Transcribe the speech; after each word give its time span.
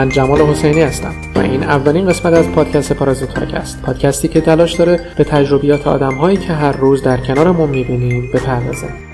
من 0.00 0.08
جمال 0.08 0.40
حسینی 0.40 0.82
هستم 0.82 1.14
و 1.34 1.38
این 1.38 1.62
اولین 1.62 2.08
قسمت 2.08 2.32
از 2.32 2.48
پادکست 2.52 2.92
پارازیت 2.92 3.38
است 3.38 3.82
پادکستی 3.82 4.28
که 4.28 4.40
تلاش 4.40 4.74
داره 4.74 5.00
به 5.16 5.24
تجربیات 5.24 5.86
آدم 5.86 6.14
هایی 6.14 6.36
که 6.36 6.52
هر 6.52 6.72
روز 6.72 7.02
در 7.02 7.16
کنارمون 7.16 7.70
می‌بینیم 7.70 8.30
بپردازه. 8.34 9.09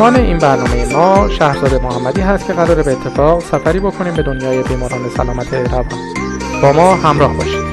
مهمان 0.00 0.16
این 0.16 0.38
برنامه 0.38 0.92
ما 0.92 1.28
شهرزاد 1.28 1.82
محمدی 1.82 2.20
هست 2.20 2.46
که 2.46 2.52
قراره 2.52 2.82
به 2.82 2.92
اتفاق 2.92 3.42
سفری 3.42 3.80
بکنیم 3.80 4.14
به 4.14 4.22
دنیای 4.22 4.62
بیماران 4.62 5.10
سلامت 5.16 5.54
روان. 5.54 5.84
با 6.62 6.72
ما 6.72 6.94
همراه 6.94 7.36
باشید. 7.36 7.64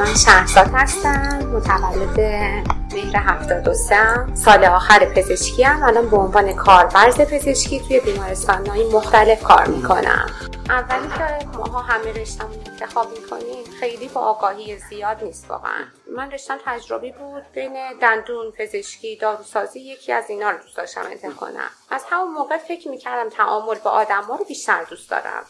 من 0.00 0.14
شهرزاد 0.14 0.70
هستم 0.74 1.38
متولد 1.54 2.79
مهر 3.04 3.16
73 3.16 4.34
سال 4.34 4.64
آخر 4.64 5.04
پزشکی 5.04 5.62
هم 5.62 5.82
الان 5.82 6.10
به 6.10 6.16
عنوان 6.16 6.52
کارورز 6.52 7.20
پزشکی 7.20 7.80
توی 7.80 8.00
بیمارستان 8.00 8.66
های 8.66 8.88
مختلف 8.92 9.42
کار 9.42 9.66
می‌کنم. 9.66 10.30
اولی 10.68 11.08
که 11.08 11.46
ماها 11.58 11.78
همه 11.80 12.12
رشتمون 12.12 12.58
انتخاب 12.66 13.06
می‌کنیم 13.10 13.64
خیلی 13.80 14.08
با 14.08 14.20
آگاهی 14.20 14.78
زیاد 14.78 15.24
نیست 15.24 15.50
واقعا. 15.50 15.84
من 16.16 16.30
رشتم 16.30 16.58
تجربی 16.66 17.12
بود 17.12 17.42
بین 17.54 17.72
دندون 18.00 18.50
پزشکی 18.50 19.16
داروسازی 19.16 19.80
یکی 19.80 20.12
از 20.12 20.24
اینا 20.28 20.50
رو 20.50 20.58
دوست 20.58 20.76
داشتم 20.76 21.02
انتخاب 21.10 21.36
کنم. 21.36 21.70
از 21.90 22.04
همون 22.10 22.32
موقع 22.32 22.56
فکر 22.56 22.88
می‌کردم 22.88 23.28
تعامل 23.28 23.74
با 23.74 23.90
آدم 23.90 24.22
ها 24.22 24.36
رو 24.36 24.44
بیشتر 24.44 24.84
دوست 24.90 25.10
دارم. 25.10 25.44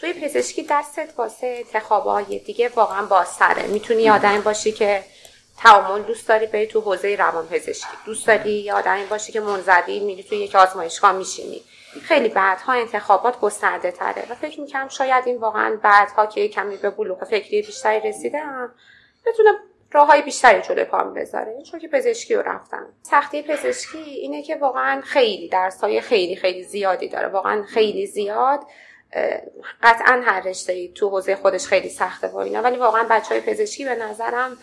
توی 0.00 0.12
پزشکی 0.12 0.66
دستت 0.70 1.08
واسه 1.18 1.64
انتخابهای 1.66 2.38
دیگه 2.38 2.70
واقعا 2.76 3.06
بازتره 3.06 3.66
می‌تونی 3.66 4.10
آدمی 4.10 4.38
باشی 4.38 4.72
که 4.72 5.04
تعامل 5.56 6.02
دوست 6.02 6.28
داری 6.28 6.46
بری 6.46 6.66
تو 6.66 6.80
حوزه 6.80 7.16
روان 7.16 7.46
پزشکی 7.46 7.86
دوست 8.06 8.26
داری 8.26 8.50
یه 8.50 8.74
آدمی 8.74 9.04
باشی 9.04 9.32
که 9.32 9.40
منزوی 9.40 10.00
میری 10.00 10.22
توی 10.22 10.38
یک 10.38 10.54
آزمایشگاه 10.54 11.12
میشینی. 11.12 11.62
خیلی 12.02 12.28
بعدها 12.28 12.72
انتخابات 12.72 13.40
گسترده 13.40 13.90
تره 13.90 14.26
و 14.30 14.34
فکر 14.34 14.60
می‌کنم 14.60 14.88
شاید 14.88 15.24
این 15.26 15.36
واقعا 15.36 15.78
بعدها 15.82 16.26
که 16.26 16.48
کمی 16.48 16.76
به 16.76 16.90
بلوغ 16.90 17.24
فکری 17.24 17.62
بیشتری 17.62 18.08
رسیدم 18.08 18.74
بتونه 19.26 19.50
راه 19.92 20.06
های 20.06 20.22
بیشتری 20.22 20.62
جلوی 20.62 20.84
پام 20.84 21.14
بذاره. 21.14 21.62
چون 21.70 21.80
که 21.80 21.88
پزشکی 21.88 22.34
رو 22.34 22.42
رفتم. 22.42 22.86
سختی 23.02 23.42
پزشکی 23.42 23.98
اینه 23.98 24.42
که 24.42 24.56
واقعا 24.56 25.00
خیلی 25.00 25.48
درس 25.48 25.80
های 25.80 26.00
خیلی 26.00 26.36
خیلی 26.36 26.62
زیادی 26.62 27.08
داره. 27.08 27.28
واقعا 27.28 27.62
خیلی 27.62 28.06
زیاد 28.06 28.60
قطعا 29.82 30.22
هر 30.24 30.40
رشته 30.40 30.88
تو 30.88 31.08
حوزه 31.08 31.36
خودش 31.36 31.66
خیلی 31.66 31.88
سخته 31.88 32.28
با 32.28 32.42
اینا. 32.42 32.62
ولی 32.62 32.76
واقعا 32.76 33.06
بچه 33.10 33.28
های 33.28 33.40
پزشکی 33.40 33.84
به 33.84 33.94
نظرم 33.94 34.56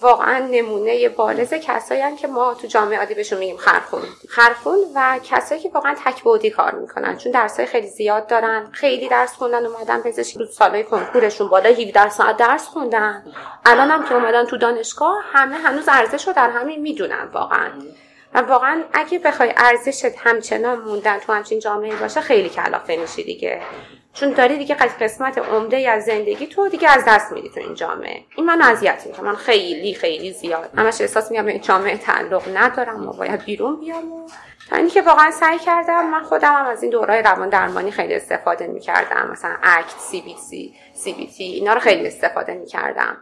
واقعا 0.00 0.38
نمونه 0.38 1.08
بارز 1.08 1.54
کسایی 1.54 2.16
که 2.16 2.26
ما 2.26 2.54
تو 2.54 2.66
جامعه 2.66 2.98
عادی 2.98 3.14
بهشون 3.14 3.38
میگیم 3.38 3.56
خرخون. 3.56 4.02
خرخون 4.28 4.78
و 4.94 5.18
کسایی 5.24 5.60
که 5.60 5.68
واقعا 5.68 5.94
تک 6.04 6.22
بودی 6.22 6.50
کار 6.50 6.74
می‌کنن 6.74 7.16
چون 7.16 7.32
درسای 7.32 7.66
خیلی 7.66 7.86
زیاد 7.86 8.26
دارن 8.26 8.68
خیلی 8.72 9.08
درس 9.08 9.32
خوندن 9.32 9.66
اومدن 9.66 10.00
پزشکی 10.02 10.38
تو 10.38 10.44
سالهای 10.46 10.84
کنکورشون 10.84 11.48
بالا 11.48 11.70
17 11.70 12.08
ساعت 12.08 12.36
درس 12.36 12.64
خوندن. 12.64 13.24
الان 13.64 13.90
هم 13.90 14.08
که 14.08 14.14
اومدن 14.14 14.44
تو 14.44 14.56
دانشگاه 14.56 15.24
همه 15.32 15.56
هنوز 15.56 15.88
ارزش 15.88 16.26
رو 16.26 16.32
در 16.32 16.50
همین 16.50 16.80
می‌دونن 16.80 17.28
واقعا. 17.32 17.70
و 18.34 18.38
واقعا 18.38 18.82
اگه 18.92 19.18
بخوای 19.18 19.52
ارزشت 19.56 20.18
همچنان 20.18 20.78
موندن 20.78 21.18
تو 21.18 21.32
همچین 21.32 21.58
جامعه 21.58 21.96
باشه 21.96 22.20
خیلی 22.20 22.48
کلافه 22.48 22.96
میشی 22.96 23.24
دیگه. 23.24 23.62
چون 24.20 24.30
داری 24.30 24.58
دیگه 24.58 24.74
قسمت 24.74 25.38
عمده 25.38 25.90
از 25.90 26.04
زندگی 26.04 26.46
تو 26.46 26.68
دیگه 26.68 26.90
از 26.90 27.04
دست 27.06 27.32
میدی 27.32 27.48
تو 27.48 27.60
این 27.60 27.74
جامعه. 27.74 28.24
این 28.36 28.46
من 28.46 28.62
اذیت 28.62 29.06
می‌کنه 29.06 29.24
من 29.24 29.36
خیلی 29.36 29.94
خیلی 29.94 30.32
زیاد. 30.32 30.70
همش 30.76 31.00
احساس 31.00 31.30
میگم 31.30 31.44
به 31.44 31.52
این 31.52 31.60
جامعه 31.60 31.96
تعلق 31.96 32.56
ندارم 32.56 33.08
و 33.08 33.12
باید 33.12 33.44
بیرون 33.44 33.80
بیام 33.80 34.12
و 34.12 34.28
تا 34.70 34.76
اینکه 34.76 35.02
واقعا 35.02 35.30
سعی 35.30 35.58
کردم 35.58 36.10
من 36.10 36.22
خودم 36.22 36.52
هم 36.52 36.66
از 36.66 36.82
این 36.82 36.92
دورای 36.92 37.22
روان 37.22 37.48
درمانی 37.48 37.90
خیلی 37.90 38.14
استفاده 38.14 38.66
می‌کردم. 38.66 39.30
مثلا 39.32 39.56
اکت 39.62 39.98
سی 39.98 40.20
بی 40.20 40.36
سی 40.50 40.74
سی 40.94 41.12
بی 41.12 41.26
تی 41.26 41.44
اینا 41.44 41.72
رو 41.72 41.80
خیلی 41.80 42.06
استفاده 42.06 42.54
می‌کردم. 42.54 43.16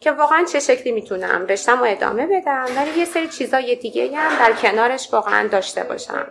که 0.00 0.12
واقعا 0.12 0.44
چه 0.44 0.60
شکلی 0.60 0.92
می‌تونم؟ 0.92 1.46
رشتمو 1.48 1.84
ادامه 1.84 2.26
بدم. 2.26 2.66
ولی 2.76 2.98
یه 2.98 3.04
سری 3.04 3.28
چیزای 3.28 3.76
دیگه 3.76 4.16
هم 4.16 4.38
در 4.38 4.52
کنارش 4.52 5.08
واقعا 5.12 5.48
داشته 5.48 5.82
باشم. 5.84 6.26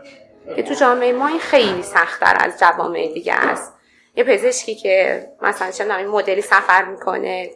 که 0.56 0.64
تو 0.64 0.74
جامعه 0.74 1.14
ما 1.14 1.28
این 1.28 1.40
خیلی 1.40 1.84
سختتر 1.84 2.38
از 2.40 2.60
جوامع 2.60 3.08
دیگه 3.14 3.34
است. 3.34 3.73
یه 4.16 4.24
پزشکی 4.24 4.76
که 4.76 5.28
مثلا 5.42 5.72
چه 5.72 5.96
این 5.98 6.08
مدلی 6.08 6.42
سفر 6.42 6.86
می‌کنه 6.86 7.52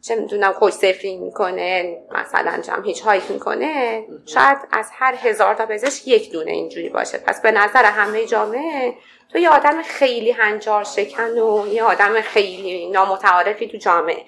چه 0.00 0.16
می‌دونم 0.16 0.52
couch 0.52 0.72
surfing 0.72 1.16
می‌کنه 1.16 1.98
مثلا 2.10 2.58
جمع 2.62 2.86
hitchhike 2.86 3.30
می‌کنه 3.30 4.04
شاید 4.26 4.58
از 4.72 4.90
هر 4.92 5.14
هزار 5.14 5.54
تا 5.54 5.66
پزشک 5.66 6.08
یک 6.08 6.32
دونه 6.32 6.50
اینجوری 6.50 6.88
باشه. 6.88 7.18
پس 7.18 7.42
به 7.42 7.50
نظر 7.50 7.84
همه 7.84 8.26
جامعه 8.26 8.94
تو 9.32 9.38
یه 9.38 9.50
آدم 9.50 9.82
خیلی 9.82 10.30
هنجار 10.30 10.84
شکن 10.84 11.38
و 11.38 11.66
یه 11.66 11.82
آدم 11.82 12.20
خیلی 12.20 12.90
نامتعارفی 12.90 13.68
تو 13.68 13.76
جامعه. 13.76 14.24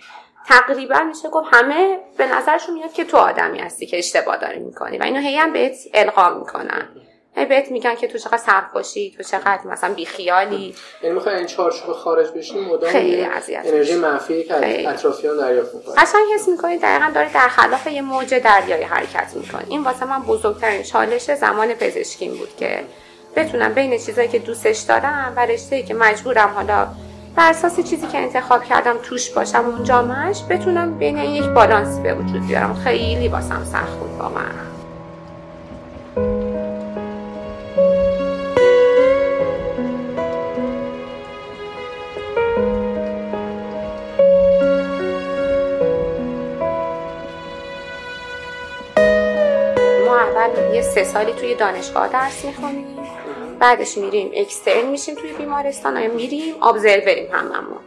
تقریبا 0.47 0.99
میشه 0.99 1.29
گفت 1.29 1.49
همه 1.53 1.99
به 2.19 2.27
نظرشون 2.27 2.75
میاد 2.75 2.93
که 2.93 3.05
تو 3.05 3.17
آدمی 3.17 3.59
هستی 3.59 3.87
که 3.87 3.99
اشتباه 3.99 4.37
داری 4.37 4.59
می‌کنی 4.59 4.99
و 4.99 5.03
اینو 5.03 5.21
هی 5.21 5.37
هم 5.37 5.53
بهت 5.53 5.77
القا 5.95 6.39
می‌کنن. 6.39 6.89
بهت 7.35 7.71
میگن 7.71 7.95
که 7.95 8.09
تو 8.09 8.19
چقدر 8.19 8.65
باشی 8.75 9.15
تو 9.17 9.23
چقدر 9.23 9.61
مثلا 9.67 9.95
بیخیالی. 9.95 10.75
یعنی 11.03 11.15
می‌خوای 11.15 11.35
این 11.37 11.47
چارچوب 11.47 11.93
خارج 11.93 12.29
بشی 12.29 12.61
مدام 12.61 12.91
خیلی 12.91 13.27
انرژی 13.65 13.95
منفی 13.95 14.45
که 14.45 14.89
اطرافیان 14.91 15.37
دریافت 15.37 15.75
می‌کنی. 15.75 15.95
اصلا 15.97 16.21
حس 16.35 16.49
می‌کنی 16.49 16.79
دقیقا 16.79 17.11
داری 17.15 17.29
در 17.35 17.49
خلاف 17.49 17.87
یه 17.87 18.03
موج 18.03 18.35
دریایی 18.35 18.83
حرکت 18.83 19.33
می‌کنی. 19.35 19.65
این 19.69 19.83
واسه 19.83 20.07
من 20.07 20.23
بزرگترین 20.23 20.83
چالش 20.83 21.35
زمان 21.35 21.75
پزشکیم 21.75 22.35
بود 22.35 22.57
که 22.57 22.85
بتونم 23.37 23.75
بین 23.75 23.99
چیزایی 23.99 24.29
که 24.29 24.39
دوستش 24.39 24.79
دارم 24.79 25.33
و 25.37 25.47
رشته‌ای 25.47 25.83
که 25.83 25.95
مجبورم 25.95 26.49
حالا 26.49 26.87
بر 27.37 27.51
اساس 27.51 27.81
چیزی 27.81 28.07
که 28.07 28.19
انتخاب 28.19 28.65
کردم 28.65 28.97
توش 29.03 29.31
باشم 29.31 29.65
اون 29.67 29.85
جامعش 29.85 30.43
بتونم 30.51 30.99
بین 30.99 31.19
این 31.19 31.45
یک 31.45 31.51
بالانسی 31.51 32.03
به 32.03 32.15
وجود 32.15 32.47
بیارم. 32.47 32.75
خیلی 32.75 33.29
واسم 33.29 33.65
سخت 33.65 33.99
بود 33.99 34.11
واقعا 34.19 34.45
اول 50.45 50.75
یه 50.75 50.83
سه 50.83 51.05
سالی 51.05 51.33
توی 51.33 51.55
دانشگاه 51.55 52.09
درس 52.09 52.45
می‌خونیم. 52.45 52.87
بعدش 53.59 53.99
میریم 53.99 54.31
extern 54.35 54.87
میشیم 54.87 55.15
توی 55.15 55.33
بیمارستان 55.33 55.97
آیا 55.97 56.09
میریم؟ 56.09 56.63
observer 56.63 57.19
یم 57.19 57.33
هممون 57.33 57.79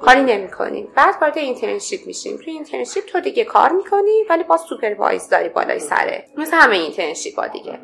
کاری 0.00 0.20
نمی 0.20 0.50
کنیم 0.50 0.88
بعد 0.94 1.14
وارد 1.20 1.38
internship 1.38 2.06
میشیم. 2.06 2.36
توی 2.36 2.52
internship 2.52 3.04
تو 3.06 3.20
دیگه 3.20 3.44
کار 3.44 3.72
می‌کنی 3.72 4.24
ولی 4.30 4.44
با 4.44 4.56
supervisor 4.56 5.28
داری 5.28 5.48
بالای 5.48 5.78
سره 5.78 6.24
مثل 6.36 6.56
همه 6.56 6.76
internship 6.76 7.38
ها 7.38 7.46
دیگه. 7.46 7.78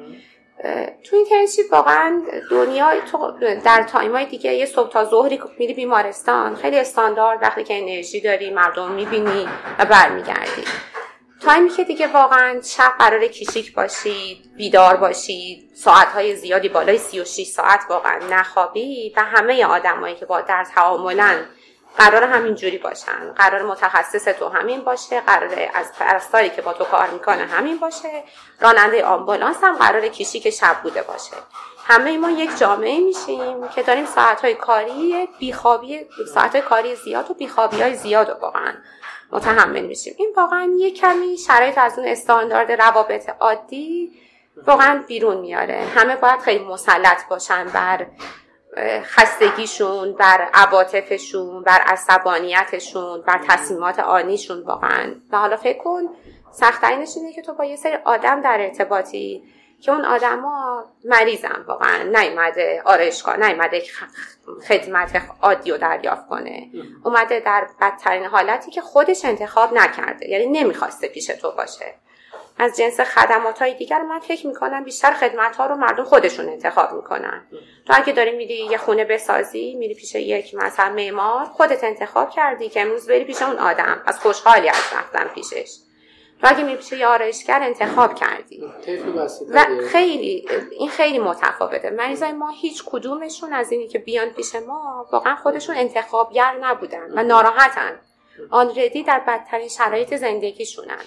تو 1.05 1.17
internship 1.17 1.73
واقعا 1.73 2.23
دنیا 2.51 2.91
تو 3.13 3.33
در 3.65 3.83
time 3.83 4.13
های 4.13 4.27
دیگه 4.27 4.55
یه 4.55 4.67
صبح 4.67 4.91
تا 4.91 5.05
ظهری 5.05 5.41
میری 5.59 5.75
بیمارستان. 5.75 6.55
خیلی 6.55 6.79
استاندارد 6.79 7.43
وقتی 7.43 7.65
که 7.65 7.79
انرژی 7.79 8.21
داری 8.21 8.51
مردم 8.51 8.93
می‌بینی 8.93 9.49
و 9.79 9.85
برمیگردی. 9.85 10.65
تایمی 11.41 11.69
که 11.69 11.85
دیگه 11.85 12.07
واقعا 12.07 12.61
شب 12.63 12.93
قرار 12.99 13.27
کیشیک 13.27 13.75
باشید 13.75 14.57
بیدار 14.57 14.97
باشید 14.97 15.71
ساعتهای 15.75 16.37
زیادی 16.37 16.69
بالای 16.69 16.99
36 16.99 17.47
ساعت 17.47 17.81
واقعا 17.91 18.19
نخوابی 18.31 19.15
و 19.17 19.25
همه 19.25 19.65
آدمایی 19.65 20.15
که 20.15 20.27
با 20.27 20.41
در 20.41 20.65
تعاملن 20.75 21.47
قرار 21.97 22.25
همین 22.25 22.55
جوری 22.55 22.79
باشن. 22.79 23.33
قرار 23.37 23.63
متخصص 23.63 24.25
تو 24.25 24.49
همین 24.49 24.81
باشه 24.81 25.21
قرار 25.21 25.71
از 25.75 25.93
پرستاری 25.99 26.51
که 26.51 26.63
با 26.63 26.73
تو 26.73 26.85
کار 26.85 27.11
می‌کنه 27.11 27.47
همین 27.47 27.79
باشه. 27.79 28.25
راننده 28.61 29.05
آمبولانس 29.05 29.57
هم 29.63 29.77
قرار 29.77 30.09
کیشیک 30.09 30.51
شب 30.51 30.77
بوده 30.83 31.03
باشه. 31.03 31.37
همه 31.87 32.19
ما 32.19 32.31
یک 32.31 32.59
جامعه 32.59 33.01
میشیم 33.01 33.69
که 33.69 33.83
داریم 33.83 34.07
ساعتهای 34.07 34.55
کاری 34.55 35.29
بیخوابی 35.39 36.07
ساعتهای 36.35 36.63
کاری 36.63 36.95
زیاد 36.95 37.31
و 37.31 37.35
بیخوابی 37.35 37.83
های 37.83 37.95
زیاد 37.95 38.39
واقعا 38.41 38.73
متحمل 39.33 39.87
میشیم. 39.87 40.15
این 40.19 40.33
واقعا 40.37 40.75
یه 40.79 40.91
کمی 40.91 41.39
شرایط 41.39 41.79
از 41.79 41.99
اون 41.99 42.09
استاندارد 42.09 42.73
روابط 42.73 43.31
عادی 43.41 44.13
واقعا 44.67 45.03
بیرون 45.09 45.37
میاره. 45.37 45.83
همه 45.95 46.17
باید 46.17 46.41
خیلی 46.41 46.65
مسلط 46.65 47.29
باشن 47.29 47.65
بر 47.65 48.07
خستگیشون 49.03 50.13
بر 50.13 50.49
عواطفشون 50.55 51.63
بر 51.63 51.81
عصبانیتشون 51.81 53.23
بر 53.23 53.41
تصمیمات 53.49 53.99
آنیشون 53.99 54.63
واقعا. 54.63 55.15
و 55.33 55.39
حالا 55.39 55.57
فکر 55.57 55.79
کن 55.79 56.03
سختترینش 56.53 57.17
اینه 57.17 57.33
که 57.33 57.43
تو 57.43 57.55
با 57.55 57.65
یه 57.65 57.77
سری 57.77 57.97
آدم 58.05 58.41
در 58.41 58.61
ارتباطی 58.61 59.43
که 59.81 59.93
اون 59.93 60.05
آدما 60.05 60.85
مریضن 61.05 61.65
واقعا 61.67 62.03
نیومده 62.03 62.83
آرایشگاه 62.85 63.37
نیومده 63.37 63.83
خدمت 64.69 65.23
عادی 65.43 65.71
رو 65.71 65.79
دریافت 65.79 66.29
کنه. 66.29 66.71
اومده 67.05 67.41
در 67.41 67.67
بدترین 67.81 68.25
حالتی 68.25 68.71
که 68.71 68.81
خودش 68.81 69.25
انتخاب 69.25 69.75
نکرده 69.75 70.29
یعنی 70.29 70.47
نمی‌خواسته 70.47 71.09
پیش 71.09 71.27
تو 71.27 71.51
باشه. 71.51 71.95
از 72.59 72.77
جنس 72.77 73.01
خدمات 73.01 73.59
های 73.59 73.75
دیگر 73.75 74.03
من 74.03 74.19
فکر 74.19 74.47
می‌کنم 74.47 74.85
بیشتر 74.85 75.13
خدمت 75.13 75.57
ها 75.57 75.67
رو 75.67 75.77
مردم 75.77 76.05
خودشون 76.05 76.49
انتخاب 76.49 76.93
می‌کنن. 76.93 77.47
تو 77.87 77.93
اگه 77.97 78.13
داری 78.13 78.37
میری 78.37 78.55
یه 78.55 78.79
خونه 78.79 79.05
بسازی 79.05 79.75
میری 79.75 79.95
پیش 79.95 80.15
یک 80.15 80.55
مثلا 80.55 80.93
معمار 80.93 81.45
خودت 81.45 81.85
انتخاب 81.85 82.31
کردی 82.31 82.69
که 82.69 82.81
امروز 82.81 83.07
بری 83.07 83.25
پیش 83.25 83.43
اون 83.43 83.59
آدم. 83.59 84.03
از 84.07 84.21
خوشحالی 84.21 84.69
از 84.69 84.83
رفتن 84.97 85.25
پیشش. 85.25 85.77
اگه 86.43 86.77
پیش 86.77 86.93
یه 86.93 87.07
آرایشگر 87.07 87.61
انتخاب 87.63 88.15
کردی. 88.15 88.65
و 89.51 89.67
خیلی 89.93 90.49
این 90.79 90.89
خیلی 90.89 91.19
متفاوته. 91.19 91.91
مریضای 91.91 92.33
ما 92.33 92.51
هیچ 92.51 92.83
کدومشون 92.87 93.53
از 93.53 93.73
اینی 93.73 93.89
که 93.89 93.99
بیان 93.99 94.29
پیش 94.31 94.55
ما 94.55 95.07
واقعا 95.13 95.37
خودشون 95.37 95.77
انتخابگر 95.77 96.57
نبودن 96.61 97.11
و 97.19 97.23
ناراحتن. 97.23 98.01
آنردی 98.51 99.03
در 99.03 99.21
بدترین 99.29 99.69
شرایط 99.69 100.15
زندگیشونن. 100.15 100.99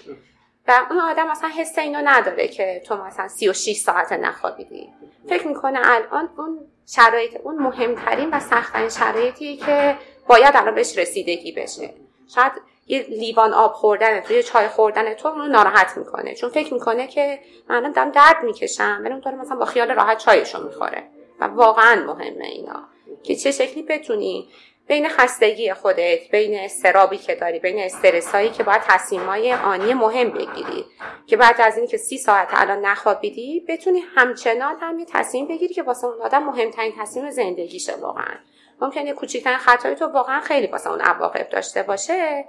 و 0.67 0.85
اون 0.89 0.99
آدم 0.99 1.27
مثلا 1.27 1.49
حس 1.49 1.77
اینو 1.77 2.01
نداره 2.03 2.47
که 2.47 2.81
تو 2.87 2.97
مثلا 2.97 3.27
36 3.27 3.77
ساعت 3.77 4.11
نخوابیدی. 4.11 4.89
فکر 5.29 5.47
می‌کنه 5.47 5.79
الان 5.83 6.29
اون 6.37 6.59
شرایط 6.87 7.37
اون 7.43 7.55
مهمترین 7.55 8.29
و 8.29 8.39
سختترین 8.39 8.89
شرایطی 8.89 9.57
که 9.57 9.97
باید 10.27 10.55
الان 10.55 10.75
بهش 10.75 10.97
رسیدگی 10.97 11.51
بشه. 11.51 11.93
شاید 12.35 12.51
یه 12.87 13.05
لیوان 13.09 13.53
آب 13.53 13.73
خوردن 13.73 14.19
توی 14.19 14.43
چای 14.43 14.67
خوردن 14.67 15.13
تو 15.13 15.27
اونو 15.27 15.47
ناراحت 15.47 15.97
می‌کنه. 15.97 16.35
چون 16.35 16.49
فکر 16.49 16.73
می‌کنه 16.73 17.07
که 17.07 17.39
من 17.69 17.91
دارم 17.91 18.11
درد 18.11 18.43
می‌کشم 18.43 19.01
ولی 19.03 19.13
اون 19.13 19.35
مثلا 19.35 19.57
با 19.57 19.65
خیال 19.65 19.91
راحت 19.91 20.17
چایشو 20.17 20.63
می‌خوره. 20.63 21.03
و 21.39 21.47
واقعا 21.47 22.03
مهمه 22.05 22.45
اینا. 22.45 22.83
که 23.23 23.35
چه 23.35 23.51
شکلی 23.51 23.83
بتونی 23.83 24.49
بین 24.87 25.09
خستگی 25.09 25.73
خودت 25.73 26.31
بین 26.31 26.59
استرابی 26.59 27.17
که 27.17 27.35
داری 27.35 27.59
بین 27.59 27.79
استرسایی 27.79 28.49
که 28.49 28.63
باید 28.63 28.81
تصمیمای 28.81 29.53
آنی 29.53 29.93
مهم 29.93 30.29
بگیری. 30.29 30.85
که 31.27 31.37
بعد 31.37 31.61
از 31.61 31.77
اینکه 31.77 31.97
سی 31.97 32.17
ساعت 32.17 32.47
الان 32.51 32.85
نخوابیدی 32.85 33.65
بتونی 33.67 33.99
همچنان 34.15 34.75
هم 34.79 34.99
یه 34.99 35.05
تصمیم 35.05 35.47
بگیری 35.47 35.73
که 35.73 35.83
واسه 35.83 36.07
اون 36.07 36.21
آدم 36.21 36.43
مهمترین 36.43 36.93
تصمیم 36.99 37.29
زندگیشه 37.29 37.95
واقعا. 37.95 38.35
ممکنه 38.81 39.13
کوچکترین 39.13 39.57
خطایی 39.57 39.95
تو 39.95 40.05
واقعا 40.05 40.39
خیلی 40.41 40.67
واسه 40.67 40.89
اون 40.89 41.01
عواقب 41.01 41.49
داشته 41.49 41.83
باشه. 41.83 42.45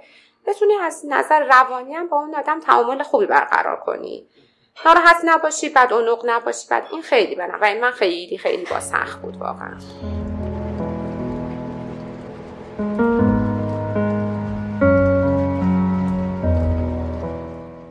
بتونی 0.47 0.73
از 0.73 1.05
نظر 1.09 1.43
روانی 1.43 1.93
هم 1.93 2.07
با 2.07 2.17
اون 2.17 2.35
آدم 2.35 2.59
تعامل 2.59 3.03
خوبی 3.03 3.25
برقرار 3.25 3.79
کنی. 3.79 4.27
ناراحت 4.85 5.17
نباشی 5.23 5.69
بعد 5.69 5.93
اونق 5.93 6.21
نباشی 6.25 6.67
بعد 6.69 6.87
این 6.91 7.01
خیلی 7.01 7.35
بنابراین 7.35 7.81
من 7.81 7.91
خیلی 7.91 8.37
خیلی 8.37 8.65
با 8.65 8.79
سخت 8.79 9.21
بود 9.21 9.37
واقعا. 9.37 9.77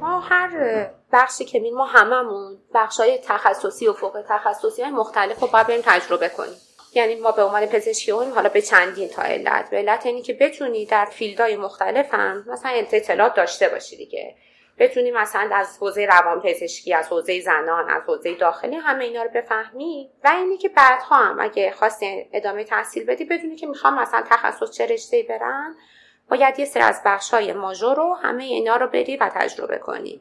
ما 0.01 0.21
هر 0.21 0.87
بخشی 1.13 1.45
که 1.45 1.71
ما 1.75 1.87
هممون 1.87 2.59
بخش 2.75 3.01
های 3.01 3.19
تخصصی 3.19 3.89
و 3.89 3.93
فوق 3.93 4.25
تخصصی 4.29 4.83
های 4.83 4.91
مختلف 4.91 5.41
رو 5.41 5.47
باید 5.47 5.67
بریم 5.67 5.83
تجربه 5.85 6.29
کنیم. 6.29 6.57
یعنی 6.95 7.15
ما 7.15 7.33
به 7.33 7.43
عنوان 7.43 7.67
پزشکی 7.67 8.13
حالا 8.13 8.49
به 8.49 8.63
چندین 8.63 9.09
تا 9.09 9.23
علت 9.23 9.71
به 9.71 9.77
علت 9.77 10.07
اینی 10.07 10.23
که 10.23 10.33
بتونی 10.33 10.87
در 10.87 11.05
فیلدهای 11.05 11.57
مختلف 11.57 12.15
هم 12.15 12.45
مثلا 12.49 12.71
اطلاعات 12.73 13.35
داشته 13.35 13.69
باشی 13.69 13.97
دیگه. 13.97 14.35
بتونی 14.79 15.11
مثلا 15.11 15.51
از 15.53 15.79
حوزه 15.81 16.07
روان 16.07 16.41
پزشکی 16.41 16.95
از 16.95 17.09
حوزه 17.09 17.41
زنان 17.41 17.91
از 17.91 18.03
حوزه 18.07 18.35
داخلی 18.35 18.77
همه 18.77 19.05
اینا 19.05 19.23
رو 19.23 19.31
بفهمی 19.35 20.11
و 20.25 20.29
اینی 20.29 20.57
که 20.57 20.69
بعدها 20.69 21.17
هم 21.17 21.41
اگه 21.41 21.71
خواستی 21.71 22.27
ادامه 22.33 22.65
تحصیل 22.65 23.05
بدی 23.05 23.25
بدونی 23.25 23.57
که 23.57 23.67
می‌خوام 23.67 23.99
مثلا 23.99 24.25
تخصص 24.31 24.71
چه 24.71 24.87
رشته 24.87 25.23
برن 25.29 25.77
باید 26.35 26.59
یه 26.59 26.65
سری 26.65 26.83
از 26.83 27.01
بخش 27.05 27.35
های 27.35 27.53
ماژور 27.53 27.97
رو 27.97 28.15
همه 28.23 28.45
اینا 28.45 28.77
رو 28.77 28.87
بری 28.87 29.17
و 29.17 29.31
تجربه 29.35 29.79
کنی. 29.79 30.21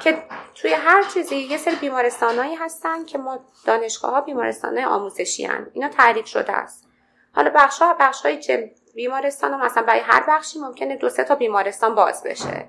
که 0.00 0.22
توی 0.54 0.72
هر 0.72 1.02
چیزی 1.02 1.36
یه 1.36 1.56
سری 1.56 1.76
بیمارستانهایی 1.76 2.54
هستن 2.54 3.04
که 3.04 3.18
ما 3.18 3.40
دانشگاه 3.66 4.10
ها 4.10 4.20
بیمارستان 4.20 4.78
آموزشی 4.78 5.44
هن. 5.44 5.66
اینا 5.72 5.88
تعریف 5.88 6.26
شده 6.26 6.52
است. 6.52 6.88
حالا 7.34 7.50
بخش 7.54 7.82
ها 7.82 7.96
بخش 8.00 8.26
های 8.26 8.70
بیمارستان 8.94 9.52
ها 9.52 9.64
مثلا 9.66 9.82
برای 9.82 10.00
هر 10.00 10.24
بخشی 10.28 10.58
ممکنه 10.58 10.96
دو 10.96 11.08
سه 11.08 11.24
تا 11.24 11.34
بیمارستان 11.34 11.94
باز 11.94 12.22
بشه. 12.22 12.68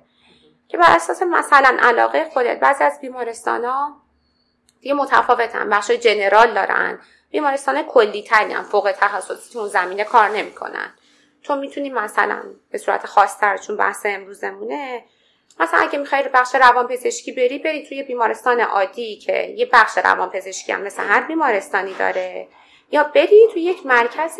که 0.68 0.78
بر 0.78 0.96
اساس 0.96 1.22
مثلا 1.22 1.78
علاقه 1.82 2.30
خودت 2.34 2.60
بعضی 2.60 2.84
از 2.84 3.00
بیمارستان 3.02 3.66
ها 3.66 4.02
دیگه 4.82 4.96
متفاوتن 4.96 5.70
بخش 5.70 5.92
جنرال 5.92 6.54
دارن 6.54 7.00
بیمارستان 7.32 7.84
کلی 7.84 8.24
تری 8.24 8.54
هم 8.54 8.64
فوق 8.64 8.92
تخصصی 8.98 9.60
اون 9.60 9.68
زمینه 9.68 10.04
کار 10.04 10.30
نمی‌کنن. 10.30 10.94
تو 11.44 11.56
می‌تونی 11.56 11.90
مثلا 11.90 12.44
به 12.72 12.78
صورت 12.78 13.06
خاصتر 13.06 13.58
چون 13.58 13.78
بحث 13.78 14.06
امروزمونه 14.06 15.04
مثلا 15.60 15.80
اگه 15.80 16.00
می‌خوای 16.00 16.24
بخش 16.34 16.56
روان 16.56 16.88
پزشکی 16.88 17.32
بری 17.32 17.60
بری 17.60 17.86
توی 17.88 18.04
بیمارستان 18.04 18.60
عادی 18.60 19.16
که 19.16 19.54
یه 19.58 19.70
بخش 19.74 19.98
روان 19.98 20.30
پزشکی 20.30 20.72
هم 20.72 20.82
مثل 20.82 21.04
هر 21.04 21.22
بیمارستانی 21.22 21.94
داره 21.94 22.48
یا 22.92 23.04
بری 23.04 23.48
توی 23.54 23.62
یک 23.62 23.86
مرکز 23.86 24.40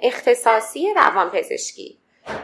اختصاصی 0.00 0.94
روان 0.94 1.30
پزشکی 1.30 1.98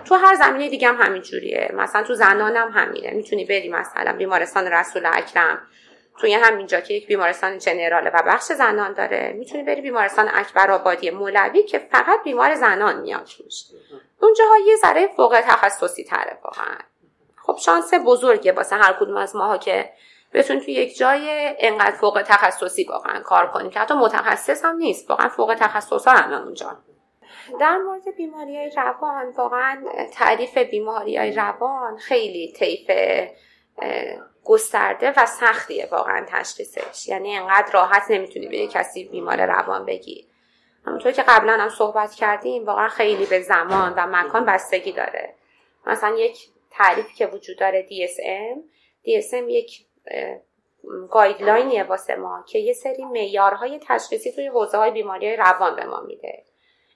تو 0.04 0.14
هر 0.14 0.34
زمینه 0.34 0.68
دیگه 0.68 0.88
هم 0.88 1.02
همین 1.02 1.22
جوریه 1.22 1.70
مثلا 1.74 2.02
تو 2.02 2.14
زنان 2.14 2.56
هم 2.56 2.68
همینه. 2.74 3.10
می‌تونی 3.10 3.44
بری 3.44 3.68
مثلا 3.68 4.12
بیمارستان 4.12 4.66
رسول 4.66 5.06
اکرم 5.06 5.58
توی 6.18 6.34
همینجا 6.34 6.80
که 6.80 6.94
یک 6.94 7.06
بیمارستان 7.06 7.58
جنراله 7.58 8.10
و 8.10 8.22
بخش 8.26 8.44
زنان 8.44 8.92
داره 8.92 9.32
می‌تونی 9.38 9.62
بری 9.62 9.80
بیمارستان 9.80 10.30
اکبر 10.32 10.70
آبادی 10.70 11.10
مولوی 11.10 11.62
که 11.62 11.78
فقط 11.78 12.22
بیمار 12.24 12.54
زنان 12.54 13.00
میاد 13.00 13.24
توش. 13.24 13.64
اونجاها 14.22 14.58
یه 14.66 14.76
ذره 14.76 15.06
فوق 15.06 15.40
تخصصی 15.40 16.04
تره 16.04 16.38
واقعا. 16.44 16.78
خب 17.36 17.56
شانس 17.56 17.94
بزرگه 18.06 18.52
واسه 18.52 18.76
هر 18.76 18.92
کدوم 18.92 19.16
از 19.16 19.36
ماها 19.36 19.58
که 19.58 19.90
بتون 20.32 20.60
توی 20.60 20.74
یک 20.74 20.96
جای 20.96 21.56
انقدر 21.58 21.96
فوق 21.96 22.22
تخصصی 22.26 22.84
واقعا 22.84 23.20
کار 23.20 23.46
کنیم 23.46 23.70
که 23.70 23.80
حتی 23.80 23.94
متخصص 23.94 24.64
هم 24.64 24.76
نیست 24.76 25.10
واقعا 25.10 25.28
فوق 25.28 25.56
تخصص 25.60 26.08
ها 26.08 26.14
همه 26.14 26.42
اونجا. 26.42 26.76
در 27.60 27.76
مورد 27.76 28.16
بیماری 28.16 28.56
های 28.56 28.70
روان 28.76 29.30
واقعا 29.36 29.84
تعریف 30.12 30.58
بیماری 30.58 31.16
های 31.16 31.32
روان 31.32 31.96
خیلی 31.96 32.52
طیف 32.52 32.90
گسترده 34.46 35.12
و 35.16 35.26
سختیه 35.26 35.88
واقعا 35.90 36.26
تشخیصش. 36.28 37.08
یعنی 37.08 37.36
انقدر 37.36 37.72
راحت 37.72 38.10
نمی‌تونی 38.10 38.46
به 38.46 38.66
کسی 38.66 39.04
بیمار 39.04 39.46
روان 39.46 39.84
بگی. 39.84 40.26
همونطور 40.86 41.12
که 41.12 41.22
قبلا 41.22 41.52
هم 41.52 41.68
صحبت 41.68 42.14
کردیم 42.14 42.64
واقعا 42.64 42.88
خیلی 42.88 43.26
به 43.26 43.40
زمان 43.40 43.94
و 43.96 44.06
مکان 44.06 44.44
بستگی 44.44 44.92
داره. 44.92 45.34
مثلا 45.86 46.16
یک 46.16 46.48
تعریفی 46.70 47.14
که 47.14 47.26
وجود 47.26 47.58
داره 47.58 47.86
DSM 47.86 48.58
DSM 49.06 49.48
یک 49.48 49.86
گایدلاینیه 51.10 51.84
واسه 51.84 52.16
ما 52.16 52.44
که 52.48 52.58
یه 52.58 52.72
سری 52.72 53.04
معیارهای 53.04 53.80
تشخیصی 53.88 54.32
توی 54.32 54.46
حوزه 54.46 54.78
های 54.78 54.90
بیماری 54.90 55.36
روان 55.36 55.76
به 55.76 55.84
ما 55.84 56.00
میده. 56.00 56.44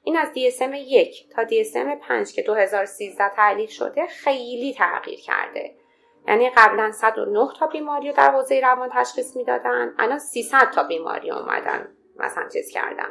این 0.05 0.17
از 0.17 0.29
DSM 0.29 0.75
یک 0.75 1.29
تا 1.31 1.45
DSM 1.45 2.09
5 2.09 2.33
که 2.33 2.43
2013 2.43 3.29
تعلیق 3.29 3.71
شده 3.71 4.07
خیلی 4.07 4.75
تغییر 4.75 5.21
کرده. 5.21 5.80
یعنی 6.29 6.51
قبلا 6.51 6.93
109 6.93 7.49
تا 7.59 7.67
بیماری 7.67 8.09
رو 8.09 8.17
در 8.17 8.31
حوزه 8.31 8.61
روان 8.61 8.91
تشخیص 8.93 9.37
می‌دادن 9.37 9.95
الان 9.99 10.19
300 10.19 10.71
تا 10.71 10.83
بیماری 10.83 11.31
اومدن 11.31 11.89
مثلا 12.17 12.49
چیز 12.49 12.71
کردن. 12.71 13.09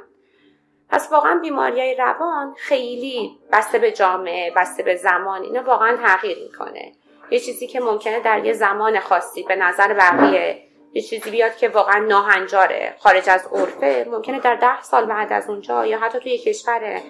پس 0.90 1.12
واقعا 1.12 1.40
بیماری 1.42 1.96
روان 1.96 2.54
خیلی 2.58 3.40
بسته 3.52 3.80
به 3.80 3.92
جامعه 3.92 4.54
بسته 4.56 4.84
به 4.84 4.96
زمان 4.96 5.44
اینا 5.44 5.64
واقعا 5.64 5.98
تغییر 5.98 6.38
می‌کنه. 6.44 6.92
یه 7.32 7.40
چیزی 7.40 7.68
که 7.68 7.80
ممکنه 7.80 8.20
در 8.20 8.46
یه 8.46 8.54
زمان 8.54 9.00
خاصی 9.00 9.44
به 9.44 9.56
نظر 9.56 9.94
بقیه 9.94 10.64
یه 10.94 11.02
چیزی 11.02 11.32
بیاد 11.32 11.56
که 11.56 11.70
واقعا 11.70 12.00
ناهنجاره 12.00 12.96
خارج 13.00 13.30
از 13.30 13.48
عرفه 13.52 14.08
ممکنه 14.12 14.40
در 14.40 14.56
ده 14.56 14.82
سال 14.82 15.06
بعد 15.06 15.34
از 15.34 15.50
اونجا 15.50 15.86
یا 15.86 16.00
حتی 16.00 16.20
توی 16.20 16.38
کشور 16.38 17.02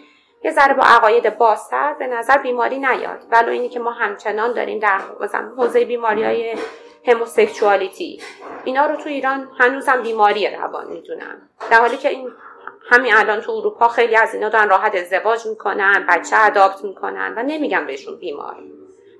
یه 0.44 0.52
ذره 0.52 0.74
با 0.74 0.84
عقاید 0.84 1.38
بازتر 1.38 1.94
به 1.94 2.08
نظر 2.08 2.38
بیماری 2.38 2.80
نیاد. 2.80 3.20
ولو 3.32 3.50
اینی 3.50 3.70
که 3.70 3.80
ما 3.80 3.92
همچنان 3.92 4.54
داریم 4.54 4.80
در 4.80 5.00
حوزه 5.58 5.86
بیماری 5.86 6.24
های 6.24 6.56
هموسکشوالیتی. 7.08 8.22
اینا 8.64 8.86
رو 8.86 8.96
تو 8.96 9.10
ایران 9.10 9.50
هنوزم 9.60 10.02
بیماری 10.02 10.56
روان 10.56 10.88
می‌دونن. 10.88 11.50
در 11.72 11.80
حالی 11.80 11.98
که 11.98 12.10
این 12.10 12.32
همین 12.90 13.14
الان 13.14 13.42
تو 13.42 13.52
اروپا 13.52 13.88
خیلی 13.88 14.16
از 14.16 14.34
اینا 14.34 14.50
دارن 14.50 14.70
راحت 14.70 14.96
ازدواج 14.96 15.46
می‌کنن 15.46 16.06
بچه 16.10 16.36
اداپت 16.40 16.84
می‌کنن 16.84 17.34
و 17.38 17.44
نمیگن 17.44 17.86
بهشون 17.86 18.18
بیمار. 18.18 18.56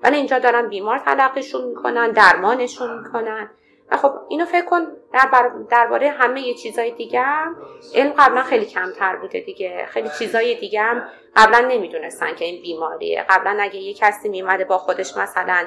ولی 0.02 0.16
اینجا 0.16 0.38
دارن 0.38 0.68
بیمار 0.68 0.98
تلقیشون 0.98 1.64
می‌کنن 1.64 2.10
درمانشون 2.10 2.98
می‌کنن. 2.98 3.50
و 3.90 3.96
خب 3.96 4.12
اینو 4.28 4.44
فکر 4.44 4.64
کن 4.64 4.86
در 5.12 5.50
درباره 5.70 6.08
همه 6.08 6.40
یه 6.40 6.54
چیزای 6.54 6.90
دیگه 6.90 7.20
هم 7.20 7.56
علم 7.94 8.12
قبلا 8.18 8.42
خیلی 8.42 8.66
کمتر 8.66 9.16
بوده 9.16 9.40
دیگه. 9.40 9.86
خیلی 9.86 10.08
چیزای 10.18 10.54
دیگه 10.54 10.82
هم 10.82 11.08
قبلا 11.36 11.68
نمی‌دونستن 11.68 12.34
که 12.34 12.44
این 12.44 12.62
بیماریه. 12.62 13.26
قبلا 13.28 13.58
اگه 13.60 13.76
یه 13.76 13.94
کسی 13.94 14.28
میمده 14.28 14.64
با 14.64 14.78
خودش 14.78 15.16
مثلا 15.16 15.66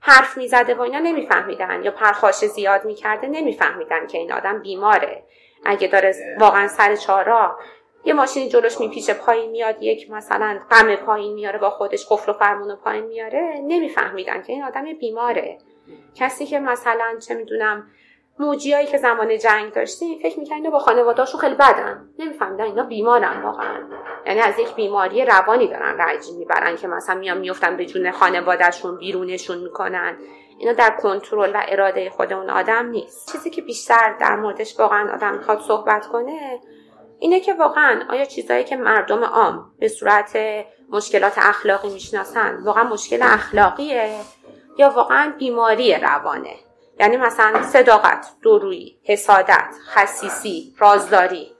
حرف 0.00 0.36
می‌زده 0.36 0.74
و 0.74 0.80
اینا 0.80 0.98
نمیفهمیدن. 0.98 1.82
یا 1.82 1.90
پرخاش 1.90 2.34
زیاد 2.34 2.84
می‌کرده 2.84 3.26
نمیفهمیدن 3.26 4.06
که 4.06 4.18
این 4.18 4.32
آدم 4.32 4.62
بیماره. 4.62 5.24
اگه 5.64 5.88
داره 5.88 6.14
واقعا 6.38 6.68
سر 6.68 6.96
چارا 6.96 7.58
یه 8.04 8.14
ماشینی 8.14 8.48
جلوش 8.48 8.80
میپیچه 8.80 9.14
پایین 9.14 9.50
میاد 9.50 9.82
یک 9.82 10.10
مثلا 10.10 10.60
غم 10.70 10.96
پایین 10.96 11.34
میاره 11.34 11.58
با 11.58 11.70
خودش 11.70 12.06
قفل 12.10 12.32
و 12.32 12.34
فرمون 12.34 12.76
پایین 12.76 13.04
میاره 13.04 13.60
نمیفهمیدن 13.62 14.42
که 14.42 14.52
این 14.52 14.64
آدم 14.64 14.84
بیماره. 14.84 15.58
کسی 16.14 16.46
که 16.46 16.58
مثلا 16.58 17.18
چه 17.18 17.34
می‌دونم 17.34 17.86
موجیایی 18.38 18.86
که 18.86 18.98
زمان 18.98 19.38
جنگ 19.38 19.72
داشتیم 19.72 20.18
فکر 20.22 20.38
می‌کنن 20.38 20.56
اینا 20.56 20.70
با 20.70 20.78
خانوادهاشون 20.78 21.40
خیلی 21.40 21.54
بدن. 21.54 22.08
نمیفهمیدن 22.18 22.64
اینا 22.64 22.82
بیمارن 22.82 23.42
واقعا. 23.42 23.78
یعنی 24.26 24.40
از 24.40 24.58
یک 24.58 24.74
بیماری 24.74 25.24
روانی 25.24 25.68
دارن 25.68 25.98
رنج 25.98 26.22
می‌برن 26.38 26.76
که 26.76 26.88
مثلا 26.88 27.14
میان 27.14 27.38
میفتن 27.38 27.76
به 27.76 27.86
جون 27.86 28.10
خانوادهشون 28.10 28.98
بیرونشون 28.98 29.58
می‌کنن. 29.58 30.16
اینا 30.58 30.72
در 30.72 30.96
کنترل 31.02 31.50
و 31.54 31.62
اراده 31.68 32.10
خود 32.10 32.32
اون 32.32 32.50
آدم 32.50 32.86
نیست. 32.86 33.32
چیزی 33.32 33.50
که 33.50 33.62
بیشتر 33.62 34.16
در 34.20 34.36
موردش 34.36 34.80
واقعا 34.80 35.14
آدم 35.14 35.34
می‌خواد 35.34 35.60
صحبت 35.60 36.06
کنه 36.06 36.60
اینه 37.18 37.40
که 37.40 37.54
واقعا 37.54 38.02
آیا 38.10 38.24
چیزایی 38.24 38.64
که 38.64 38.76
مردم 38.76 39.24
عام 39.24 39.72
به 39.78 39.88
صورت 39.88 40.38
مشکلات 40.90 41.32
اخلاقی 41.36 41.90
می‌شناسن 41.90 42.62
واقعا 42.64 42.84
مشکل 42.84 43.18
اخلاقیه؟ 43.22 44.16
یا 44.78 44.90
واقعا 44.90 45.32
بیماری 45.38 45.94
روانه. 45.94 46.54
یعنی 47.00 47.16
مثلا 47.16 47.62
صداقت 47.62 48.26
دورویی 48.42 48.98
حسادت 49.04 49.74
خصیصی 49.88 50.74
رازداری 50.78 51.52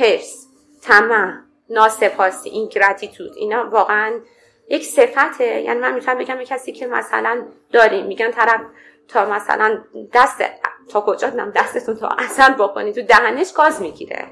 حرس 0.00 0.46
طمع 0.82 1.34
ناسپاسی 1.70 2.50
این 2.50 2.68
گراتیتود 2.68 3.30
اینا 3.36 3.70
واقعا 3.70 4.20
یک 4.68 4.84
صفته. 4.84 5.60
یعنی 5.60 5.80
من 5.80 5.94
می‌تونم 5.94 6.18
بگم 6.18 6.42
کسی 6.42 6.72
که 6.72 6.86
مثلا 6.86 7.46
داریم 7.72 8.06
میگن 8.06 8.30
طرف 8.30 8.60
تا 9.08 9.26
مثلا 9.26 9.78
دست 10.12 10.42
تا 10.88 11.00
کجا 11.00 11.30
دستتون 11.30 11.96
تا 11.96 12.08
اصل 12.18 12.52
بکنی 12.52 12.92
تو 12.92 13.02
دهنش 13.02 13.52
گاز 13.52 13.82
می‌گیره. 13.82 14.26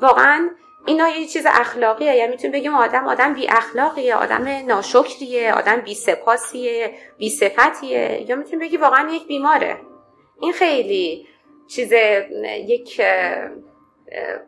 واقعا 0.00 0.50
اینا 0.86 1.08
یه 1.08 1.26
چیز 1.26 1.46
اخلاقیه. 1.46 2.14
یعنی 2.14 2.30
می‌تونیم 2.30 2.52
بگیم 2.52 2.74
آدم 2.74 3.08
آدم 3.08 3.34
بی 3.34 3.48
اخلاقیه 3.48 4.16
آدم 4.16 4.48
ناشکریه 4.66 5.54
آدم 5.54 5.76
بی 5.76 5.94
سپاسیه 5.94 6.94
بی 7.18 7.30
صفتیه. 7.30 8.24
یا 8.28 8.36
می‌تونیم 8.36 8.58
بگی 8.58 8.76
واقعا 8.76 9.10
یک 9.10 9.26
بیماره. 9.26 9.80
این 10.40 10.52
خیلی 10.52 11.28
چیز 11.68 11.92
یک 12.68 13.02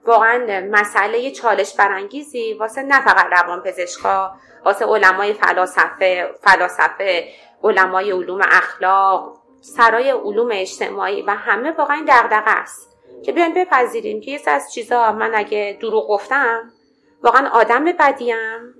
واقعا 0.04 0.68
مسئله 0.70 1.30
چالش 1.30 1.74
برانگیزی. 1.74 2.54
واسه 2.54 2.82
نه 2.82 3.00
فقط 3.00 3.26
روان 3.32 3.62
پزشکا 3.62 4.32
واسه 4.64 4.84
علمای 4.84 5.32
فلاسفه 5.32 6.34
فلاسفه 6.42 7.28
علمای 7.62 8.10
علوم 8.10 8.40
اخلاق 8.42 9.38
سرای 9.60 10.10
علوم 10.10 10.48
اجتماعی 10.52 11.22
و 11.22 11.30
همه 11.30 11.70
واقعا 11.70 12.04
دغدغه 12.08 12.50
است. 12.50 12.93
که 13.24 13.32
بیان 13.32 13.54
بپذیریم 13.54 14.20
که 14.20 14.30
یه 14.30 14.40
از 14.46 14.72
چیزا 14.72 15.12
من 15.12 15.34
اگه 15.34 15.78
دروغ 15.80 16.08
گفتم 16.08 16.72
واقعا 17.22 17.48
آدم 17.48 17.84
بدیم 17.84 18.36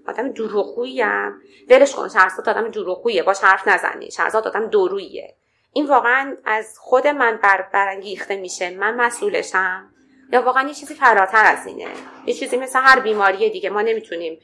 آدم 0.09 0.29
دروغگوییم. 0.29 1.33
ولش 1.69 1.95
کن 1.95 2.09
شهرزاد 2.09 2.49
آدم 2.49 2.69
دروغگویه. 2.69 3.23
باش 3.23 3.41
حرف 3.41 3.69
نزنی. 3.69 4.11
شهرزاد 4.11 4.49
آدم 4.49 4.67
دورویه. 4.67 5.37
این 5.73 5.87
واقعا 5.87 6.37
از 6.45 6.79
خود 6.79 7.07
من 7.07 7.39
بر 7.43 7.69
برانگیخته 7.73 8.37
میشه. 8.37 8.71
من 8.71 8.95
مسئولشم. 8.95 9.91
یا 10.33 10.43
واقعا 10.43 10.69
یه 10.69 10.75
چیزی 10.75 10.95
فراتر 10.95 11.43
از 11.45 11.67
اینه. 11.67 11.89
یه 12.27 12.35
چیزی 12.35 12.57
مثل 12.57 12.79
هر 12.83 13.01
بیماری 13.01 13.51
دیگه. 13.51 13.71
ما 13.71 13.83
نمی‌تونیم 13.83 14.39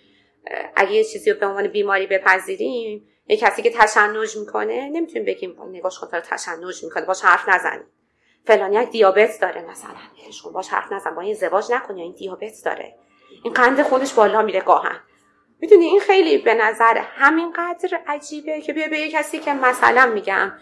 اگه 0.76 0.92
یه 0.92 1.04
چیزی 1.04 1.30
رو 1.30 1.40
به 1.40 1.46
عنوان 1.46 1.68
بیماری 1.68 2.06
بپذیریم 2.06 3.08
یه 3.26 3.36
کسی 3.36 3.62
که 3.62 3.70
تشنج 3.70 4.36
می‌کنه 4.36 4.88
نمی‌تونیم 4.88 5.24
بگیم 5.24 5.56
نگاش 5.70 5.98
خود 5.98 6.20
تشنج 6.20 6.84
می‌کنه. 6.84 7.04
باش 7.04 7.22
حرف 7.22 7.48
نزنیم 7.48 7.84
فلانیک 8.44 8.90
دیابت 8.90 9.40
داره 9.40 9.62
مثلا. 9.70 9.90
شما 10.32 10.52
باش 10.52 10.68
حرف 10.68 10.92
نزن 10.92 11.14
با 11.14 11.22
این 11.22 11.34
زواج 11.34 11.72
نکنی 11.72 12.02
این 12.02 12.12
دیابت 12.12 12.52
داره. 12.64 12.94
این 13.44 13.52
قند 13.52 13.82
خودش 13.82 14.14
بالا 14.14 14.42
میره 14.42 14.60
گاهن. 14.60 15.00
می‌دونی 15.60 15.84
این 15.84 16.00
خیلی 16.00 16.38
به 16.38 16.54
نظر 16.54 16.98
همینقدر 16.98 18.00
عجیبه 18.06 18.60
که 18.60 18.72
بیا 18.72 18.88
به 18.88 18.98
یه 18.98 19.10
کسی 19.10 19.38
که 19.38 19.52
مثلا 19.52 20.06
میگم 20.06 20.52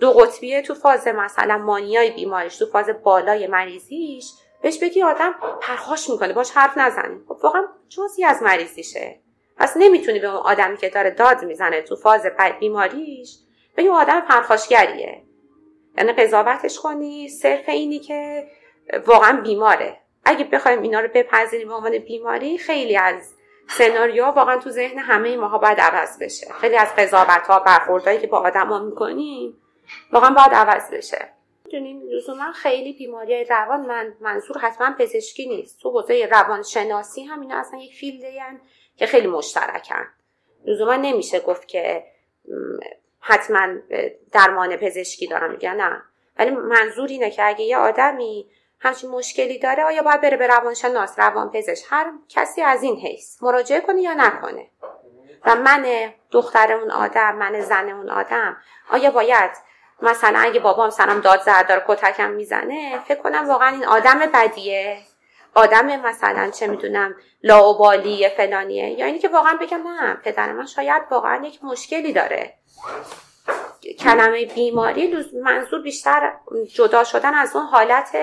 دو 0.00 0.12
قطبیه 0.12 0.62
تو 0.62 0.74
فاز 0.74 1.08
مثلا 1.08 1.58
مانیای 1.58 2.10
بیماریش 2.10 2.56
تو 2.56 2.66
فاز 2.66 2.90
بالای 3.02 3.46
مریضیش 3.46 4.32
بهش 4.62 4.78
بگی 4.78 5.02
آدم 5.02 5.34
پرخاش 5.60 6.10
می‌کنه 6.10 6.32
باش 6.32 6.50
حرف 6.50 6.78
نزنی. 6.78 7.20
خب 7.28 7.38
واقعا 7.42 7.62
جزی 7.88 8.24
از 8.24 8.42
مریضیشه. 8.42 9.20
پس 9.56 9.76
نمی‌تونی 9.76 10.18
به 10.18 10.26
اون 10.26 10.36
آدمی 10.36 10.76
که 10.76 10.88
داره 10.88 11.10
داد 11.10 11.44
می‌زنه 11.44 11.82
تو 11.82 11.96
فاز 11.96 12.26
بیماریش 12.60 13.38
بگی 13.76 13.88
آدم 13.88 14.20
پرخاشگریه. 14.20 15.22
یعنی 15.96 16.12
قضاوتش 16.12 16.78
کنی 16.80 17.28
صرف 17.28 17.68
اینی 17.68 17.98
که 17.98 18.48
واقعا 19.06 19.40
بیماره. 19.40 20.00
اگه 20.24 20.44
بخوایم 20.44 20.82
اینا 20.82 21.00
رو 21.00 21.08
بپذیریم 21.14 21.68
به 21.68 21.74
عنوان 21.74 21.98
بیماری 21.98 22.58
خیلی 22.58 22.96
از 22.96 23.34
سناریو 23.68 24.24
واقعا 24.24 24.58
تو 24.58 24.70
ذهن 24.70 24.98
همه 24.98 25.36
ماها 25.36 25.58
باید 25.58 25.80
عوض 25.80 26.22
بشه. 26.22 26.46
خیلی 26.60 26.76
از 26.76 26.94
قضاوت 26.96 27.46
ها 27.46 27.58
برخوردهایی 27.58 28.18
که 28.18 28.26
با 28.26 28.38
آدما 28.38 28.78
می‌کنیم 28.78 29.56
واقعا 30.12 30.30
باید 30.30 30.54
عوض 30.54 30.90
بشه. 30.90 31.28
می‌دونین 31.64 32.02
لزوما 32.02 32.52
خیلی 32.52 32.92
بیماری 32.92 33.44
روان 33.44 33.86
من 33.86 34.14
منظور 34.20 34.58
حتما 34.58 34.94
پزشکی 34.98 35.48
نیست. 35.48 35.80
تو 35.80 35.90
حوزه 35.90 36.28
روانشناسی 36.30 37.24
هم 37.24 37.40
اینا 37.40 37.56
اصلا 37.56 37.78
یک 37.78 37.94
فیلدی 37.94 38.40
که 38.96 39.06
خیلی 39.06 39.26
مشترکن. 39.26 40.06
لزوما 40.64 40.96
نمیشه 40.96 41.40
گفت 41.40 41.68
که 41.68 42.04
حتما 43.20 43.68
درمان 44.32 44.76
پزشکی 44.76 45.26
دارم 45.26 45.50
میگن 45.50 45.74
نه. 45.76 46.02
ولی 46.38 46.50
منظور 46.50 47.08
اینه 47.08 47.30
که 47.30 47.46
اگه 47.46 47.60
یه 47.64 47.76
آدمی 47.76 48.50
همچین 48.80 49.10
مشکلی 49.10 49.58
داره 49.58 49.84
آیا 49.84 50.02
باید 50.02 50.20
بره 50.20 50.36
به 50.36 50.46
روانشناس 50.46 51.18
روان 51.18 51.50
پزشک 51.50 51.84
هر 51.90 52.12
کسی 52.28 52.62
از 52.62 52.82
این 52.82 52.96
حیث. 52.96 53.42
مراجعه 53.42 53.80
کنه 53.80 54.00
یا 54.02 54.14
نکنه؟ 54.14 54.66
و 55.46 55.54
من 55.54 56.12
دختر 56.30 56.72
اون 56.72 56.90
آدم 56.90 57.36
من 57.36 57.60
زن 57.60 57.88
اون 57.88 58.10
آدم 58.10 58.56
آیا 58.90 59.10
باید 59.10 59.50
مثلا 60.02 60.38
اگه 60.38 60.60
بابام 60.60 60.90
سرم 60.90 61.20
داد 61.20 61.40
زد 61.40 61.68
داره 61.68 61.84
کتکم 61.88 62.30
می‌زنه؟ 62.30 63.00
فکر 63.08 63.22
کنم 63.22 63.48
واقعا 63.48 63.68
این 63.68 63.84
آدم 63.84 64.18
بدیه. 64.18 64.98
آدم 65.54 66.00
مثلا 66.00 66.50
چه 66.50 66.66
می‌دونم 66.66 67.14
لاوبالی 67.42 68.28
فلانیه. 68.28 68.90
یا 68.90 69.06
اینی 69.06 69.18
که 69.18 69.28
واقعا 69.28 69.58
بگم 69.60 69.82
نه 69.88 70.14
پدر 70.14 70.52
من 70.52 70.66
شاید 70.66 71.02
واقعا 71.10 71.46
یک 71.46 71.64
مشکلی 71.64 72.12
داره. 72.12 72.54
کلمه 73.98 74.44
بیماری 74.44 75.16
منظور 75.42 75.82
بیشتر 75.82 76.32
جدا 76.74 77.04
شدن 77.04 77.34
از 77.34 77.56
اون 77.56 77.66
حالت 77.66 78.16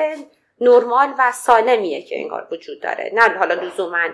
نرمال 0.62 1.14
و 1.20 1.32
سالمیه 1.32 2.02
که 2.02 2.20
انگار 2.22 2.48
وجود 2.52 2.82
داره. 2.82 3.12
نه 3.14 3.38
حالا 3.38 3.54
لزوما 3.54 4.08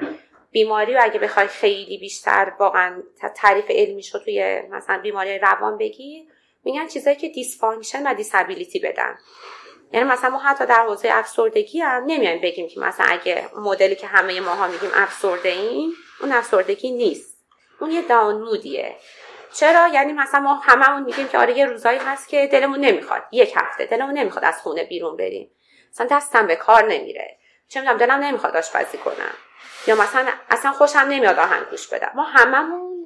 بیماری 0.51 0.95
و 0.95 0.99
اگه 1.01 1.19
بخوای 1.19 1.47
خیلی 1.47 1.97
بیشتر 1.97 2.53
واقعا 2.59 3.03
تعریف 3.35 3.65
علمی 3.69 4.03
شد 4.03 4.21
توی 4.23 4.61
مثلا 4.71 4.97
بیماری 4.97 5.39
روان 5.39 5.77
بگی 5.77 6.27
میگن 6.63 6.87
چیزایی 6.87 7.15
که 7.15 7.29
dysfunction 7.29 8.07
و 8.07 8.13
disability 8.13 8.79
بدن. 8.79 9.17
یعنی 9.93 10.09
مثلا 10.09 10.29
ما 10.29 10.39
حتی 10.39 10.65
در 10.65 10.85
حوزه 10.85 11.09
افسردگی 11.11 11.79
هم 11.79 12.03
نمیایم 12.07 12.41
بگیم 12.41 12.67
که 12.67 12.79
مثلا 12.79 13.05
اگه 13.09 13.49
مدلی 13.55 13.95
که 13.95 14.07
همه 14.07 14.39
ماها 14.39 14.67
میگیم 14.67 14.89
افسرده 14.93 15.49
این 15.49 15.93
اون 16.21 16.31
افسردگی 16.31 16.91
نیست. 16.91 17.37
اون 17.79 17.91
یه 17.91 18.01
down 18.01 18.41
mood 18.41 18.77
یه 18.77 18.95
چرا؟ 19.53 19.87
یعنی 19.87 20.13
مثلا 20.13 20.39
ما 20.39 20.53
هممون 20.53 21.03
میگیم 21.03 21.27
که 21.27 21.37
آره 21.37 21.57
یه 21.57 21.65
روزایی 21.65 21.99
هست 21.99 22.29
که 22.29 22.47
دلمون 22.47 22.79
نمی‌خواد. 22.79 23.23
یک 23.31 23.53
هفته 23.55 23.85
دلمون 23.85 24.13
نمی‌خواد 24.13 24.45
از 24.45 24.61
خونه 24.61 24.83
بیرون 24.83 25.17
بریم. 25.17 25.51
مثلا 25.93 26.07
دستم 26.11 26.47
به 26.47 26.55
کار 26.55 26.83
نمیره. 26.83 27.37
چه 27.67 27.79
می‌دونم 27.79 27.97
دلم 27.97 28.19
نمی‌خواد 28.19 28.57
آشپزی 28.57 28.97
کنم. 28.97 29.33
یا 29.87 29.95
مثلا 29.95 30.29
اصلا 30.49 30.71
خوشم 30.71 30.99
نمیاد 30.99 31.39
آهنگ 31.39 31.65
گوش 31.69 31.87
بدم. 31.87 32.11
ما 32.15 32.23
هممون 32.23 33.05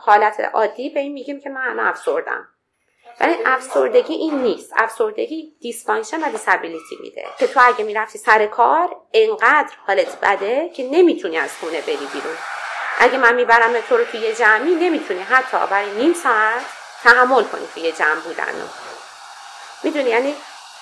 حالت 0.00 0.40
عادی 0.40 0.90
به 0.90 1.00
این 1.00 1.12
میگیم 1.12 1.40
که 1.40 1.50
من 1.50 1.80
افسردم. 1.80 2.48
ولی 3.20 3.36
افسردگی 3.46 4.14
این 4.14 4.42
نیست. 4.42 4.72
افسردگی 4.76 5.56
dysfunction 5.60 6.20
و 6.20 6.30
disability 6.30 6.98
میده. 7.00 7.24
که 7.38 7.46
تو 7.46 7.60
اگه 7.62 7.84
می‌رفتی 7.84 8.18
سر 8.18 8.46
کار 8.46 8.96
انقدر 9.12 9.74
حالت 9.86 10.20
بده 10.20 10.68
که 10.68 10.88
نمی‌تونی 10.90 11.38
از 11.38 11.50
خونه 11.60 11.80
بری 11.80 12.08
بیرون. 12.12 12.36
اگه 12.98 13.18
من 13.18 13.34
می‌برم 13.34 13.80
تو 13.80 13.96
رو 13.96 14.04
توی 14.04 14.34
جمعی 14.34 14.74
نمی‌تونی. 14.74 15.20
حتی 15.20 15.56
برای 15.70 15.90
نیم 15.90 16.12
ساعت 16.14 16.64
تحمل 17.02 17.42
کنی 17.42 17.66
توی 17.74 17.92
جمع 17.92 18.20
بودن 18.20 18.54
می‌دونی؟ 19.82 20.10
یعنی 20.10 20.34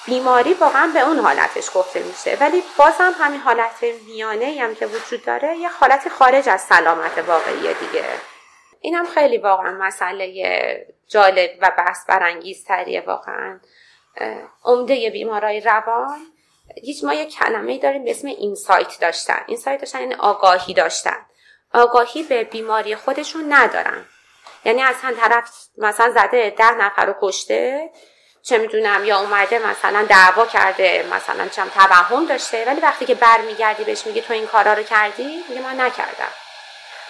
بیماری 0.06 0.54
واقعا 0.54 0.90
به 0.94 1.00
اون 1.00 1.18
حالتش 1.18 1.70
گفته 1.74 2.02
میشه. 2.02 2.36
ولی 2.40 2.62
بازم 2.78 3.14
همین 3.18 3.40
حالت 3.40 3.84
میانه 4.06 4.58
هم 4.60 4.74
که 4.74 4.86
وجود 4.86 5.24
داره 5.24 5.56
یه 5.56 5.68
حالت 5.68 6.08
خارج 6.08 6.48
از 6.48 6.60
سلامت 6.60 7.18
واقعی 7.18 7.74
دیگه. 7.74 8.04
این 8.80 8.94
هم 8.94 9.06
خیلی 9.06 9.38
واقعا 9.38 9.70
مسئله 9.80 10.95
جالب 11.08 11.50
و 11.60 11.72
بحث 11.78 12.06
برانگیز 12.08 12.64
تریه 12.64 13.00
واقعا 13.00 13.60
عمده 14.64 15.10
بیمارای 15.10 15.60
روان. 15.60 16.26
هیچ 16.82 17.04
ما 17.04 17.14
یک 17.14 17.34
کلمه 17.34 17.78
داریم 17.78 18.04
به 18.04 18.10
اسم 18.10 18.28
اینسایت 18.28 19.00
داشتن. 19.00 19.40
اینسایت 19.46 19.80
داشتن 19.80 20.00
یعنی 20.00 20.14
آگاهی 20.14 20.74
داشتن. 20.74 21.26
آگاهی 21.74 22.22
به 22.22 22.44
بیماری 22.44 22.96
خودشون 22.96 23.52
ندارن. 23.52 24.04
یعنی 24.64 24.82
اصلا 24.82 25.14
طرف 25.20 25.50
مثلا 25.78 26.10
زده 26.10 26.50
ده 26.50 26.70
نفر 26.70 27.06
رو 27.06 27.14
کشته 27.20 27.90
چه 28.42 28.58
می‌دونم 28.58 29.04
یا 29.04 29.20
اومده 29.20 29.58
مثلا 29.58 30.06
دعوا 30.08 30.46
کرده 30.46 31.06
مثلا 31.12 31.48
چم 31.48 31.68
توهم 31.68 32.26
داشته. 32.26 32.64
ولی 32.66 32.80
وقتی 32.80 33.04
که 33.04 33.14
برمیگردی 33.14 33.84
بهش 33.84 34.06
میگه 34.06 34.22
تو 34.22 34.32
این 34.32 34.46
کارا 34.46 34.72
رو 34.72 34.82
کردی 34.82 35.44
میگه 35.48 35.62
من 35.62 35.80
نکردم. 35.80 36.32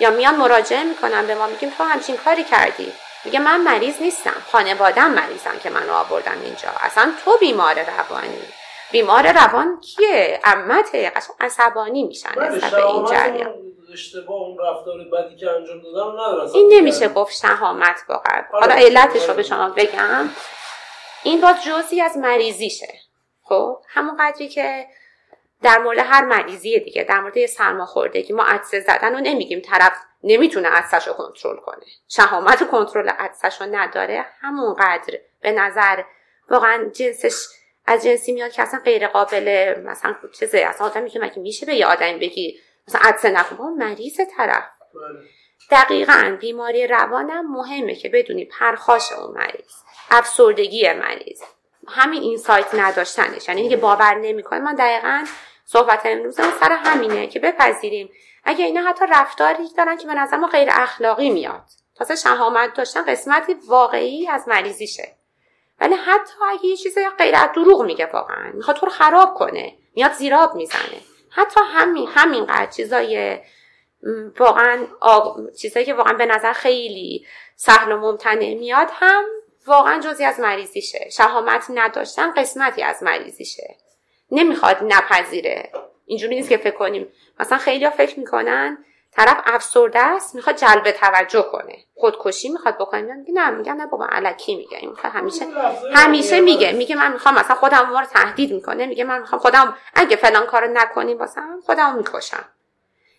یا 0.00 0.10
میان 0.10 0.36
مراجعه 0.36 0.84
می‌کنن 0.84 1.26
به 1.26 1.34
ما 1.34 1.46
میگیم 1.46 1.70
تو 1.70 1.84
همچین 1.84 2.16
کاری 2.16 2.44
کردی. 2.44 2.92
میگه 3.26 3.38
من 3.38 3.60
مریض 3.60 4.00
نیستم. 4.00 4.42
خانوادم 4.52 5.10
مریضم 5.10 5.58
که 5.62 5.70
منو 5.70 5.92
آوردم 5.92 6.40
اینجا. 6.44 6.68
اصلا 6.80 7.12
تو 7.24 7.36
بیمار 7.40 7.74
روانی. 7.74 8.40
بیمار 8.92 9.32
روان 9.32 9.80
کیه؟ 9.80 10.40
امته 10.44 11.12
عصبانی 11.40 12.04
میشن 12.04 12.42
نسبت 12.42 12.70
به 12.70 12.86
این 12.86 13.04
جریان. 13.04 13.54
اشتباه 13.92 14.36
اون 14.40 14.58
رفتار 14.58 14.98
بدی 15.12 15.36
که 15.36 15.50
انجام 15.50 15.82
دادن 15.82 16.52
این 16.54 16.72
نمیشه 16.72 17.08
گفت 17.08 17.36
شهامت 17.36 18.04
واقعا 18.08 18.42
حالا 18.52 18.74
آره. 18.74 18.84
علتش 18.84 19.28
رو 19.28 19.34
به 19.34 19.42
شما 19.42 19.68
بگم. 19.68 20.28
این 21.22 21.40
باز 21.40 21.56
جزی 21.64 22.00
از 22.00 22.16
مریضیشه. 22.16 22.94
خب؟ 23.42 23.78
همون 23.88 24.16
قدری 24.20 24.48
که 24.48 24.86
در 25.62 25.78
مورد 25.78 25.98
هر 25.98 26.24
مریضی 26.24 26.80
دیگه 26.80 27.04
در 27.04 27.20
مورد 27.20 27.46
سرماخوردگی 27.46 28.32
ما 28.32 28.44
عدسه 28.44 28.80
زدن 28.80 29.12
رو 29.12 29.20
نمیگیم. 29.20 29.60
طرف 29.60 29.92
نمی‌تونه 30.22 30.68
عدسش 30.68 31.08
رو 31.08 31.14
کنترل 31.14 31.56
کنه. 31.56 31.84
شهامت 32.08 32.70
کنترل 32.70 33.08
عدسش 33.08 33.60
رو 33.60 33.66
نداره. 33.70 34.26
همونقدر 34.40 35.18
به 35.40 35.52
نظر 35.52 36.02
واقعا 36.50 36.84
جنسش 36.84 37.46
از 37.86 38.04
جنسی 38.04 38.32
میاد 38.32 38.52
که 38.52 38.62
اصلا 38.62 38.80
غیر 38.84 39.08
قابل 39.08 39.74
مثلا 39.84 40.14
چیزه 40.38 40.58
اصلا 40.58 40.86
آدمی 40.86 41.10
که 41.10 41.18
مگه 41.20 41.38
میشه 41.38 41.66
به 41.66 41.74
یه 41.74 41.86
آدمی 41.86 42.18
بگی 42.18 42.60
مثلا 42.88 43.00
عدسه 43.04 43.30
نکن 43.30 43.64
مریض 43.78 44.20
طرف. 44.36 44.64
بله. 44.94 45.28
دقیقا 45.70 46.36
بیماری 46.40 46.86
روانم 46.86 47.52
مهمه 47.52 47.94
که 47.94 48.08
بدونی 48.08 48.44
پرخاش 48.44 49.12
اون 49.12 49.34
مریض 49.34 49.72
افسردگی 50.10 50.92
مریض. 50.92 51.42
همین 51.88 52.22
این 52.22 52.38
سایت 52.38 52.74
نداشتنش. 52.74 53.48
یعنی 53.48 53.68
که 53.68 53.76
باور 53.76 54.14
نمی‌کنه. 54.14 54.58
من 54.58 54.74
دقیقا 54.74 55.24
صحبت 55.64 56.00
امروز 56.04 56.34
سر 56.34 56.72
همینه 56.72 57.26
که 57.26 57.40
بپذیریم 57.40 58.10
اگه 58.46 58.64
اینا 58.64 58.80
حتی 58.80 59.04
رفتاری 59.10 59.68
دارن 59.76 59.96
که 59.96 60.06
به 60.06 60.14
نظر 60.14 60.36
ما 60.36 60.46
غیر 60.46 60.68
اخلاقی 60.72 61.30
میاد. 61.30 61.64
تازه 61.94 62.16
شهامت 62.16 62.74
داشتن 62.74 63.04
قسمتی 63.04 63.54
واقعی 63.68 64.28
از 64.28 64.48
مریضیشه. 64.48 65.16
ولی 65.80 65.94
حتی 65.94 66.32
اگه 66.50 66.66
یه 66.66 66.76
چیز 66.76 66.98
غیر 67.18 67.46
دروغ 67.46 67.82
میگه 67.82 68.06
واقعا 68.06 68.52
می‌خواد 68.54 68.76
تو 68.76 68.86
رو 68.86 68.92
خراب 68.92 69.34
کنه 69.34 69.78
میاد 69.96 70.12
زیراب 70.12 70.54
می‌زنه. 70.54 71.00
حتی 71.30 71.60
همین 71.64 72.08
همینقدر 72.14 72.70
چیزای 72.70 73.38
واقعا 74.38 74.86
چیزایی 75.60 75.86
که 75.86 75.94
واقعا 75.94 76.12
به 76.12 76.26
نظر 76.26 76.52
خیلی 76.52 77.26
سهل 77.56 77.92
و 77.92 77.96
ممتنع 77.96 78.54
میاد 78.54 78.88
هم 78.92 79.24
واقعا 79.66 80.00
جزی 80.00 80.24
از 80.24 80.40
مریضیشه. 80.40 81.08
شهامت 81.10 81.66
نداشتن 81.74 82.32
قسمتی 82.34 82.82
از 82.82 83.02
مریضیشه. 83.02 83.76
نمی‌خواد 84.30 84.76
نپذیره. 84.82 85.72
اینجوری 86.06 86.34
نیست 86.34 86.48
که 86.48 86.56
فکر 86.56 86.76
کنیم. 86.76 87.12
مثلا 87.40 87.58
خیلی 87.58 87.84
ها 87.84 87.90
فکر 87.90 88.18
می‌کنن 88.18 88.78
طرف 89.12 89.40
افسرده 89.44 89.98
است 89.98 90.34
می‌خواد 90.34 90.56
جلب 90.56 90.90
توجه 90.90 91.42
کنه. 91.42 91.78
خودکشی 91.94 92.48
می‌خواد 92.48 92.78
بکنه. 92.78 93.14
میگه 93.14 93.32
نه 93.32 93.50
میگن 93.50 93.72
نه 93.72 93.86
بابا 93.86 94.06
علکی 94.06 94.56
میگه. 94.56 94.78
این 94.78 94.90
می‌خواد 94.90 95.12
همیشه 95.12 95.46
همیشه 95.94 96.40
میگه. 96.40 96.72
میگه 96.72 96.96
من 96.96 97.12
می‌خوام 97.12 97.34
مثلا 97.34 97.56
خودم 97.56 97.90
رو 97.90 98.04
تهدید 98.04 98.52
می‌کنه. 98.52 98.86
میگه 98.86 99.04
من 99.04 99.20
می‌خوام 99.20 99.40
خودم 99.40 99.76
اگه 99.94 100.16
فلان 100.16 100.46
کارو 100.46 100.72
نکنی 100.72 101.14
واسم 101.14 101.60
خودم 101.66 101.94
می‌کشم. 101.96 102.44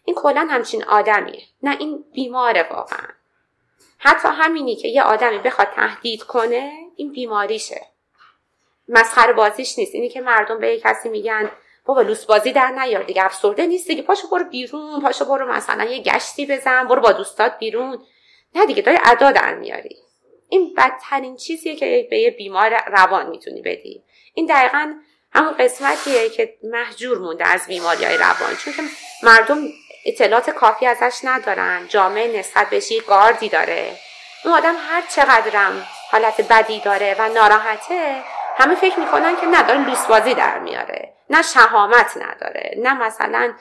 این 0.06 0.16
کلا 0.16 0.48
همچین 0.50 0.84
آدمیه. 0.84 1.44
نه 1.64 1.78
این 1.80 2.04
بیماره 2.14 2.68
واقعا. 2.72 3.08
حتی 3.98 4.28
همینی 4.28 4.76
که 4.76 4.88
یه 4.88 5.04
آدمی 5.04 5.38
بخواد 5.40 5.68
تهدید 5.76 6.24
کنه 6.24 6.74
این 6.96 7.12
بیماریشه. 7.12 7.82
مسخره 8.90 9.34
بازیش 9.34 9.80
نیست. 9.80 9.96
اینی 9.96 10.10
که 10.10 10.22
مردم 10.22 10.60
به 10.60 10.80
کسی 10.80 11.10
میگن 11.10 11.52
بابا 11.88 12.02
لوس 12.02 12.26
بازی 12.26 12.52
در 12.52 12.67
نیار 12.67 13.04
دیگه 13.04 13.26
افسرده 13.26 13.65
نیست 13.65 13.88
دیگه. 13.88 14.02
پاشو 14.02 14.28
برو 14.28 14.43
بیرون 14.43 15.02
پاشو 15.02 15.26
برو 15.26 15.54
مثلا 15.54 15.84
یه 15.84 16.04
گشتی 16.04 16.45
بزن 16.45 16.88
برو 16.88 17.02
با 17.02 17.12
دوستات 17.12 17.58
بیرون. 17.60 18.04
نه 18.56 18.65
دیگه 18.65 18.82
داری 18.82 18.97
ادا 19.06 19.32
در 19.32 19.56
میاری. 19.56 19.97
این 20.50 20.73
بدترین 20.78 21.36
چیزیه 21.36 21.76
که 21.76 22.08
به 22.10 22.19
یه 22.19 22.32
بیمار 22.32 22.84
روان 22.88 23.30
می‌تونی 23.30 23.62
بدی. 23.62 24.04
این 24.34 24.45
دقیقا 24.45 24.93
همون 25.34 25.54
قسمتیه 25.54 26.30
که 26.30 26.54
محجور 26.63 27.17
مونده 27.17 27.47
از 27.47 27.67
بیماری 27.67 28.06
های 28.06 28.17
روان. 28.17 28.56
چون 28.63 28.73
که 28.73 28.82
مردم 29.23 29.58
اطلاعات 30.06 30.50
کافی 30.50 30.86
ازش 30.86 31.19
ندارن. 31.23 31.88
جامعه 31.88 32.39
نسبت 32.39 32.69
بهش 32.69 32.91
یه 32.91 33.02
گاردی 33.02 33.50
داره. 33.50 33.91
اون 34.45 34.54
آدم 34.54 34.76
هر 34.89 35.04
چقدرم 35.15 35.88
حالت 36.12 36.41
بدی 36.52 36.80
داره 36.80 37.15
و 37.19 37.30
ناراحته 37.30 38.23
همه 38.58 38.76
فکر 38.76 39.00
می‌کنن 39.00 39.36
که 39.36 39.48
نداره 39.48 39.89
لوسبازی 39.89 40.34
در 40.34 40.60
میاره. 40.60 41.13
نه 41.30 41.41
شهامت 41.41 42.17
نداره. 42.17 42.76
نه 42.78 42.93
مثلا 42.93 43.54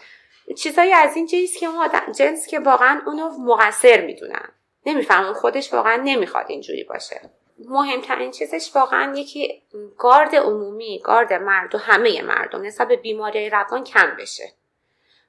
چیزایی 0.59 0.93
از 0.93 1.17
این 1.17 1.27
جنس 1.27 1.57
که 1.59 1.69
جنس 2.15 2.47
که 2.47 2.61
واقعا 2.61 3.01
اونو 3.07 3.29
مقصر 3.39 4.01
می‌دونن. 4.01 4.49
نمیفهمون 4.87 5.33
خودش 5.33 5.73
واقعا 5.73 5.97
نمی‌خواد 5.97 6.47
اینجوری 6.49 6.85
باشه. 6.85 7.21
مهمترین 7.59 8.31
چیزش 8.31 8.71
واقعا 8.75 9.15
یکی 9.17 9.63
گارد 9.99 10.35
عمومی 10.35 11.01
گارد 11.05 11.33
مرد 11.33 11.75
و 11.75 11.79
همه 11.79 12.23
مردم 12.23 12.63
نسبت 12.63 12.89
به 12.89 12.97
بیماری 12.97 13.51
روان 13.51 13.85
کم 13.85 14.17
بشه. 14.19 14.53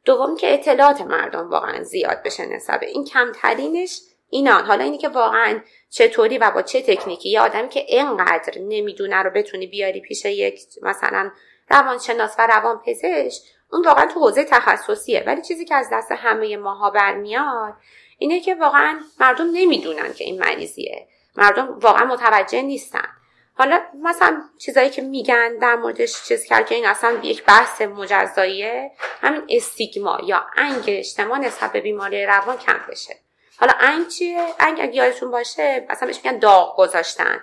دوم 0.05 0.37
که 0.37 0.53
اطلاعات 0.53 1.01
مردم 1.01 1.49
واقعا 1.49 1.83
زیاد 1.83 2.23
بشه 2.23 2.45
نسبت 2.45 2.83
این. 2.83 3.05
کمترینش 3.05 4.01
اینان. 4.29 4.65
حالا 4.65 4.83
اینی 4.83 4.97
که 4.97 5.09
واقعا 5.09 5.59
چطوری 5.89 6.37
و 6.37 6.51
با 6.51 6.61
چه 6.61 6.81
تکنیکی 6.81 7.29
یه 7.29 7.41
آدمی 7.41 7.69
که 7.69 7.79
اینقدر 7.79 8.59
نمی‌دونه 8.59 9.23
رو 9.23 9.29
بتونی 9.29 9.67
بیاری 9.67 10.01
پیش 10.01 10.25
یک 10.25 10.59
مثلا 10.81 11.31
روانشناس 11.69 12.35
و 12.39 12.47
روانپزشک 12.47 13.41
اون 13.71 13.85
واقعا 13.85 14.05
تو 14.05 14.19
حوزه 14.19 14.43
تخصصیه. 14.43 15.23
ولی 15.27 15.41
چیزی 15.41 15.65
که 15.65 15.75
از 15.75 15.89
دست 15.91 16.11
همه 16.11 16.57
ماها 16.57 16.89
برمیاد 16.89 17.73
اینه 18.17 18.39
که 18.39 18.55
واقعا 18.55 18.99
مردم 19.19 19.49
نمی‌دونن 19.53 20.13
که 20.13 20.23
این 20.23 20.39
مریضیه. 20.39 21.07
مردم 21.35 21.79
واقعا 21.79 22.05
متوجه 22.05 22.61
نیستن. 22.61 23.07
حالا 23.53 23.79
مثلا 24.03 24.41
چیزایی 24.57 24.89
که 24.89 25.01
میگن 25.01 25.57
در 25.57 25.75
موردش 25.75 26.23
چیز 26.23 26.43
کرد 26.43 26.65
که 26.65 26.75
این 26.75 26.85
اصلا 26.85 27.19
یک 27.23 27.45
بحث 27.45 27.81
مجزاییه 27.81 28.91
همین 29.21 29.43
استیگما 29.49 30.19
یا 30.23 30.45
انگ 30.57 30.83
اجتماع 30.87 31.37
نسبت 31.37 31.71
به 31.71 31.81
بیماری 31.81 32.25
روان 32.25 32.57
کم 32.57 32.79
بشه. 32.89 33.15
حالا 33.59 33.73
انگ 33.79 34.07
چیه؟ 34.07 34.45
انگ 34.59 34.79
اگه 34.81 34.95
یادتون 34.95 35.31
باشه 35.31 35.85
مثلا 35.89 36.07
بهش 36.07 36.19
میگن 36.23 36.39
داغ 36.39 36.77
گذاشتن. 36.77 37.41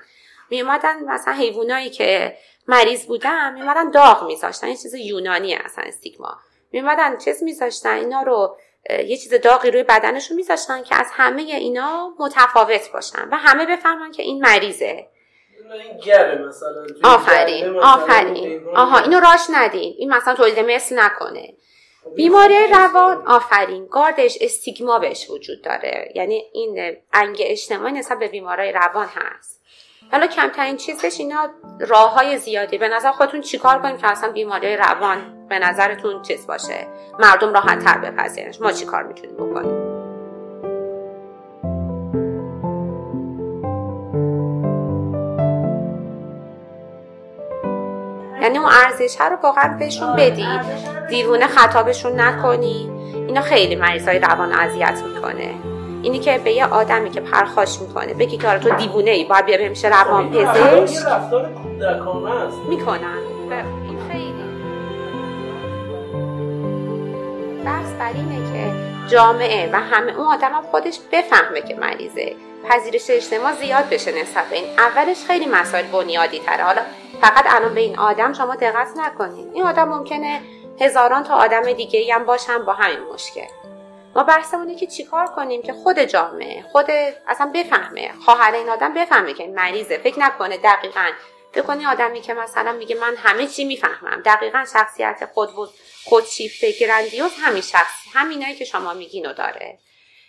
میومدن 0.50 1.04
مثلا 1.04 1.34
حیوانایی 1.34 1.90
که 1.90 2.36
مریض 2.68 3.06
بودن 3.06 3.54
میومدن 3.54 3.90
داغ 3.90 4.24
میذاشتن. 4.24 4.68
یه 4.68 4.76
چیز 4.76 4.94
یونانی 4.94 5.54
اصلا 5.54 5.84
استیگما. 5.86 6.36
میومدن 6.72 7.18
چیز 7.18 7.42
میذاشتن 7.42 7.94
اینا 7.94 8.22
رو 8.22 8.56
یه 8.90 9.16
چیز 9.16 9.34
داغی 9.34 9.70
روی 9.70 9.82
بدنشون 9.82 10.36
میذاشتن 10.36 10.82
که 10.82 10.96
از 11.00 11.06
همه 11.12 11.42
اینا 11.42 12.14
متفاوت 12.18 12.92
باشن 12.92 13.28
و 13.32 13.36
همه 13.36 13.66
بفهمن 13.66 14.12
که 14.12 14.22
این 14.22 14.40
مریضه. 14.40 15.06
آفرین 17.04 17.78
آفرین. 17.78 18.68
آها 18.76 18.98
اینو 18.98 19.20
راش 19.20 19.40
ندین. 19.52 19.94
این 19.98 20.14
مثلا 20.14 20.34
تولید 20.34 20.58
مثل 20.58 20.98
نکنه. 20.98 21.54
بیماری 22.16 22.54
روان 22.72 23.22
آفرین. 23.26 23.86
گاردش 23.86 24.38
استیگما 24.40 24.98
بهش 24.98 25.30
وجود 25.30 25.62
داره. 25.62 26.12
یعنی 26.14 26.44
این 26.52 26.96
انگ 27.12 27.36
اجتماعی 27.40 27.92
نسبت 27.92 28.18
به 28.18 28.28
بیماری 28.28 28.72
روان 28.72 29.06
هست. 29.06 29.60
حالا 30.12 30.26
کمترین 30.26 30.76
چیزش 30.76 31.20
اینا 31.20 31.50
راه 31.80 32.14
های 32.14 32.38
زیادی. 32.38 32.78
به 32.78 32.88
نظر 32.88 33.10
خودتون 33.10 33.40
چیکار 33.40 33.82
کنیم 33.82 33.96
که 33.96 34.10
اصلا 34.10 34.32
بیماری 34.32 34.76
روان 34.76 35.46
به 35.48 35.58
نظرتون 35.58 36.22
چیز 36.22 36.46
باشه؟ 36.46 36.86
مردم 37.18 37.52
راحت 37.52 37.84
تر 37.84 37.98
بپذیرنش. 37.98 38.60
ما 38.60 38.72
چیکار 38.72 39.02
می‌تونیم 39.02 39.36
بکنیم؟ 39.36 39.94
یعنی 48.42 48.58
اون 48.58 48.68
ارزش 48.72 49.20
رو 49.20 49.36
واقعا 49.42 49.78
بهشون 49.78 50.08
آره، 50.08 50.30
بدی 50.30 50.46
دیوونه 51.08 51.46
خطابشون 51.46 52.20
نکنی. 52.20 52.90
اینا 53.14 53.40
خیلی 53.40 53.76
مریضای 53.76 54.18
روان 54.18 54.52
اذیت 54.52 55.02
می‌کنه. 55.14 55.54
اینی 56.02 56.18
که 56.18 56.38
به 56.38 56.52
یه 56.52 56.66
آدمی 56.66 57.10
که 57.10 57.20
پرخاش 57.20 57.80
می‌کنه 57.80 58.14
بگی 58.14 58.36
که 58.36 58.48
آره 58.48 58.58
تو 58.58 58.70
دیوونه 58.70 59.10
ای 59.10 59.24
باید 59.24 59.46
بیا 59.46 59.58
بمیشه 59.58 59.88
روان 59.88 60.30
پزشک. 60.30 61.06
می‌کنن. 62.68 63.18
این 63.88 63.98
خیلی 64.12 64.44
بحث 67.64 67.92
بر 67.98 68.12
اینه 68.14 68.52
که 68.52 68.72
جامعه 69.08 69.70
و 69.72 69.76
همه 69.76 70.18
اون 70.18 70.26
آدم 70.26 70.52
هم 70.52 70.62
خودش 70.62 70.98
بفهمه 71.12 71.60
که 71.60 71.74
مریضه. 71.74 72.36
پذیرش 72.68 73.10
اجتماع 73.10 73.52
زیاد 73.52 73.88
بشه 73.90 74.10
نسبت 74.22 74.44
به 74.50 74.56
این. 74.56 74.64
اولش 74.78 75.24
خیلی 75.26 75.46
مسائل 75.46 75.84
بنیادی 75.92 76.38
تره. 76.38 76.64
حالا 76.64 76.80
فقط 77.20 77.44
الان 77.48 77.74
به 77.74 77.80
این 77.80 77.98
آدم 77.98 78.32
شما 78.32 78.54
دقت 78.54 78.88
نکنین. 78.96 79.50
این 79.54 79.64
آدم 79.64 79.88
ممکنه 79.88 80.40
هزاران 80.80 81.24
تا 81.24 81.34
آدم 81.34 81.72
دیگه 81.72 82.14
هم 82.14 82.24
باشن 82.24 82.58
با 82.58 82.72
همین 82.72 82.98
مشکل. 82.98 83.46
ما 84.16 84.22
بحثمونه 84.22 84.74
که 84.74 84.86
چیکار 84.86 85.26
کنیم 85.26 85.62
که 85.62 85.72
خود 85.72 85.98
جامعه 85.98 86.62
خود 86.62 86.86
اصلا 87.26 87.50
بفهمه 87.54 88.12
خواهر 88.24 88.52
این 88.52 88.68
آدم 88.68 88.94
بفهمه 88.94 89.34
که 89.34 89.42
این 89.42 89.54
مریضه. 89.54 89.98
فکر 89.98 90.18
نکنه 90.18 90.56
دقیقا. 90.56 91.10
بکنی 91.54 91.86
آدمی 91.86 92.20
که 92.20 92.34
مثلا 92.34 92.72
میگه 92.72 92.96
من 92.96 93.14
همه 93.16 93.46
چی 93.46 93.64
می‌فهمم. 93.64 94.22
دقیقا 94.24 94.64
شخصیت 94.72 95.28
خود 95.34 95.52
بود 95.52 95.70
خودشیفته 96.04 96.72
گرندیوز 96.80 97.32
همین 97.40 97.62
شخص 97.62 97.94
همینایی 98.12 98.54
که 98.54 98.64
شما 98.64 98.94
میگینو 98.94 99.32
داره. 99.32 99.78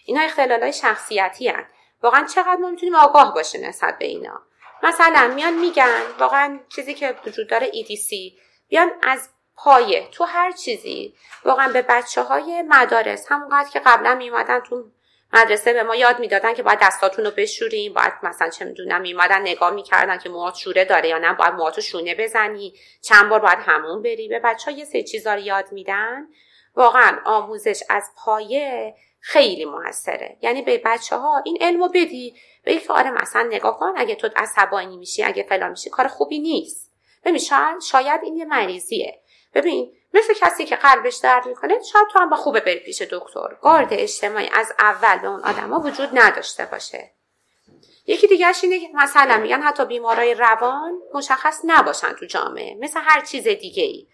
اینا 0.05 0.21
اختلال 0.21 0.61
های 0.61 0.73
شخصیتی 0.73 1.47
هن. 1.47 1.65
واقعا 2.03 2.27
چقدر 2.35 2.55
ما 2.61 2.69
می‌تونیم 2.69 2.95
آگاه 2.95 3.33
باشیم 3.33 3.65
نسبت 3.65 3.97
به 3.99 4.05
اینا. 4.05 4.41
مثلا 4.83 5.31
میان 5.35 5.53
میگن 5.53 6.01
واقعا 6.19 6.59
چیزی 6.75 6.93
که 6.93 7.15
وجود 7.27 7.49
داره 7.49 7.71
EDC 7.71 8.09
بیان 8.69 8.91
از 9.03 9.29
پایه 9.57 10.07
تو 10.11 10.23
هر 10.23 10.51
چیزی. 10.51 11.13
واقعا 11.45 11.71
به 11.71 11.81
بچه 11.81 12.21
های 12.21 12.61
مدارس 12.61 13.25
همونقدر 13.29 13.69
که 13.69 13.79
قبلا 13.79 14.15
میومدن 14.15 14.59
تو 14.59 14.83
مدرسه 15.33 15.73
به 15.73 15.83
ما 15.83 15.95
یاد 15.95 16.19
می‌دادن 16.19 16.53
که 16.53 16.63
باید 16.63 16.79
دستاتون 16.81 17.25
رو 17.25 17.31
بشوریم 17.31 17.93
باید 17.93 18.13
مثلا 18.23 18.49
چه 18.49 18.65
می‌دونم 18.65 19.01
میومدن 19.01 19.41
نگاه 19.41 19.71
می‌کردن 19.71 20.17
که 20.17 20.29
موهات 20.29 20.55
شوره 20.55 20.85
داره 20.85 21.09
یا 21.09 21.17
نه 21.17 21.33
باید 21.33 21.53
موهاتو 21.53 21.81
شونه 21.81 22.15
بزنی. 22.15 22.73
چند 23.01 23.29
بار 23.29 23.39
باید 23.39 23.59
همون 23.61 24.01
بری. 24.01 24.27
به 24.27 24.39
بچه 24.39 24.71
ها 24.71 24.77
یه 24.77 24.85
سری 24.85 25.03
چیزا 25.03 25.33
رو 25.33 25.39
یاد 25.39 25.71
میدن. 25.71 26.27
واقعا 26.75 27.19
آموزش 27.25 27.83
از 27.89 28.09
پایه 28.17 28.95
خیلی 29.19 29.65
موثره. 29.65 30.37
یعنی 30.41 30.61
به 30.61 30.81
بچه 30.85 31.15
ها 31.15 31.41
این 31.45 31.57
علمو 31.61 31.87
بدی. 31.87 32.35
به 32.63 32.79
که 32.79 32.93
آره 32.93 33.11
مثلا 33.11 33.43
نگاه 33.43 33.79
کن 33.79 33.93
اگه 33.95 34.15
تو 34.15 34.29
عصبانی 34.35 34.97
میشی 34.97 35.23
اگه 35.23 35.43
فلان 35.43 35.69
میشی 35.69 35.89
کار 35.89 36.07
خوبی 36.07 36.39
نیست. 36.39 36.91
ببین 37.25 37.39
شاید 37.91 38.23
این 38.23 38.37
یه 38.37 38.45
مریضیه. 38.45 39.21
ببین 39.55 39.91
مثل 40.13 40.33
کسی 40.33 40.65
که 40.65 40.75
قلبش 40.75 41.15
درد 41.15 41.47
می‌کنه 41.47 41.73
شاید 41.93 42.07
تو 42.11 42.19
هم 42.19 42.29
با 42.29 42.37
خوبه 42.37 42.59
بری 42.59 42.79
پیش 42.79 43.01
دکتر. 43.01 43.55
گارد 43.61 43.87
اجتماعی 43.91 44.49
از 44.53 44.73
اول 44.79 45.17
به 45.17 45.27
اون 45.27 45.43
آدما 45.43 45.79
وجود 45.79 46.09
نداشته 46.13 46.65
باشه. 46.65 47.11
یکی 48.07 48.27
دیگرش 48.27 48.63
اینه 48.63 48.79
که 48.79 48.87
مثلا 48.93 49.37
میگن 49.37 49.61
حتی 49.61 49.85
بیمارای 49.85 50.33
روان 50.33 50.93
مشخص 51.13 51.61
نباشن 51.63 52.13
تو 52.13 52.25
جامعه 52.25 52.75
مثل 52.79 52.99
هر 53.03 53.21
چیز 53.21 53.47
دیگه 53.47 53.83
ای 53.83 54.07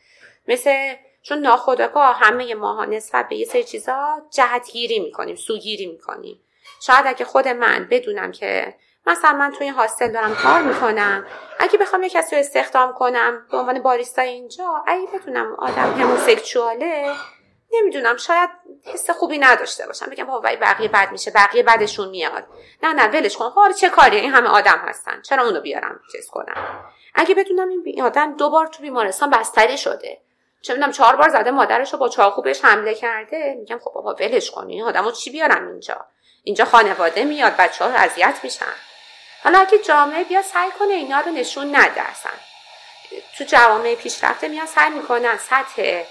مثل 0.47 0.93
چون 1.21 1.37
ناخودآگاه 1.37 2.15
همه 2.19 2.55
ماها 2.55 2.85
نسبت 2.85 3.29
به 3.29 3.35
یه 3.35 3.45
سری 3.45 3.63
چیزا 3.63 4.21
جهتگیری 4.31 4.99
می‌کنیم 4.99 5.35
سوگیری 5.35 5.85
می‌کنیم. 5.85 6.43
شاید 6.81 7.07
اگه 7.07 7.25
خود 7.25 7.47
من 7.47 7.87
بدونم 7.91 8.31
که 8.31 8.75
مثلا 9.05 9.33
من 9.33 9.51
توی 9.51 9.67
هاستل 9.67 10.11
دارم 10.11 10.35
کار 10.35 10.61
می‌کنم. 10.61 11.25
اگه 11.59 11.77
بخوام 11.77 12.03
یه 12.03 12.09
کسی 12.09 12.35
رو 12.35 12.39
استخدام 12.39 12.93
کنم 12.93 13.47
به 13.51 13.57
عنوان 13.57 13.81
باریستا 13.81 14.21
اینجا 14.21 14.83
اگه 14.87 15.07
بدونم 15.13 15.55
آدم 15.59 15.93
هموسکچواله 15.93 17.13
نمی‌دونم 17.73 18.17
شاید 18.17 18.49
حس 18.85 19.09
خوبی 19.09 19.37
نداشته 19.37 19.87
باشم. 19.87 20.05
بگم 20.05 20.25
بابا 20.25 20.39
بقیه 20.61 20.87
بد 20.87 21.11
میشه 21.11 21.31
بقیه 21.31 21.63
بدشون 21.63 22.09
میاد. 22.09 22.47
نه 22.83 22.93
نه 22.93 23.07
ولش 23.07 23.37
کن. 23.37 23.49
حالا 23.49 23.73
چه 23.73 23.89
کاری؟ 23.89 24.17
این 24.17 24.31
همه 24.31 24.49
آدم 24.49 24.83
هستن. 24.87 25.21
چرا 25.21 25.43
اونو 25.43 25.61
بیارم 25.61 25.99
چیز 26.11 26.27
کنم؟ 26.27 26.85
اگه 27.15 27.35
بدونم 27.35 27.69
این 27.69 28.01
آدم 28.01 28.33
دو 28.33 28.49
بار 28.49 28.67
تو 28.67 28.81
بیمارستان 28.81 29.29
بستری 29.29 29.77
شده. 29.77 30.21
چه 30.61 30.73
می‌دونم 30.73 30.91
چهار 30.91 31.15
بار 31.15 31.29
زده 31.29 31.51
مادرش 31.51 31.93
رو 31.93 31.99
با 31.99 32.09
چاقو 32.09 32.41
بهش 32.41 32.65
حمله 32.65 32.93
کرده. 32.93 33.55
میگم 33.59 33.79
خب 33.79 33.91
بابا 33.93 34.13
ولش 34.13 34.51
کن. 34.51 34.67
این 34.67 34.83
آدمو 34.83 35.11
چی 35.11 35.31
بیارم 35.31 35.67
اینجا؟ 35.67 36.05
اینجا 36.43 36.65
خانواده 36.65 37.23
میاد 37.23 37.55
بچه 37.57 37.85
ها 37.85 37.91
اذیت 37.91 38.39
میشن. 38.43 38.73
حالا 39.43 39.59
اگه 39.59 39.77
جامعه 39.77 40.23
بیا 40.23 40.41
سعی 40.41 40.71
کنه 40.79 40.93
اینا 40.93 41.19
رو 41.19 41.31
نشون 41.31 41.75
نده 41.75 42.01
تو 43.37 43.43
جوامع 43.43 43.95
پیشرفته 43.95 44.47
میان 44.47 44.65
سعی 44.65 44.89
می‌کنن 44.89 45.37
سطح 45.37 46.03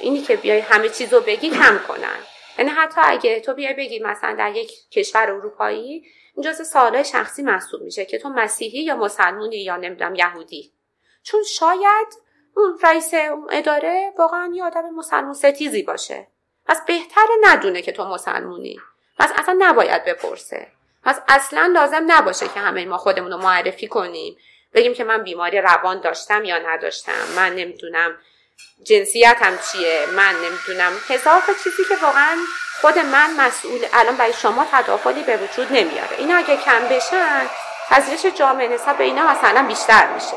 اینی 0.00 0.22
که 0.22 0.36
بیای 0.36 0.58
همه 0.58 0.88
چیز 0.88 1.14
رو 1.14 1.20
بگی 1.20 1.50
کم 1.50 1.80
کنن. 1.88 2.18
یعنی 2.58 2.70
حتی 2.70 3.00
اگه 3.04 3.40
تو 3.40 3.54
بیای 3.54 3.74
بگی 3.74 3.98
مثلا 3.98 4.34
در 4.34 4.56
یک 4.56 4.90
کشور 4.90 5.30
اروپایی 5.30 6.04
این 6.34 6.44
جز 6.44 6.70
سوالای 6.70 7.04
شخصی 7.04 7.42
محسوب 7.42 7.82
میشه 7.82 8.04
که 8.04 8.18
تو 8.18 8.28
مسیحی 8.28 8.82
یا 8.82 8.96
مسلمونی 8.96 9.56
یا 9.56 9.76
نمی‌دونم 9.76 10.14
یهودی. 10.14 10.72
چون 11.22 11.42
شاید 11.42 12.08
اون 12.56 12.78
رئیس 12.82 13.10
اداره 13.50 14.12
واقعا 14.18 14.52
یه 14.54 14.64
آدم 14.64 14.90
مسلمون 14.90 15.34
ستیزی 15.34 15.82
باشه. 15.82 16.26
پس 16.66 16.84
بهتره 16.86 17.34
ندونه 17.42 17.82
که 17.82 17.92
تو 17.92 18.04
مسلمونی. 18.04 18.80
پس 19.18 19.32
اصلا 19.36 19.56
نباید 19.58 20.04
بپرسه. 20.04 20.66
پس 21.04 21.20
اصلا 21.28 21.70
لازم 21.74 22.04
نباشه 22.06 22.48
که 22.48 22.60
همه 22.60 22.84
ما 22.84 22.98
خودمون 22.98 23.32
رو 23.32 23.38
معرفی 23.38 23.88
کنیم. 23.88 24.36
بگیم 24.74 24.94
که 24.94 25.04
من 25.04 25.22
بیماری 25.22 25.60
روان 25.60 26.00
داشتم 26.00 26.44
یا 26.44 26.58
نداشتم. 26.58 27.12
من 27.36 27.54
نمی‌دونم 27.54 28.16
جنسیتم 28.82 29.58
چیه. 29.72 30.06
من 30.16 30.34
نمی‌دونم. 30.34 30.92
هزار 31.08 31.42
تا 31.46 31.52
چیزی 31.64 31.84
که 31.88 31.96
واقعا 32.02 32.36
خود 32.80 32.98
من 32.98 33.36
مسئول 33.36 33.80
الان 33.92 34.16
برای 34.16 34.32
شما 34.32 34.66
تداخلی 34.72 35.22
به 35.22 35.36
وجود 35.36 35.72
نمیاره. 35.72 36.18
اینا 36.18 36.36
اگه 36.36 36.56
کم 36.56 36.88
بشن 36.88 37.46
پذیرش 37.90 38.34
جامعه 38.34 38.68
نسبت 38.68 38.98
به 38.98 39.04
اینا 39.04 39.30
مثلا 39.30 39.64
بیشتر 39.68 40.14
میشه. 40.14 40.36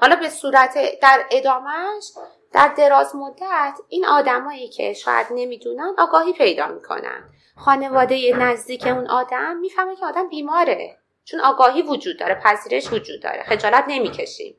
حالا 0.00 0.16
به 0.16 0.30
صورت 0.30 1.00
در 1.02 1.24
ادامهش 1.30 2.04
در 2.52 2.68
دراز 2.68 3.16
مدت 3.16 3.74
این 3.88 4.06
آدمایی 4.06 4.68
که 4.68 4.92
شاید 4.92 5.26
نمی‌دونن 5.30 5.94
آگاهی 5.98 6.32
پیدا 6.32 6.66
می‌کنن. 6.66 7.24
خانواده 7.56 8.36
نزدیک 8.36 8.86
اون 8.86 9.06
آدم 9.06 9.56
می‌فهمه 9.56 9.96
که 9.96 10.06
آدم 10.06 10.28
بیماره. 10.28 10.98
چون 11.24 11.40
آگاهی 11.40 11.82
وجود 11.82 12.18
داره 12.18 12.34
پذیرش 12.34 12.92
وجود 12.92 13.22
داره. 13.22 13.42
خجالت 13.42 13.84
نمی‌کشیم. 13.88 14.56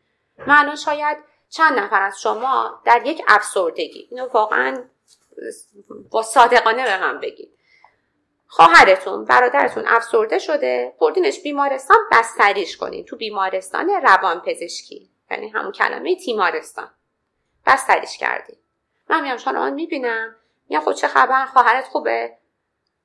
من 0.48 0.76
شاید 0.76 1.18
چند 1.50 1.80
نفر 1.80 2.02
از 2.02 2.22
شما 2.22 2.82
در 2.86 3.02
یک 3.06 3.24
افسردگی. 3.28 4.08
اینو 4.12 4.28
واقعا 4.34 4.84
با 6.12 6.22
صادقانه 6.24 6.84
به 6.84 6.98
من 7.02 7.20
بگید. 7.20 7.50
خواهرتون 8.48 9.26
برادرتون 9.26 9.84
افسرده 9.88 10.40
شده 10.40 10.96
بردینش 11.00 11.40
بیمارستان 11.44 11.98
بستریش 12.12 12.78
کنین. 12.78 13.06
تو 13.06 13.16
بیمارستان 13.16 13.90
روان 13.90 14.42
پزشکی 14.42 15.10
یعنی 15.32 15.50
همون 15.50 15.72
کلمه 15.72 16.16
تیمارستان. 16.16 16.92
بستریش 17.66 18.18
کردی 18.18 18.58
من 19.10 19.22
میام 19.22 19.38
شما 19.38 19.70
می‌بینم. 19.70 20.36
میگم 20.70 20.82
خود 20.82 20.96
خب 20.96 21.02
چه 21.02 21.08
خبر؟ 21.08 21.46
خواهرت 21.46 21.86
خوبه؟ 21.86 22.38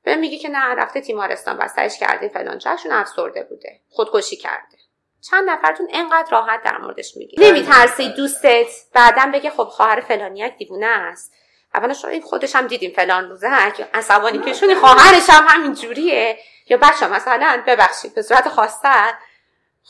به 0.07 0.17
میگه 0.17 0.39
که 0.39 0.49
نه 0.49 0.59
رفته 0.59 1.01
تیمارستان 1.01 1.59
بستریش 1.59 1.99
کردی 1.99 2.29
فلان 2.29 2.59
چشون 2.59 2.93
افسرده 2.93 3.43
بوده. 3.43 3.81
خودکشی 3.89 4.37
کرده. 4.37 4.77
چند 5.21 5.51
نفرتون 5.51 5.89
انقدر 5.93 6.31
راحت 6.31 6.63
در 6.63 6.79
موردش 6.79 7.17
میگی 7.17 7.37
نمیترسی 7.41 8.09
دوستت. 8.09 8.67
بعدا 8.93 9.31
بگه 9.35 9.51
خب 9.51 9.65
خواهر 9.65 10.01
فلانیک 10.01 10.57
دیوونه 10.57 10.87
است. 10.87 11.33
اولا 11.75 11.95
شما 11.95 12.11
این 12.11 12.23
خودش 12.23 12.57
هم 12.57 12.67
دیدیم 12.67 12.93
فلان 12.97 13.31
روزه 13.31 13.49
عصبانی 13.95 14.39
که 14.39 14.53
شونی 14.53 14.75
خواهرش 14.75 15.31
هم 15.31 15.45
همین 15.49 15.75
جوریه. 15.75 16.39
یا 16.69 16.77
بچه 16.77 17.09
مثلا 17.09 17.63
ببخشید 17.67 18.15
به 18.15 18.23
صورت 18.23 18.49
خواستن 18.49 19.13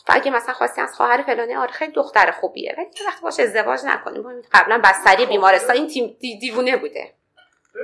اگه 0.07 0.31
مثلا 0.31 0.53
خواستی 0.53 0.81
از 0.81 0.95
خواهر 0.95 1.23
فلانی 1.23 1.55
آره 1.55 1.71
خیلی 1.71 1.91
دختر 1.91 2.31
خوبیه. 2.31 2.75
ولی 2.77 2.87
وقتی 3.07 3.21
باشه 3.21 3.43
ازدواج 3.43 3.79
نکنیم. 3.85 4.41
قبلا 4.51 4.81
بستری 4.83 5.25
بیمارستان 5.25 5.75
این 5.75 5.87
تیم 5.87 6.17
دیوونه 6.39 6.77
بوده. 6.77 7.16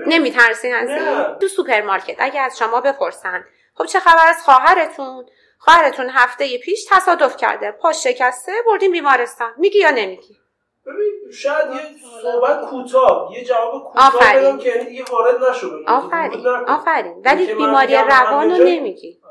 نمیترسین 0.08 0.76
از 0.76 0.90
این؟ 0.90 1.38
تو 1.40 1.48
سوپرمارکت 1.48 2.16
اگه 2.20 2.42
از 2.42 2.58
شما 2.58 2.82
بپرسن. 2.82 3.46
خب 3.76 3.86
چه 3.86 4.00
خبر 4.00 4.28
از 4.28 4.42
خواهرتون؟ 4.44 5.26
خواهرتون 5.58 6.10
هفته 6.10 6.58
پیش 6.58 6.86
تصادف 6.90 7.38
کرده. 7.38 7.72
پاش 7.72 8.04
شکسته 8.04 8.52
بردیم 8.68 8.92
بیمارستان. 8.92 9.54
میگی 9.58 9.80
یا 9.80 9.92
نمیگی؟ 9.92 10.40
ببین 10.86 11.32
شاید 11.32 11.68
یه 11.72 11.82
صحبت 12.22 12.62
کوتاه 12.70 13.34
یه 13.38 13.46
جواب 13.46 13.84
کوتاه 13.84 14.34
بدم 14.34 14.58
که 14.58 14.70
یعنی 14.70 14.86
دیگه 14.86 15.04
وارد 15.04 15.44
نشو 15.44 15.84
آفرین. 15.88 16.48
آفرین. 16.48 17.22
ولی 17.26 17.54
بیماری 17.54 17.96
روان 17.96 18.52
رو 18.52 18.58
نمیگی. 18.58 19.22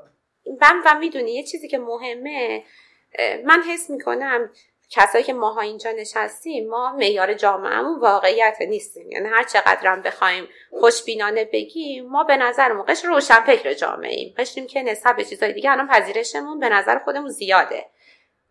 من 0.60 0.82
و 0.86 0.98
می‌دونی 0.98 1.34
یه 1.34 1.44
چیزی 1.44 1.68
که 1.68 1.78
مهمه 1.78 2.64
من 3.44 3.62
حس 3.62 3.90
می‌کنم 3.90 4.50
کسایی 4.94 5.24
که 5.24 5.32
ماها 5.32 5.60
اینجا 5.60 5.90
نشستیم 5.90 6.68
ما 6.68 6.92
معیار 6.92 7.34
جامعهمون 7.34 8.00
واقعیت 8.00 8.56
نیستیم. 8.60 9.10
یعنی 9.10 9.28
هر 9.28 9.42
چقدر 9.42 10.00
بخوایم 10.00 10.48
خوشبینانه 10.70 11.44
بگیم 11.44 12.06
ما 12.06 12.24
به 12.24 12.36
نظر 12.36 12.82
قش 12.82 13.04
روشن 13.04 13.40
فکر 13.40 13.72
جامعه 13.72 14.14
ایم 14.14 14.34
قشریم 14.38 14.66
که 14.66 14.82
نسبت 14.82 15.16
به 15.16 15.24
چیزهای 15.24 15.52
دیگه 15.52 15.70
الان 15.70 15.88
پذیرشمون 15.88 16.58
به 16.58 16.68
نظر 16.68 16.98
خودمون 16.98 17.28
زیاده. 17.28 17.86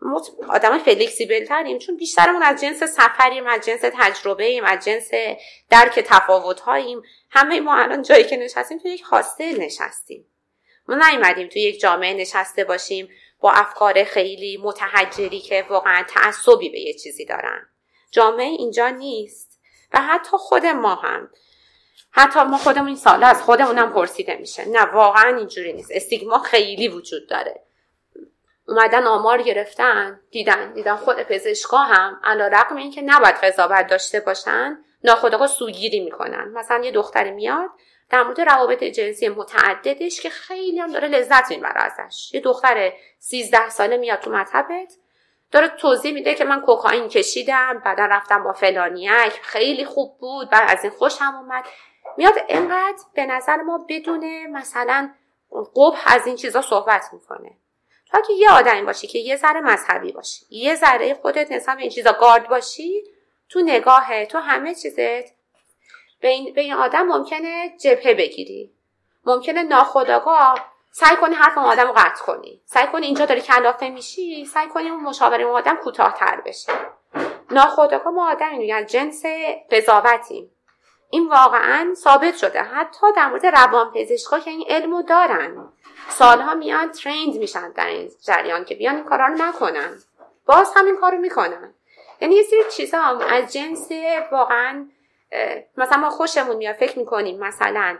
ما 0.01 0.21
آدم 0.49 0.77
فلکسیبل 0.77 1.45
تریم 1.45 1.77
چون 1.77 1.97
بیشترمون 1.97 2.43
از 2.43 2.61
جنس 2.61 2.83
سفریم 2.83 3.47
از 3.47 3.65
جنس 3.65 3.81
تجربه 3.81 4.45
ایم 4.45 4.63
از 4.63 4.85
جنس 4.85 5.11
درک 5.69 5.99
تفاوت 5.99 6.59
هاییم 6.59 7.01
همه 7.29 7.59
ما 7.59 7.75
الان 7.75 8.01
جایی 8.01 8.23
که 8.23 8.37
نشستیم 8.37 8.77
تو 8.77 8.87
یک 8.87 9.01
هاستل 9.01 9.61
نشستیم. 9.61 10.27
ما 10.87 10.95
نیومدیم 11.09 11.47
تو 11.47 11.59
یک 11.59 11.79
جامعه 11.79 12.13
نشسته 12.13 12.63
باشیم. 12.63 13.09
با 13.41 13.51
افکار 13.51 14.03
خیلی 14.03 14.57
متحجری 14.57 15.39
که 15.39 15.65
واقعا 15.69 16.03
تعصبی 16.09 16.69
به 16.69 16.79
یه 16.79 16.93
چیزی 16.93 17.25
دارن. 17.25 17.67
جامعه 18.11 18.45
اینجا 18.45 18.89
نیست 18.89 19.59
و 19.93 20.01
حتی 20.01 20.37
خود 20.37 20.65
ما 20.65 20.95
هم. 20.95 21.29
حتی 22.11 22.43
ما 22.43 22.57
خودمون 22.57 22.87
این 22.87 22.95
ساله 22.95 23.25
از 23.25 23.41
خودمونم 23.41 23.93
پرسیده 23.93 24.35
میشه. 24.35 24.65
نه 24.69 24.81
واقعا 24.81 25.37
اینجوری 25.37 25.73
نیست. 25.73 25.91
استیگما 25.93 26.39
خیلی 26.39 26.87
وجود 26.87 27.29
داره. 27.29 27.61
اومدن 28.67 29.03
آمار 29.03 29.41
گرفتن 29.41 30.21
دیدن 30.31 30.73
دیدن 30.73 30.95
خود 30.95 31.23
پزشکا 31.23 31.77
هم 31.77 32.19
علا 32.23 32.47
رقم 32.47 32.75
این 32.75 32.91
که 32.91 33.01
نباید 33.01 33.35
قضاوت 33.35 33.87
داشته 33.87 34.19
باشن 34.19 34.77
ناخداگاه 35.03 35.47
سوگیری 35.47 35.99
می‌کنن. 35.99 36.51
مثلا 36.53 36.83
یه 36.83 36.91
دختری 36.91 37.31
میاد 37.31 37.69
در 38.11 38.23
مورد 38.23 38.41
روابط 38.41 38.83
جنسی 38.83 39.29
متعددش 39.29 40.21
که 40.21 40.29
خیلی 40.29 40.79
هم 40.79 40.91
داره 40.91 41.07
لذت 41.07 41.49
می‌بره 41.49 41.81
ازش. 41.81 42.33
یه 42.33 42.41
دختر 42.41 42.93
13 43.19 43.69
ساله 43.69 43.97
میاد 43.97 44.19
تو 44.19 44.31
مطبت 44.31 44.93
داره 45.51 45.67
توضیح 45.67 46.13
میده 46.13 46.33
که 46.33 46.43
من 46.43 46.61
کوکائین 46.61 47.07
کشیدم 47.07 47.81
بعدا 47.85 48.05
رفتم 48.05 48.43
با 48.43 48.53
فلانیک 48.53 49.33
خیلی 49.41 49.85
خوب 49.85 50.17
بود 50.17 50.49
بعد 50.49 50.77
از 50.77 50.83
این 50.83 50.93
خوشم 50.93 51.35
اومد. 51.35 51.65
میاد 52.17 52.33
انقدر 52.49 53.03
به 53.13 53.25
نظر 53.25 53.57
ما 53.57 53.85
بدون 53.89 54.47
مثلا 54.47 55.11
قبح 55.75 56.03
از 56.05 56.27
این 56.27 56.35
چیزا 56.35 56.61
صحبت 56.61 57.05
می‌کنه. 57.13 57.51
تا 58.11 58.21
که 58.21 58.33
یه 58.33 58.51
آدمی 58.51 58.81
باشی 58.81 59.07
که 59.07 59.19
یه 59.19 59.35
ذره 59.35 59.61
مذهبی 59.61 60.11
باشی 60.11 60.45
یه 60.49 60.75
ذره 60.75 61.13
خودت 61.13 61.51
نسبت 61.51 61.77
این 61.77 61.89
چیزا 61.89 62.13
گارد 62.13 62.47
باشی 62.47 63.03
تو 63.49 63.59
نگاه 63.59 64.25
تو 64.25 64.37
همه 64.37 64.75
چیزت 64.75 65.40
به 66.21 66.27
این, 66.27 66.53
این 66.59 66.73
آدم 66.73 67.01
ممکنه 67.01 67.77
جبهه 67.79 68.13
بگیری. 68.13 68.73
ممکنه 69.25 69.63
ناخداگاه 69.63 70.71
سعی 70.91 71.15
کنی 71.15 71.35
حرف 71.35 71.57
اون 71.57 71.67
آدم 71.67 71.87
رو 71.87 71.93
قطع 71.93 72.23
کنی. 72.25 72.61
سعی 72.65 72.87
کنی 72.87 73.05
اینجا 73.05 73.25
داری 73.25 73.41
کلافه 73.41 73.89
میشی 73.89 74.45
سعی 74.45 74.67
کنی 74.67 74.89
اون 74.89 74.99
مشاوره 74.99 75.43
اون 75.43 75.55
آدم 75.55 75.75
کوتاهتر 75.75 76.41
بشه. 76.45 76.73
ناخداگاه 77.51 78.13
ما 78.13 78.31
آدم 78.31 78.61
یعنی 78.61 78.85
جنس 78.85 79.23
قضاوتیم. 79.71 80.51
این 81.09 81.29
واقعا 81.29 81.93
ثابت 81.93 82.37
شده. 82.37 82.61
حتی 82.61 83.07
در 83.15 83.29
مورد 83.29 83.45
روان 83.45 83.91
پزشکا 83.91 84.39
که 84.39 84.49
این 84.49 84.65
علمو 84.69 85.01
دارن 85.01 85.69
سالها 86.09 86.53
میان 86.53 86.91
تریند 86.91 87.35
میشن 87.35 87.71
در 87.71 87.87
این 87.87 88.11
جریان 88.25 88.65
که 88.65 88.75
بیان 88.75 88.95
این 88.95 89.03
کارا 89.03 89.27
رو 89.27 89.33
نکنن. 89.33 89.97
باز 90.45 90.73
همین 90.75 90.97
کارو 90.97 91.17
می‌کنن. 91.17 91.73
یعنی 92.21 92.35
یه 92.35 92.43
سری 92.43 92.63
چیزا 92.71 93.01
از 93.01 93.53
جنس 93.53 93.89
واقعا 94.31 94.89
مثلا 95.77 95.97
ما 95.97 96.09
خوشمون 96.09 96.55
میاد 96.55 96.75
فکر 96.75 96.99
می‌کنیم 96.99 97.39
مثلا 97.39 97.97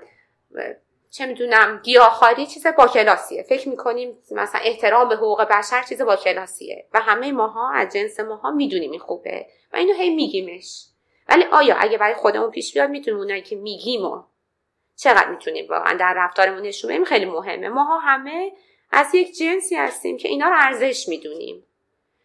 چه 1.12 1.26
می‌دونم 1.26 1.80
گیاهخواری 1.84 2.46
چیز 2.46 2.68
با 2.68 2.88
کلاسیه. 2.88 3.44
فکر 3.44 3.70
می‌کنیم 3.70 4.18
مثلا 4.32 4.62
احترام 4.64 5.10
به 5.10 5.16
حقوق 5.16 5.42
بشر 5.42 5.82
چیز 5.82 6.02
با 6.02 6.16
کلاسیه. 6.16 6.86
و 6.94 7.00
همه 7.00 7.32
ماها 7.32 7.72
از 7.72 7.94
جنس 7.94 8.20
ماها 8.20 8.52
می‌دونیم 8.52 8.92
این 8.92 9.00
خوبه. 9.00 9.46
و 9.74 9.76
اینو 9.76 9.94
هی 9.94 10.16
میگیمش. 10.16 10.86
ولی 11.30 11.44
آیا 11.44 11.76
اگه 11.76 11.98
برای 11.98 12.14
خودمون 12.14 12.52
پیش 12.52 12.74
بیاد 12.74 12.90
می‌تونیم 12.90 13.20
اونایی 13.20 13.42
که 13.42 13.56
میگیم 13.56 14.06
و 14.06 14.24
چقدر 14.96 15.30
می‌تونیم 15.30 15.68
واقعا 15.70 15.94
در 15.94 16.14
رفتارمون 16.18 16.62
نشون 16.62 16.92
بدیم؟ 16.92 17.04
خیلی 17.04 17.26
مهمه. 17.26 17.70
ماها 17.70 18.00
همه 18.00 18.52
از 18.92 19.16
یک 19.16 19.38
جنسی 19.38 19.76
هستیم 19.76 20.18
که 20.18 20.28
اینا 20.28 20.48
رو 20.48 20.56
ارزش 20.58 21.08
می‌دونیم. 21.08 21.66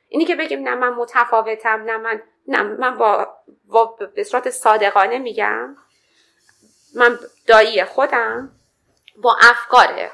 اینی 0.09 0.25
که 0.25 0.37
بگیم 0.37 0.69
نه 0.69 0.75
من 0.75 0.88
متفاوتم 0.88 1.83
نه 1.87 1.97
من 1.97 2.23
نه 2.49 2.63
من 2.63 2.99
با, 2.99 3.29
با 3.65 3.85
به 4.15 4.25
صورت 4.25 4.51
صادقانه 4.51 5.19
میگم 5.19 5.77
من 6.95 7.19
دایی 7.47 7.85
خودم 7.85 8.53
با 9.17 9.37
افکار 9.41 10.11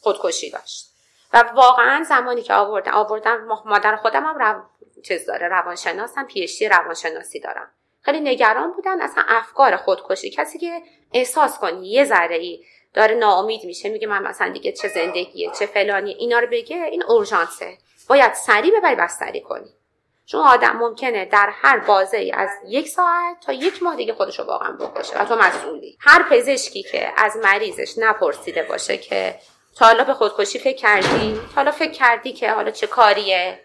خودکشی 0.00 0.50
داشت. 0.50 0.90
و 1.32 1.44
واقعا 1.54 2.04
زمانی 2.08 2.42
که 2.42 2.54
آوردم 2.54 2.92
آوردم 2.92 3.44
مادر 3.64 3.96
خودم 3.96 4.24
هم 4.24 4.38
رو... 4.38 4.62
چیز 5.02 5.26
داره 5.26 5.48
روانشناسم 5.48 6.26
پیشتی 6.26 6.68
روانشناسی 6.68 7.40
دارم. 7.40 7.70
خیلی 8.02 8.20
نگران 8.20 8.72
بودن 8.72 9.00
اصلا 9.00 9.24
افکار 9.28 9.76
خودکشی. 9.76 10.30
کسی 10.30 10.58
که 10.58 10.82
احساس 11.12 11.58
کنی 11.58 11.90
یه 11.90 12.04
ذره 12.04 12.36
ای 12.36 12.64
داره 12.94 13.14
ناامید 13.14 13.64
میشه 13.64 13.88
میگه 13.88 14.06
من 14.06 14.22
مثلا 14.22 14.52
دیگه 14.52 14.72
چه 14.72 14.88
زندگیه 14.88 15.50
چه 15.58 15.66
فلانی 15.66 16.12
اینا 16.12 16.38
رو 16.38 16.46
بگه 16.46 16.76
این 16.76 17.02
اورژانسه. 17.08 17.78
باید 18.08 18.34
سریع 18.34 18.78
ببری 18.78 18.94
بستری 18.96 19.40
کنی. 19.40 19.70
چون 20.26 20.40
آدم 20.40 20.76
ممکنه 20.76 21.24
در 21.24 21.50
هر 21.52 21.78
بازه 21.78 22.16
ای 22.16 22.32
از 22.32 22.50
یک 22.68 22.88
ساعت 22.88 23.40
تا 23.46 23.52
یک 23.52 23.82
ماه 23.82 23.96
دیگه 23.96 24.14
خودش 24.14 24.38
رو 24.38 24.44
واقعا 24.44 24.72
بکشه 24.72 25.22
و 25.22 25.24
تو 25.24 25.36
مسئولی. 25.36 25.98
هر 26.00 26.22
پزشکی 26.30 26.82
که 26.82 27.12
از 27.16 27.36
مریضش 27.36 27.94
نپرسیده 27.98 28.62
باشه 28.62 28.96
که 28.96 29.38
تا 29.76 29.86
حالا 29.86 30.04
به 30.04 30.14
خودکشی 30.14 30.58
فکر 30.58 30.76
کردی؟ 30.76 31.34
تا 31.34 31.54
حالا 31.56 31.70
فکر 31.70 31.92
کردی 31.92 32.32
که 32.32 32.52
حالا 32.52 32.70
چه 32.70 32.86
کاریه؟ 32.86 33.60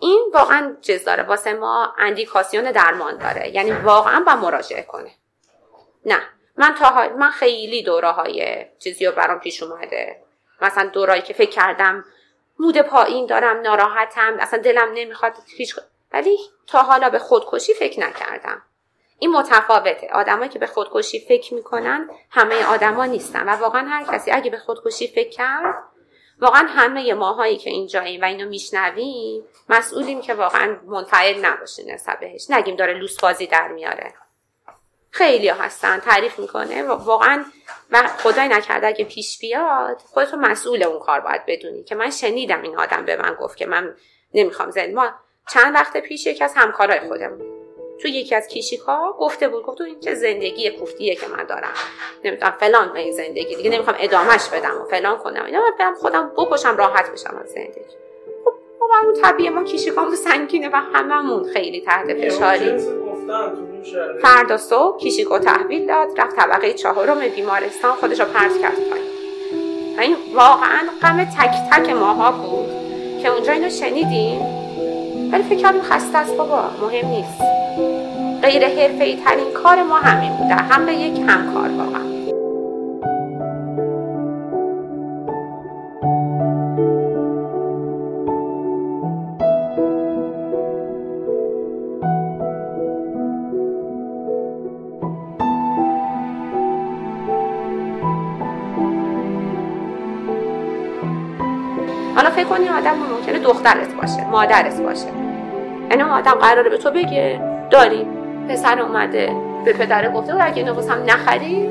این 0.00 0.30
واقعا 0.34 0.76
چیز 0.80 1.04
داره. 1.04 1.22
واسه 1.22 1.52
ما 1.52 1.94
اندیکاسیون 1.98 2.72
درمان 2.72 3.18
داره. 3.18 3.54
یعنی 3.54 3.72
واقعا 3.72 4.24
با 4.26 4.36
مراجعه 4.36 4.82
کنه. 4.82 5.10
نه. 6.06 6.20
من 6.56 6.74
تا 6.74 7.08
من 7.18 7.30
خیلی 7.30 7.82
دوره 7.82 8.10
های 8.10 8.66
چیزی 8.78 9.06
رو 9.06 9.12
برام 9.12 9.38
پیش 9.38 9.62
اومده. 9.62 10.22
مثلا 10.62 10.88
دورایی 10.88 11.22
که 11.22 11.34
فکر 11.34 11.50
کردم 11.50 12.04
مود 12.60 12.78
پایین 12.78 13.26
دارم 13.26 13.60
ناراحتم 13.60 14.36
اصلا 14.40 14.58
دلم 14.58 14.88
نمی‌خواد 14.94 15.36
هیچ 15.56 15.76
ولی 16.12 16.38
تا 16.66 16.82
حالا 16.82 17.10
به 17.10 17.18
خودکشی 17.18 17.74
فکر 17.74 18.00
نکردم. 18.00 18.62
این 19.18 19.30
متفاوته. 19.30 20.08
آدمایی 20.12 20.50
که 20.50 20.58
به 20.58 20.66
خودکشی 20.66 21.20
فکر 21.20 21.54
می‌کنن 21.54 22.10
همه 22.30 22.66
آدما 22.66 23.04
نیستن 23.06 23.48
و 23.48 23.56
واقعا 23.56 23.88
هر 23.88 24.04
کسی 24.04 24.30
اگه 24.30 24.50
به 24.50 24.58
خودکشی 24.58 25.08
فکر 25.08 25.28
کرد 25.28 25.74
واقعا 26.40 26.66
همه 26.68 27.14
ماهایی 27.14 27.56
که 27.56 27.70
اینجاییم 27.70 28.20
و 28.20 28.24
اینو 28.24 28.48
میشنویم 28.48 29.44
مسئولیم 29.68 30.20
که 30.20 30.34
واقعا 30.34 30.76
منفعل 30.86 31.44
نباشیم 31.44 31.94
نسبت 31.94 32.20
بهش. 32.20 32.50
نگیم 32.50 32.76
داره 32.76 32.92
لوس 32.92 33.20
بازی 33.20 33.46
در 33.46 33.68
میاره. 33.68 34.14
خیلی 35.10 35.48
هستن 35.48 35.98
تعریف 35.98 36.38
می‌کنه. 36.38 36.82
واقعا 36.82 37.44
و 37.92 38.08
خدای 38.18 38.48
نکرده 38.48 38.86
اگه 38.86 39.04
پیش 39.04 39.38
بیاد 39.38 40.02
خودتو 40.06 40.36
مسئول 40.36 40.82
اون 40.82 40.98
کار 40.98 41.20
باید 41.20 41.46
بدونی 41.46 41.84
که 41.84 41.94
من 41.94 42.10
شنیدم 42.10 42.62
این 42.62 42.78
آدم 42.78 43.04
به 43.04 43.16
من 43.16 43.34
گفت 43.34 43.56
که 43.56 43.66
من 43.66 43.96
نمی‌خوام 44.34 44.70
زندگی 44.70 44.94
ما 44.94 45.10
چند 45.52 45.74
وقت 45.74 45.96
پیش 45.96 46.26
یکی 46.26 46.44
از 46.44 46.54
همکارای 46.56 47.00
خودم 47.00 47.38
تو 48.02 48.08
یکی 48.08 48.34
از 48.34 48.48
کیشیکا 48.48 49.12
گفته 49.18 49.48
بود 49.48 49.62
گفت 49.62 49.80
این 49.80 50.00
که 50.00 50.14
زندگی 50.14 50.70
کوفتیه 50.70 51.14
که 51.14 51.26
من 51.26 51.44
دارم. 51.44 51.72
نمی‌تونم 52.24 52.56
فلان 52.60 52.96
این 52.96 53.12
زندگی 53.12 53.56
دیگه 53.56 53.70
نمی‌خوام 53.70 53.96
ادامش 54.00 54.48
بدم 54.48 54.80
و 54.80 54.84
فلان 54.84 55.18
کنم. 55.18 55.44
اینا 55.44 55.62
برم 55.78 55.94
خودم 55.94 56.32
بکشم 56.36 56.76
راحت 56.76 57.12
بشم 57.12 57.40
از 57.44 57.50
زندگی. 57.50 58.09
خب 58.80 58.86
ما 58.88 59.08
اون 59.08 59.22
طبیعه 59.22 59.50
ما 59.50 59.64
کیشیکامون 59.64 60.14
سنگینه 60.14 60.68
و 60.68 60.76
هممون 60.92 61.44
خیلی 61.44 61.80
تحت 61.80 62.14
فشاریم. 62.14 62.78
فردا 64.22 64.56
صبح 64.56 64.98
کیشیکو 64.98 65.38
تحویل 65.38 65.86
داد 65.86 66.20
رفت 66.20 66.36
طبقه 66.36 66.72
چهارم 66.72 67.18
بیمارستان 67.36 67.92
خودش 67.92 68.20
رو 68.20 68.26
پرت 68.26 68.60
کرد 68.60 68.74
پایین. 68.90 69.06
این 70.00 70.16
واقعا 70.34 70.80
غم 71.02 71.24
تک 71.24 71.54
تک 71.72 71.90
ماها 71.90 72.32
بود 72.32 72.68
که 73.22 73.28
اونجا 73.28 73.52
اینو 73.52 73.70
شنیدیم. 73.70 74.40
ولی 75.32 75.42
فکر 75.42 75.58
کردیم 75.58 75.82
خسته 75.82 76.18
است 76.18 76.36
بابا 76.36 76.70
مهم 76.82 77.08
نیست. 77.08 77.40
غیر 78.42 78.66
حرفه 78.66 79.16
ترین 79.24 79.52
کار 79.52 79.82
ما 79.82 79.96
همین 79.96 80.32
بوده 80.36 80.54
هم 80.54 80.86
به 80.86 80.94
یک 80.94 81.18
همکار 81.26 81.68
واقعا. 81.68 82.19
حالا 102.16 102.30
فکر 102.30 102.44
کنی 102.44 102.68
آدم 102.68 102.94
ممکنه 103.16 103.38
دخترت 103.38 103.94
باشه 103.94 104.28
مادرت 104.30 104.80
باشه. 104.80 105.06
یعنی 105.90 106.02
آدم 106.02 106.32
قراره 106.32 106.70
به 106.70 106.78
تو 106.78 106.90
بگه 106.90 107.40
داریم 107.70 108.06
پسر 108.48 108.80
اومده 108.80 109.32
به 109.64 109.72
پدر 109.72 110.12
گفته 110.12 110.34
و 110.34 110.38
اگه 110.40 110.56
اینو 110.56 110.72
واسم 110.74 111.02
نخری 111.06 111.70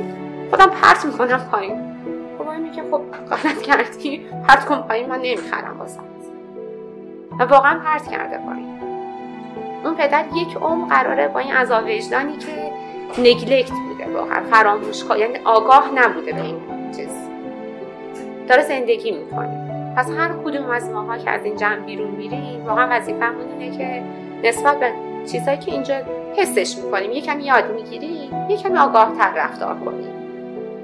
خودم 0.49 0.69
پرت 0.69 1.05
می‌کنم 1.05 1.41
پایین. 1.51 1.81
خب 2.37 2.49
میگه 2.51 2.83
خب 2.91 3.01
غلط 3.29 3.61
کردی. 3.61 4.25
پرت 4.47 4.65
کن 4.65 4.75
پایین 4.75 5.09
من 5.09 5.15
نمی‌خرم 5.15 5.79
واسم. 5.79 6.03
و 7.39 7.43
واقعا 7.43 7.79
پرت 7.79 8.07
کرده 8.07 8.37
پایین. 8.37 8.79
اون 9.83 9.95
پدر 9.95 10.23
یک 10.35 10.57
عمر 10.61 10.87
قراره 10.95 11.27
با 11.27 11.39
این 11.39 11.53
عذاب 11.53 11.83
وجدانی 11.83 12.37
که 12.37 12.71
نگلکت 13.17 13.71
بوده 13.71 14.17
واقعا 14.17 14.41
فراموش 14.51 15.03
یعنی 15.19 15.37
آگاه 15.45 15.91
نبوده 15.95 16.33
به 16.33 16.41
این 16.41 16.55
چیز. 16.95 17.09
داره 18.47 18.63
زندگی 18.63 19.11
می‌کنه. 19.11 19.68
پس 19.99 20.11
هر 20.11 20.29
کدوم 20.45 20.69
از 20.69 20.89
ماها 20.89 21.17
که 21.17 21.29
از 21.29 21.45
این 21.45 21.55
جمع 21.55 21.75
بیرون 21.75 22.11
میریم 22.11 22.65
واقعا 22.65 22.87
وظیفمون 22.91 23.51
اینه 23.59 23.77
که 23.77 24.03
نسبت 24.43 24.79
به 24.79 24.91
چیزهایی 25.31 25.57
که 25.57 25.71
اینجا 25.71 25.95
حسش 26.37 26.77
می‌کنیم 26.77 27.11
یکم 27.11 27.39
یاد 27.39 27.71
می‌گیریم 27.71 28.31
یکم 28.49 28.75
آگاهتر 28.75 29.33
رفتار 29.35 29.75
کنیم. 29.75 30.09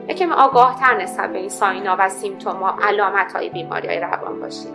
یکم 0.09 0.31
آگاهتر 0.31 1.01
نسبت 1.01 1.31
به 1.31 1.37
این 1.37 1.49
ساینا 1.49 1.95
و 1.99 2.09
سیمتوما 2.09 2.75
علامت 2.81 3.33
های 3.33 3.49
بیماری 3.49 3.87
های 3.87 3.99
روان 3.99 4.39
باشیم. 4.39 4.71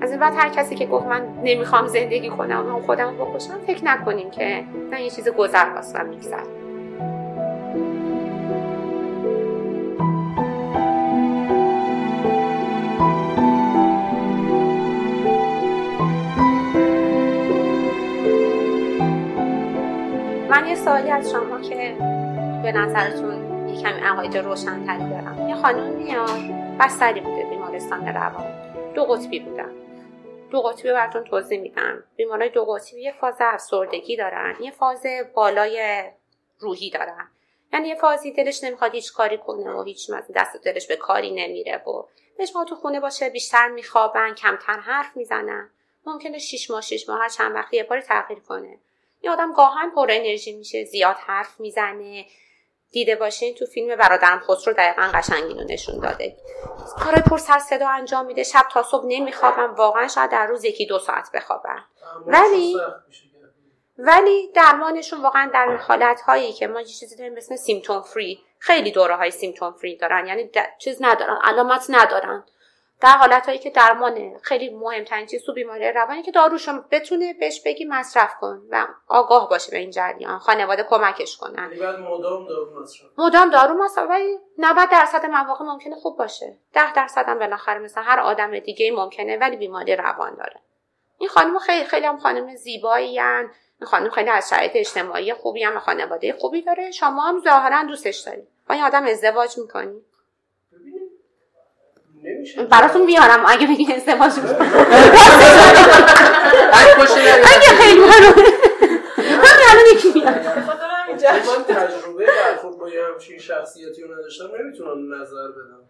از 0.00 0.10
این 0.10 0.20
بعد 0.20 0.34
هر 0.36 0.48
کسی 0.48 0.74
که 0.74 0.86
گفت 0.86 1.06
من 1.06 1.22
نمی‌خوام 1.44 1.86
زندگی 1.86 2.28
کنم 2.28 2.74
و 2.74 2.80
خودم 2.80 3.14
بکشم 3.16 3.58
فکر 3.66 3.84
نکنیم 3.84 4.30
که 4.30 4.64
نه 4.90 5.02
یه 5.02 5.10
چیز 5.10 5.28
گذر 5.28 5.66
و 5.94 6.04
میگذر 6.04 6.61
من 20.52 20.66
یه 20.66 20.74
سوالی 20.74 21.10
از 21.10 21.30
شما 21.30 21.60
که 21.60 21.96
به 22.62 22.72
نظرتون 22.72 23.68
یه 23.68 23.82
کمی 23.82 24.00
عقاید 24.00 24.36
روشنتری 24.36 25.10
دارم. 25.10 25.48
یه 25.48 25.54
خانم 25.54 25.92
میاد 25.92 26.40
بستری 26.80 27.20
بوده 27.20 27.44
بیمارستان 27.50 28.08
روان. 28.08 28.44
دو 28.94 29.04
قطبی 29.04 29.40
بودن. 29.40 29.72
دو 30.50 30.60
قطبی 30.60 30.92
براتون 30.92 31.24
توضیح 31.24 31.60
میدم. 31.60 32.04
بیمارای 32.16 32.48
دو 32.48 32.64
قطبی 32.64 33.02
یه 33.02 33.12
فاز 33.12 33.36
افسردگی 33.40 34.16
دارن 34.16 34.56
یه 34.60 34.70
فاز 34.70 35.06
بالای 35.34 36.02
روحی 36.58 36.90
دارن. 36.90 37.28
یعنی 37.72 37.88
یه 37.88 37.94
فازی 37.94 38.32
دلش 38.32 38.64
نمی‌خواد 38.64 38.94
هیچ 38.94 39.12
کاری 39.12 39.38
کنه 39.38 39.70
و 39.70 39.82
هیچ 39.82 40.10
دست 40.36 40.56
دلش 40.64 40.86
به 40.86 40.96
کاری 40.96 41.30
نمیره 41.30 41.76
و 41.76 42.02
دلش 42.38 42.52
تو 42.68 42.74
خونه 42.74 43.00
باشه 43.00 43.30
بیشتر 43.30 43.68
میخوابن 43.68 44.34
کمتر 44.34 44.78
حرف 44.80 45.16
می‌زنن. 45.16 45.70
ممکنه 46.06 46.38
شیش 46.38 46.70
ماه 46.70 46.80
شیش 46.80 47.08
ماه 47.08 47.20
هر 47.22 47.28
چند 47.28 47.54
وقتی 47.54 47.76
یه 47.76 47.84
باری 47.84 48.02
تغییر 48.02 48.40
کنه. 48.40 48.78
یه 49.22 49.30
آدم 49.30 49.52
گاهن 49.52 49.90
پر 49.90 50.06
انرژی 50.10 50.52
میشه 50.52 50.84
زیاد 50.84 51.16
حرف 51.16 51.60
می‌زنه. 51.60 52.26
دیده 52.90 53.16
باشین 53.16 53.54
تو 53.54 53.66
فیلم 53.66 53.96
برادرم 53.96 54.38
خسرو 54.38 54.74
دقیقا 54.74 55.10
قشنگی 55.14 55.54
رو 55.54 55.64
نشون 55.64 56.00
داده. 56.00 56.36
کارای 57.04 57.22
پر 57.30 57.38
سر 57.38 57.58
صدا 57.58 57.88
انجام 57.88 58.26
میده. 58.26 58.42
شب 58.42 58.64
تا 58.72 58.82
صبح 58.82 59.04
نمیخوابم. 59.06 59.74
واقعا 59.74 60.08
شاید 60.08 60.30
در 60.30 60.46
روز 60.46 60.64
یکی 60.64 60.86
دو 60.86 60.98
ساعت 60.98 61.30
بخوابم. 61.34 61.84
ولی 62.26 62.76
ولی 63.98 64.52
درمانشون 64.54 65.22
واقعا 65.22 65.50
در 65.54 65.76
حالت 65.76 66.20
هایی 66.20 66.52
که 66.52 66.66
ما 66.66 66.80
یه 66.80 66.86
چیزی 66.86 67.16
داریم 67.16 67.34
مثل 67.34 67.56
سیمتوم 67.56 68.02
فری 68.02 68.42
خیلی 68.58 68.90
دوره 68.90 69.16
های 69.16 69.30
سیمتوم 69.30 69.72
فری 69.72 69.96
دارن. 69.96 70.26
یعنی 70.26 70.50
چیز 70.78 70.98
ندارن. 71.00 71.38
علامت 71.44 71.86
ندارن. 71.88 72.44
در 73.02 73.16
حالت 73.16 73.46
هایی 73.46 73.58
که 73.58 73.70
درمان 73.70 74.38
خیلی 74.42 74.70
مهمترین 74.70 75.26
چیز 75.26 75.44
تو 75.44 75.52
بیماری 75.52 75.92
روانی 75.92 76.22
که 76.22 76.30
داروشون 76.30 76.84
بتونه 76.90 77.34
بهش 77.34 77.60
بگی 77.64 77.84
مصرف 77.84 78.34
کن 78.34 78.62
و 78.70 78.86
آگاه 79.08 79.48
باشه 79.48 79.70
به 79.70 79.78
این 79.78 79.90
جریان 79.90 80.38
خانواده 80.38 80.82
کمکش 80.82 81.36
کنن. 81.36 81.72
یعنی 81.76 81.96
مدام 81.96 82.46
دارو 82.46 82.80
مصرف. 82.80 83.10
مدام 83.18 83.50
دارو 83.50 83.74
مصرف 83.74 84.08
ولی 84.08 84.38
90 84.58 84.90
درصد 84.90 85.26
مواقع 85.26 85.64
ممکنه 85.64 85.94
خوب 85.94 86.18
باشه. 86.18 86.58
10 86.74 86.92
درصد 86.92 87.24
هم 87.28 87.38
بالاخره 87.38 87.78
مثل 87.78 88.02
هر 88.02 88.20
آدم 88.20 88.58
دیگه 88.58 88.92
ممکنه 88.92 89.36
ولی 89.36 89.56
بیماری 89.56 89.96
روان 89.96 90.34
داره. 90.34 90.60
این 91.18 91.28
خانم 91.28 91.58
خیلی 91.58 91.84
خیلی 91.84 92.06
هم 92.06 92.18
خانم 92.18 92.56
زیبایی 92.56 93.20
این 93.20 93.50
خانم 93.82 94.10
خیلی 94.10 94.30
از 94.30 94.48
شرایط 94.48 94.72
اجتماعی 94.74 95.34
خوبی 95.34 95.62
هم 95.62 95.78
خانواده 95.78 96.32
خوبی 96.32 96.62
داره. 96.62 96.90
شما 96.90 97.22
هم 97.22 97.40
ظاهرا 97.44 97.82
دوستش 97.82 98.18
دارید 98.18 98.48
با 98.68 98.74
این 98.74 98.84
آدم 98.84 99.06
ازدواج 99.06 99.58
می‌کنی. 99.58 100.02
براتون 102.70 103.06
میارم 103.06 103.44
اگه 103.48 103.66
بگی 103.66 103.92
ازدواج 103.92 104.32
اگه 107.44 107.68
خیلی 107.78 108.00
همین 109.28 109.66
الان 109.70 109.84
یکی 109.92 110.12
میاد 110.14 110.34
من 111.46 111.64
تجربه 111.68 112.26
برخورد 112.26 112.78
با 112.78 112.88
یه 112.88 113.04
همچین 113.04 113.38
شخصیتی 113.38 114.02
رو 114.02 114.14
نداشتم 114.14 114.44
نمی‌تونم 114.60 115.14
نظر 115.14 115.48
بدم. 115.48 115.80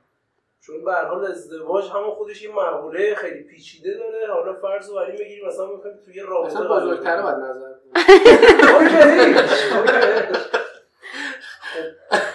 چون 0.67 0.85
به 0.85 0.93
حال 0.93 1.27
ازدواج 1.27 1.91
همون 1.91 2.11
خودش 2.11 2.43
یه 2.43 2.51
مقوله 2.51 3.15
خیلی 3.15 3.43
پیچیده 3.43 3.95
داره. 3.95 4.27
حالا 4.33 4.53
فرض 4.53 4.89
رو 4.89 4.95
بریم 4.97 5.17
بگیریم 5.17 5.47
مثلا 5.47 5.67
می‌خوایم 5.67 5.97
توی 6.05 6.21
رابطه 6.21 6.55
مثلا 6.55 6.81
بزرگتره 6.81 7.23
باید 7.23 7.37
نظر. 7.37 7.73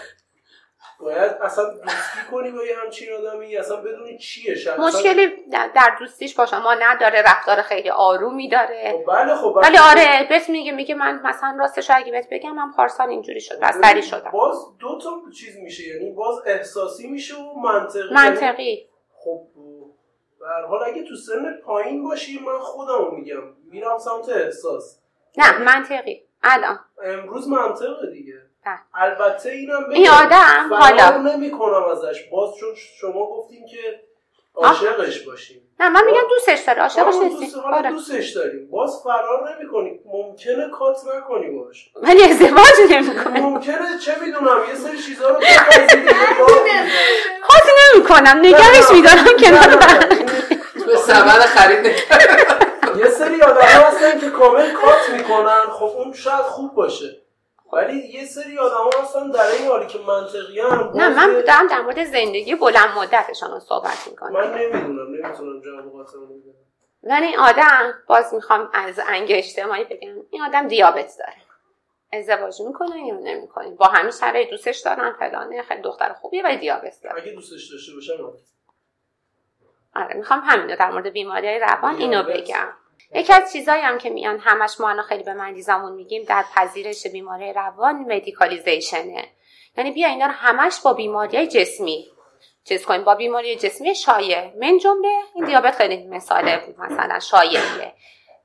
باید 1.08 1.32
اصلا 1.41 1.63
دوستی 1.70 2.32
کنی 2.32 2.52
با 2.52 2.63
یه 2.63 2.76
همچین 2.84 3.08
آدمی 3.13 3.58
اصلا 3.58 3.78
بدونی 3.78 4.17
چیه 4.17 4.56
شخصا 4.56 4.84
مشکلی 4.84 5.28
در 5.52 5.96
دوستیش 6.00 6.36
با 6.36 6.46
شما 6.46 6.74
نداره 6.74 7.22
رفتار 7.22 7.62
خیلی 7.62 7.89
آرومی 7.89 8.50
داره. 8.50 8.91
خب 8.91 9.12
بله 9.12 9.36
خب 9.36 9.60
ولی 9.63 9.78
آره 9.78 10.26
بهت 10.30 10.50
میگه 10.50 10.72
میگه 10.72 10.96
من 10.96 11.22
مثلا 11.24 11.58
راستش 11.60 11.91
اگه 11.91 12.12
بهت 12.12 12.28
بگم 12.32 12.56
من 12.56 12.72
پارسال 12.72 13.10
اینجوری 13.10 13.41
شد 13.41 13.60
بستری 13.60 14.02
شدم. 14.02 14.32
باز 14.32 14.78
دو 14.80 15.00
تا 15.04 15.10
چیز 15.39 15.58
میشه 15.58 15.88
یعنی 15.88 16.12
باز 16.12 16.36
احساسی 16.46 17.08
میشه 17.08 17.36
و 17.36 17.60
منطقی 17.60 18.13
منطقی. 18.13 18.89
خب 19.13 19.41
به 20.39 20.67
حال 20.67 20.84
اگه 20.84 21.04
تو 21.04 21.15
سن 21.15 21.54
پایین 21.65 22.04
باشی 22.04 22.39
من 22.39 22.60
خودم 22.60 23.15
میگم. 23.15 23.43
میرم 23.72 23.98
سمت 23.98 24.30
احساس. 24.30 25.00
نه 25.38 25.58
منطقی. 25.58 26.24
الان. 26.43 26.80
امروز 27.04 27.48
منطقه 27.48 28.12
دیگه. 28.12 28.34
بله. 28.34 28.41
البته 28.93 29.49
اینم 29.49 29.84
بگم 29.84 29.91
این 29.91 30.10
آدم 30.10 30.73
حالا. 30.73 31.17
نمی 31.17 31.51
کنم 31.51 31.84
ازش. 31.84 32.23
باز 32.32 32.56
چون 32.60 32.69
شما 33.01 33.25
گفتین 33.25 33.67
که 33.67 33.99
عاشقش 34.56 35.19
باشیم. 35.19 35.62
نه 35.80 35.89
من 35.89 36.06
میگم 36.06 36.21
دوستش 36.30 36.60
داره 36.60 36.82
عاشقش 36.82 37.13
نیستی. 37.23 37.60
آره. 37.60 37.89
دوستش 37.89 38.30
داریم. 38.30 38.67
باز 38.71 39.01
فرار 39.03 39.49
نمی 39.49 39.99
ممکنه 40.06 40.69
کات 40.69 40.97
نکنی 41.15 41.49
باش. 41.49 41.89
ولی 41.95 42.23
ازدواج 42.23 42.91
نمی 42.91 43.39
ممکنه 43.39 43.97
چه 44.06 44.15
می‌دونم 44.21 44.62
یه 44.69 44.75
سری 44.75 44.97
چیزا 44.97 45.30
رو 45.30 45.36
کات 47.47 47.63
نمی 47.95 48.03
کنم 48.06 48.39
نگرش 48.41 48.91
میدارم 48.93 49.25
کنار 49.43 49.77
به 50.88 50.95
سبب 50.95 51.30
خرید 51.30 51.86
یه 52.97 53.10
سری 53.10 53.41
آدم 53.41 53.62
هستن 53.62 54.19
که 54.19 54.30
کامل 54.30 54.71
کات 54.71 55.10
می‌کنن. 55.13 55.62
خب 55.71 55.84
اون 55.97 56.13
شاید 56.13 56.41
خوب 56.41 56.73
باشه. 56.73 57.21
ولی 57.73 57.97
یه 57.97 58.25
سری 58.25 58.58
آدم 58.58 59.01
هستن 59.01 59.32
در 59.32 59.45
این 59.45 59.67
حالی 59.67 59.88
که 59.88 59.99
منطقی 59.99 60.60
هم 60.60 60.91
نه 60.95 61.10
من 61.10 61.41
دارم 61.47 61.67
در 61.67 61.82
مورد 61.82 62.03
زندگی 62.03 62.56
بلند 62.56 62.97
مدتشان 62.97 63.60
صحبت 63.60 64.08
می‌کنم. 64.08 64.32
من 64.32 64.53
نمی‌دونم 64.53 65.12
نمی‌تونم 65.12 65.62
جواب 65.62 66.01
بدم. 66.01 66.53
ولی 67.03 67.25
این 67.25 67.39
آدم 67.39 67.93
باز 68.08 68.34
می‌خوام 68.34 68.69
از 68.73 68.99
انگ 69.08 69.27
اجتماعی 69.30 69.84
بگم 69.84 70.15
این 70.30 70.41
آدم 70.41 70.67
دیابت 70.67 71.12
داره. 71.19 71.34
ازدواج 72.13 72.62
می‌کنه 72.62 73.08
یا 73.08 73.15
نمی‌کنه. 73.15 73.69
با 73.69 73.86
همین 73.86 74.12
شرایط 74.12 74.49
دوستش 74.49 74.80
دارن 74.80 75.13
فلانه 75.19 75.62
خیلی 75.62 75.82
دختر 75.82 76.13
خوبیه 76.13 76.43
ولی 76.43 76.58
دیابت 76.58 76.93
داره. 77.03 77.21
اگه 77.21 77.32
دوستش 77.32 77.71
داشته 77.71 77.93
باشم 77.93 78.34
آره 79.95 80.13
می‌خوام 80.13 80.39
همین 80.45 80.75
در 80.75 80.91
مورد 80.91 81.08
بیماری 81.08 81.60
روان 81.60 81.95
اینو 81.95 82.23
بگم. 82.23 82.67
یکی 83.16 83.34
از 83.34 83.52
چیزایی 83.54 83.82
هم 83.82 83.98
که 83.98 84.10
میان 84.10 84.40
همش 84.40 84.80
ما 84.80 85.02
خیلی 85.02 85.24
به 85.24 85.34
مریضامون 85.34 85.92
میگیم 85.92 86.24
در 86.24 86.46
پذیرش 86.56 87.08
بیماری 87.08 87.54
روان 87.54 87.96
مدیکالیزیشنه. 87.96 89.28
یعنی 89.78 89.92
بیا 89.92 90.08
اینا 90.08 90.26
رو 90.26 90.32
همش 90.32 90.80
با 90.80 90.94
بیماری 90.94 91.48
جسمی 91.48 92.12
چیز 92.64 92.86
کنیم 92.86 93.04
با 93.04 93.16
بیماری 93.16 93.56
جسمی 93.56 93.96
شایع. 93.96 94.54
من 94.60 94.78
جمله 94.78 95.10
این 95.36 95.46
دیابت 95.46 95.76
خیلی 95.76 96.08
مثال 96.08 96.60
مثلا 96.78 97.20
شایعیه 97.20 97.94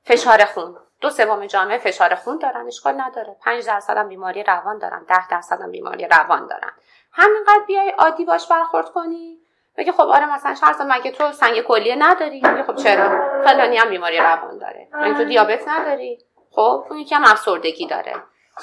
فشار 0.03 0.45
خون. 0.45 0.77
دو 1.01 1.09
سوم 1.09 1.45
جامعه 1.45 1.77
فشار 1.77 2.15
خون 2.15 2.37
دارن 2.37 2.67
اشکال 2.67 3.01
نداره. 3.01 3.37
5 3.41 3.65
درصد 3.65 3.97
هم 3.97 4.09
بیماری 4.09 4.43
روان 4.43 4.77
دارن 4.77 5.05
10 5.09 5.27
درصد 5.27 5.61
هم 5.61 5.71
بیماری 5.71 6.07
روان 6.07 6.47
دارن. 6.47 6.71
همینقدر 7.11 7.63
بیای 7.67 7.89
عادی 7.89 8.25
باش 8.25 8.47
برخورد 8.47 8.89
کنی. 8.89 9.42
بگه 9.77 9.91
خب 9.91 10.01
آره 10.01 10.33
مثلا 10.33 10.55
شرط 10.55 10.81
مگه 10.81 11.11
تو 11.11 11.31
سنگ 11.31 11.61
کلیه 11.61 11.95
نداری؟ 11.95 12.35
میگه 12.35 12.63
خب 12.63 12.75
چرا؟ 12.75 13.09
فلانی 13.43 13.77
هم 13.77 13.89
بیماری 13.89 14.17
روان 14.17 14.57
داره. 14.57 14.87
مگه 14.93 15.17
تو 15.17 15.23
دیابت 15.23 15.67
نداری؟ 15.67 16.19
خب 16.51 16.85
اون 16.89 16.99
یکی 16.99 17.15
هم 17.15 17.23
افسردگی 17.23 17.87
داره. 17.87 18.13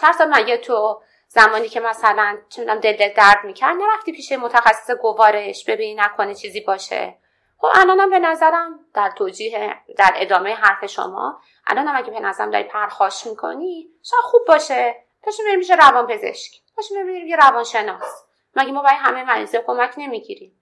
شرط 0.00 0.20
مگه 0.20 0.56
تو 0.56 1.02
زمانی 1.28 1.68
که 1.68 1.80
مثلا 1.80 2.38
چه 2.48 2.64
دل 2.64 3.12
درد 3.16 3.44
می‌کرد 3.44 3.76
نرفتی 3.76 4.12
پیش 4.12 4.32
متخصص 4.32 4.90
گوارش 4.90 5.64
ببینی 5.64 5.94
نکنه 5.94 6.34
چیزی 6.34 6.60
باشه؟ 6.60 7.16
خب 7.58 7.68
الانم 7.74 8.11
به 8.11 8.18
نظرم 8.18 8.80
در 8.94 9.11
توجیه 9.11 9.76
در 9.96 10.11
ادامه 10.14 10.54
حرف 10.54 10.86
شما 10.86 11.40
الانم 11.66 11.96
اگه 11.96 12.11
به 12.11 12.20
نظرم 12.20 12.50
داری 12.50 12.64
پرخاش 12.64 13.26
می‌کنی 13.26 13.88
شاید 14.02 14.22
خوب 14.22 14.42
باشه. 14.48 14.96
پاشو 15.22 15.42
بریم 15.46 15.58
میشه 15.58 15.74
روان 15.74 16.06
پزشک 16.06 16.50
بریم 16.90 17.26
یه 17.26 17.36
روانشناس. 17.36 18.24
مگه 18.56 18.72
ما 18.72 18.82
برای 18.82 18.96
همه 18.96 19.24
مریض 19.24 19.56
کمک 19.66 19.94
نمی‌گیریم؟ 19.96 20.59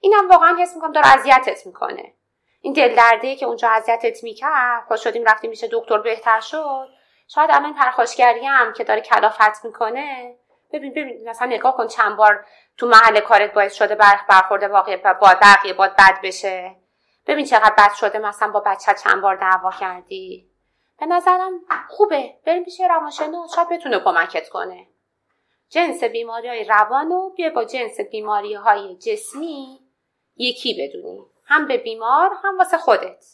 اینم 0.00 0.28
واقعا 0.28 0.56
حس 0.56 0.74
می‌کنم 0.74 0.92
داره 0.92 1.06
اذیتت 1.06 1.66
می‌کنه. 1.66 2.14
این 2.60 2.72
دل 2.72 2.94
درده 2.94 3.36
که 3.36 3.46
اونجا 3.46 3.68
اذیتت 3.68 4.24
می‌کرد. 4.24 4.86
پا 4.88 4.96
شدیم 4.96 5.24
رفتیم 5.24 5.50
میشه 5.50 5.68
دکتر 5.72 5.98
بهتر 5.98 6.40
شد. 6.40 6.88
شاید 7.28 7.50
الان 7.52 7.74
پرخاشگری 7.74 8.46
هم 8.46 8.72
که 8.72 8.84
داره 8.84 9.00
کلافت 9.00 9.64
می‌کنه. 9.64 10.36
ببین 10.72 10.90
ببین 10.90 11.28
مثلا 11.28 11.46
نگاه 11.46 11.76
کن 11.76 11.86
چند 11.86 12.16
بار 12.16 12.46
تو 12.76 12.86
محل 12.86 13.20
کارت 13.20 13.52
باعث 13.52 13.74
شده 13.74 13.94
برخورده 14.28 14.68
واقعی 14.68 14.96
با 14.96 15.34
بقیه 15.42 15.72
باد 15.72 15.96
بد 15.96 16.20
بشه. 16.22 16.76
ببین 17.26 17.44
چقدر 17.44 17.74
بد 17.78 17.92
شده 17.92 18.18
مثلا 18.18 18.50
با 18.50 18.60
بچه 18.60 18.94
چند 18.94 19.22
بار 19.22 19.36
دعوا 19.36 19.70
کردی. 19.70 20.50
به 20.98 21.06
نظرم 21.06 21.60
خوبه. 21.88 22.34
بریم 22.46 22.64
پیش 22.64 22.80
روانشناس. 22.80 23.54
شاید 23.54 23.68
بتونه 23.68 24.00
کمکت 24.00 24.48
کنه. 24.48 24.86
جنس 25.68 26.04
بیماری 26.04 26.48
های 26.48 26.64
روان 26.64 27.12
و 27.12 27.30
بیا 27.30 27.50
با 27.50 27.64
جنس 27.64 28.00
بیماری 28.00 28.54
های 28.54 28.96
جسمی 28.96 29.80
یکی 30.36 30.74
بدونی 30.74 31.24
هم 31.44 31.68
به 31.68 31.76
بیمار 31.76 32.30
هم 32.44 32.58
واسه 32.58 32.78
خودت 32.78 33.24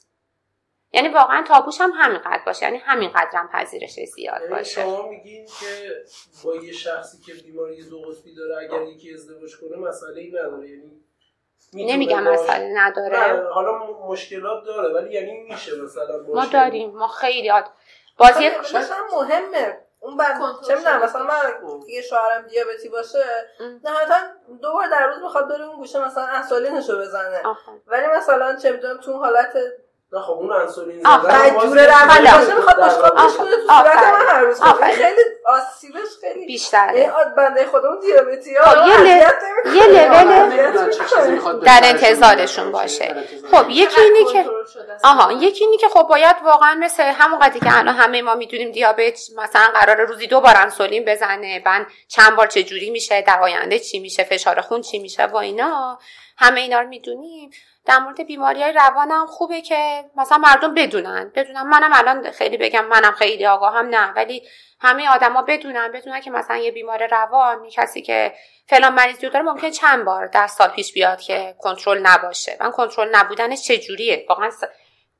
یعنی 0.92 1.08
واقعا 1.08 1.44
تابوش 1.48 1.80
هم 1.80 1.92
همینقدر 1.94 2.42
باشه 2.46 2.66
یعنی 2.66 2.78
همینقدر 2.78 3.30
هم 3.32 3.48
پذیرش 3.52 4.00
زیاد 4.00 4.40
یعنی 4.40 4.54
باشه 4.54 4.82
شما 4.82 5.08
میگین 5.08 5.46
که 5.46 6.04
با 6.44 6.56
یه 6.56 6.72
شخصی 6.72 7.18
که 7.26 7.34
بیماری 7.34 7.88
دو 7.90 8.00
قطبی 8.02 8.34
داره 8.34 8.56
اگر 8.56 8.82
یکی 8.82 9.14
ازدواج 9.14 9.56
کنه 9.56 9.76
مسئله 9.76 10.20
ای 10.20 10.28
نداره 10.30 10.68
یعنی 10.68 11.92
نمیگم 11.92 12.22
مسئله 12.22 12.72
نداره 12.74 13.48
حالا 13.52 13.78
مشکلات 14.08 14.64
داره 14.64 14.94
ولی 14.94 15.14
یعنی 15.14 15.32
میشه 15.32 15.82
مثلا 15.82 16.22
ما 16.34 16.46
داریم 16.46 16.90
ما 16.90 17.08
خیلی 17.08 17.50
بازی 18.16 18.48
مثلا 18.48 18.96
مهمه 19.12 19.85
اون 20.06 20.16
بند 20.16 20.40
چه 20.66 20.74
می‌دونم 20.74 21.02
مثلا 21.02 21.22
من 21.22 21.34
یه 21.88 22.02
شوهرم 22.02 22.42
دیابتی 22.42 22.88
باشه 22.88 23.24
نهایتا 23.84 24.14
دو 24.62 24.72
بار 24.72 24.86
در 24.86 25.06
روز 25.06 25.22
می‌خواد 25.22 25.48
بره 25.48 25.64
اون 25.64 25.76
گوشه 25.76 26.06
مثلا 26.06 26.24
انسولینشو 26.24 26.98
بزنه. 26.98 27.42
ولی 27.86 28.06
مثلا 28.06 28.56
چه 28.56 28.72
می‌دونم 28.72 28.96
تو 28.96 29.12
حالت 29.12 29.56
نه 30.12 30.20
خب 30.20 30.32
اون 30.32 30.52
انسولین 30.52 31.00
زدن 31.00 31.58
جوره 31.58 31.86
روانی 31.86 32.54
می‌خواد 32.54 32.76
بشقابش 32.76 33.36
کنه 33.36 33.50
تو 33.50 33.62
صورت 33.68 33.96
من 33.96 34.26
هر 34.28 34.40
روز 34.40 34.62
خیلی 34.62 35.20
آسیبش 35.46 36.08
خیلی 36.20 36.46
بیشتره. 36.46 36.92
این 36.98 37.10
بنده 37.36 37.66
خودمون 37.66 38.00
دیابتی 38.00 38.54
ها 38.54 38.64
خب 38.64 39.06
یه, 39.06 39.26
یه 39.74 39.86
لول 39.86 41.60
در 41.64 41.80
انتظارشون 41.82 42.72
باشه. 42.72 43.14
خب 43.52 43.70
یکی 43.70 44.00
اینی 44.00 44.24
که 44.32 44.44
آها 45.04 45.32
یکی 45.32 45.64
اینی 45.64 45.76
که 45.76 45.88
خب 45.88 46.02
باید 46.02 46.36
واقعا 46.44 46.74
مثل 46.74 47.02
همون 47.02 47.38
قضیه 47.38 47.60
که 47.60 47.78
الان 47.78 47.94
همه 47.94 48.22
ما 48.22 48.34
می‌دونیم 48.34 48.72
دیابت 48.72 49.20
مثلا 49.36 49.66
قرار 49.74 50.00
روزی 50.00 50.26
دو 50.26 50.40
بار 50.40 50.54
انسولین 50.56 51.04
بزنه 51.04 51.60
بعد 51.60 51.86
چند 52.08 52.36
بار 52.36 52.46
چه 52.46 52.62
جوری 52.62 52.90
میشه 52.90 53.22
در 53.22 53.40
آینده 53.40 53.78
چی 53.78 53.98
میشه 53.98 54.24
فشار 54.24 54.60
خون 54.60 54.80
چی 54.80 54.98
میشه 54.98 55.26
و 55.26 55.36
اینا. 55.36 55.98
همه 56.38 56.60
اینا 56.60 56.80
رو 56.80 56.88
می‌دونیم. 56.88 57.50
در 57.86 57.98
مورد 57.98 58.26
بیماری 58.26 58.62
های 58.62 58.72
روان 58.72 59.10
هم 59.10 59.26
خوبه 59.26 59.60
که 59.60 60.04
مثلا 60.16 60.38
مردم 60.38 60.74
بدونن. 60.74 61.32
بدونن 61.34 61.62
منم 61.62 61.90
الان 61.94 62.30
خیلی 62.30 62.56
بگم 62.56 62.84
منم 62.84 63.12
خیلی 63.12 63.46
آگاهم 63.46 63.86
نه 63.86 64.12
ولی 64.12 64.42
همه 64.80 65.08
آدما 65.08 65.42
بدونن. 65.42 65.92
بدونن 65.92 66.20
که 66.20 66.30
مثلا 66.30 66.56
یه 66.56 66.70
بیمار 66.70 67.06
روان 67.06 67.64
یه 67.64 67.70
کسی 67.70 68.02
که 68.02 68.34
فلان 68.66 68.94
مریضی 68.94 69.28
داره 69.28 69.44
ممکن 69.44 69.70
چند 69.70 70.04
بار 70.04 70.26
در 70.26 70.46
سال 70.46 70.68
پیش 70.68 70.92
بیاد 70.92 71.20
که 71.20 71.54
کنترل 71.58 71.98
نباشه. 72.02 72.56
من 72.60 72.70
کنترل 72.70 73.16
نبودنش 73.16 73.62
چجوریه؟ 73.62 74.26
واقعا 74.28 74.50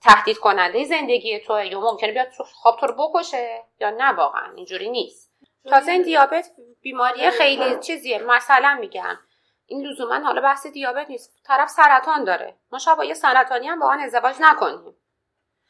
تهدید 0.03 0.39
کننده 0.39 0.85
زندگی 0.85 1.39
تو 1.39 1.65
یا 1.65 1.81
ممکنه 1.81 2.13
بیاد 2.13 2.29
خواب 2.55 2.81
تو 2.81 2.87
رو 2.87 2.95
بکشه 2.95 3.63
یا 3.81 3.91
نه 3.91 4.13
واقعا. 4.13 4.53
اینجوری 4.57 4.91
نیست. 4.91 5.31
تازه 5.71 5.93
این 5.93 6.03
دیابت 6.03 6.51
بیماری 6.83 7.31
خیلی 7.31 7.79
چیزیه. 7.81 8.19
مثلا 8.19 8.77
میگم 8.81 9.19
این 9.67 9.87
لزوما 9.87 10.19
حالا 10.19 10.41
بحث 10.41 10.67
دیابت 10.67 11.11
نیست. 11.11 11.39
طرف 11.45 11.69
سرطان 11.69 12.25
داره. 12.25 12.57
ما 12.73 12.79
شاید 12.79 12.97
با 12.97 13.05
یه 13.05 13.15
سرطانی 13.15 13.69
هم 13.69 13.81
واقعا 13.81 14.03
ازدواج 14.03 14.37
نکنیم. 14.41 14.97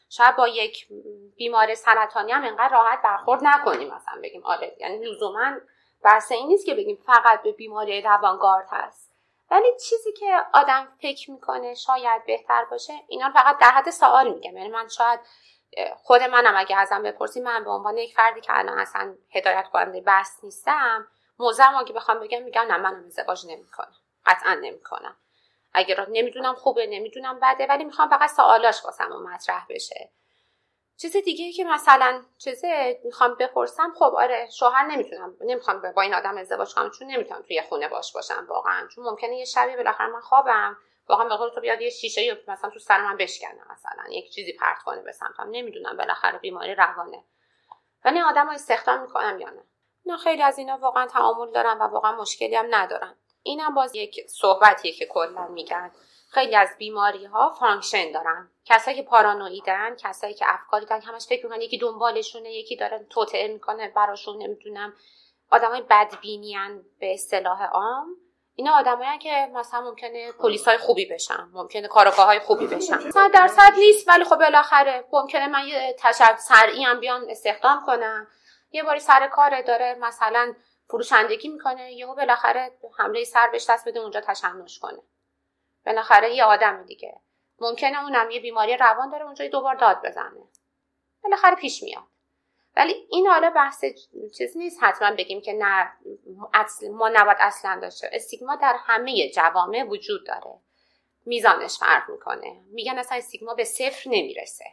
شاید 0.08 0.36
با 0.36 0.48
یک 0.48 0.88
بیمار 1.36 1.74
سرطانی 1.74 2.32
هم 2.32 2.44
انقدر 2.44 2.68
راحت 2.68 3.02
برخورد 3.02 3.40
نکنیم 3.44 3.94
مثلا 3.94 4.20
بگیم 4.22 4.44
آره. 4.44 4.76
یعنی 4.78 5.04
لزوما 5.04 5.52
بحث 6.02 6.32
این 6.32 6.48
نیست 6.48 6.66
که 6.66 6.74
بگیم 6.74 6.98
فقط 7.06 7.42
به 7.42 7.52
بیماری 7.52 8.02
روانگارد 8.02 8.68
هست. 8.70 9.12
ولی 9.50 9.66
چیزی 9.88 10.12
که 10.12 10.36
آدم 10.52 10.88
فکر 11.02 11.30
می‌کنه 11.30 11.74
شاید 11.74 12.26
بهتر 12.26 12.64
باشه 12.64 12.92
اینا 13.08 13.30
فقط 13.30 13.58
در 13.58 13.70
حد 13.70 13.90
سوال 13.90 14.34
میگم. 14.34 14.56
یعنی 14.56 14.68
من 14.68 14.88
شاید 14.88 15.20
خود 15.96 16.22
منم 16.22 16.56
اگه 16.56 16.76
ازم 16.76 17.02
بپرسی 17.02 17.40
من 17.40 17.64
به 17.64 17.70
عنوان 17.70 17.96
یک 17.96 18.14
فردی 18.14 18.40
که 18.40 18.58
الان 18.58 18.78
اصلا 18.78 19.14
هدایت 19.30 19.68
کننده 19.72 20.00
بحث 20.00 20.44
نیستم 20.44 21.06
موزم 21.38 21.74
اگه 21.74 21.92
بخوام 21.92 22.20
بگم 22.20 22.42
میگم 22.42 22.62
نه 22.62 22.76
منم 22.76 23.04
ازدواج 23.06 23.46
نمی‌کنم. 23.46 23.94
قطعا 24.26 24.54
نمی‌کنم. 24.54 25.16
اگر 25.72 26.06
نمی‌دونم 26.08 26.54
خوبه 26.54 26.86
نمی‌دونم 26.86 27.40
بده 27.42 27.66
ولی 27.66 27.84
می‌خوام 27.84 28.08
فقط 28.08 28.30
سوالاش 28.30 28.84
واسم 28.84 29.08
مطرح 29.08 29.66
بشه. 29.70 30.10
چیز 30.96 31.16
دیگه 31.16 31.44
ای 31.44 31.52
که 31.52 31.64
مثلا 31.64 32.22
چیزه 32.38 33.00
می‌خوام 33.04 33.34
بپرسم 33.34 33.92
خب 33.98 34.14
آره 34.18 34.48
شوهر 34.50 34.86
نمی‌تونم 34.86 35.36
نمی‌خوام 35.40 35.92
با 35.96 36.02
این 36.02 36.14
آدم 36.14 36.38
ازدواج 36.38 36.74
کنم 36.74 36.90
چون 36.90 37.08
نمی‌تونم 37.08 37.42
توی 37.42 37.62
خونه 37.62 37.88
باش 37.88 38.12
باشم 38.12 38.46
واقعا. 38.48 38.86
چون 38.86 39.04
ممکنه 39.04 39.36
یه 39.36 39.44
شبی 39.44 39.76
بالاخره 39.76 40.06
من 40.06 40.20
خوابم 40.20 40.76
واقعا 41.08 41.28
به 41.28 41.50
تو 41.54 41.60
بیاد 41.60 41.80
یه 41.80 41.90
شیشه 41.90 42.22
یا 42.22 42.36
مثلا 42.48 42.70
تو 42.70 42.78
سر 42.78 43.02
من 43.02 43.16
بشکنه 43.16 43.60
مثلا 43.70 44.04
یک 44.10 44.30
چیزی 44.30 44.52
پرت 44.52 44.82
کنه 44.82 45.02
به 45.02 45.12
سمتم. 45.12 45.48
نمی‌دونم 45.50 45.96
بالاخره 45.96 46.38
بیماری 46.38 46.74
روانه. 46.74 47.24
ولی 48.04 48.20
آدم 48.20 48.48
استخدام 48.48 49.00
می‌کنم 49.00 49.40
یا 49.40 49.50
نه. 49.50 49.62
نه 50.06 50.16
خیلی 50.16 50.42
از 50.42 50.58
اینا 50.58 50.78
واقعا 50.78 51.06
تعامل 51.06 51.50
دارن 51.50 51.78
و 51.78 51.82
واقعا 51.82 52.12
مشکلی 52.12 52.56
هم 52.56 52.66
ندارن. 52.70 53.14
اینم 53.42 53.74
باز 53.74 53.94
یک 53.94 54.20
صحبتیه 54.28 54.92
که 54.92 55.06
کلا 55.06 55.46
میگن. 55.46 55.90
خیلی 56.30 56.56
از 56.56 56.68
بیماری 56.78 57.24
ها 57.24 57.52
function 57.60 58.12
دارن. 58.12 58.50
کسایی 58.64 58.96
که 58.96 59.02
پارانویدن 59.02 59.96
کسایی 59.96 60.34
که 60.34 60.44
افکاری 60.48 60.86
دارن 60.86 61.02
همش 61.02 61.26
فکر 61.26 61.46
می‌کنن 61.46 61.60
یکی 61.60 61.78
دنبالشونه 61.78 62.52
یکی 62.52 62.76
داره 62.76 63.06
توطئه 63.10 63.48
می‌کنه 63.48 63.88
براشون 63.88 64.42
نمی‌دونم. 64.42 64.92
آدمای 65.50 65.82
بدبینیان 65.90 66.84
به 67.00 67.14
اصطلاح 67.14 67.64
عام. 67.64 68.06
اینا 68.54 68.72
آدمایی 68.72 69.18
که 69.18 69.50
مثلا 69.54 69.80
ممکنه 69.80 70.32
های 70.66 70.78
خوبی 70.78 71.06
بشن 71.06 71.48
ممکنه 71.52 71.88
کارآگاه 71.88 72.26
های 72.26 72.38
خوبی 72.38 72.66
بشن. 72.66 73.10
صد 73.10 73.30
درصد 73.34 73.72
نیست 73.78 74.08
ولی 74.08 74.24
خب 74.24 74.36
بالاخره 74.36 75.04
ممکنه 75.12 75.46
من 75.48 75.66
یه 75.66 75.96
تشب 75.98 76.36
سرعی 76.38 76.82
هم 76.84 77.00
بیان 77.00 77.30
استخدام 77.30 77.86
کنم. 77.86 78.26
یه 78.76 78.82
باری 78.82 79.00
سر 79.00 79.26
کار 79.26 79.62
داره 79.62 79.94
مثلا 79.94 80.54
فروشندگی 80.88 81.48
می‌کنه 81.48 81.92
یهو 81.92 82.14
بالاخره 82.14 82.72
حمله 82.98 83.24
سر 83.24 83.48
بهش 83.48 83.70
دست 83.70 83.88
بده 83.88 84.00
اونجا 84.00 84.20
تشنج 84.20 84.78
کنه. 84.80 85.02
بالاخره 85.86 86.34
یه 86.34 86.44
آدم 86.44 86.82
دیگه. 86.82 87.20
ممکنه 87.58 88.02
اونم 88.02 88.30
یه 88.30 88.40
بیماری 88.40 88.76
روان 88.76 89.10
داره 89.10 89.24
اونجا 89.24 89.48
دوبار 89.48 89.74
داد 89.74 90.06
بزنه. 90.06 90.48
بالاخره 91.24 91.54
پیش 91.54 91.82
میاد. 91.82 92.02
ولی 92.76 93.06
این 93.10 93.26
حالا 93.26 93.50
بحث 93.50 93.84
چیز 94.38 94.56
نیست. 94.56 94.78
حتما 94.82 95.10
بگیم 95.10 95.40
که 95.40 95.52
نه 95.52 95.92
اصل 96.54 96.88
ما 96.88 97.08
نباید 97.08 97.36
اصلا 97.40 97.78
داشته 97.82 98.10
استیگما 98.12 98.56
در 98.56 98.76
همه 98.86 99.30
جوامع 99.30 99.82
وجود 99.82 100.26
داره. 100.26 100.60
میزانش 101.26 101.78
فرق 101.78 102.10
می‌کنه. 102.10 102.60
میگن 102.66 102.98
اصلا 102.98 103.18
استیگما 103.18 103.54
به 103.54 103.64
صفر 103.64 104.10
نمی‌رسه. 104.10 104.64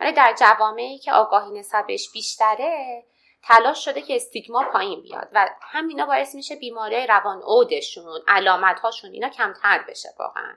ولی 0.00 0.12
در 0.12 0.34
جوامعی 0.38 0.98
که 0.98 1.12
آگاهی 1.12 1.50
نسبت 1.50 1.86
بهش 1.86 2.10
بیشتره 2.12 3.04
تلاش 3.48 3.84
شده 3.84 4.02
که 4.02 4.16
استیگما 4.16 4.64
پایین 4.72 5.02
بیاد 5.02 5.28
و 5.32 5.48
همینا 5.60 6.06
باعث 6.06 6.34
میشه 6.34 6.56
بیماری 6.56 7.06
روان 7.06 7.42
اودشون 7.42 8.20
علامت 8.28 8.80
هاشون 8.80 9.10
اینا 9.10 9.28
کمتر 9.28 9.84
بشه 9.88 10.08
واقعا. 10.18 10.56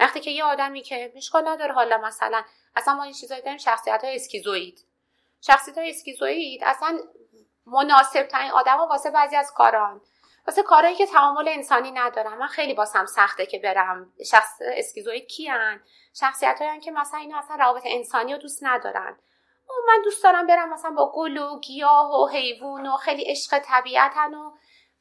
وقتی 0.00 0.20
که 0.20 0.30
یه 0.30 0.44
آدمی 0.44 0.82
که 0.82 1.12
مشکل 1.16 1.48
نداره 1.48 1.72
حالا 1.72 1.98
مثلا 1.98 2.42
اصلا 2.76 2.94
ما 2.94 3.02
این 3.02 3.12
چیزایی 3.12 3.42
داریم 3.42 3.58
شخصیت 3.58 4.04
های 4.04 4.16
اسکیزوید 4.16 4.84
شخصیت 5.40 5.78
های 5.78 5.90
اسکیزوید 5.90 6.64
اصلا 6.64 6.98
مناسب 7.66 8.26
ترین 8.26 8.50
آدم 8.50 8.78
واسه 8.78 9.10
بعضی 9.10 9.36
از 9.36 9.52
کاران. 9.56 10.00
واسه 10.46 10.62
کارهایی 10.62 10.96
که 10.96 11.06
تعامل 11.06 11.48
انسانی 11.48 11.90
ندارن. 11.90 12.34
من 12.34 12.46
خیلی 12.46 12.74
باسم 12.74 13.06
سخته 13.06 13.46
که 13.46 13.58
برم. 13.58 14.12
شخص 14.30 14.58
اسکیزوید 14.60 15.26
کیان؟ 15.26 15.80
شخصیت 16.14 16.62
هایی 16.62 16.80
که 16.80 16.90
مثلا 16.90 17.20
اینا 17.20 17.38
اصلا 17.38 17.56
روابط 17.56 17.82
انسانی 17.84 18.32
رو 18.32 18.38
دوست 18.38 18.64
ندارن. 18.64 19.16
من 19.88 20.02
دوست 20.04 20.24
دارم 20.24 20.46
برم 20.46 20.72
مثلا 20.72 20.90
با 20.90 21.12
گل 21.14 21.38
و 21.38 21.60
گیاه 21.60 22.22
و 22.22 22.28
حیوان 22.28 22.86
و 22.86 22.96
خیلی 22.96 23.22
عشق 23.22 23.58
طبیعتن 23.58 24.34
و 24.34 24.50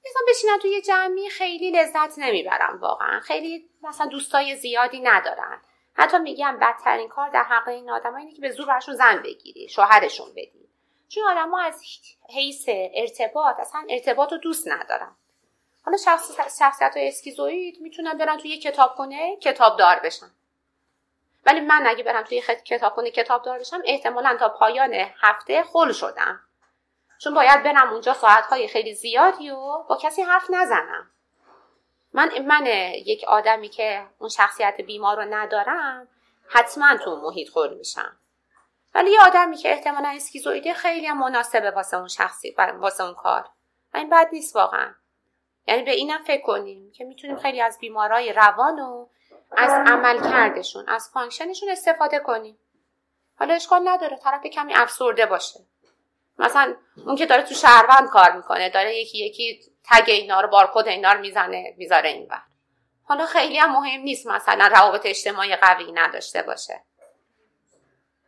مثلا 0.05 0.21
بشینن 0.29 0.57
توی 0.61 0.81
جمعی 0.81 1.29
خیلی 1.29 1.71
لذت 1.71 2.19
نمی‌برم 2.19 2.79
واقعا. 2.81 3.19
خیلی 3.19 3.69
مثلا 3.83 4.07
دوستای 4.07 4.55
زیادی 4.55 4.99
ندارن. 4.99 5.61
حتی 5.93 6.17
میگم 6.17 6.57
بدترین 6.61 7.09
کار 7.09 7.29
در 7.29 7.43
حق 7.43 7.67
این 7.67 7.89
آدم 7.89 8.15
اینه 8.15 8.33
که 8.33 8.41
به 8.41 8.51
زور 8.51 8.65
برشون 8.65 8.95
زن 8.95 9.21
بگیری 9.21 9.69
شوهرشون 9.69 10.29
بدی. 10.31 10.69
چون 11.09 11.23
آدم 11.23 11.51
ها 11.51 11.61
از 11.61 11.81
حیث 12.29 12.65
ارتباط 12.93 13.59
اصلا 13.59 13.85
ارتباط 13.89 14.31
رو 14.31 14.37
دوست 14.37 14.67
ندارن. 14.67 15.15
حالا 15.85 15.97
شخص 15.97 16.31
شخصیت 16.59 16.97
های 16.97 17.07
اسکیزوید 17.07 17.81
می‌تونن 17.81 18.17
برن 18.17 18.37
توی 18.37 18.57
کتاب 18.57 18.95
کنه 18.95 19.35
کتاب 19.35 19.77
دار 19.77 19.99
بشن. 19.99 20.31
ولی 21.47 21.59
من 21.59 21.87
اگه 21.87 22.03
برم 22.03 22.23
توی 22.23 22.41
کتابخونه 22.41 23.11
کتاب 23.11 23.41
دار 23.41 23.59
بشم 23.59 23.81
احتمالا 23.85 24.37
تا 24.39 24.49
پایان 24.49 24.93
هفته 25.21 25.63
خل 25.63 25.91
شدم. 25.91 26.39
چون 27.19 27.33
باید 27.33 27.63
برم 27.63 27.89
اونجا 27.89 28.13
ساعتهای 28.13 28.67
خیلی 28.67 28.93
زیادی 28.93 29.49
و 29.49 29.83
با 29.89 29.97
کسی 30.01 30.21
حرف 30.21 30.49
نزنم. 30.49 31.11
من 32.13 32.39
من 32.45 32.65
یک 33.05 33.23
آدمی 33.27 33.69
که 33.69 34.07
اون 34.19 34.29
شخصیت 34.29 34.81
بیمار 34.81 35.17
رو 35.17 35.33
ندارم 35.33 36.07
حتما 36.49 36.97
تو 36.97 37.15
محیط 37.15 37.49
خور 37.49 37.73
میشم. 37.73 38.19
ولی 38.95 39.11
یه 39.11 39.21
آدمی 39.21 39.57
که 39.57 39.71
احتمالا 39.71 40.09
اسکیزویده 40.09 40.73
خیلی 40.73 41.07
هم 41.07 41.19
مناسبه 41.19 41.71
واسه 41.71 41.97
اون 41.97 42.07
شخصی 42.07 42.55
واسه 42.79 43.03
اون 43.03 43.13
کار. 43.13 43.49
و 43.93 43.97
این 43.97 44.09
بد 44.09 44.29
نیست 44.31 44.55
واقعا. 44.55 44.93
یعنی 45.67 45.83
به 45.83 45.91
اینم 45.91 46.23
فکر 46.23 46.41
کنیم 46.41 46.91
که 46.91 47.03
می‌تونیم 47.03 47.37
خیلی 47.37 47.61
از 47.61 47.77
بیمارای 47.79 48.33
روان 48.33 48.79
و 48.79 49.07
از 49.51 49.71
عملکردشون 49.71 50.89
از 50.89 51.09
function 51.13 51.51
شون 51.51 51.69
استفاده 51.69 52.19
کنیم. 52.19 52.57
حالا 53.39 53.53
اشکال 53.53 53.87
نداره 53.87 54.17
طرف 54.17 54.45
کمی 54.45 54.73
افسرده 54.73 55.25
باشه. 55.25 55.59
مثلا 56.39 56.75
اون 57.05 57.15
که 57.15 57.25
داره 57.25 57.43
تو 57.43 57.55
شهروند 57.55 58.09
کار 58.09 58.31
می‌کنه 58.31 58.69
داره 58.69 58.95
یکی 58.95 59.25
یکی 59.25 59.59
tag 59.83 60.09
اینا 60.09 60.41
رو 60.41 60.47
بارکد 60.47 60.87
اینا 60.87 61.11
رو 61.11 61.19
می‌زنه 61.19 61.73
می‌ذاره 61.77 62.09
این 62.09 62.27
بر 62.27 62.41
حالا 63.03 63.25
خیلی 63.25 63.57
هم 63.57 63.71
مهم 63.71 64.01
نیست 64.01 64.27
مثلا 64.27 64.67
روابط 64.67 65.05
اجتماعی 65.05 65.55
قوی 65.55 65.91
نداشته 65.91 66.41
باشه. 66.41 66.83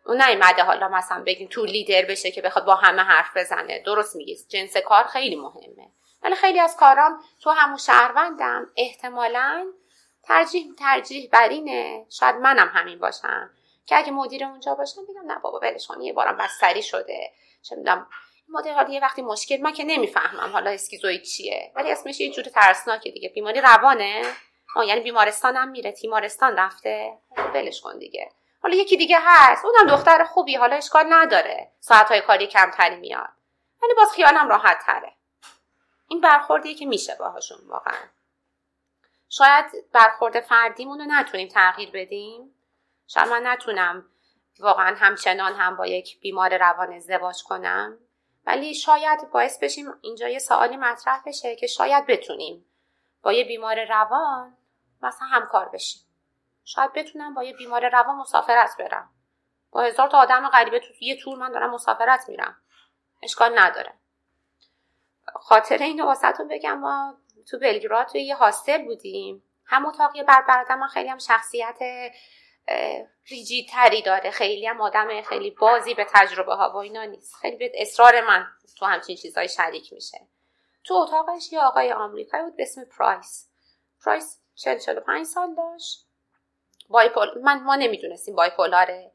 اون 0.06 0.22
نیومده 0.22 0.64
حالا 0.64 0.88
مثلا 0.88 1.24
بگیم 1.24 1.48
tour 1.48 1.66
leader 1.66 2.02
بشه 2.02 2.32
که 2.32 2.42
بخواد 2.42 2.66
با 2.66 2.76
همه 2.76 3.02
حرف 3.02 3.38
بزنه. 3.38 3.80
درست 3.80 4.16
میگی 4.16 4.38
جنس 4.50 4.78
کار 4.78 5.04
خیلی 5.04 5.36
مهمه. 5.36 5.92
ولی 6.24 6.36
خیلی 6.36 6.60
از 6.60 6.78
کارام 6.78 7.20
تو 7.42 7.50
همون 7.50 7.78
شهروندم 7.78 8.72
احتمالا 8.78 9.66
ترجیح 10.30 10.74
ترجیح 10.80 11.30
بر 11.32 11.50
اینه 11.50 12.06
شاید 12.10 12.36
منم 12.36 12.72
همین 12.74 13.00
باشم. 13.00 13.50
که 13.86 13.98
اگه 13.98 14.12
مدیر 14.12 14.46
اونجا 14.46 14.76
باشم 14.76 15.02
بگم 15.10 15.32
نه 15.32 15.40
بابا 15.40 15.60
ولش 15.60 15.88
کن. 15.88 16.02
یه 16.02 16.14
بارم 16.14 16.38
بستری 16.38 16.84
شده. 16.84 17.32
چه 17.62 17.76
می‌دونم. 17.76 18.08
مدل 18.50 18.72
حالا 18.72 18.90
یه 18.90 19.02
وقتی 19.02 19.22
مشکل 19.22 19.62
من 19.62 19.74
که 19.74 19.84
نمی‌فهمم 19.84 20.54
حالا 20.54 20.72
اسکیزوید 20.72 21.22
چیه. 21.22 21.72
ولی 21.76 21.92
اسمش 21.92 22.20
یه 22.20 22.32
جور 22.32 22.46
ترسناکه 22.46 23.12
دیگه. 23.12 23.30
بیماری 23.30 23.62
روانه. 23.62 24.24
آه 24.76 24.88
یعنی 24.88 25.02
بیمارستانم 25.02 25.68
میره. 25.68 25.92
تیمارستان 25.92 26.58
رفته. 26.58 27.18
ولش 27.54 27.82
کن 27.82 27.98
دیگه. 27.98 28.32
حالا 28.64 28.76
یکی 28.76 28.98
دیگه 28.98 29.18
هست. 29.22 29.66
اونم 29.66 29.96
دختر 29.96 30.24
خوبی. 30.24 30.56
حالا 30.56 30.76
اشکال 30.76 31.06
نداره. 31.10 31.72
ساعتهای 31.80 32.22
کاری 32.22 32.48
کمتری 32.48 32.96
میاد. 32.96 33.30
ولی 33.84 33.94
باز 33.94 34.12
خیالم 34.12 34.50
راحت 34.50 34.80
تره. 34.86 35.14
این 36.08 36.22
برخوردیه 36.22 36.76
که 36.76 36.86
میشه 36.86 37.16
باهاشون 37.20 37.58
واقعا. 37.68 38.00
شاید 39.30 39.66
برخورد 39.94 40.40
فردیمون 40.40 41.00
رو 41.00 41.06
نتونیم 41.08 41.48
تغییر 41.48 41.92
بدیم. 41.94 42.56
شاید 43.08 43.28
من 43.28 43.48
نتونم 43.48 44.06
واقعا 44.60 44.96
همچنان 44.96 45.54
هم 45.54 45.76
با 45.76 45.88
یک 45.88 46.20
بیمار 46.20 46.58
روان 46.58 46.94
ازدواج 46.94 47.44
کنم. 47.44 47.98
ولی 48.46 48.74
شاید 48.74 49.32
باعث 49.32 49.64
بشیم 49.64 49.86
اینجا 50.02 50.28
یه 50.30 50.40
سوالی 50.40 50.78
مطرح 50.78 51.24
بشه 51.26 51.56
که 51.56 51.68
شاید 51.68 52.06
بتونیم 52.06 52.66
با 53.22 53.34
یه 53.34 53.44
بیمار 53.44 53.86
روان 53.86 54.58
مثلا 55.02 55.28
همکار 55.28 55.70
بشیم. 55.70 56.02
شاید 56.64 56.94
بتونم 56.94 57.34
با 57.34 57.44
یه 57.44 57.54
بیمار 57.54 57.90
روان 57.90 58.16
مسافرت 58.16 58.78
برم. 58.80 59.10
با 59.72 59.82
هزار 59.82 60.08
تا 60.08 60.18
آدم 60.18 60.50
غریبه 60.50 60.80
تو 60.80 60.88
یه 61.02 61.16
تور 61.16 61.38
من 61.38 61.52
دارم 61.52 61.72
مسافرت 61.72 62.30
میرم. 62.30 62.58
اشکال 63.22 63.60
نداره. 63.60 63.94
خاطره 65.36 65.86
اینو 65.86 66.06
واسهتون 66.06 66.48
بگم 66.48 66.80
ما 66.80 67.18
تو 67.48 67.60
بلگراد 67.60 68.08
توی 68.08 68.22
یه 68.22 68.36
هاستل 68.36 68.86
بودیم. 68.86 69.44
هم 69.66 69.86
اتاقی 69.86 70.24
بر 70.24 70.42
برادر 70.48 70.76
من 70.76 70.88
خیلی 70.88 71.10
هم 71.10 71.18
شخصیت 71.18 71.78
ریجیدتری 73.30 74.02
داره. 74.02 74.32
خیلی 74.32 74.68
هم 74.68 74.82
آدم 74.82 75.22
خیلی 75.22 75.52
بازی 75.52 75.94
به 75.94 76.08
تجربه 76.14 76.56
ها 76.56 76.72
و 76.74 76.78
اینا 76.78 77.04
نیست. 77.04 77.36
خیلی 77.36 77.58
به 77.58 77.72
اصرار 77.76 78.22
من 78.28 78.48
تو 78.78 78.86
همچین 78.86 79.16
چیزهای 79.16 79.48
شریک 79.48 79.94
میشه. 79.94 80.28
تو 80.84 80.94
اتاقش 80.94 81.54
یه 81.54 81.60
آقای 81.60 81.92
آمریکایی 81.92 82.44
بود 82.44 82.56
به 82.56 82.64
اسم 82.64 82.86
پرایس. 82.86 83.50
پرایس 84.06 84.40
40 84.56 84.78
45 84.78 85.26
سال 85.26 85.56
داشت. 85.56 86.06
بایپول 86.90 87.42
من 87.42 87.64
ما 87.64 87.76
نمی‌دونستیم 87.76 88.36
بایپولاره. 88.36 89.12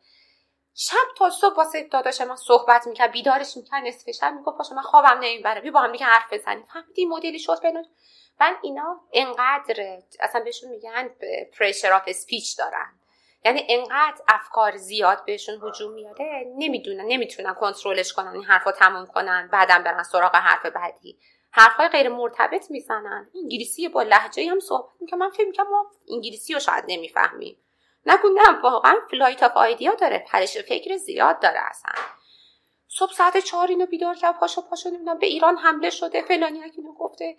شب 0.77 0.97
تا 1.17 1.31
صبح 1.31 1.57
واسه 1.57 1.83
داداش 1.83 2.21
من 2.21 2.37
صحبت 2.37 2.87
می‌کرد 2.87 3.11
بیدارش 3.13 3.57
می‌کرد 3.57 3.85
نصف 3.85 4.11
شب 4.11 4.33
می‌گفت 4.33 4.59
باشه 4.59 4.75
من 4.75 4.83
خوابم 4.83 5.19
نمی‌بره. 5.23 5.61
بیا 5.61 5.73
با 5.73 5.81
هم 5.81 5.93
دیگه 5.93 6.07
حرف 6.07 6.33
بزنیم. 6.33 6.67
فهمیدی 6.73 7.07
مدلی 7.07 7.39
شد 7.39 7.63
بین 7.63 7.85
من 8.41 8.57
اینا 8.63 9.01
انقدر 9.13 9.99
اصلا 10.21 10.41
بهشون 10.45 10.71
میگن 10.71 11.11
پرشر 11.59 11.93
آف 11.93 12.03
اسپیچ 12.07 12.59
دارن. 12.59 12.99
یعنی 13.45 13.67
انقدر 13.69 14.23
افکار 14.29 14.77
زیاد 14.77 15.25
بهشون 15.25 15.61
هجوم 15.63 15.93
میاره 15.93 16.45
نمی‌دونن 16.57 17.05
نمی‌تونن 17.05 17.55
کنترلش 17.55 18.13
کنن 18.13 18.29
این 18.29 18.45
حرفا 18.45 18.73
تموم 18.73 19.07
کنن 19.07 19.49
بعدم 19.53 19.83
برن 19.83 20.03
سراغ 20.03 20.37
حرف 20.37 20.67
بعدی. 20.67 21.19
حرفهای 21.51 21.89
غیر 21.89 22.09
مرتبط 22.09 22.71
می‌زنن. 22.71 23.31
انگلیسی 23.35 23.89
با 23.89 24.03
لحجه 24.03 24.51
هم 24.51 24.61
صحبت 24.61 24.93
می‌کنن 25.01 25.19
من 25.19 25.31
فکر 25.31 25.47
می‌کنم 25.47 25.71
ما 25.71 25.91
انگلیسی 26.11 26.55
رو 26.55 26.61
شاید 26.61 26.85
نمی‌فهمیم. 26.89 27.64
نگو 28.07 28.29
نه 28.29 28.61
واقعا 28.63 28.95
flight 29.11 29.43
of 29.43 29.57
idea 29.57 29.95
داره. 29.95 30.19
پرش 30.29 30.59
فکر 30.59 30.97
زیاد 30.97 31.41
داره 31.41 31.61
اصلا. 31.61 31.93
صبح 32.89 33.13
ساعت 33.13 33.39
چهار 33.39 33.69
اینو 33.69 33.87
بیدار 33.87 34.15
کرد 34.15 34.39
پاشو 34.39 34.63
پاشو 34.63 34.89
نمی‌دونم 34.89 35.19
به 35.19 35.27
ایران 35.27 35.57
حمله 35.57 35.91
شده 35.91 36.23
فلانی 36.23 36.63
اینو 36.63 36.93
گفته. 36.93 37.37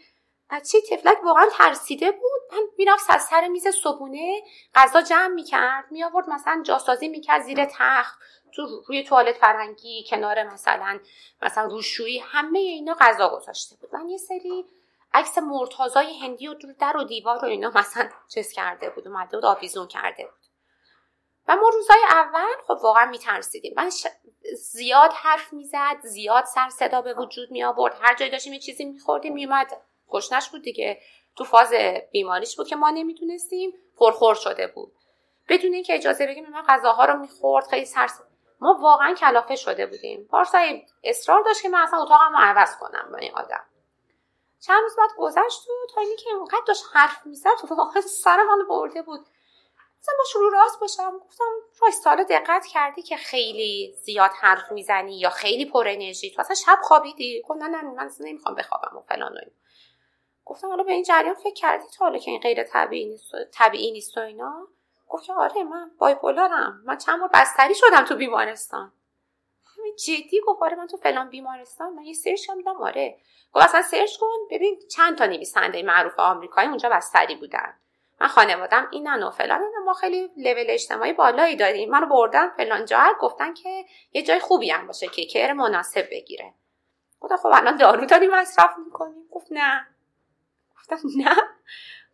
بچه 0.50 0.78
طفلک 0.82 1.24
واقعا 1.24 1.46
ترسیده 1.58 2.12
بود؟ 2.12 2.42
من 2.52 2.62
می‌رفت 2.78 3.06
از 3.10 3.22
سر 3.24 3.48
میز 3.48 3.68
صبونه 3.68 4.42
غذا 4.76 5.02
جمع 5.02 5.28
می‌کرد 5.28 5.86
میآورد 5.92 6.30
مثلا 6.30 6.64
جاسازی 6.66 7.08
می‌کرد 7.08 7.42
زیر 7.42 7.66
تخت 7.66 8.20
تو 8.56 8.84
روی 8.88 9.04
توالت 9.04 9.38
فرنگی 9.38 10.06
کنار 10.10 10.44
مثلا 10.44 11.00
مثلا 11.42 11.66
روشویی 11.66 12.20
همه 12.20 12.60
اینا 12.60 12.96
غذا 13.00 13.30
گذاشته 13.30 13.76
بود. 13.76 13.90
من 13.94 14.10
یه 14.10 14.18
سری 14.18 14.66
عکس 15.14 15.38
مرتاضای 15.38 16.20
هندی 16.20 16.48
و 16.48 16.56
در 16.80 16.98
و 16.98 17.04
دیوار 17.04 17.46
و 17.46 17.48
اینا 17.48 17.72
مثلا 17.76 18.10
چیز 18.34 18.52
کرده 18.52 18.90
بود 18.90 19.08
اومده 19.08 19.38
بود 19.38 19.46
آویزون 19.46 19.88
کرده 19.88 20.24
بود. 20.24 20.45
و 21.48 21.56
ما 21.56 21.70
روزای 21.70 22.04
اول 22.10 22.54
خب 22.68 22.78
واقعا 22.84 23.06
میترسیدیم. 23.06 23.74
من 23.78 23.90
زیاد 24.56 25.12
حرف 25.14 25.54
می‌زد 25.54 25.98
زیاد 26.04 26.46
سر 26.46 26.70
صدا 26.70 27.02
به 27.02 27.14
وجود 27.14 27.52
می 27.52 27.64
آورد 27.64 27.98
هر 28.02 28.16
جایی 28.16 28.32
داشتیم 28.32 28.54
یه 28.54 28.60
چیزی 28.60 28.86
میخوردیم 28.86 29.34
میومد 29.34 29.82
گشنش 30.10 30.50
بود 30.50 30.62
دیگه. 30.62 31.02
تو 31.36 31.44
فاز 31.44 31.74
بیماریش 32.12 32.56
بود 32.56 32.68
که 32.68 32.76
ما 32.76 32.90
نمی‌تونستیم 32.90 33.74
پرخور 33.98 34.36
شده 34.36 34.68
بود. 34.68 34.92
بدون 35.50 35.74
اینکه 35.74 35.96
اجازه 35.96 36.28
بگیم 36.28 36.50
من 36.50 36.62
غذاها 36.62 37.06
رو 37.06 37.20
می‌خورد 37.20 37.68
خیلی 37.68 37.86
سر 37.86 38.10
ما 38.60 38.78
واقعا 38.82 39.14
کلافه 39.14 39.56
شده 39.56 39.86
بودیم. 39.86 40.28
پارسایی 40.32 40.88
اصرار 41.04 41.44
داشت 41.44 41.62
که 41.62 41.70
من 41.70 41.82
اصلا 41.82 42.02
اتاقم 42.02 42.32
رو 42.32 42.40
عوض 42.40 42.78
کنم 42.78 43.10
با 43.12 43.18
این 43.18 43.36
آدم. 43.36 43.66
چند 44.60 44.82
روز 44.82 44.96
بعد 44.96 45.10
گذشت 45.18 45.70
و 45.70 45.94
تا 45.96 46.02
اینکه 46.02 46.30
اینقدر 46.30 46.64
داشت 46.68 46.84
حرف 46.94 47.26
می‌زد 47.26 47.50
واقعا 47.70 48.02
سر 48.02 48.44
من 48.44 48.68
برده 48.70 49.02
بود. 49.02 49.26
مثلا 50.02 50.16
باش 50.18 50.36
رو 50.36 50.50
راست 50.50 50.80
باشم. 50.80 51.20
گفتم 51.20 51.52
رایستالا 51.82 52.24
دقت 52.24 52.66
کردی 52.66 53.02
که 53.02 53.18
خیلی 53.18 53.96
زیاد 54.04 54.32
حرف 54.42 54.72
می‌زنی 54.72 55.20
یا 55.20 55.30
خیلی 55.30 55.66
پر 55.66 55.88
انرژی؟ 55.88 56.32
تو 56.32 56.42
اصلا 56.42 56.56
شب 56.56 56.80
خوابیدی؟ 56.82 57.42
گفت 57.42 57.62
نه 57.62 57.68
نه 57.68 57.82
من 57.82 58.10
نمی‌خوام 58.20 58.56
بخوابم 58.56 58.98
و 58.98 59.02
فلان 59.02 59.34
و 59.38 59.40
گفتم 60.46 60.68
حالا 60.68 60.84
به 60.84 60.92
این 60.94 61.04
جریان 61.04 61.36
فکر 61.36 61.54
کردی 61.54 61.86
تا 61.98 62.06
حالا 62.06 62.18
که 62.18 62.32
این 62.32 62.40
غیر 62.40 62.64
طبیعی 62.64 63.06
نیست 63.06 63.32
طبیعی 63.54 63.92
نیست 63.92 64.18
و 64.18 64.22
اینا؟ 64.22 64.68
گفت 65.08 65.30
آره 65.30 65.64
من 65.64 65.92
بایپولارم. 66.00 66.82
من 66.86 66.98
چند 66.98 67.20
بار 67.20 67.30
بستری 67.34 67.76
شدم 67.76 68.06
تو 68.06 68.16
بیمارستان. 68.16 68.94
جدی 70.06 70.42
گفت 70.48 70.64
آره 70.64 70.76
من 70.76 70.88
تو 70.88 70.98
فلان 70.98 71.30
بیمارستان. 71.30 71.94
من 71.94 72.04
یه 72.04 72.14
سرچ 72.14 72.48
کردم 72.48 72.82
آره. 72.82 73.18
گفت 73.54 73.66
اصلا 73.66 73.82
سرچ 73.82 74.18
کن. 74.18 74.28
ببین 74.52 74.80
چند 74.92 75.18
تا 75.18 75.26
نویسنده 75.26 75.84
معروف 75.84 76.20
آمریکایی 76.20 76.68
اونجا 76.68 76.90
بستری 76.90 77.36
بودن. 77.36 77.80
من 78.22 78.28
خانوادم 78.28 78.88
اینن 78.92 79.24
و 79.24 79.32
فلان 79.32 79.62
ما 79.86 79.94
خیلی 79.94 80.32
لول 80.38 80.66
اجتماعی 80.70 81.14
بالایی 81.14 81.56
داریم. 81.56 81.90
منو 81.90 82.06
بردن 82.06 82.50
فلان 82.50 82.86
جا. 82.86 83.16
گفتن 83.20 83.54
که 83.54 83.86
یه 84.12 84.24
جای 84.24 84.40
خوبی 84.40 84.72
هم 84.72 84.88
باشه 84.88 85.08
که 85.08 85.26
کر 85.26 85.54
مناسب 85.54 86.08
بگیره. 86.12 86.54
گفتم 87.20 87.38
خب 87.38 87.50
الان 87.54 87.78
دارو 87.78 88.06
داری 88.06 88.28
مصرف 88.28 88.76
می‌کنیم. 88.86 89.28
گفت 89.32 89.48
نه. 89.52 89.88
گفتم 90.76 90.98
نه. 91.18 91.36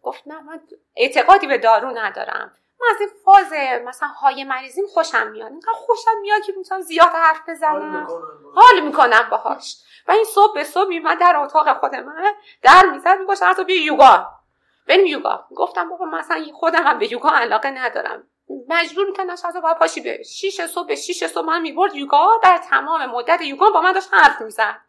گفت 0.02 0.24
نه 0.26 0.42
من 0.42 0.62
اعتقادی 0.96 1.48
به 1.48 1.58
دارو 1.58 1.98
ندارم. 1.98 2.58
من 2.82 2.88
از 2.96 3.02
این 3.02 3.10
فاز 3.26 3.54
مثلا 3.86 4.08
های 4.08 4.44
مریضیم 4.44 4.86
خوشم 4.88 5.28
میاد. 5.28 5.52
اینقدر 5.52 5.72
خوشم 5.74 6.20
میاد 6.22 6.42
که 6.42 6.54
می‌تونم 6.58 6.82
زیاد 6.82 7.10
حرف 7.14 7.50
بزنم. 7.50 8.08
حال 8.56 8.80
می‌کنم 8.80 9.28
باهاش. 9.32 9.78
و 10.08 10.12
این 10.12 10.24
صبح 10.24 10.54
به 10.54 10.64
صبح 10.64 10.88
میمد 10.88 11.20
در 11.20 11.36
اتاق 11.38 11.80
خود 11.80 11.96
من 11.96 12.34
در 12.62 12.86
می‌زد 12.92 13.18
میگوشت 13.20 13.54
تو 13.54 13.64
بیا 13.64 13.84
یوگا. 13.84 14.41
بریم 14.88 15.06
یوگا. 15.06 15.46
گفتم 15.56 15.90
بابا 15.90 16.06
مثلا 16.06 16.46
خودم 16.54 16.84
هم 16.84 17.00
به 17.00 17.12
یوگا 17.12 17.30
علاقه 17.30 17.70
ندارم. 17.70 18.28
مجبور 18.68 19.06
می‌کنم 19.06 19.30
از 19.30 19.44
باید 19.64 19.78
پاشی 19.78 20.02
به 20.02 20.24
شیش 20.24 20.62
صبح 20.62 20.88
به 20.88 20.96
شیش 20.96 21.24
صبح 21.24 21.46
من 21.46 21.62
می‌برد 21.62 21.96
یوگا. 21.96 22.40
در 22.44 22.58
تمام 22.70 23.06
مدت 23.06 23.42
یوگا 23.42 23.70
با 23.70 23.82
من 23.82 23.92
داشت 23.92 24.10
حرف 24.12 24.42
می‌زد. 24.42 24.82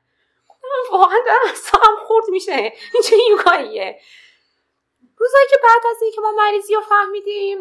واقعا 0.92 1.18
دارم 1.26 1.52
اصابم 1.52 1.96
خورد 2.04 2.24
میشه. 2.28 2.52
این 2.94 3.02
چه 3.04 3.16
یوگاییه؟ 3.30 4.00
روزایی 5.16 5.46
که 5.50 5.56
بعد 5.62 5.82
از 5.90 6.02
اینکه 6.02 6.20
ما 6.20 6.32
مریضی 6.32 6.74
رو 6.74 6.80
فهمیدیم 6.80 7.58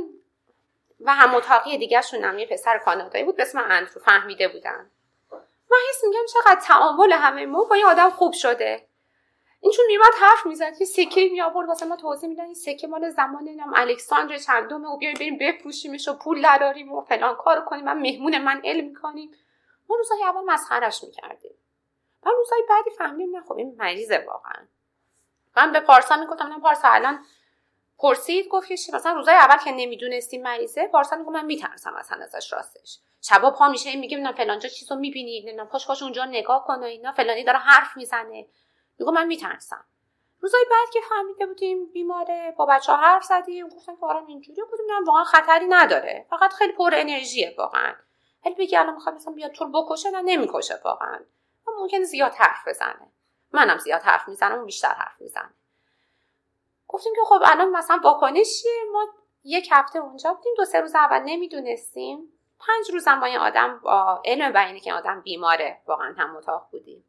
و 1.02 1.14
هم 1.14 1.36
اتاقی 1.36 1.78
دیگه 1.78 2.02
هم 2.24 2.40
یه 2.40 2.46
پسر 2.46 2.78
کانادایی 2.78 3.24
بود 3.24 3.36
به 3.36 3.44
اسم 3.44 3.60
اندرو 3.60 4.02
فهمیده 4.02 4.48
بودن. 4.48 4.92
من 5.72 5.78
حس 5.90 6.04
میگم 6.04 6.26
چقدر 6.34 6.62
تعامل 6.62 7.14
همه 7.14 7.46
ما 7.46 7.64
با 7.64 7.78
یه 7.78 7.86
آدم 7.86 8.10
خوب 8.10 8.34
شده. 8.34 8.88
این 9.64 9.72
چون 9.72 9.86
میمد 9.88 10.14
حرف 10.22 10.46
می‌زد 10.46 10.74
یه 10.80 10.86
سکه 10.86 11.30
می 11.32 11.42
آورد 11.42 11.68
واسه 11.68 11.86
ما 11.86 11.96
توضیح 11.96 12.30
میدن 12.30 12.44
این 12.46 12.54
سکه 12.54 12.88
مال 12.88 13.10
زمان 13.10 13.50
نام 13.50 13.74
الکساندر 13.76 14.38
چندمه 14.38 14.88
و 14.88 14.98
بیایم 14.98 15.16
بریم 15.16 15.38
بفروشیمش 15.38 16.08
و 16.08 16.14
پول 16.14 16.42
دراریم 16.42 16.92
و 16.92 17.02
فلان 17.02 17.36
کارو 17.36 17.62
کنیم 17.62 17.86
من 17.86 18.00
مهمون 18.00 18.38
من 18.38 18.62
علم 18.64 18.88
می‌کنیم. 18.88 19.32
ما 19.90 19.96
روزای 19.96 20.24
اول 20.24 20.42
مسخرش 20.46 21.04
می‌کردیم. 21.04 21.52
و 22.24 22.30
روزای 22.30 22.64
بعدی 22.70 22.90
فهمیدیم 22.90 23.36
نه 23.36 23.44
خب 23.44 23.54
این 23.54 23.76
مریضه 23.78 24.26
واقعا. 24.28 24.68
من 25.58 25.72
به 25.72 25.80
پارسا 25.80 26.16
می‌گفتم 26.18 26.48
نه 26.48 26.60
پارسا 26.60 26.88
الان 26.88 27.26
پرسید 28.00 28.48
گفت 28.48 28.68
که 28.68 28.74
مثلا 28.74 29.14
روزای 29.14 29.36
اول 29.36 29.58
که 29.58 29.72
نمی‌دونستیم 29.72 30.42
مریضه 30.42 30.88
پارسا 30.88 31.16
میگه 31.16 31.30
من 31.30 31.46
میترسم 31.46 31.94
مثلا 31.94 32.24
ازش 32.24 32.54
راستش. 32.54 33.00
شبا 33.22 33.52
پا 33.52 33.70
میشه 33.70 33.96
میگه 33.96 34.18
نه 34.18 34.32
فلانجا 34.32 34.70
چیزو 34.70 34.96
می‌بینی 34.96 35.54
نه 35.54 35.64
پاش 35.64 35.88
پاش 35.88 36.04
اونجا 36.04 36.26
نگاه 36.26 36.66
کنه 36.68 36.86
اینا 36.86 37.12
فلانی 37.12 37.44
داره 37.44 37.58
حرف 37.58 37.98
می‌زنه. 37.98 38.46
میگه 39.00 39.12
من 39.12 39.28
میترسم. 39.28 39.86
روزای 40.40 40.66
بعد 40.72 40.90
که 40.94 41.00
فهمیده 41.10 41.46
بودیم 41.46 41.86
بیماره 41.86 42.54
با 42.58 42.66
بچه 42.66 42.92
ها 42.92 42.98
حرف 42.98 43.24
زدیم 43.24 43.68
گفتن 43.70 43.96
که 43.96 44.06
آرام 44.06 44.26
اینجوری 44.26 44.62
بودیم 44.72 44.86
نه 44.90 45.06
واقعا 45.06 45.24
خطری 45.24 45.68
نداره. 45.68 46.26
فقط 46.30 46.54
خیلی 46.54 46.74
پر 46.74 46.92
انرژیه 46.96 47.56
واقعا. 47.58 47.96
ولی 48.46 48.56
بگی 48.56 48.78
الان 48.78 48.94
می‌خواد 48.94 49.16
مثلا 49.16 49.34
بیاد 49.34 49.52
تو 49.52 49.72
بکشه 49.72 50.12
نه 50.12 50.22
نمی‌کشه 50.22 50.82
واقعا. 50.86 51.20
ممکن 51.68 52.04
زیاد 52.04 52.34
حرف 52.34 52.68
بزنه. 52.68 53.12
منم 53.52 53.78
زیاد 53.78 54.02
حرف 54.02 54.28
می‌زنم 54.28 54.62
و 54.62 54.66
بیشتر 54.66 54.94
حرف 54.94 55.22
می‌زنه. 55.22 55.54
گفتیم 56.88 57.14
که 57.16 57.22
خب 57.26 57.42
الان 57.46 57.70
مثلا 57.70 58.00
واکنش 58.04 58.64
ما 58.92 59.08
یک 59.44 59.70
هفته 59.72 60.00
اونجا 60.00 60.34
بودیم 60.34 60.54
دو 60.58 60.66
سه 60.66 60.82
روز 60.82 60.96
اول 60.96 61.20
نمی‌دونستیم. 61.26 62.34
پنج 62.60 62.92
روزم 62.92 63.20
با 63.20 63.26
این 63.26 63.38
آدم 63.38 63.80
با 63.84 64.22
علم 64.26 64.54
به 64.54 64.80
که 64.80 64.94
آدم 64.94 65.22
بیماره. 65.22 65.82
واقعا 65.86 66.16
هم 66.18 66.36
اتاق 66.36 66.68
بودیم. 66.72 67.06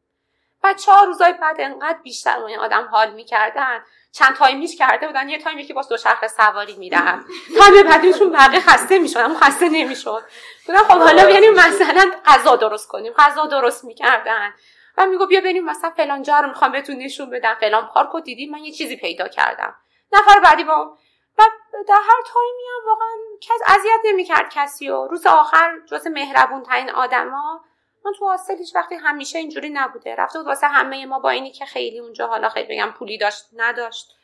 بعد 0.63 0.77
چهار 0.77 1.07
روزای 1.07 1.33
بعد 1.33 1.61
انقدر 1.61 1.99
بیشتر 2.03 2.39
اون 2.39 2.59
آدم 2.59 2.89
حال 2.91 3.11
می‌کردن. 3.11 3.85
چند 4.13 4.37
تایمیش 4.37 4.77
کرده 4.77 5.07
بودن 5.07 5.29
یه 5.29 5.39
تایمی 5.39 5.65
که 5.65 5.75
باز 5.75 5.89
دو 5.89 5.97
شهر 5.97 6.29
سواری 6.29 6.77
میرم 6.77 7.25
تایم 7.59 7.87
بعدیشون 7.87 8.33
بقیه 8.33 8.61
خسته 8.61 8.99
می‌شد 8.99 9.19
اما 9.19 9.39
خسته 9.39 9.69
نمی‌شد. 9.69 10.23
بودن 10.67 10.79
خب 10.79 10.99
حالا 10.99 11.27
بیانیم 11.27 11.53
مثلا 11.53 12.11
غذا 12.27 12.57
درست 12.57 12.89
کنیم. 12.89 13.13
غذا 13.13 13.47
درست 13.47 13.85
می‌کردن. 13.85 14.55
و 14.99 15.07
میگو 15.07 15.27
بیا 15.27 15.41
بریم 15.41 15.65
مثلا 15.65 15.91
فلان 15.91 16.23
جا 16.23 16.41
رو 16.41 16.49
می‌خوام 16.49 16.73
بهتون 16.73 16.97
نشون 16.97 17.31
بدم. 17.31 17.55
فلان 17.61 17.87
پارک 17.87 18.11
رو 18.11 18.21
دیدیم 18.21 18.51
من 18.51 18.65
یه 18.65 18.73
چیزی 18.73 18.97
پیدا 18.97 19.29
کردم. 19.29 19.75
نفر 20.13 20.41
بعدی 20.41 20.65
با 20.65 20.97
و 21.39 21.43
در 21.89 21.95
هر 21.95 22.23
تایمی 22.33 22.63
هم 22.75 22.89
واقعا 22.91 23.09
کس 23.41 23.79
اذیت 23.79 24.01
نمی‌کرد 24.05 24.51
کسی 24.55 24.91
و 24.91 25.07
روز 25.07 25.27
آخر 25.27 25.79
جز 25.87 26.07
مهربون 26.07 26.63
ترین 26.63 26.91
آدما 26.91 27.65
من 28.05 28.13
تو 28.19 28.27
هاستل 28.27 28.57
هیچ 28.57 28.77
وقتی 28.77 28.95
همیشه 28.95 29.39
اینجوری 29.39 29.71
نبوده. 29.71 30.15
رفته 30.15 30.39
بود 30.39 30.49
واسه 30.49 30.67
همه 30.67 31.07
ما 31.07 31.19
با 31.19 31.31
اینی 31.31 31.51
که 31.51 31.65
خیلی 31.65 31.99
اونجا 31.99 32.27
حالا 32.27 32.49
خیلی 32.49 32.75
بگم 32.75 32.93
پولی 32.99 33.19
داشت 33.19 33.45
نداشت. 33.53 34.17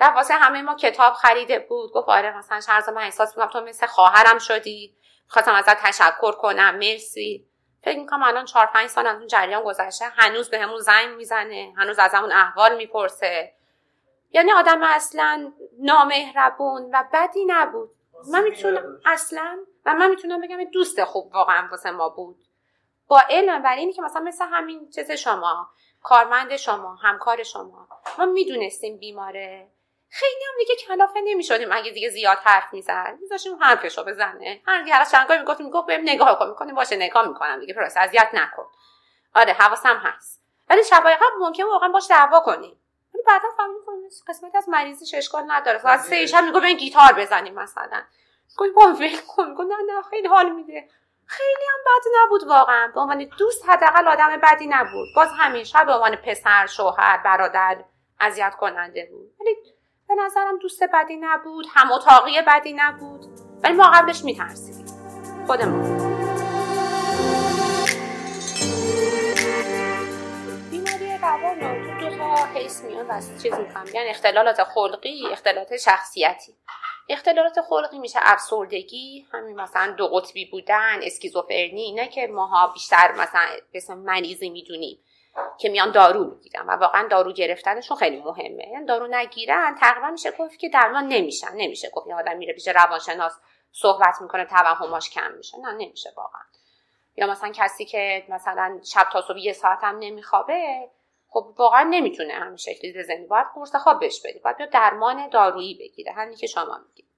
رفت 0.00 0.16
واسه 0.16 0.34
همه 0.34 0.62
ما 0.62 0.74
کتاب 0.74 1.12
خریده 1.12 1.58
بود. 1.58 1.92
گفت 1.92 2.08
آره 2.08 2.38
مثلا 2.38 2.60
شرز 2.60 2.88
من 2.88 3.02
احساس 3.02 3.36
می‌کنم 3.36 3.50
تو 3.50 3.60
مثل 3.60 3.86
خواهرم 3.86 4.38
شدی. 4.38 4.94
خواستم 5.28 5.54
ازت 5.54 5.76
تشکر 5.76 6.32
کنم. 6.32 6.74
مرسی. 6.74 7.46
فکر 7.82 7.98
می‌کنم 7.98 8.22
الان 8.22 8.44
چهار 8.44 8.66
پنج 8.66 8.86
سال 8.86 9.06
از 9.06 9.16
اون 9.16 9.26
جریان 9.26 9.62
گذشته. 9.62 10.04
هنوز 10.04 10.50
به 10.50 10.58
همون 10.58 10.78
زنگ 10.78 11.16
می‌زنه. 11.16 11.74
هنوز 11.76 11.98
از 11.98 12.14
همون 12.14 12.32
احوال 12.32 12.76
می‌پرسه. 12.76 13.52
یعنی 14.30 14.52
آدم 14.52 14.82
اصلا 14.82 15.52
نامهربون 15.78 16.90
و 16.92 17.04
بدی 17.12 17.44
نبود. 17.46 17.90
من 18.30 18.42
می‌تونم 18.42 19.00
اصلا 19.06 19.58
و 19.86 19.94
من 19.94 20.10
می‌تونم 20.10 20.40
بگم 20.40 20.64
دوست 20.64 21.04
خوب 21.04 21.34
واقعا 21.34 21.68
واسه 21.70 21.90
ما 21.90 22.08
بود. 22.08 22.41
با 23.12 23.22
علم 23.30 23.62
بر 23.62 23.76
اینی 23.76 23.92
که 23.92 24.02
مثلا 24.02 24.22
مثل 24.22 24.44
همین 24.44 24.90
چیز 24.90 25.10
شما 25.10 25.70
کارمند 26.02 26.56
شما 26.56 26.94
همکار 26.94 27.42
شما 27.42 27.88
ما 28.18 28.24
می‌دونستیم 28.24 28.98
بیماره. 28.98 29.68
خیلی 30.08 30.44
هم 30.48 30.58
دیگه 30.58 30.74
کلافه 30.76 31.20
نمی‌شدیم 31.24 31.72
اگه 31.72 31.90
دیگه 31.90 32.08
زیاد 32.08 32.38
حرف 32.38 32.72
می‌زد. 32.72 33.18
میذاشیم 33.20 33.56
حرفشو 33.60 34.04
بزنه. 34.04 34.60
هر 34.66 34.82
هر 34.88 35.04
چند 35.04 35.32
می‌گفتیم 35.32 35.66
می‌گفت 35.66 35.86
بهم 35.86 36.00
نگاه 36.00 36.38
کن. 36.38 36.48
می‌کنیم 36.48 36.74
باشه 36.74 36.96
نگاه 36.96 37.28
می‌کنم 37.28 37.60
دیگه 37.60 37.74
پرس 37.74 37.96
اذیت 37.96 38.28
نکن. 38.32 38.66
آره 39.34 39.52
حواسم 39.52 39.96
هست. 39.96 40.42
ولی 40.70 40.84
شبای 40.84 41.14
قبل 41.14 41.38
ممکن 41.40 41.64
واقعا 41.64 41.88
باش 41.88 42.06
دعوا 42.10 42.40
کنیم. 42.40 42.80
ولی 43.14 43.22
بعدا 43.26 43.48
فهمیدیم 43.56 44.08
قسمت 44.28 44.54
از 44.54 44.68
مریضیش 44.68 45.14
اشکال 45.14 45.44
نداره. 45.46 45.78
ساعت 45.78 46.00
سه 46.00 46.26
شب 46.26 46.44
میگه 46.44 46.60
بریم 46.60 46.76
گیتار 46.76 47.12
بزنیم 47.12 47.54
مثلا. 47.54 48.02
گفتیم 48.56 48.74
با 48.74 48.82
ول 48.82 49.16
کن. 49.28 49.64
نه 49.64 49.94
نه 49.94 50.02
خیلی 50.10 50.28
حال 50.28 50.50
میده. 50.50 50.88
خیلی 51.32 51.64
هم 51.72 51.78
بد 51.86 52.04
نبود 52.22 52.42
واقعا. 52.48 52.92
به 52.94 53.00
عنوان 53.00 53.24
دوست 53.38 53.68
حداقل 53.68 54.08
آدم 54.08 54.40
بدی 54.42 54.66
نبود. 54.66 55.08
باز 55.16 55.28
همیشه 55.38 55.84
به 55.84 55.92
عنوان 55.92 56.16
پسر 56.16 56.66
شوهر 56.66 57.22
برادر 57.24 57.84
اذیت 58.20 58.54
کننده 58.54 59.08
بود. 59.10 59.34
ولی 59.40 59.56
به 60.08 60.14
نظرم 60.14 60.58
دوست 60.58 60.82
بدی 60.94 61.16
نبود 61.16 61.66
هم 61.74 61.92
اتاقی 61.92 62.42
بدی 62.46 62.72
نبود. 62.72 63.20
ولی 63.62 63.72
ما 63.72 63.90
قبلش 63.94 64.24
میترسیدیم. 64.24 64.86
خودمون. 65.46 65.82
بیماری 70.70 71.18
روان 71.22 71.60
تو 72.00 72.36
حیث 72.54 72.84
میان 72.84 73.06
و 73.06 73.20
چیز 73.42 73.54
می‌کنم 73.54 73.86
یعنی 73.94 74.08
اختلالات 74.08 74.64
خلقی 74.64 75.28
اختلالات 75.32 75.76
شخصیتی. 75.76 76.56
اختلالات 77.12 77.60
خلقی 77.60 77.98
میشه 77.98 78.18
افسردگی 78.22 79.26
همین 79.32 79.60
مثلا 79.60 79.92
دو 79.92 80.08
قطبی 80.08 80.44
بودن 80.44 81.00
اسکیزوفرنی 81.02 81.92
نه 81.92 82.08
که 82.08 82.26
ماها 82.26 82.66
بیشتر 82.72 83.12
مثلا 83.12 83.46
اسم 83.74 83.98
مریضی 83.98 84.50
می‌دونیم 84.50 84.98
که 85.58 85.68
میان 85.68 85.90
دارو 85.92 86.24
می‌گیرن 86.24 86.66
و 86.66 86.70
واقعا 86.70 87.08
دارو 87.08 87.32
گرفتنشون 87.32 87.96
خیلی 87.96 88.20
مهمه. 88.20 88.68
یعنی 88.72 88.86
دارو 88.86 89.06
نگیرن 89.10 89.74
تقریبا 89.80 90.10
میشه 90.10 90.30
گفت 90.30 90.58
که 90.58 90.68
درمان 90.68 91.08
نمیشن 91.08 91.52
نمیشه 91.54 91.90
گفت 91.90 92.06
یه 92.06 92.14
آدم 92.14 92.36
میره 92.36 92.52
پیش 92.52 92.68
روانشناس 92.68 93.38
صحبت 93.72 94.14
می‌کنه 94.20 94.44
توهماش 94.44 95.10
کم 95.10 95.32
میشه. 95.32 95.58
نه 95.58 95.72
نمیشه 95.72 96.12
واقعا. 96.16 96.42
یا 97.16 97.26
مثلا 97.26 97.52
کسی 97.54 97.84
که 97.84 98.26
مثلا 98.28 98.80
شب 98.84 99.08
تا 99.12 99.20
صبح 99.20 99.38
یه 99.38 99.52
ساعت 99.52 99.84
هم 99.84 99.98
نمیخوابه 99.98 100.88
خب 101.32 101.54
واقعا 101.58 101.82
نمی‌تونه 101.82 102.34
همین 102.34 102.56
شکلی 102.56 102.92
بزنی 102.92 103.26
باید 103.26 103.46
قرص 103.54 103.76
خواب 103.76 104.00
بهش 104.00 104.20
بدی 104.24 104.38
باید 104.38 104.70
درمان 104.70 105.28
دارویی 105.28 105.74
بگیره 105.74 106.12
همین 106.12 106.36
که 106.36 106.46
شما 106.46 106.80
میگید 106.88 107.12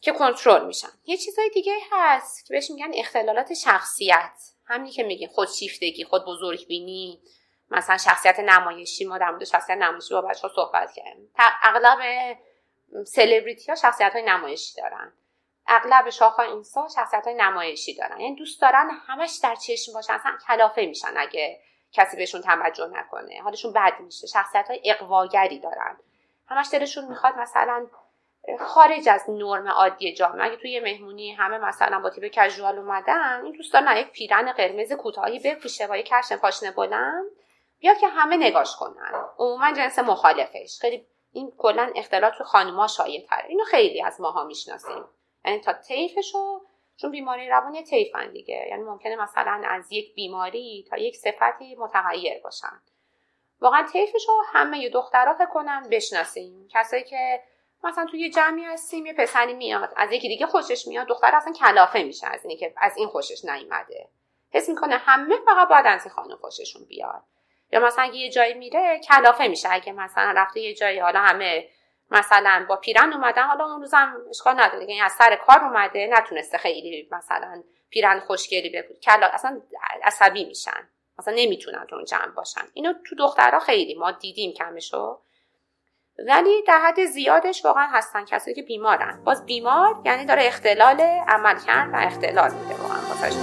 که 0.00 0.12
کنترل 0.12 0.66
میشن. 0.66 0.88
یه 1.04 1.16
چیزای 1.16 1.50
دیگه 1.50 1.76
هست 1.92 2.46
که 2.46 2.54
بهش 2.54 2.70
میگن 2.70 2.90
اختلالات 2.94 3.54
شخصیت. 3.54 4.52
همینی 4.64 5.16
که 5.18 5.28
خودشیفتگی 5.28 6.04
خود 6.04 6.24
بزرگ 6.24 6.66
بینی 6.66 7.22
مثلا 7.70 7.96
شخصیت 7.96 8.40
نمایشی. 8.40 9.04
ما 9.04 9.18
در 9.18 9.30
مورد 9.30 9.44
شخصیت 9.44 9.78
نمایشی 9.78 10.14
با 10.14 10.20
بچه 10.20 10.48
ها 10.48 10.54
صحبت 10.54 10.92
کردیم. 10.92 11.32
اغلب 11.62 11.98
سلبریتی 13.06 13.66
ها 13.66 13.74
شخصیت 13.74 14.12
های 14.12 14.22
نمایشی 14.22 14.80
دارن. 14.80 15.12
اغلب 15.66 16.10
شاخ 16.10 16.38
اینسا 16.38 16.88
شخصیت 16.94 17.24
های 17.24 17.34
نمایشی 17.34 17.94
دارن. 17.94 18.20
یعنی 18.20 18.36
دوست 18.36 18.62
دارن 18.62 18.90
همش 19.06 19.38
در 19.42 19.54
چشم 19.54 19.92
باشن 19.92 20.12
اصلا 20.12 20.38
کلافه 20.46 20.86
میشن 20.86 21.14
اگه 21.16 21.60
کسی 21.96 22.16
بهشون 22.16 22.40
توجه 22.40 22.86
نکنه. 22.86 23.42
حالشون 23.42 23.72
بد 23.72 24.00
میشه. 24.00 24.26
شخصیت 24.26 24.68
های 24.68 24.80
اقواگری 24.84 25.58
دارن. 25.58 25.96
همش 26.46 26.68
دلشون 26.72 27.04
می‌خواد 27.04 27.34
مثلا 27.38 27.86
خارج 28.60 29.08
از 29.08 29.24
نرم 29.28 29.68
عادی 29.68 30.14
جامعه. 30.14 30.44
اگه 30.44 30.56
توی 30.56 30.80
مهمونی 30.80 31.32
همه 31.32 31.58
مثلا 31.58 32.00
با 32.00 32.10
تیپ 32.10 32.24
کژوال 32.24 32.78
اومدن 32.78 33.40
این 33.44 33.52
دوستان 33.52 33.96
یک 33.96 34.10
پیرن 34.10 34.52
قرمز 34.52 34.92
کوتاهی 34.92 35.38
بپوشه 35.38 35.86
با 35.86 35.96
یک 35.96 36.08
کشن 36.12 36.36
پاشنه 36.36 36.70
بلند 36.70 37.26
بیا 37.78 37.94
که 37.94 38.08
همه 38.08 38.36
نگاش 38.36 38.76
کنن. 38.76 39.24
عموما 39.38 39.72
جنس 39.72 39.98
مخالفش. 39.98 40.78
خیلی 40.80 41.06
این 41.32 41.52
کلا 41.58 41.92
اختلاط 41.94 42.32
تو 42.38 42.44
خانوما 42.44 42.86
شایع 42.86 43.26
تره 43.26 43.48
اینو 43.48 43.64
خیلی 43.64 44.02
از 44.02 44.20
ماها 44.20 44.44
می‌شناسیم. 44.44 45.04
یعنی 45.44 45.60
تا 45.60 45.72
طیفشو 45.72 46.60
چون 46.96 47.10
بیماری 47.10 47.48
روان 47.48 47.84
طیفن 47.84 48.32
دیگه. 48.32 48.66
یعنی 48.70 48.82
ممکنه 48.82 49.16
مثلا 49.16 49.62
از 49.68 49.92
یک 49.92 50.14
بیماری 50.14 50.84
تا 50.90 50.96
یک 50.96 51.16
صفتی 51.16 51.76
متغیر 51.76 52.40
باشن. 52.42 52.80
واقعا 53.60 53.86
طیفشو 53.92 54.32
همه 54.52 54.78
یه 54.78 54.90
دخترها 54.90 55.34
فکر 55.34 55.46
کنن 55.46 55.88
بشناسیم. 55.90 56.68
کسایی 56.70 57.04
که 57.04 57.42
مثلا 57.84 58.06
توی 58.06 58.20
یه 58.20 58.30
جمعی 58.30 58.64
هستیم 58.64 59.06
یه 59.06 59.12
پسری 59.12 59.54
میاد 59.54 59.92
از 59.96 60.12
یکی 60.12 60.28
دیگه 60.28 60.46
خوشش 60.46 60.86
میاد 60.86 61.06
دختر 61.06 61.34
اصلا 61.34 61.52
کلافه 61.52 62.02
میشه 62.02 62.26
از 62.26 62.44
اینکه 62.44 62.74
از 62.76 62.96
این 62.96 63.08
خوشش 63.08 63.44
نیومده. 63.44 64.08
حس 64.50 64.68
می‌کنه 64.68 64.96
همه 64.96 65.36
فقط 65.46 65.68
باید 65.68 65.86
از 65.86 66.04
این 66.04 66.14
خانم 66.14 66.36
خوششون 66.36 66.84
بیاد. 66.84 67.22
یا 67.72 67.80
مثلا 67.80 68.04
اگه 68.04 68.16
یه 68.16 68.30
جایی 68.30 68.54
میره 68.54 69.00
کلافه 69.00 69.48
میشه. 69.48 69.68
اگه 69.72 69.92
مثلا 69.92 70.32
رفته 70.36 70.60
یه 70.60 70.74
جایی 70.74 70.98
حالا 70.98 71.20
همه 71.20 71.68
مثلا 72.10 72.66
با 72.68 72.76
پیرن 72.76 73.12
اومدن 73.12 73.42
حالا 73.42 73.64
اون 73.64 73.80
روزم 73.80 74.16
اشکال 74.30 74.60
نداره 74.60 74.80
یعنی 74.80 75.00
از 75.00 75.12
سر 75.12 75.36
کار 75.36 75.64
اومده 75.64 76.08
نتونسته 76.12 76.58
خیلی 76.58 77.08
مثلا 77.12 77.62
پیرن 77.90 78.20
خوشگلی 78.20 78.70
بپود 78.70 79.00
کلا 79.00 79.26
اصلا 79.26 79.60
عصبی 80.04 80.44
میشن. 80.44 80.88
مثلا 81.18 81.34
نمی‌تونن 81.36 81.86
تو 81.90 81.96
اون 81.96 82.04
جمع 82.04 82.26
باشن. 82.26 82.62
اینو 82.74 82.92
تو 83.06 83.16
دخترها 83.16 83.58
خیلی 83.58 83.94
ما 83.94 84.10
دیدیم 84.10 84.52
کمشو. 84.52 85.18
ولی 86.18 86.62
در 86.62 86.78
حد 86.78 87.04
زیادش 87.04 87.64
واقعا 87.64 87.86
هستن 87.86 88.24
کسایی 88.24 88.56
که 88.56 88.62
بیمارن. 88.62 89.24
باز 89.24 89.46
بیمار 89.46 90.02
یعنی 90.04 90.24
داره 90.24 90.46
اختلال 90.46 91.00
عمل 91.28 91.58
کرد 91.66 91.90
و 91.92 91.96
اختلال 91.96 92.50
میده 92.54 92.74
واقعا 92.74 93.00
واسش 93.08 93.36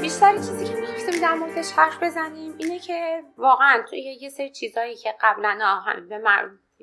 بیشتر 0.00 0.32
چیزی 0.32 0.64
که 0.64 0.79
در 1.20 1.34
موردش 1.34 1.72
حرف 1.72 2.02
بزنیم 2.02 2.54
اینه 2.58 2.78
که 2.78 3.22
واقعا 3.36 3.84
توی 3.88 4.00
یه 4.00 4.28
سری 4.28 4.50
چیزایی 4.50 4.96
که 4.96 5.14
قبلا 5.20 5.58
هم 5.86 6.08
به, 6.08 6.18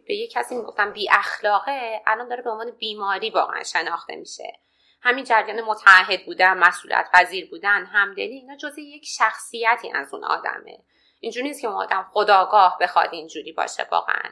به 0.08 0.16
یه 0.16 0.28
کسی 0.28 0.56
می‌گفتم 0.56 0.92
بی 0.92 1.10
اخلاقه 1.12 2.02
الان 2.06 2.28
داره 2.28 2.42
به 2.42 2.50
عنوان 2.50 2.72
بیماری 2.72 3.30
واقعا 3.30 3.64
شناخته 3.64 4.16
میشه. 4.16 4.60
همین 5.02 5.24
جریان 5.24 5.62
متعهد 5.62 6.26
بودن 6.26 6.58
مسئولیت 6.58 7.10
پذیر 7.14 7.50
بودن 7.50 7.86
همدلی 7.86 8.36
اینا 8.36 8.56
جزء 8.56 8.82
یک 8.82 9.06
شخصیتی 9.06 9.92
از 9.92 10.14
اون 10.14 10.24
آدمه. 10.24 10.84
اینجوری 11.20 11.48
نیست 11.48 11.62
که 11.62 11.68
اون 11.68 11.78
آدم 11.78 12.08
خودآگاه 12.12 12.78
بخواد 12.82 13.10
اینجوری 13.12 13.52
باشه 13.52 13.88
واقعا. 13.92 14.32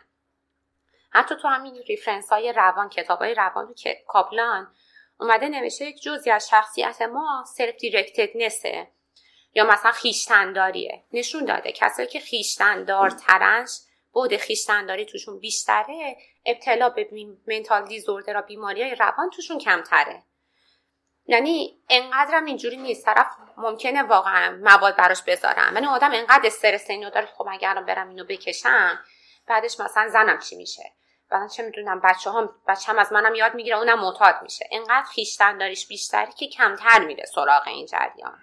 حتی 1.11 1.35
تو 1.35 1.47
همین 1.47 1.75
reference 1.87 2.29
های 2.29 2.53
روان 2.53 2.89
کتاب 2.89 3.19
های 3.19 3.33
روان 3.33 3.73
که 3.73 4.03
کاپلان 4.07 4.75
اومده 5.19 5.49
نوشته 5.49 5.85
یک 5.85 6.01
جزی 6.01 6.31
از 6.31 6.49
شخصیت 6.49 7.01
ما 7.01 7.43
self-directedness 7.47 7.75
ه 7.75 8.94
یا 9.55 9.63
مثلا 9.63 9.91
خویشتنداریه. 9.91 11.03
نشون 11.13 11.45
داده. 11.45 11.71
کسایی 11.71 12.07
که 12.07 12.19
خویشتندارترنش 12.19 13.79
بود 14.11 14.37
خیشتنداری 14.37 15.05
توشون 15.05 15.39
بیشتره. 15.39 16.17
ابتلا 16.45 16.89
به 16.89 17.09
منتال 17.47 17.85
دیزوردر 17.85 18.37
و 18.37 18.41
بیماری 18.41 18.81
های 18.81 18.95
روان 18.95 19.29
توشون 19.29 19.59
کمتره. 19.59 20.23
یعنی 21.27 21.79
انقدرم 21.89 22.45
اینجوری 22.45 22.77
نیست. 22.77 23.05
طرف 23.05 23.27
ممکنه 23.57 24.03
واقعا 24.03 24.59
مواد 24.63 24.95
براش 24.95 25.21
بذارم. 25.21 25.75
ولی 25.75 25.85
آدم 25.85 26.11
انقدر 26.13 26.45
استرس 26.45 26.89
اینو 26.89 27.09
داره 27.09 27.25
خب 27.25 27.47
اگه 27.51 27.69
الان 27.69 27.85
برم 27.85 28.09
اینو 28.09 28.23
بکشم 28.23 28.99
بعدش 29.47 29.79
مثلا 29.79 30.09
زنم 30.09 30.39
چی 30.39 30.55
میشه؟ 30.55 30.83
بعد 31.29 31.49
چه 31.49 31.63
می‌دونم 31.63 31.99
بچه 31.99 32.31
هم 32.31 32.55
بچه 32.67 32.91
هم 32.91 32.99
از 32.99 33.13
منم 33.13 33.35
یاد 33.35 33.55
می‌گیره 33.55 33.77
اونم 33.77 33.99
معتاد 33.99 34.35
میشه. 34.41 34.69
انقدر 34.71 35.05
خیشتن 35.13 35.57
داریش 35.57 35.87
بیشتری 35.87 36.31
که 36.31 36.47
کمتر 36.47 36.99
میره 36.99 37.25
سراغ 37.25 37.67
این 37.67 37.85
جریان. 37.85 38.39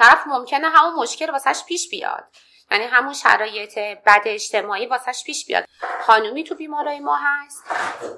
طرف 0.00 0.26
ممکنه 0.26 0.68
همون 0.68 0.94
مشکل 0.94 1.30
واسهش 1.30 1.64
پیش 1.64 1.88
بیاد. 1.90 2.24
یعنی 2.70 2.84
همون 2.84 3.12
شرایط 3.12 3.78
بد 3.78 4.22
اجتماعی 4.24 4.86
واسهش 4.86 5.24
پیش 5.24 5.46
بیاد. 5.46 5.64
خانومی 6.02 6.44
تو 6.44 6.54
بیمارای 6.54 7.00
ما 7.00 7.16
هست 7.16 7.64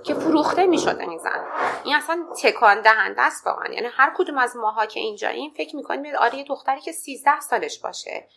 که 0.05 0.15
فروخته 0.15 0.67
می‌شده 0.67 1.03
این 1.03 1.19
زن. 1.19 1.47
این 1.85 1.95
اصلا 1.97 2.27
تکان 2.43 2.81
دهنده 2.81 3.23
است 3.23 3.47
واقعا. 3.47 3.73
یعنی 3.73 3.89
هر 3.93 4.13
کدوم 4.17 4.39
از 4.39 4.57
ماها 4.57 4.87
که 4.87 5.01
اینجاییم 5.01 5.51
فکر 5.57 5.77
می‌کنیم 5.77 6.17
آره 6.17 6.39
یه 6.39 6.45
دختری 6.45 6.81
که 6.81 6.93
13 6.93 7.41
سالش 7.41 7.79
باشه. 7.79 8.29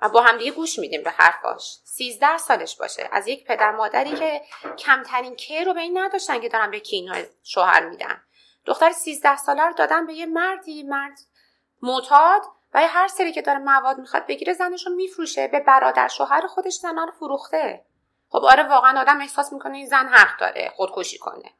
و 0.00 0.08
با 0.08 0.22
هم 0.22 0.38
دیگه 0.38 0.50
گوش 0.50 0.78
میدیم 0.78 1.02
به 1.02 1.10
حرفاش. 1.10 1.78
13 1.84 2.38
سالش 2.38 2.76
باشه. 2.76 3.08
از 3.12 3.28
یک 3.28 3.44
پدر 3.44 3.70
مادری 3.70 4.14
که 4.14 4.42
کمترین 4.78 5.36
که 5.36 5.64
رو 5.64 5.74
به 5.74 5.80
این 5.80 5.98
نداشتن 5.98 6.40
که 6.40 6.48
دارن 6.48 6.70
به 6.70 6.80
کینو 6.80 7.14
شوهر 7.44 7.88
میدن. 7.88 8.22
دختر 8.66 8.90
13 8.90 9.36
ساله 9.36 9.62
رو 9.62 9.72
دادن 9.72 10.06
به 10.06 10.12
یه 10.12 10.26
مردی 10.26 10.82
مرد 10.82 11.18
معتاد 11.82 12.42
و 12.74 12.88
هر 12.88 13.08
سری 13.08 13.32
که 13.32 13.42
داره 13.42 13.58
مواد 13.58 13.98
می‌خواد 13.98 14.26
بگیره 14.26 14.52
زنش 14.52 14.86
رو 14.86 14.94
میفروشه. 14.94 15.48
به 15.48 15.60
برادر 15.60 16.08
شوهر 16.08 16.46
خودش 16.46 16.74
زنها 16.74 17.04
رو 17.04 17.12
فروخته. 17.12 17.84
خب 18.28 18.44
آره 18.44 18.62
واقعا 18.62 19.00
آدم 19.00 19.20
احساس 19.20 19.52
می‌کنه 19.52 19.76
این 19.76 19.86
زن 19.86 20.08
حق 20.08 20.40
داره 20.40 20.72
خودکشی 20.76 21.18
کنه. 21.18 21.50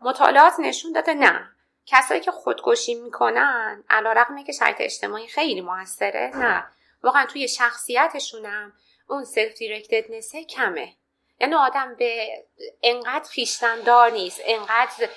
مطالعات 0.00 0.52
نشون 0.58 0.92
داده 0.92 1.14
نه. 1.14 1.48
کسایی 1.86 2.20
که 2.20 2.30
خودکشی 2.30 2.94
می‌کنن 2.94 3.84
علا 3.90 4.12
رقمه 4.12 4.44
که 4.44 4.52
شرط 4.52 4.76
اجتماعی 4.78 5.26
خیلی 5.26 5.60
موثره. 5.60 6.30
نه. 6.34 6.64
واقعا 7.02 7.26
توی 7.26 7.48
شخصیتشونم 7.48 8.72
اون 9.08 9.24
سلف 9.24 9.58
دیرکتدنسه 9.58 10.44
کمه. 10.44 10.94
یعنی 11.40 11.54
آدم 11.54 11.94
به 11.94 12.28
انقدر 12.82 13.28
خیشتندار 13.30 14.10
نیست 14.10 14.40
انقدر 14.44 15.08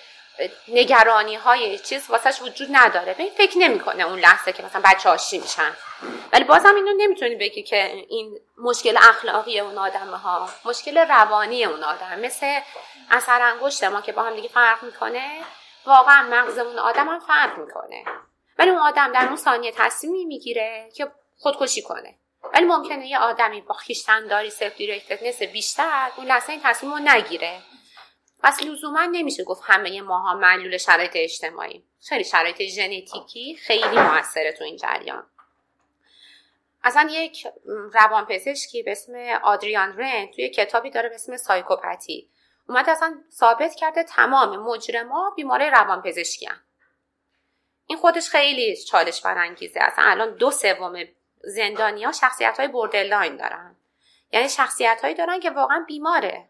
نگرانی 0.68 1.36
های 1.36 1.80
چیز 1.80 2.10
واسهش 2.10 2.42
وجود 2.42 2.68
نداره. 2.72 3.14
به 3.14 3.24
این 3.24 3.32
فکر 3.38 3.58
نمی‌کنه 3.58 4.04
اون 4.04 4.20
لحظه 4.20 4.54
که 4.54 4.64
مثلا 4.64 4.82
بچه 4.86 5.10
آشی 5.10 5.40
میشن. 5.40 5.72
ولی 6.34 6.44
بازم 6.44 6.76
اینو 6.76 6.94
نمی‌تونی 6.98 7.36
بگی 7.36 7.64
که 7.64 7.86
این 8.10 8.40
مشکل 8.58 8.98
اخلاقی 8.98 9.60
اون 9.60 9.78
آدم 9.78 10.10
ها 10.10 10.50
مشکل 10.66 10.98
روانی 10.98 11.66
اون 11.66 11.84
آدم. 11.84 12.20
مثل 12.20 12.60
اثر 13.12 13.42
انگشت 13.42 13.84
ما 13.84 14.02
که 14.02 14.12
با 14.12 14.24
هم 14.24 14.36
دیگه 14.36 14.50
فرق 14.50 14.84
می‌کنه 14.84 15.42
واقعا 15.86 16.28
مغز 16.32 16.58
اون 16.58 16.80
آدم 16.80 17.10
هم 17.10 17.20
فرق 17.20 17.58
می‌کنه. 17.58 18.06
ولی 18.60 18.70
اون 18.70 18.80
آدم 18.80 19.12
در 19.12 19.26
اون 19.28 19.36
ثانیه 19.36 19.72
تصمیمی 19.72 20.26
می‌گیره 20.26 20.90
که 20.96 21.12
خودکشی 21.38 21.82
کنه. 21.82 22.16
ولی 22.54 22.66
ممکنه 22.66 23.08
یه 23.08 23.20
آدمی 23.20 23.62
با 23.62 23.74
خویشتنداری 23.74 24.50
self-directedness 24.50 25.42
بیشتر 25.42 26.12
اون 26.18 26.26
لحظه 26.26 26.50
این 26.50 26.62
تصمیم 26.64 26.94
رو 26.94 27.00
نگیره. 27.00 27.62
پس 28.44 28.64
لزوما 28.64 29.06
نمیشه 29.06 29.44
گفت 29.44 29.62
همه 29.66 30.02
ماها 30.02 30.34
معلول 30.34 30.78
شرایط 30.78 31.12
اجتماعی. 31.16 31.84
خیلی 32.02 32.24
شرایط 32.24 32.62
ژنتیکی 32.62 33.56
خیلی 33.56 33.98
موثره 33.98 34.52
تو 34.52 34.64
این 34.64 34.78
جریان. 34.78 35.30
اصلا 36.84 37.10
یک 37.12 37.48
روانپزشکی 37.94 38.84
به 38.84 38.92
اسم 38.92 39.14
آدریان 39.44 39.98
رین 39.98 40.28
توی 40.28 40.50
کتابی 40.50 40.90
داره 40.90 41.10
به 41.10 41.16
اسم 41.16 41.38
psychopathy. 41.38 42.30
اومد 42.70 42.90
اصلا 42.90 43.24
ثابت 43.32 43.76
کرده 43.76 44.04
تمام 44.04 44.58
مجرما 44.58 45.34
بیماره 45.36 45.70
روانپزشکی 45.70 46.46
هم. 46.46 46.62
این 47.86 47.98
خودش 47.98 48.30
خیلی 48.30 48.78
چالش 48.78 49.22
برانگیزه. 49.22 49.80
اصلا 49.84 50.06
الان 50.06 50.36
دو 50.36 50.52
سوم 50.52 51.04
زندانیا 51.44 52.12
شخصیت 52.12 52.60
های 52.60 52.68
بردرلاین 52.68 53.38
دارن. 53.38 53.76
یعنی 54.32 54.50
شخصیت 54.50 55.00
هایی 55.02 55.16
دارن 55.16 55.40
که 55.40 55.50
واقعا 55.50 55.86
بیماره. 55.88 56.50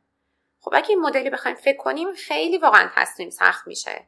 خب 0.64 0.72
اگه 0.74 0.90
این 0.90 1.00
مدلی 1.00 1.30
بخوایم 1.30 1.58
فکر 1.58 1.78
کنیم 1.78 2.14
خیلی 2.14 2.58
واقعا 2.58 2.90
تصمیم 2.96 3.30
سخت 3.30 3.68
میشه. 3.68 4.08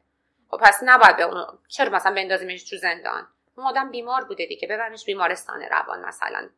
خب 0.50 0.56
پس 0.56 0.80
نباید 0.82 1.16
به 1.16 1.22
اون 1.22 1.58
چرا 1.68 1.90
مثلا 1.90 2.14
بندازیمش 2.14 2.70
تو 2.70 2.76
زندان؟ 2.76 3.28
اون 3.56 3.66
آدم 3.66 3.90
بیمار 3.90 4.24
بوده 4.24 4.46
دیگه 4.46 4.68
ببرمش 4.68 5.04
بیمارستان 5.04 5.62
روان 5.62 6.04
مثلا. 6.04 6.48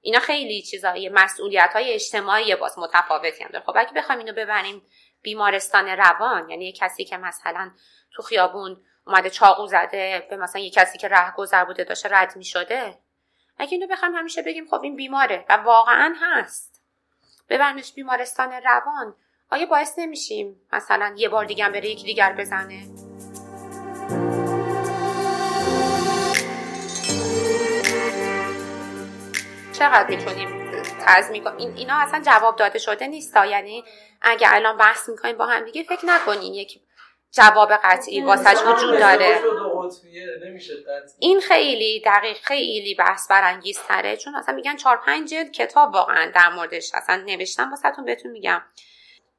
اینا 0.00 0.18
خیلی 0.18 0.62
چیزایی 0.62 1.08
مسئولیت 1.08 1.70
های 1.72 1.92
اجتماعی 1.92 2.56
باز 2.56 2.78
متفاوتی 2.78 3.44
هم 3.44 3.50
داره. 3.50 3.64
خب 3.64 3.72
اگه 3.76 3.92
بخوایم 3.92 4.18
اینو 4.18 4.32
ببریم 4.32 4.82
بیمارستان 5.22 5.88
روان 5.88 6.50
یعنی 6.50 6.64
یه 6.64 6.72
کسی 6.72 7.04
که 7.04 7.16
مثلا 7.16 7.70
تو 8.12 8.22
خیابون 8.22 8.84
اومده 9.06 9.30
چاقو 9.30 9.66
زده 9.66 10.26
به 10.30 10.36
مثلا 10.36 10.62
یه 10.62 10.70
کسی 10.70 10.98
که 10.98 11.10
گذر 11.36 11.64
بوده 11.64 11.84
داشته 11.84 12.08
رد 12.12 12.36
می 12.36 12.44
شده 12.44 12.98
اگه 13.58 13.72
اینو 13.72 13.86
بخوایم 13.86 14.14
همیشه 14.14 14.42
بگیم 14.42 14.66
خب 14.66 14.82
این 14.82 14.96
بیماره 14.96 15.44
و 15.48 15.52
واقعا 15.52 16.14
هست. 16.20 16.82
ببرمش 17.48 17.92
بیمارستان 17.92 18.52
روان. 18.52 19.16
آیا 19.54 19.66
باعث 19.66 19.98
نمیشیم 19.98 20.60
مثلا 20.72 21.14
یه 21.16 21.28
بار 21.28 21.44
دیگه 21.44 21.68
بره 21.68 21.88
یکی 21.88 22.04
دیگر 22.04 22.32
بزنه؟ 22.32 22.82
چقدر 29.72 30.06
می‌تونیم 30.08 30.48
تضمین 31.06 31.44
کنیم 31.44 31.56
این 31.58 31.74
اینا 31.76 31.94
اصلا 31.94 32.20
جواب 32.20 32.56
داده 32.56 32.78
شده 32.78 33.06
نیست 33.06 33.36
یعنی 33.36 33.84
اگه 34.22 34.54
الان 34.54 34.76
بحث 34.76 35.08
می‌کنیم 35.08 35.36
با 35.36 35.46
هم 35.46 35.64
دیگه 35.64 35.82
فکر 35.82 36.06
نکنین 36.06 36.54
یک 36.54 36.80
جواب 37.32 37.72
قطعی 37.72 38.22
واسش 38.22 38.56
وجود 38.66 38.98
داره. 38.98 39.40
این 41.18 41.40
خیلی 41.40 42.02
دقیق 42.06 42.36
خیلی 42.36 42.94
بحث 42.94 43.30
برانگیز 43.30 43.78
تره 43.78 44.16
چون 44.16 44.34
اصلا 44.34 44.54
میگن 44.54 44.76
چهار 44.76 44.96
پنج 44.96 45.30
جلد 45.30 45.52
کتاب 45.52 45.94
واقعا 45.94 46.30
در 46.34 46.48
موردش 46.48 46.90
اصلا 46.94 47.16
نوشتم 47.16 47.70
واسهتون 47.70 48.04
بهتون 48.04 48.32
میگم. 48.32 48.62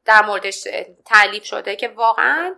در 0.05 0.25
موردش 0.25 0.67
تعلیف 1.05 1.45
شده 1.45 1.75
که 1.75 1.87
واقعا 1.87 2.55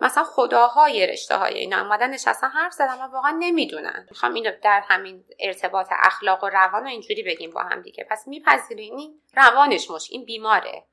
مثلا 0.00 0.24
خداهای 0.24 1.06
رشته 1.06 1.36
های 1.36 1.54
اینا 1.54 1.80
اومدن 1.80 2.10
نشستن 2.10 2.48
حرف 2.48 2.72
زدن 2.72 2.98
و 3.00 3.08
واقعا 3.12 3.36
نمی‌دونن. 3.38 4.06
می‌خوام 4.10 4.34
اینو 4.34 4.52
در 4.62 4.84
همین 4.88 5.24
ارتباط 5.38 5.88
اخلاق 5.90 6.44
و 6.44 6.48
روان 6.48 6.84
و 6.84 6.86
اینجوری 6.86 7.22
بگیم 7.22 7.50
با 7.50 7.62
هم 7.62 7.82
دیگه. 7.82 8.06
پس 8.10 8.28
میپذیرین 8.28 8.98
این 8.98 9.20
روانش 9.36 9.90
مش 9.90 10.08
این 10.10 10.24
بیماره. 10.24 10.84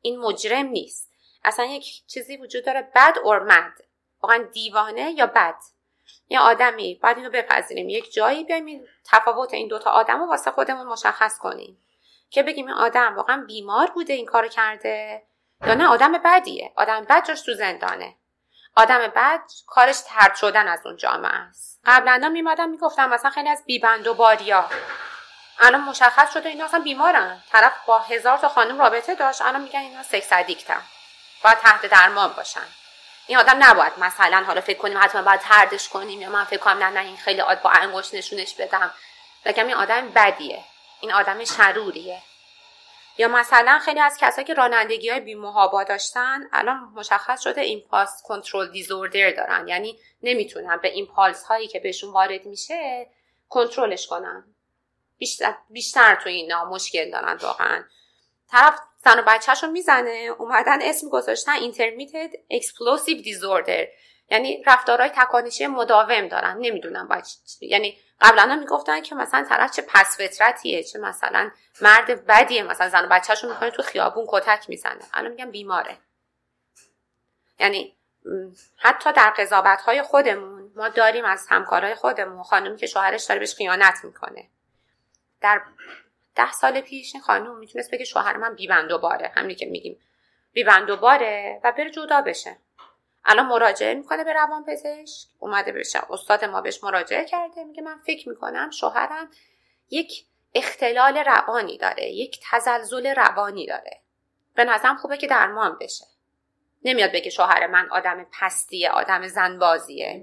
این 0.00 0.20
مجرم 0.20 0.66
نیست. 0.66 1.10
اصلا 1.44 1.64
یک 1.64 2.06
چیزی 2.06 2.36
وجود 2.36 2.64
داره 2.64 2.90
بد 2.94 3.18
اور 3.24 3.42
مد. 3.42 3.72
واقعا 4.22 4.38
دیوانه 4.52 5.12
یا 5.16 5.26
بد؟ 5.26 5.56
یه 6.28 6.40
آدمی 6.40 6.98
باید 7.02 7.16
اینو 7.16 7.30
بپذیریم. 7.30 7.88
یک 7.88 8.12
جایی 8.12 8.44
بیایم 8.44 8.84
تفاوت 9.04 9.54
این 9.54 9.68
دوتا 9.68 9.90
آدم 9.90 10.20
رو 10.20 10.26
واسه 10.26 10.50
خودمون 10.50 10.86
مشخص 10.86 11.38
کنیم. 11.38 11.80
که 12.30 12.42
بگیم 12.42 12.66
این 12.66 12.74
آدم 12.74 13.16
واقعا 13.16 13.44
بیمار 13.46 13.90
بوده 13.90 14.12
این 14.12 14.26
کار 14.26 14.48
کرده. 14.48 15.22
یا 15.66 15.74
نه 15.74 15.86
آدم 15.86 16.12
بدیه. 16.12 16.72
آدم 16.76 17.04
بد 17.04 17.26
جاش 17.26 17.40
تو 17.40 17.54
زندانه. 17.54 18.14
آدم 18.76 18.98
بد 18.98 19.40
کارش 19.66 20.00
ترد 20.00 20.34
شدن 20.34 20.68
از 20.68 20.86
اون 20.86 20.96
جامعه 20.96 21.34
است. 21.34 21.80
قبلا 21.84 22.28
میمادم 22.28 22.68
می‌گفتم 22.68 23.08
مثلا 23.08 23.30
خیلی 23.30 23.48
از 23.48 23.64
بیبند 23.66 24.06
و 24.06 24.14
باریا. 24.14 24.70
الان 25.58 25.80
مشخص 25.80 26.32
شده 26.34 26.48
اینا 26.48 26.64
اصلا 26.64 26.80
بیمارن. 26.80 27.42
طرف 27.52 27.72
با 27.86 27.98
هزار 27.98 28.38
تا 28.38 28.48
خانم 28.48 28.78
رابطه 28.78 29.14
داشت 29.14 29.42
الان 29.42 29.60
میگن 29.62 29.80
اینا 29.80 30.02
سکس 30.02 30.32
ادیکتن. 30.32 30.82
باید 31.44 31.58
تحت 31.58 31.86
درمان 31.86 32.32
باشن. 32.32 32.66
این 33.26 33.38
آدم 33.38 33.56
نباید 33.64 33.92
مثلا 33.98 34.44
حالا 34.46 34.60
فکر 34.60 34.78
کنیم 34.78 34.98
حتما 35.02 35.22
باید 35.22 35.40
تردش 35.40 35.88
کنیم 35.88 36.20
یا 36.20 36.30
من 36.30 36.44
فکر 36.44 36.60
کنم 36.60 36.78
نه 36.78 36.90
نه 36.90 37.00
این 37.00 37.16
خیلی 37.16 37.40
آد 37.40 37.62
با 37.62 37.70
انگشت 37.70 38.14
نشونش 38.14 38.54
بدم. 38.54 38.90
بگم 39.44 39.66
این 39.66 39.76
آدم 39.76 40.08
بدیه. 40.08 40.64
این 41.00 41.12
آدم 41.12 41.44
شروریه. 41.44 42.22
یا 43.18 43.28
مثلا 43.28 43.78
خیلی 43.78 44.00
از 44.00 44.16
کسایی 44.20 44.46
که 44.46 44.54
رانندگی 44.54 45.08
های 45.08 45.20
بیمهابا 45.20 45.84
داشتن 45.84 46.48
الان 46.52 46.92
مشخص 46.94 47.40
شده 47.40 47.60
ایمپالس 47.60 48.22
کنترل 48.24 48.70
دیزوردر 48.70 49.30
دارن. 49.30 49.68
یعنی 49.68 49.98
نمی‌تونن 50.22 50.76
به 50.76 50.88
ایمپالس 50.88 51.44
هایی 51.44 51.68
که 51.68 51.80
بهشون 51.80 52.10
وارد 52.10 52.46
میشه 52.46 53.06
کنترلش 53.48 54.06
کنن. 54.06 54.54
بیشتر, 55.18 55.54
بیشتر 55.70 56.14
تو 56.14 56.28
اینا 56.28 56.64
مشکل 56.64 57.10
دارن 57.10 57.36
واقعا. 57.36 57.84
طرف 58.50 58.78
زن 59.04 59.18
و 59.18 59.22
بچهش 59.26 59.62
رو 59.62 59.70
می‌زنه 59.70 60.30
اومدن 60.38 60.82
اسم 60.82 61.08
گذاشتن 61.08 61.52
intermittent 61.52 62.30
explosive 62.50 63.22
disorder 63.22 63.86
یعنی 64.30 64.62
رفتارهای 64.66 65.08
تکانشی 65.08 65.66
مداوم 65.66 66.28
دارن. 66.28 66.56
نمی‌دونم 66.58 67.08
باید 67.08 67.24
یعنی 67.60 67.98
قبلا 68.20 68.42
هم 68.42 68.58
می‌گفتن 68.58 69.02
که 69.02 69.14
مثلا 69.14 69.44
طرف 69.48 69.70
چه 69.70 69.82
پست 69.88 70.20
فطرتیه 70.20 70.82
چه 70.82 70.98
مثلا 70.98 71.50
مرد 71.82 72.26
بدیه 72.26 72.62
مثلا 72.62 72.88
زن 72.88 73.04
و 73.04 73.08
بچهشون 73.08 73.50
می‌کنه 73.50 73.70
تو 73.70 73.82
خیابون 73.82 74.26
کتک 74.28 74.68
می‌زنه. 74.68 75.02
الان 75.14 75.30
میگن 75.30 75.50
بیماره. 75.50 75.98
یعنی 77.58 77.96
حتی 78.76 79.12
در 79.12 79.30
قضاوت 79.30 79.80
های 79.80 80.02
خودمون 80.02 80.72
ما 80.76 80.88
داریم 80.88 81.24
از 81.24 81.46
همکارای 81.48 81.94
خودمون 81.94 82.42
خانمی 82.42 82.76
که 82.76 82.86
شوهرش 82.86 83.24
داره 83.24 83.40
بهش 83.40 83.54
خیانت 83.54 84.04
می‌کنه. 84.04 84.48
در 85.40 85.62
ده 86.34 86.52
سال 86.52 86.80
پیش 86.80 87.14
این 87.14 87.22
خانم 87.22 87.58
می‌تونست 87.58 87.90
بگه 87.90 88.04
شوهر 88.04 88.36
من 88.36 88.54
بیبند 88.54 88.96
باره. 88.96 89.32
همین 89.34 89.56
که 89.56 89.66
میگیم. 89.66 90.00
بیبند 90.52 91.00
باره 91.00 91.60
و 91.64 91.72
بره 91.72 91.90
جدا 91.90 92.20
بشه. 92.20 92.56
الان 93.26 93.46
مراجعه 93.46 93.94
می‌کنه 93.94 94.24
به 94.24 94.32
روان 94.32 94.64
پزشک 94.64 95.28
اومده 95.38 95.72
بشه 95.72 96.12
استاد 96.12 96.44
ما 96.44 96.60
بهش 96.60 96.84
مراجعه 96.84 97.24
کرده. 97.24 97.64
میگه 97.64 97.82
من 97.82 97.98
فکر 98.06 98.28
می‌کنم 98.28 98.70
شوهرم 98.70 99.30
یک 99.90 100.26
اختلال 100.54 101.16
روانی 101.16 101.78
داره 101.78 102.04
یک 102.04 102.40
تزلزل 102.50 103.06
روانی 103.06 103.66
داره. 103.66 104.00
به 104.54 104.64
نظرم 104.64 104.96
خوبه 104.96 105.16
که 105.16 105.26
درمان 105.26 105.78
بشه. 105.80 106.04
نمیاد 106.84 107.12
بگه 107.12 107.30
شوهر 107.30 107.66
من 107.66 107.88
آدم 107.90 108.26
پستیه 108.40 108.90
آدم 108.90 109.26
زنبازیه. 109.26 110.22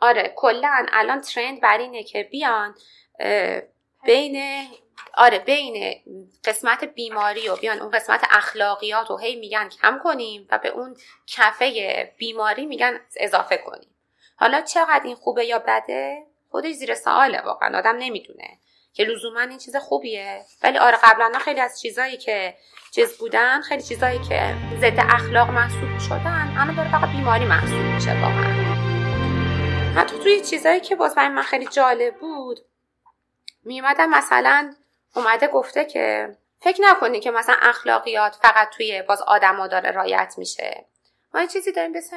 آره 0.00 0.32
کلا 0.36 0.86
الان 0.92 1.20
ترند 1.20 1.60
بر 1.60 1.78
اینه 1.78 2.02
که 2.02 2.22
بیان 2.22 2.74
بین 4.04 4.66
آره 5.14 5.38
بین 5.38 5.94
قسمت 6.44 6.84
بیماری 6.84 7.48
و 7.48 7.56
بیان 7.56 7.80
اون 7.80 7.90
قسمت 7.90 8.26
اخلاقیات 8.30 9.10
و 9.10 9.16
هی 9.16 9.36
میگن 9.36 9.68
کم 9.68 10.00
کنیم 10.04 10.48
و 10.50 10.58
به 10.58 10.68
اون 10.68 10.96
کفه 11.26 12.12
بیماری 12.18 12.66
میگن 12.66 13.00
اضافه 13.16 13.56
کنیم. 13.56 13.94
حالا 14.36 14.60
چقدر 14.60 15.02
این 15.04 15.14
خوبه 15.14 15.44
یا 15.44 15.58
بده؟ 15.58 16.26
خودش 16.50 16.72
زیر 16.72 16.94
سواله 16.94 17.40
واقعا 17.40 17.78
آدم 17.78 17.96
نمی‌دونه 17.98 18.58
که 18.92 19.04
لزوما 19.04 19.40
این 19.40 19.58
چیز 19.58 19.76
خوبیه. 19.76 20.44
ولی 20.62 20.78
آره 20.78 20.98
قبلا 21.02 21.38
خیلی 21.38 21.60
از 21.60 21.80
چیزایی 21.80 22.16
که 22.16 22.54
چیز 22.94 23.18
بودن 23.18 23.60
خیلی 23.60 23.82
چیزایی 23.82 24.18
که 24.28 24.54
ضد 24.80 24.98
اخلاق 24.98 25.50
محسوب 25.50 25.98
شدن 25.98 26.54
الان 26.58 26.76
داره 26.76 26.90
فقط 26.90 27.08
بیماری 27.08 27.44
محسوب 27.44 27.94
میشه 27.94 28.20
واقعا. 28.22 28.70
حتی 29.96 30.18
توی 30.18 30.40
چیزایی 30.40 30.80
که 30.80 30.96
باز 30.96 31.14
برای 31.14 31.28
من 31.28 31.42
خیلی 31.42 31.66
جالب 31.66 32.14
بود 32.20 32.60
میومدن 33.64 34.08
مثلا 34.08 34.74
اومده 35.16 35.46
گفته 35.46 35.84
که 35.84 36.36
فکر 36.60 36.82
نکنی 36.82 37.20
که 37.20 37.30
مثلا 37.30 37.56
اخلاقیات 37.62 38.34
فقط 38.42 38.70
توی 38.70 39.02
باز 39.02 39.22
آدما 39.22 39.66
داره 39.66 39.90
رعایت 39.90 40.34
میشه. 40.38 40.86
ما 41.34 41.40
یه 41.40 41.46
چیزی 41.46 41.72
داریم 41.72 41.92
مثل 41.92 42.16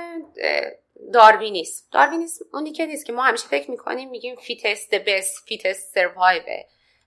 داروینیسم. 1.14 1.86
داروینیسم 1.92 2.46
اونی 2.54 2.72
که 2.72 2.86
نیست 2.86 3.06
که 3.06 3.14
ما 3.14 3.24
همیشه 3.24 3.48
فکر 3.48 3.72
می‌کنیم 3.72 4.10
میگیم 4.10 4.36
fittest 4.36 4.96
بس 4.96 5.44
fittest 5.46 5.94
survive 5.94 6.44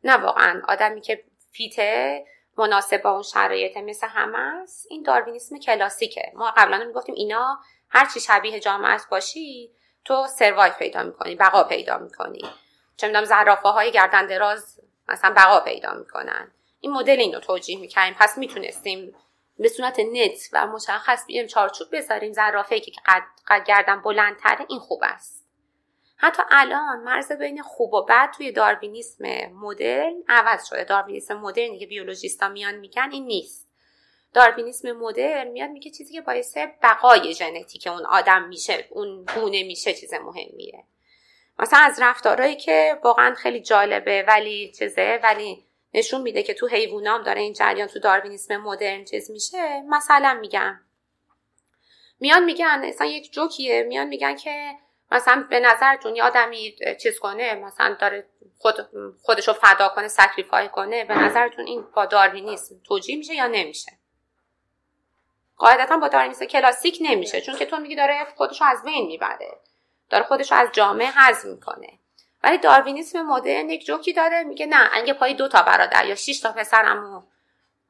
نه 0.05 0.17
واقعا. 0.17 0.63
آدمی 0.69 1.01
که 1.01 1.25
فیته 1.53 2.25
مناسب 2.59 3.03
با 3.03 3.11
اون 3.11 3.23
شرایط 3.23 3.77
مثل 3.77 4.07
همه 4.07 4.39
است 4.39 4.87
این 4.91 5.03
داروینیسم 5.03 5.59
کلاسیکه. 5.59 6.33
ما 6.35 6.55
قبلا 6.57 6.85
می‌گفتیم 6.85 7.15
اینا 7.15 7.59
هر 7.89 8.07
چی 8.15 8.21
شبیه 8.21 8.61
جامعه 8.61 8.99
باشی 9.11 9.73
تو 10.05 10.27
سروایو 10.27 10.73
پیدا 10.73 11.03
می‌کنی 11.03 11.35
بقا 11.35 11.65
پیدا 11.65 11.99
می‌کنی. 11.99 12.45
چه 12.97 13.07
می‌دونم 13.07 13.25
زرافه 13.25 13.69
های 13.69 13.93
گردن 13.93 14.27
دراز 14.27 14.81
مثلا 15.09 15.35
بقا 15.37 15.61
پیدا 15.61 15.95
می‌کنن. 15.95 16.51
این 16.81 16.93
مدل 16.93 17.21
اینو 17.21 17.41
توجیه 17.41 17.79
می‌کنیم 17.79 18.15
پس 18.19 18.39
می‌تونستیم 18.39 19.15
به 19.59 19.69
صورت 19.69 20.01
نت 20.01 20.39
و 20.53 20.67
مشخص 20.67 21.27
بیایم 21.27 21.47
چارچوب 21.47 21.89
بذاریم. 21.93 22.33
زرافه 22.33 22.81
که 22.81 22.93
قد, 23.07 23.65
گردن 23.65 24.03
بلندتره 24.03 24.67
این 24.69 24.79
خوب 24.79 25.01
است. 25.03 25.47
حتی 26.17 26.43
الان 26.51 27.01
مرز 27.01 27.33
بین 27.33 27.63
خوب 27.63 27.95
و 27.95 28.05
بد 28.05 28.31
توی 28.31 28.53
داروینیسم 28.53 29.25
مدرن 29.53 30.15
عوض 30.29 30.67
شده. 30.67 30.85
داروینیسم 30.85 31.37
مدرنی 31.37 31.79
که 31.79 31.87
بیولوژیستا 31.87 32.49
میان 32.49 32.75
میگن 32.75 33.09
این 33.13 33.27
نیست. 33.27 33.69
داروینیسم 34.35 34.93
مدرن 34.93 35.49
میاد 35.49 35.71
میگه 35.71 35.91
چیزی 35.91 36.15
که 36.15 36.21
باعث 36.21 36.57
بقای 36.83 37.35
ژنتیک 37.35 37.87
اون 37.87 38.07
آدم 38.07 38.43
میشه 38.43 38.87
اون 38.91 39.25
گونه 39.35 39.63
میشه 39.63 39.95
چیز 39.95 40.15
مهمیه. 40.15 40.85
مثلا 41.59 41.79
از 41.79 42.03
رفتارهایی 42.03 42.57
که 42.57 42.99
واقعا 43.05 43.35
خیلی 43.35 43.61
جالبه 43.61 44.25
ولی 44.29 44.73
چیزه 44.73 45.21
ولی 45.23 45.67
نشون 45.95 46.21
میده 46.21 46.43
که 46.43 46.55
تو 46.55 46.67
حیوانام 46.67 47.23
داره 47.23 47.41
این 47.41 47.53
جریان 47.53 47.89
تو 47.89 47.99
داروینیسم 47.99 48.57
مدرن 48.57 49.05
چیز 49.05 49.31
میشه. 49.31 49.83
مثلا 49.89 50.39
میگم. 50.41 50.81
میان 52.21 52.45
میگن 52.45 52.87
مثلا 52.87 53.07
یک 53.07 53.33
جوکیه 53.33 53.83
میان 53.83 54.07
میگن 54.07 54.37
که 54.37 54.75
مثلا 55.11 55.47
به 55.51 55.61
نظرتون 55.61 56.17
یه 56.17 56.23
آدمی 56.23 56.77
چیز 57.03 57.19
کنه 57.19 57.55
مثلا 57.55 57.97
داره 58.01 58.27
خود 58.59 58.75
خودشو 59.23 59.53
فدا 59.53 59.89
کنه 59.89 60.09
sacrifice 60.09 60.69
کنه 60.69 61.05
به 61.05 61.15
نظرتون 61.15 61.67
این 61.67 61.85
با 61.95 62.07
داروینیسم 62.07 62.75
توجیه 62.85 63.17
میشه 63.17 63.35
یا 63.35 63.47
نمیشه؟ 63.47 63.93
قاعدتا 65.57 65.97
با 65.97 66.09
داروینیسم 66.09 66.45
کلاسیک 66.45 66.99
نمیشه 67.01 67.41
چون 67.41 67.57
که 67.57 67.67
تو 67.67 67.77
میگی 67.77 67.97
داره 67.97 68.27
خودشو 68.37 68.65
از 68.65 68.83
بین 68.83 69.07
می‌بره. 69.07 69.61
داره 70.11 70.25
خودشو 70.25 70.55
از 70.55 70.69
جامعه 70.73 71.11
حذف 71.11 71.45
می‌کنه. 71.45 71.99
ولی 72.43 72.59
داروینیسم 72.59 73.23
مدرن 73.23 73.71
یک 73.71 73.87
جوکی 73.87 74.13
داره 74.13 74.43
میگه 74.43 74.67
نه 74.67 74.91
اگه 74.93 75.13
پای 75.13 75.35
دو 75.35 75.49
تا 75.49 75.63
برادر 75.63 76.07
یا 76.07 76.15
شش 76.15 76.41
تا 76.41 76.53
پسرمو 76.53 77.23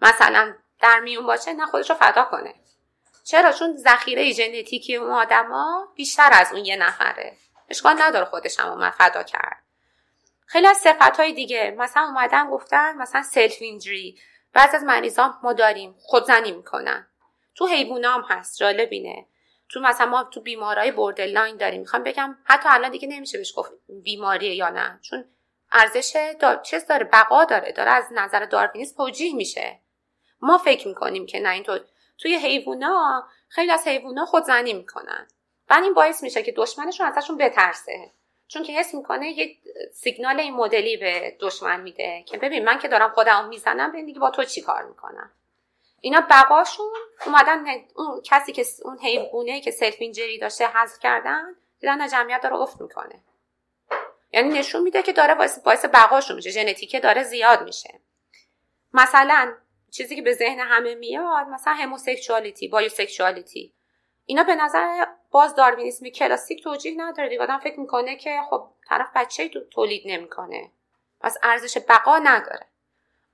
مثلا 0.01 0.55
در 0.81 1.01
میون 1.01 1.27
باشه 1.27 1.53
نه 1.53 1.67
خودشو 1.67 1.95
فدا 1.95 2.25
کنه. 2.25 2.55
چرا؟ 3.25 3.53
چون 3.53 3.77
ذخیره 3.77 4.33
ژنتیکی 4.33 4.97
اون 4.97 5.11
آدما 5.11 5.89
بیشتر 5.95 6.31
از 6.33 6.53
اون 6.53 6.65
یه 6.65 6.77
نفره. 6.77 7.37
اشکال 7.69 8.03
نداره 8.03 8.25
خودش 8.25 8.61
هم 8.61 8.91
فدا 8.91 9.23
کرد. 9.23 9.63
خیلی 10.47 10.67
از 10.67 10.77
صفت 10.77 11.17
های 11.17 11.33
دیگه 11.33 11.75
مثلا 11.79 12.03
اومدن 12.03 12.51
گفتن 12.51 12.97
مثلا 12.97 13.23
self-injury 13.23 14.19
بعض 14.53 14.75
از 14.75 14.85
مریضان 14.85 15.35
ما 15.43 15.53
داریم 15.53 15.95
خودزنی 15.99 16.53
می‌کنن. 16.53 17.07
تو 17.55 17.67
حیوانام 17.67 18.23
هست 18.29 18.59
جالب 18.59 18.93
اینه 18.93 19.27
تو 19.69 19.81
مثلا 19.81 20.07
ما 20.07 20.25
تو 20.25 20.41
بیمارای 20.41 20.93
borderline 20.93 21.57
داریم. 21.57 21.81
می‌خوام 21.81 22.03
بگم 22.03 22.39
حتی 22.45 22.69
الان 22.69 22.91
دیگه 22.91 23.09
نمیشه 23.09 23.39
بهش 23.39 23.53
گفت 23.57 23.73
بیماریه 23.89 24.55
یا 24.55 24.69
نه. 24.69 24.99
چون 25.03 25.25
ارزش 25.73 26.35
دا... 26.41 26.57
چیز 26.57 26.87
داره 26.87 27.05
بقا 27.05 27.45
داره. 27.45 27.73
داره 27.73 27.91
از 27.91 28.05
نظر 28.11 28.45
داروینیسم 28.45 28.97
توجیه 28.97 29.35
میشه. 29.35 29.81
ما 30.41 30.59
فکر 30.59 30.89
می‌کنیم 30.89 31.27
که 31.27 31.41
نه 31.41 31.49
اینطور 31.49 31.81
توی 32.19 32.35
حیوونا 32.35 33.29
خیلی 33.49 33.73
از 33.73 33.87
حیوونا 33.87 34.25
خودزنی 34.25 34.73
می‌کنن. 34.73 35.29
و 35.71 35.75
این 35.83 35.95
باعث 35.95 36.23
میشه 36.23 36.43
که 36.43 36.53
دشمنشون 36.53 37.07
ازشون 37.07 37.37
بترسه. 37.37 38.11
چون 38.49 38.63
که 38.63 38.73
حس 38.73 38.95
می‌کنه 38.95 39.29
یک 39.29 39.59
سیگنال 39.93 40.41
این 40.41 40.55
مدلی 40.55 40.97
به 40.97 41.37
دشمن 41.41 41.81
میده 41.81 42.23
که 42.27 42.39
ببین 42.39 42.65
من 42.65 42.79
که 42.79 42.89
دارم 42.89 43.11
خودم 43.11 43.49
می‌زنم 43.49 43.91
ببین 43.91 44.07
دیگه 44.07 44.21
با 44.21 44.31
تو 44.31 44.45
چی 44.45 44.61
کار 44.61 44.83
می‌کنم؟ 44.83 45.31
اینا 46.07 46.21
بقاشون 46.31 46.93
اومدن 47.27 47.65
اون 47.97 48.21
کسی 48.25 48.53
که 48.53 48.65
اون 48.85 48.99
حیوانه 48.99 49.61
که 49.61 49.71
سلف 49.71 49.97
اینجری 49.99 50.39
داشته 50.39 50.67
حذف 50.67 50.99
کردن 50.99 51.57
دیدن 51.81 52.09
جمعیت 52.09 52.41
داره 52.41 52.55
افت 52.55 52.81
می‌کنه. 52.81 53.25
یعنی 54.33 54.59
نشون 54.59 54.83
میده 54.83 55.03
که 55.03 55.13
داره 55.13 55.35
باعث 55.35 55.59
باعث 55.59 55.85
بقاشون 55.85 56.37
میشه 56.37 56.51
ژنتیکه 56.51 57.01
داره 57.01 57.23
زیاد 57.23 57.63
میشه. 57.63 58.01
مثلا 58.93 59.55
چیزی 59.91 60.17
که 60.17 60.23
به 60.23 60.33
ذهن 60.33 60.61
همه 60.61 60.95
میاد 60.95 61.47
مثلا 61.47 61.73
هموسکشوالیتی 61.73 62.69
بایوسکشوالیتی. 62.69 63.75
اینا 64.27 64.43
به 64.43 64.55
نظر 64.55 65.07
باز 65.31 65.55
داروینیسم 65.55 66.09
کلاسیک 66.09 66.65
توجیه 66.65 66.95
نداره. 66.97 67.29
دیگه 67.29 67.43
آدم 67.43 67.59
فکر 67.59 67.81
می‌کنه 67.81 68.17
که 68.17 68.41
خب 68.51 68.69
طرف 68.89 69.09
بچه 69.15 69.49
تولید 69.49 70.03
نمی‌کنه. 70.07 70.71
پس 71.21 71.37
ارزش 71.43 71.79
بقا 71.89 72.19
نداره. 72.19 72.67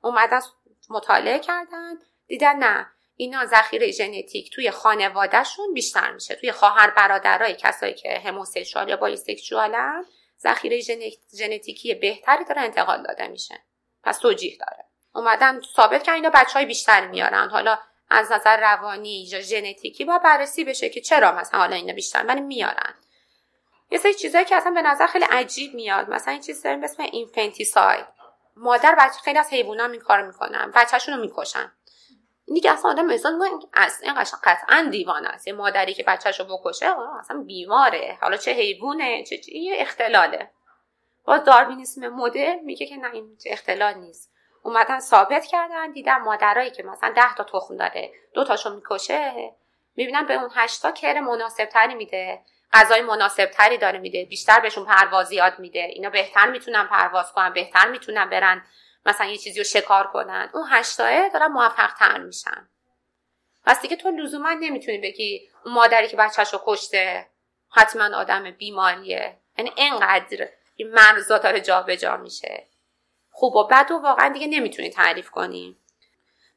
اومدن 0.02 0.40
مطالعه 0.90 1.38
کردن. 1.38 1.98
دیدن 2.26 2.56
نه. 2.56 2.86
اینا 3.16 3.46
ذخیره 3.46 3.90
ژنتیک 3.90 4.54
توی 4.54 4.70
خانوادهشون 4.70 5.74
بیشتر 5.74 6.12
میشه. 6.12 6.34
توی 6.34 6.52
خواهر 6.52 6.90
برادرای 6.90 7.54
کسایی 7.54 7.94
که 7.94 8.22
هموسکشوال 8.24 8.88
یا 8.88 8.96
بایوسکشوالن 8.96 10.04
ذخیره 10.40 10.80
ژنتیکی 11.36 11.94
بهتری 11.94 12.44
داره 12.44 12.60
انتقال 12.60 13.02
داده 13.02 13.28
میشه. 13.28 13.62
پس 14.04 14.18
توجیه 14.18 14.56
داره. 14.58 14.84
اومدن 15.14 15.60
ثابت 15.76 16.02
کردن 16.02 16.14
اینا 16.14 16.30
بچه 16.30 16.52
های 16.52 16.66
بیشتر 16.66 17.06
میارن. 17.06 17.48
حالا 17.48 17.78
از 18.10 18.32
نظر 18.32 18.60
روانی 18.60 19.24
یا 19.24 19.40
ژنتیکی 19.40 20.04
با 20.04 20.18
بررسی 20.18 20.64
بشه 20.64 20.88
که 20.88 21.00
چرا 21.00 21.32
مثلا 21.32 21.60
حالا 21.60 21.76
اینا 21.76 21.92
بیشتر 21.92 22.24
ولی 22.26 22.40
میارن. 22.40 22.94
یه 23.90 23.98
سری 23.98 24.14
چیزایی 24.14 24.44
که 24.44 24.56
اصلا 24.56 24.72
به 24.72 24.82
نظر 24.82 25.06
خیلی 25.06 25.24
عجیب 25.24 25.74
میاد. 25.74 26.08
مثلا 26.08 26.32
این 26.32 26.42
چیز 26.42 26.62
داریم 26.62 26.80
به 26.80 26.84
اسم 26.84 27.02
اینفنتیساید. 27.02 28.06
مادر 28.56 28.94
بچه 28.94 29.20
خیلی 29.24 29.38
از 29.38 29.50
حیوانات 29.50 29.90
این 29.90 30.00
کار 30.00 30.26
می‌کنن. 30.26 30.72
بچهشون 30.74 31.14
رو 31.14 31.20
می‌کشن. 31.20 31.72
دیگه 32.54 32.72
اصلا 32.72 32.90
آدم 32.90 33.08
از 33.72 34.02
این 34.02 34.14
قشنگ 34.20 34.40
قطعا 34.44 34.88
دیوانه 34.90 35.28
است. 35.28 35.46
یه 35.46 35.52
مادری 35.52 35.94
که 35.94 36.02
بچهش 36.02 36.40
رو 36.40 36.46
بکشه 36.46 36.86
اصلا 37.20 37.42
بیماره. 37.46 38.18
حالا 38.20 38.36
چه 38.36 38.52
حیوانه 38.52 39.24
چه 39.24 39.54
یه 39.54 39.74
اختلاله. 39.78 40.50
با 41.24 41.38
داروینیسم 41.38 42.08
مدل 42.08 42.58
میگه 42.58 42.86
که 42.86 42.96
نه 42.96 43.10
این 43.12 43.36
اختلال 43.46 43.94
نیست. 43.94 44.32
اومدن 44.62 45.00
ثابت 45.00 45.46
کردن 45.46 45.92
دیدن 45.92 46.16
مادرایی 46.16 46.70
که 46.70 46.82
مثلا 46.82 47.12
ده 47.16 47.34
تا 47.34 47.44
تخم 47.44 47.76
داره 47.76 48.10
دو 48.34 48.44
تاشو 48.44 48.74
می‌کشه 48.74 49.52
می‌بینن 49.96 50.26
به 50.26 50.34
اون 50.34 50.50
هشتا 50.54 50.90
کر 50.90 51.20
مناسب 51.20 51.64
تری 51.64 51.94
میده. 51.94 52.40
غذای 52.72 53.02
مناسب 53.02 53.46
تری 53.46 53.78
داره 53.78 53.98
میده. 53.98 54.24
بیشتر 54.24 54.60
بهشون 54.60 54.84
پروازیات 54.84 55.58
میده. 55.58 55.80
اینا 55.80 56.10
بهتر 56.10 56.50
می‌تونن 56.50 56.86
پرواز 56.86 57.32
کنن 57.32 57.52
بهتر 57.52 57.88
می‌تونن 57.88 58.30
برن 58.30 58.62
مثلا 59.06 59.26
یه 59.26 59.36
چیزی 59.36 59.58
رو 59.60 59.64
شکار 59.64 60.06
کنن 60.06 60.50
اون 60.54 60.66
هشتاه 60.70 61.28
دارن 61.28 61.46
موفق 61.46 61.92
تر 61.92 62.18
میشن. 62.18 62.68
پس 63.64 63.82
دیگه 63.82 63.96
تو 63.96 64.10
لزوما 64.10 64.52
نمی‌تونی 64.52 64.98
بگی 64.98 65.50
اون 65.64 65.74
مادری 65.74 66.08
که 66.08 66.16
بچهش 66.16 66.52
رو 66.52 66.60
کشته 66.66 67.28
حتما 67.70 68.16
آدم 68.16 68.50
بیماریه. 68.50 69.38
یعنی 69.58 69.72
انقدر 69.76 70.48
این 70.76 70.90
مرزا 70.90 71.38
داره 71.38 71.60
جابجا 71.60 72.16
میشه. 72.16 72.66
خوب 73.30 73.56
و 73.56 73.66
بد 73.66 73.90
و 73.90 73.98
واقعا 73.98 74.28
دیگه 74.28 74.46
نمی‌تونی 74.46 74.90
تعریف 74.90 75.30
کنی. 75.30 75.76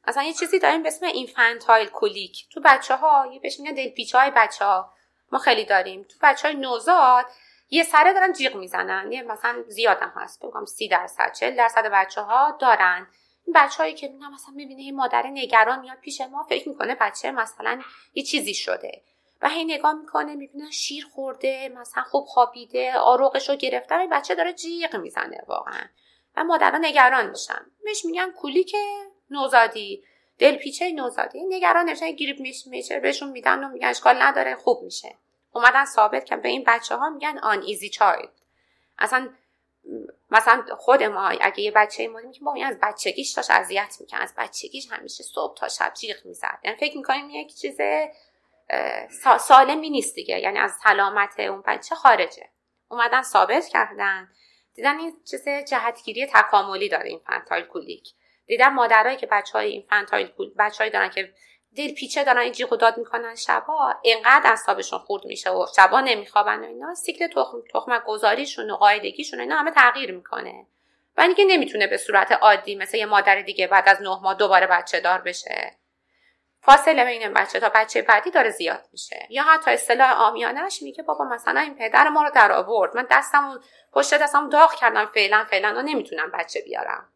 مثلا 0.08 0.22
یه 0.22 0.32
چیزی 0.32 0.58
داریم 0.58 0.82
به 0.82 0.88
اسم 0.88 1.06
infantile 1.06 1.88
colic. 1.88 2.48
تو 2.50 2.60
بچه 2.64 2.96
ها 2.96 3.30
یه 3.32 3.40
بهش 3.40 3.60
میگن 3.60 3.74
دلپیچه 3.74 4.14
های 4.14 4.30
بچه 4.36 4.64
ها 4.64 4.92
ما 5.32 5.38
خیلی 5.38 5.64
داریم. 5.64 6.02
تو 6.02 6.14
بچه 6.22 6.48
های 6.48 6.56
نوزاد 6.56 7.26
یه 7.70 7.84
سره 7.84 8.12
دارن 8.12 8.32
جیغ 8.32 8.56
می‌زنن. 8.56 9.12
یه 9.12 9.22
مثلا 9.22 9.62
زیادم 9.68 10.12
هست. 10.16 10.44
بگم 10.44 10.64
سی 10.64 10.88
درصد 10.88 11.32
چل 11.32 11.56
درصد 11.56 11.86
بچه 11.86 12.20
ها 12.20 12.56
دارن. 12.60 13.06
این 13.46 13.54
بچههایی 13.54 13.94
که 13.94 14.08
میگم 14.08 14.32
مثلا 14.32 14.54
می‌بینه 14.54 14.82
این 14.82 14.96
مادر 14.96 15.26
نگران 15.26 15.80
میاد 15.80 15.98
پیش 15.98 16.20
ما 16.20 16.42
فکر 16.42 16.68
می‌کنه 16.68 16.94
بچه 16.94 17.30
مثلا 17.30 17.80
یه 18.14 18.22
چیزی 18.22 18.54
شده. 18.54 19.02
و 19.42 19.48
هی 19.48 19.64
نگاه 19.64 19.92
می‌کنه 19.92 20.34
می‌بینه 20.34 20.70
شیر 20.70 21.06
خورده 21.14 21.68
مثلا 21.68 22.02
خوب 22.02 22.24
خوابیده 22.24 22.92
آروغش 22.92 23.48
رو 23.48 23.56
گرفتن 23.56 24.00
این 24.00 24.10
بچه 24.10 24.34
داره 24.34 24.52
جیغ 24.52 24.96
می‌زنه 24.96 25.38
واقعا. 25.46 25.82
و 26.36 26.44
مادرها 26.44 26.78
نگران 26.78 27.30
میشن. 27.30 27.66
بهش 27.84 28.04
میگن 28.04 28.32
که 28.68 28.78
نوزادی. 29.30 30.04
دلپیچه 30.38 30.92
نوزادی. 30.92 31.44
نگران 31.44 31.86
نمیشن 31.88 32.10
گریپ 32.10 32.40
میشه 32.40 33.00
بهشون 33.00 33.30
میدن 33.30 33.64
و 33.64 33.68
میگن 33.68 33.88
اشکال 33.88 34.22
نداره 34.22 34.54
خوب 34.54 34.82
میشه. 34.82 35.14
اومدن 35.56 35.84
ثابت 35.84 36.24
که 36.24 36.36
به 36.36 36.48
این 36.48 36.64
بچه 36.66 36.96
ها 36.96 37.10
میگن 37.10 37.38
آن 37.38 37.62
ایزی 37.62 37.88
چایلد. 37.88 38.32
اصلا 38.98 39.28
مثلا 40.30 40.64
خود 40.76 41.02
ما 41.02 41.28
اگه 41.28 41.60
یه 41.60 41.70
بچه 41.70 42.08
ما 42.08 42.32
که 42.32 42.40
با 42.40 42.54
این 42.54 42.66
از 42.66 42.78
بچگیش 42.82 43.32
داشت 43.32 43.50
اذیت 43.50 43.96
می‌کنه 44.00 44.20
از 44.20 44.34
بچگیش 44.38 44.92
همیشه 44.92 45.24
صبح 45.24 45.56
تا 45.56 45.68
شب 45.68 45.92
جیغ 45.94 46.16
می‌زد. 46.24 46.58
یعنی 46.64 46.76
فکر 46.76 46.96
می‌کنیم 46.96 47.30
یک 47.30 47.54
چیز 47.54 47.78
سالمی 49.40 49.90
نیست 49.90 50.14
دیگه. 50.14 50.38
یعنی 50.40 50.58
از 50.58 50.72
سلامت 50.84 51.40
اون 51.40 51.62
بچه 51.66 51.94
خارجه. 51.94 52.48
اومدن 52.88 53.22
ثابت 53.22 53.68
کردن. 53.68 54.28
دیدن 54.74 54.98
این 54.98 55.16
چیز 55.30 55.48
جهتگیری 55.48 56.26
تکاملی 56.26 56.88
داره 56.88 57.08
infantile 57.08 57.64
colic. 57.64 58.08
دیدن 58.46 58.68
مادرایی 58.68 59.16
که 59.16 59.26
بچه 59.26 59.52
های 59.52 59.70
infantile 59.70 60.32
بچه‌ای 60.58 60.90
دارن 60.90 61.10
که 61.10 61.34
دل 61.76 61.94
پیچه 61.94 62.24
دارن 62.24 62.38
این 62.38 62.52
جیغ 62.52 62.72
و 62.72 62.76
داد 62.76 62.98
می‌کنن. 62.98 63.34
شبا 63.34 63.94
اینقدر 64.02 64.50
اعصابشون 64.50 64.98
خورد 64.98 65.24
میشه 65.24 65.50
و 65.50 65.66
شبا 65.76 66.00
نمیخوابن 66.00 66.60
و 66.60 66.66
اینا. 66.66 66.94
سیکل 66.94 67.26
تخم 67.26 67.62
تخمک 67.74 68.04
گذاریشون 68.04 68.70
و 68.70 68.76
قاعدگیشون 68.76 69.40
اینا 69.40 69.56
همه 69.56 69.70
تغییر 69.70 70.12
می‌کنه. 70.12 70.66
و 71.16 71.20
اینکه 71.20 71.44
نمی‌تونه 71.44 71.86
به 71.86 71.96
صورت 71.96 72.32
عادی 72.32 72.74
مثل 72.74 72.96
یه 72.96 73.06
مادر 73.06 73.40
دیگه 73.40 73.66
بعد 73.66 73.88
از 73.88 74.02
نه 74.02 74.20
ماه 74.22 74.34
دوباره 74.34 74.66
بچه 74.66 75.00
دار 75.00 75.20
بشه. 75.20 75.76
فاصله 76.60 77.04
بین 77.04 77.32
بچه 77.32 77.60
تا 77.60 77.68
بچه 77.74 78.02
بعدی 78.02 78.30
داره 78.30 78.50
زیاد 78.50 78.88
میشه. 78.92 79.26
یا 79.30 79.42
حتی 79.42 79.70
اصطلاح 79.70 80.12
آمیانش 80.12 80.82
میگه 80.82 81.02
بابا 81.02 81.24
مثلا 81.24 81.60
این 81.60 81.74
پدر 81.74 82.08
ما 82.08 82.22
رو 82.22 82.30
در 82.30 82.52
آورد. 82.52 82.96
من 82.96 83.06
دستم 83.10 83.60
پشت 83.92 84.14
دستم 84.14 84.48
داغ 84.48 84.74
کردم 84.74 85.06
فعلا 85.06 85.46
فعلا 85.50 85.74
و 85.76 85.82
نمی‌تونم 85.82 86.30
بچه 86.30 86.60
بیارم. 86.60 87.08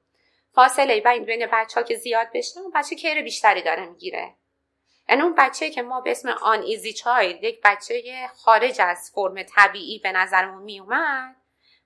فاصله 0.54 1.00
بین 1.00 1.24
بین 1.24 1.46
بچه 1.52 1.80
ها 1.80 1.82
که 1.82 1.96
زیاد 1.96 2.28
بشه 2.34 2.60
بچه 2.74 2.96
کیر 2.96 3.22
بیشتری 3.22 3.62
داره 3.62 3.86
می‌گیره. 3.86 4.34
یعنی 5.10 5.22
اون 5.22 5.34
بچه 5.38 5.70
که 5.70 5.82
ما 5.82 6.00
به 6.00 6.10
اسم 6.10 6.28
آن 6.28 6.62
ایزی 6.62 6.92
چایلد 6.92 7.44
یک 7.44 7.60
بچه 7.64 8.02
خارج 8.36 8.80
از 8.80 9.10
فرم 9.14 9.42
طبیعی 9.42 9.98
به 9.98 10.12
نظرمون 10.12 10.62
میومد 10.62 11.36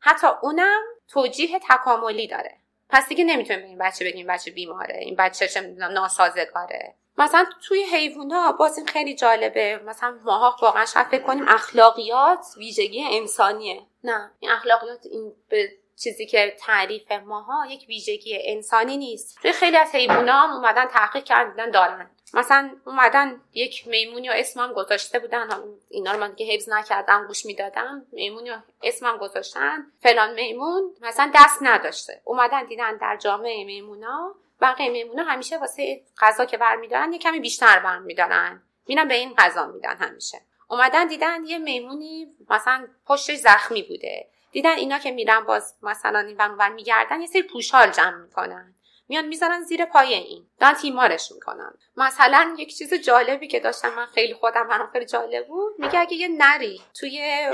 حتی 0.00 0.26
اونم 0.42 0.82
توجیه 1.08 1.60
تکاملی 1.70 2.26
داره. 2.26 2.56
پس 2.88 3.08
دیگه 3.08 3.24
نمی‌تونیم 3.24 3.62
به 3.62 3.68
این 3.68 3.78
بچه 3.78 4.04
بگیم 4.04 4.26
بچه 4.26 4.50
بیماره 4.50 4.96
این 4.96 5.16
بچه 5.16 5.48
چه 5.48 5.60
ناسازگاره. 5.60 6.94
مثلا 7.18 7.46
توی 7.68 7.82
حیوونا 7.82 8.52
باز 8.52 8.78
این 8.78 8.86
خیلی 8.86 9.14
جالبه. 9.14 9.80
مثلا 9.84 10.18
ماها 10.24 10.56
واقعا 10.62 10.86
شاید 10.86 11.06
فکر 11.06 11.22
کنیم 11.22 11.48
اخلاقیات 11.48 12.46
ویژگی 12.56 13.04
انسانیه. 13.04 13.86
نه 14.04 14.30
این 14.40 14.50
اخلاقیات 14.50 15.06
این 15.06 15.32
به 15.48 15.68
چیزی 15.96 16.26
که 16.26 16.56
تعریف 16.60 17.12
ماها 17.12 17.66
یک 17.66 17.84
ویژگی 17.88 18.38
انسانی 18.42 18.96
نیست. 18.96 19.38
توی 19.42 19.52
خیلی 19.52 19.76
از 19.76 19.94
حیوونا 19.94 20.32
هم 20.32 20.50
اومدن 20.50 20.86
تحقیق 20.86 21.24
کردن 21.24 21.70
دارن. 21.70 22.10
مثلا 22.34 22.70
اومدن 22.84 23.40
یک 23.52 23.86
میمونی 23.86 24.28
و 24.28 24.32
اسمم 24.36 24.72
گذاشته 24.72 25.18
بودن. 25.18 25.48
اینا 25.88 26.12
رو 26.12 26.20
من 26.20 26.34
که 26.34 26.44
حفظ 26.44 26.68
نکردم 26.68 27.26
گوش 27.26 27.46
می‌دادم. 27.46 28.06
میمونی 28.12 28.50
و 28.50 28.56
اسمم 28.82 29.16
گذاشتن. 29.16 29.86
فلان 30.00 30.34
میمون 30.34 30.94
مثلا 31.00 31.30
دست 31.34 31.58
نداشته. 31.62 32.20
اومدن 32.24 32.64
دیدن 32.64 32.96
در 32.96 33.16
جامعه 33.16 33.64
میمونا. 33.64 34.34
بقیه 34.60 34.90
میمونا 34.90 35.22
همیشه 35.22 35.58
واسه 35.58 36.02
غذا 36.18 36.44
که 36.44 36.56
برمیدارن 36.56 37.12
یه 37.12 37.18
کمی 37.18 37.40
بیشتر 37.40 37.78
برمیدارن. 37.78 38.62
میرن 38.86 39.08
به 39.08 39.14
این 39.14 39.34
غذا 39.34 39.66
میدن 39.66 39.96
همیشه. 39.96 40.40
اومدن 40.68 41.06
دیدن 41.06 41.44
یه 41.44 41.58
میمونی 41.58 42.26
مثلا 42.50 42.86
پشتش 43.06 43.36
زخمی 43.36 43.82
بوده. 43.82 44.28
دیدن 44.52 44.76
اینا 44.76 44.98
که 44.98 45.10
میرن 45.10 45.40
باز 45.40 45.74
مثلا 45.82 46.18
این 46.18 46.36
بر 46.36 46.68
میگردن 46.68 47.20
یه 47.20 47.26
سری 47.26 47.42
پوشال 47.42 47.90
جمع 47.90 48.16
می‌کنن. 48.16 48.74
میان 49.08 49.26
می‌زنن 49.26 49.62
زیر 49.62 49.84
پای 49.84 50.14
این. 50.14 50.46
دارن 50.60 50.74
تیمارش 50.74 51.32
می‌کنن. 51.32 51.74
مثلا 51.96 52.54
یک 52.58 52.76
چیز 52.76 52.94
جالبی 52.94 53.48
که 53.48 53.60
داشتم 53.60 53.94
من 53.94 54.06
خیلی 54.06 54.34
خودم 54.34 54.68
برام 54.68 54.90
خیلی 54.92 55.06
جالب 55.06 55.46
بود. 55.46 55.74
میگه 55.78 56.00
اگه 56.00 56.14
یه 56.14 56.28
نری 56.28 56.80
توی 57.00 57.48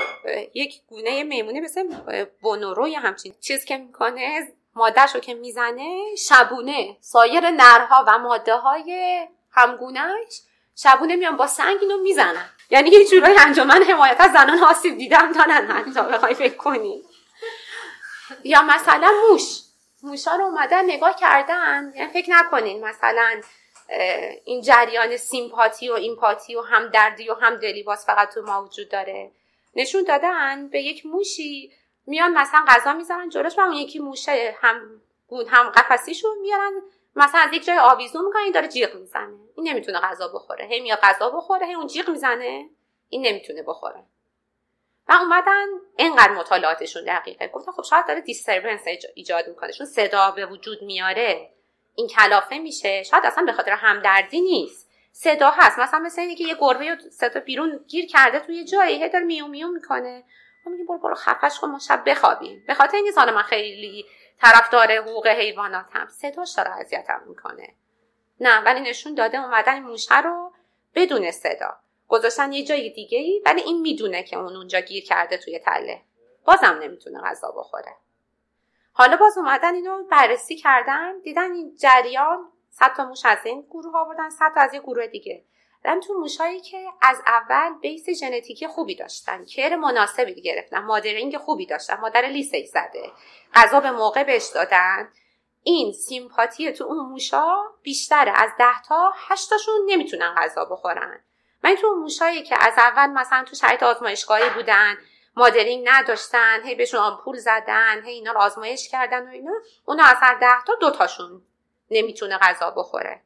یک 0.54 0.74
گونه 0.88 1.22
میمونه 1.22 1.60
مثل 1.60 1.94
بونورو 2.40 2.88
یا 2.88 3.00
همچین 3.00 3.34
چیز 3.40 3.64
که 3.64 3.76
می‌کنه 3.76 4.52
مادهش 4.74 5.14
رو 5.14 5.20
که 5.20 5.34
می‌زنه 5.34 6.16
شبونه. 6.18 6.96
سایر 7.00 7.50
نرها 7.50 8.04
و 8.08 8.18
ماده 8.18 8.54
های 8.54 9.20
همگونهش 9.52 10.40
شبونه 10.76 11.16
میان 11.16 11.36
با 11.36 11.46
سنگ 11.46 11.78
اینو 11.80 11.98
می‌زنن. 11.98 12.50
یعنی 12.70 12.90
یه 12.90 13.04
جورایی 13.04 13.36
انجمن 13.38 13.82
حمایت 13.82 14.20
از 14.20 14.32
زنان 14.32 14.64
آسیب 14.64 14.98
دیدم 14.98 15.32
دارن 15.32 15.70
حتی 15.70 16.00
بخوای 16.00 16.34
فکر 16.34 16.56
کنی. 16.56 17.02
یا 18.44 18.62
مثلا 18.62 19.10
موش. 19.30 19.60
موشا 20.02 20.36
رو 20.36 20.44
اومدن 20.44 20.84
نگاه 20.84 21.16
کردن. 21.16 21.92
یعنی 21.96 22.12
فکر 22.12 22.30
نکنین 22.30 22.84
مثلا 22.84 23.40
این 24.44 24.62
جریان 24.62 25.16
سیمپاتی 25.16 25.90
و 25.90 25.92
ایمپاتی 25.92 26.56
و 26.56 26.60
هم 26.60 26.88
دردی 26.88 27.30
و 27.30 27.34
هم 27.34 27.56
دلی 27.56 27.82
باز 27.82 28.04
فقط 28.06 28.34
تو 28.34 28.42
ما 28.42 28.64
وجود 28.64 28.88
داره. 28.88 29.30
نشون 29.74 30.04
دادن 30.04 30.68
به 30.68 30.82
یک 30.82 31.06
موشی 31.06 31.72
میان 32.06 32.32
مثلا 32.32 32.64
غذا 32.68 32.92
می‌ذارن 32.92 33.28
جلوش 33.28 33.58
و 33.58 33.60
اون 33.60 33.72
یکی 33.72 33.98
موشه 33.98 34.56
هم 34.60 35.00
هم 35.48 35.70
قفسیشون 35.70 36.38
میارن. 36.38 36.72
مثلا 37.16 37.40
از 37.40 37.52
یک 37.52 37.64
جای 37.64 37.78
آویزون 37.78 38.24
می‌کنن 38.24 38.42
این 38.42 38.52
داره 38.52 38.68
جیغ 38.68 38.94
می‌زنه. 38.94 39.38
این 39.56 39.68
نمی‌تونه 39.68 40.00
غذا 40.00 40.28
بخوره. 40.28 40.66
هی 40.66 40.80
میاد 40.80 40.98
غذا 40.98 41.30
بخوره 41.30 41.66
هی 41.66 41.74
اون 41.74 41.86
جیغ 41.86 42.10
می‌زنه. 42.10 42.68
این 43.08 43.26
نمی‌تونه 43.26 43.62
بخوره. 43.62 44.04
و 45.10 45.12
اومدن 45.12 45.66
اینقدر 45.96 46.32
مطالعاتشون 46.32 47.04
دقیقه. 47.04 47.48
گفتن 47.48 47.72
خب 47.72 47.82
شاید 47.82 48.06
داره 48.06 48.20
دیستربنس 48.20 48.80
ایجاد 49.14 49.48
می‌کنه. 49.48 49.72
چون 49.72 49.86
صدا 49.86 50.30
به 50.30 50.46
وجود 50.46 50.82
میاره 50.82 51.50
این 51.94 52.08
کلافه 52.08 52.58
میشه. 52.58 53.02
شاید 53.02 53.26
اصلا 53.26 53.44
به 53.44 53.52
خاطر 53.52 53.70
همدردی 53.70 54.40
نیست. 54.40 54.90
صدا 55.12 55.50
هست. 55.50 55.78
مثلا 55.78 56.00
مثل 56.00 56.20
اینکه 56.20 56.44
یه 56.44 56.56
گربه 56.60 56.96
صدا 57.10 57.40
بیرون 57.40 57.84
گیر 57.88 58.06
کرده 58.06 58.40
توی 58.40 58.64
جایی 58.64 59.02
هی 59.02 59.08
داره 59.08 59.24
میو 59.24 59.46
میو 59.46 59.68
می‌کنه. 59.68 60.24
ما 60.66 60.72
میگیم 60.72 60.86
برو 60.86 60.98
برو 60.98 61.14
خفش 61.14 61.58
کن 61.60 61.68
ما 61.68 61.78
شب 61.78 62.02
بخوابیم. 62.06 62.64
به 62.66 62.74
خاطر 62.74 62.96
این 62.96 63.14
من 63.16 63.42
خیلی 63.42 64.06
طرفدار 64.40 64.92
حقوق 64.92 65.26
حیواناتم. 65.26 66.08
صداش 66.08 66.52
داره 66.52 66.70
اذیتم 66.70 67.20
می‌کنه. 67.26 67.74
نه 68.40 68.60
ولی 68.60 68.80
نشون 68.80 69.14
داده 69.14 69.38
اومدن 69.38 69.74
این 69.74 69.82
موشه 69.82 70.20
رو 70.20 70.52
بدون 70.94 71.30
صدا. 71.30 71.76
گذاشتن 72.10 72.52
یه 72.52 72.64
جای 72.64 72.90
دیگه 72.90 73.18
ای 73.18 73.42
ولی 73.46 73.60
این 73.60 73.80
می‌دونه 73.80 74.22
که 74.22 74.36
اون 74.38 74.56
اونجا 74.56 74.80
گیر 74.80 75.04
کرده 75.04 75.36
توی 75.36 75.58
تله. 75.58 76.02
بازم 76.44 76.78
نمی‌تونه 76.82 77.20
غذا 77.20 77.50
بخوره. 77.50 77.96
حالا 78.92 79.16
باز 79.16 79.38
اومدن 79.38 79.74
اینو 79.74 80.04
بررسی 80.04 80.56
کردن 80.56 81.20
دیدن 81.20 81.52
این 81.52 81.76
جریان 81.76 82.48
صد 82.70 82.94
تا 82.96 83.04
موش 83.04 83.24
از 83.24 83.38
این 83.44 83.66
گروه 83.70 83.96
آوردن 83.96 84.30
صد 84.30 84.52
تا 84.54 84.60
از 84.60 84.74
یه 84.74 84.80
گروه 84.80 85.06
دیگه. 85.06 85.44
دارن 85.84 86.00
تو 86.00 86.14
موشایی 86.14 86.60
که 86.60 86.86
از 87.02 87.22
اول 87.26 87.78
بیس 87.80 88.10
ژنتیکی 88.10 88.66
خوبی 88.66 88.94
داشتن 88.94 89.44
کر 89.44 89.76
مناسبی 89.76 90.42
گرفتن 90.42 90.78
مادرینگ 90.78 91.36
خوبی 91.36 91.66
داشتن 91.66 92.00
مادر 92.00 92.22
لیسک 92.22 92.64
زده. 92.64 93.12
غذا 93.54 93.80
به 93.80 93.90
موقع 93.90 94.24
بهش 94.24 94.50
دادن. 94.54 95.12
این 95.62 95.92
سیمپاتی 95.92 96.72
تو 96.72 96.84
اون 96.84 96.98
موشا 96.98 97.56
بیشتره 97.82 98.32
از 98.36 98.50
ده 98.58 98.82
تا 98.88 99.12
هشتاشون 99.16 99.74
نمی‌تونن 99.86 100.34
غذا 100.36 100.64
بخورن. 100.64 101.24
من 101.64 101.74
تو 101.74 101.94
موشایی 101.94 102.42
که 102.42 102.56
از 102.60 102.74
اول 102.78 103.06
مثلا 103.06 103.44
تو 103.44 103.56
شرایط 103.56 103.82
آزمایشگاهی 103.82 104.50
بودن 104.50 104.96
مادرینگ 105.36 105.88
نداشتن 105.90 106.62
هی 106.64 106.74
بهشون 106.74 107.00
آمپول 107.00 107.36
زدن 107.36 108.02
هی 108.04 108.12
اینا 108.12 108.32
رو 108.32 108.40
آزمایش 108.40 108.88
کردن 108.88 109.28
و 109.28 109.32
اینا 109.32 109.52
اونا 109.84 110.04
از 110.04 110.16
هر 110.20 110.34
ده 110.34 110.64
تا 110.66 110.74
دوتاشون 110.74 111.42
نمی‌تونه 111.90 112.38
غذا 112.38 112.70
بخوره. 112.70 113.22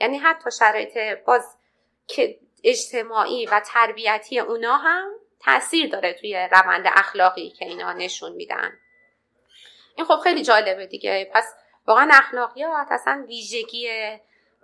یعنی 0.00 0.18
حتی 0.18 0.50
شرایط 0.50 0.98
باز 1.24 1.56
که 2.06 2.38
اجتماعی 2.64 3.46
و 3.46 3.60
تربیتی 3.60 4.40
اونا 4.40 4.76
هم 4.76 5.10
تاثیر 5.40 5.90
داره 5.90 6.12
توی 6.12 6.48
روند 6.52 6.84
اخلاقی 6.86 7.50
که 7.50 7.64
اینا 7.64 7.92
نشون 7.92 8.32
میدن. 8.32 8.78
این 9.96 10.06
خب 10.06 10.16
خیلی 10.16 10.42
جالبه 10.42 10.86
دیگه. 10.86 11.30
پس 11.34 11.54
واقعا 11.86 12.08
اخلاقیات 12.12 12.86
اصلا 12.90 13.24
ویژگی 13.28 13.88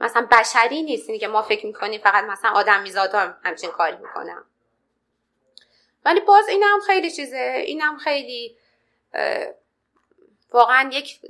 مثلا 0.00 0.28
بشری 0.30 0.82
نیست. 0.82 1.08
اینی 1.08 1.18
که 1.18 1.28
ما 1.28 1.42
فکر 1.42 1.66
می‌کنیم 1.66 2.00
فقط 2.00 2.24
مثلا 2.24 2.50
آدم 2.50 2.82
میزادا 2.82 3.36
همچین 3.42 3.70
کاری 3.70 3.96
می‌کنم. 3.96 4.44
ولی 6.04 6.20
باز 6.20 6.48
این 6.48 6.62
هم 6.62 6.80
خیلی 6.86 7.10
چیزه. 7.10 7.62
این 7.66 7.80
هم 7.80 7.98
خیلی 7.98 8.56
واقعا 10.52 10.90
یک 10.92 11.20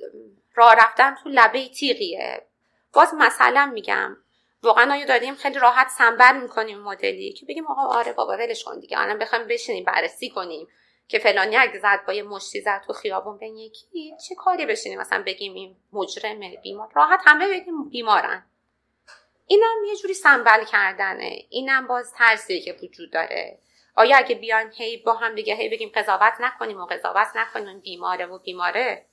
راه 0.54 0.74
رفتن 0.74 1.14
تو 1.14 1.28
لبه 1.28 1.68
تیغیه. 1.68 2.46
باز 2.92 3.14
مثلا 3.14 3.70
میگم 3.74 4.16
واقعا 4.62 4.92
آیا 4.92 5.06
داریم 5.06 5.34
خیلی 5.34 5.58
راحت 5.58 5.88
سنبر 5.88 6.32
می‌کنیم 6.32 6.78
مدلی 6.78 7.32
که 7.32 7.46
بگیم 7.46 7.66
آقا 7.66 7.82
آره 7.82 8.12
بابا 8.12 8.32
ولش 8.32 8.64
کن 8.64 8.80
دیگه. 8.80 9.00
الان 9.00 9.18
بخوایم 9.18 9.46
بشینیم 9.48 9.84
بررسی 9.84 10.30
کنیم 10.30 10.68
که 11.08 11.18
فلانی 11.18 11.56
اگه 11.56 11.78
زد 11.78 12.04
با 12.06 12.12
یه 12.12 12.22
مشتی 12.22 12.60
زد 12.60 12.82
تو 12.86 12.92
خیابون 12.92 13.38
به 13.38 13.48
یکی 13.48 14.14
چه 14.28 14.34
کاری 14.34 14.66
بشینیم 14.66 15.00
مثلا 15.00 15.22
بگیم 15.26 15.54
این 15.54 15.76
مجرمه 15.92 16.56
بیمار؟ 16.62 16.88
راحت 16.94 17.20
همه 17.24 17.48
بگیم 17.48 17.88
بیمارن. 17.88 18.46
اینم 19.48 19.84
یه 19.86 19.96
جوری 19.96 20.14
سنبل 20.14 20.64
کردنه. 20.64 21.38
اینم 21.48 21.86
باز 21.86 22.12
ترسی 22.12 22.60
که 22.60 22.78
وجود 22.82 23.10
داره. 23.10 23.58
آیا 23.94 24.16
اگه 24.16 24.34
بیایم 24.34 24.70
هی 24.74 24.96
با 24.96 25.14
هم 25.14 25.34
دیگه 25.34 25.54
هی 25.54 25.68
بگیم 25.68 25.92
قضاوت 25.94 26.32
نکنیم 26.40 26.80
و 26.80 26.86
قضاوت 26.86 27.28
نکنیم 27.34 27.80
بیماره 27.80 28.26
و 28.26 28.38
بیماره؟ 28.38 29.06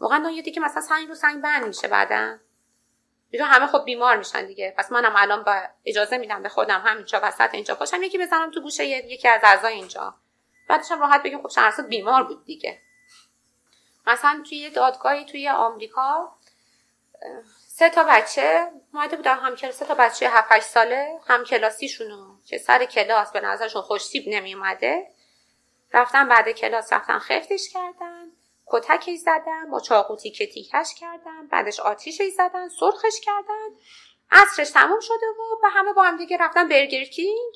واقعا 0.00 0.30
یه 0.30 0.42
دیگه 0.42 0.62
مثلا 0.62 0.82
سنگ 0.82 1.08
رو 1.08 1.14
سنگ 1.14 1.42
بند 1.42 1.66
میشه 1.66 1.88
بعدا. 1.88 2.38
دیگه 3.30 3.44
همه 3.44 3.66
خب 3.66 3.84
بیمار 3.84 4.16
میشن 4.16 4.46
دیگه. 4.46 4.74
پس 4.78 4.92
منم 4.92 5.12
الان 5.16 5.44
با 5.44 5.62
اجازه 5.84 6.18
میدم 6.18 6.42
به 6.42 6.48
خودم 6.48 6.82
همینجا 6.86 7.20
وسط 7.22 7.50
اینجا 7.52 7.74
باشم 7.74 8.02
یکی 8.02 8.18
بزنم 8.18 8.50
تو 8.50 8.60
گوشه 8.60 8.86
یکی 8.86 9.28
از 9.28 9.40
اعضای 9.44 9.74
اینجا. 9.74 10.14
بعدش 10.68 10.90
هم 10.90 11.00
راحت 11.00 11.22
بگیم 11.22 11.42
خب 11.42 11.48
شهرزاد 11.48 11.86
بیمار 11.86 12.22
بود 12.24 12.44
دیگه. 12.44 12.82
مثلا 14.06 14.42
توی 14.48 14.70
دادگاهی 14.70 15.24
توی 15.24 15.48
آمریکا 15.48 16.38
سه 17.78 17.90
تا 17.90 18.04
بچه 18.04 18.70
اومده 18.94 19.16
بودن 19.16 19.34
هم 19.34 19.56
سه 19.56 19.84
تا 19.84 19.94
بچه 19.94 20.28
7 20.28 20.52
8 20.52 20.66
ساله 20.66 21.20
هم 21.26 21.44
کلاسیشونو 21.44 22.36
که 22.46 22.58
سر 22.58 22.84
کلاس 22.84 23.32
به 23.32 23.40
نظرشون 23.40 23.82
خوشتیب 23.82 24.24
نمی 24.26 24.54
اومده 24.54 25.06
رفتن 25.92 26.28
بعد 26.28 26.50
کلاس 26.50 26.92
رفتن 26.92 27.18
خفتش 27.18 27.68
کردن 27.72 28.32
کتکش 28.66 29.16
زدن 29.18 29.70
با 29.70 29.80
چاقو 29.80 30.16
تیکه 30.16 30.46
تیکش 30.46 30.94
کردن 31.00 31.46
بعدش 31.46 31.80
آتیشش 31.80 32.28
زدن 32.28 32.68
سرخش 32.68 33.20
کردن. 33.20 33.68
عصرش 34.30 34.70
تموم 34.70 35.00
شده 35.00 35.26
و 35.26 35.60
به 35.62 35.68
همه 35.68 35.92
با 35.92 36.02
هم 36.02 36.16
دیگه 36.16 36.36
رفتن 36.36 36.68
برگر 36.68 37.04
کینگ. 37.04 37.54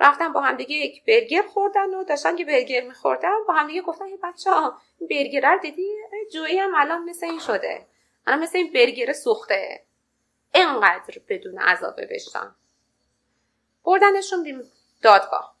رفتن 0.00 0.32
با 0.32 0.40
هم 0.40 0.56
دیگه 0.56 0.76
یک 0.76 1.04
برگر 1.04 1.42
خوردن 1.42 1.94
و 1.94 2.04
داشتن 2.04 2.36
که 2.36 2.44
برگر 2.44 2.80
میخوردن. 2.80 3.44
با 3.48 3.54
هم 3.54 3.66
دیگه 3.66 3.82
گفتن 3.82 4.08
یه 4.08 4.18
بچه 4.22 4.50
ها 4.50 4.80
برگر 5.10 5.56
دیدی؟ 5.56 5.96
جویی 6.32 6.58
هم 6.58 6.74
الان 6.74 7.04
مثل 7.04 7.26
این 7.26 7.38
شده. 7.38 7.86
الان 8.26 8.40
مثل 8.40 8.58
این 8.58 8.72
برگر 8.72 9.12
سوخته. 9.12 9.86
اینقدر 10.54 11.14
بدون 11.28 11.58
عذابه 11.58 12.06
بشتن 12.06 12.54
بردنشون 13.84 14.64
دادگاه. 15.02 15.56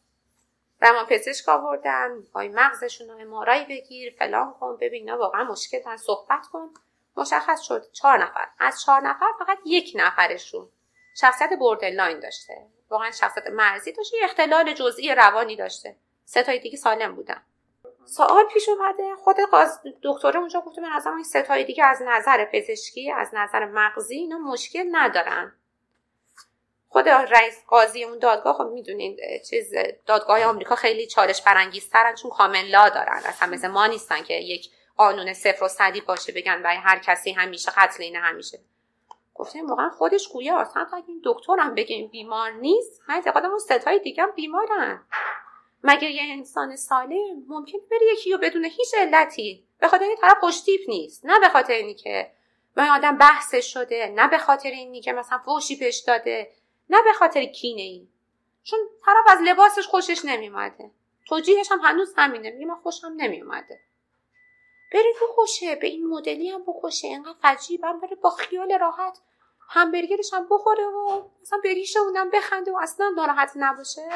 روان 0.80 1.06
پزشک 1.06 1.48
آوردن 1.48 2.22
پای 2.32 2.48
مغزشون 2.48 3.08
رو 3.08 3.18
MRI 3.18 3.64
بگیر 3.64 4.14
فلان 4.18 4.54
کن 4.60 4.76
ببین 4.80 5.14
واقعا 5.14 5.44
مشکل 5.44 5.96
صحبت 5.96 6.46
کن. 6.52 6.74
مشخص 7.16 7.60
شد 7.60 7.92
چهار 7.92 8.24
نفر. 8.24 8.48
از 8.58 8.82
چهار 8.82 9.00
نفر 9.00 9.26
فقط 9.38 9.58
یک 9.66 9.92
نفرشون. 9.94 10.68
شخصیت 11.20 11.50
borderline 11.58 12.20
داشته. 12.20 12.66
واقعا 12.90 13.10
شخصیت 13.10 13.46
مرزی 13.46 13.92
داشته 13.92 14.16
اختلال 14.22 14.72
جزئی 14.72 15.14
روانی 15.14 15.56
داشته. 15.56 15.96
سه 16.24 16.42
تای 16.42 16.58
دیگه 16.58 16.76
سالم 16.76 17.14
بودن. 17.14 17.42
سوال 18.06 18.44
پیش 18.44 18.68
اومده. 18.68 19.16
خود 19.16 19.36
دکتر 20.02 20.38
اونجا 20.38 20.60
گفته 20.60 20.80
به 20.80 20.88
نظر 20.88 21.10
این 21.10 21.24
سه 21.24 21.44
تای 21.44 21.64
دیگه 21.64 21.84
از 21.84 22.02
نظر 22.06 22.44
پزشکی 22.44 23.12
از 23.12 23.30
نظر 23.32 23.64
مغزی 23.64 24.14
اینا 24.14 24.38
مشکل 24.38 24.84
ندارن. 24.92 25.52
خود 26.88 27.08
رئیس 27.08 27.64
قاضی 27.66 28.04
اون 28.04 28.18
دادگاه 28.18 28.56
خب 28.56 28.64
می‌دونین 28.64 29.18
چیز 29.50 29.74
دادگاه 30.06 30.44
آمریکا 30.44 30.74
خیلی 30.74 31.06
چالش 31.06 31.42
برانگیزترن 31.42 32.14
چون 32.14 32.30
کامل 32.30 32.70
لا 32.70 32.88
دارن. 32.88 33.22
اصلا 33.24 33.48
مثل 33.48 33.68
ما 33.68 33.86
نیستن 33.86 34.22
که 34.22 34.34
یک 34.34 34.70
قانون 34.96 35.32
صفر 35.32 35.64
و 35.64 35.68
صدی 35.68 36.00
باشه 36.00 36.32
بگن 36.32 36.62
برای 36.62 36.76
هر 36.76 36.98
کسی 36.98 37.32
همیشه 37.32 37.70
قتل 37.76 38.02
اینه 38.02 38.18
همیشه. 38.18 38.58
گفتیم 39.34 39.66
واقعا 39.66 39.90
خودش 39.90 40.28
گویا 40.28 40.58
اصلا 40.58 40.86
تا 40.90 40.96
این 40.96 41.22
دکتر 41.24 41.56
هم 41.58 41.74
بگه 41.74 42.08
بیمار 42.12 42.50
نیست 42.50 43.00
من 43.08 43.14
اعتقادم 43.14 43.50
اون 43.50 43.58
ستای 43.58 43.98
دیگه 43.98 44.22
هم 44.22 44.30
بیمارن. 44.30 45.06
مگه 45.84 46.10
یه 46.10 46.22
انسان 46.32 46.76
سالم 46.76 47.44
ممکن 47.48 47.78
بره 47.90 48.12
یکی 48.12 48.32
رو 48.32 48.38
بدون 48.38 48.64
هیچ 48.64 48.94
علتی؟ 48.98 49.66
به 49.80 49.88
خاطر 49.88 50.04
این 50.04 50.16
طرف 50.16 50.38
خوشتیپ 50.40 50.80
نیست. 50.88 51.26
نه 51.26 51.40
به 51.40 51.48
خاطر 51.48 51.72
اینی 51.72 51.94
که 51.94 52.30
آدم 52.76 53.18
بحثش 53.18 53.72
شده 53.72 54.12
نه 54.16 54.28
به 54.28 54.38
خاطر 54.38 54.70
اینی 54.70 55.00
که 55.00 55.12
مثلا 55.12 55.38
فوشی 55.38 55.76
پیش 55.76 55.98
داده 55.98 56.52
نه 56.90 57.02
به 57.02 57.12
خاطر 57.12 57.44
کینه 57.44 57.82
ای. 57.82 58.08
چون 58.64 58.78
طرف 59.06 59.24
از 59.28 59.38
لباسش 59.44 59.86
خوشش 59.86 60.24
نمیومده 60.24 60.90
توجیهش 61.28 61.72
هم 61.72 61.80
هنوز 61.80 62.14
همینه. 62.16 62.50
میگه 62.50 62.66
من 62.66 62.74
خوشم 62.74 63.12
نمیومده 63.16 63.80
بره 64.92 65.12
بکشه 65.22 65.74
به 65.74 65.86
این 65.86 66.06
مدلی 66.06 66.50
هم 66.50 66.62
بکشه. 66.62 67.08
اینقدر 67.08 67.38
فجیبم 67.42 68.00
بره 68.00 68.16
با 68.16 68.30
خیال 68.30 68.78
راحت 68.78 69.18
همبرگرش 69.68 70.34
هم 70.34 70.46
بخوره 70.50 70.84
و 70.86 71.22
مثلا 71.42 71.60
بریشه 71.64 72.00
اونم 72.00 72.30
بخنده 72.30 72.72
و 72.72 72.78
اصلا 72.82 73.12
ناراحت 73.16 73.52
نباشه. 73.56 74.08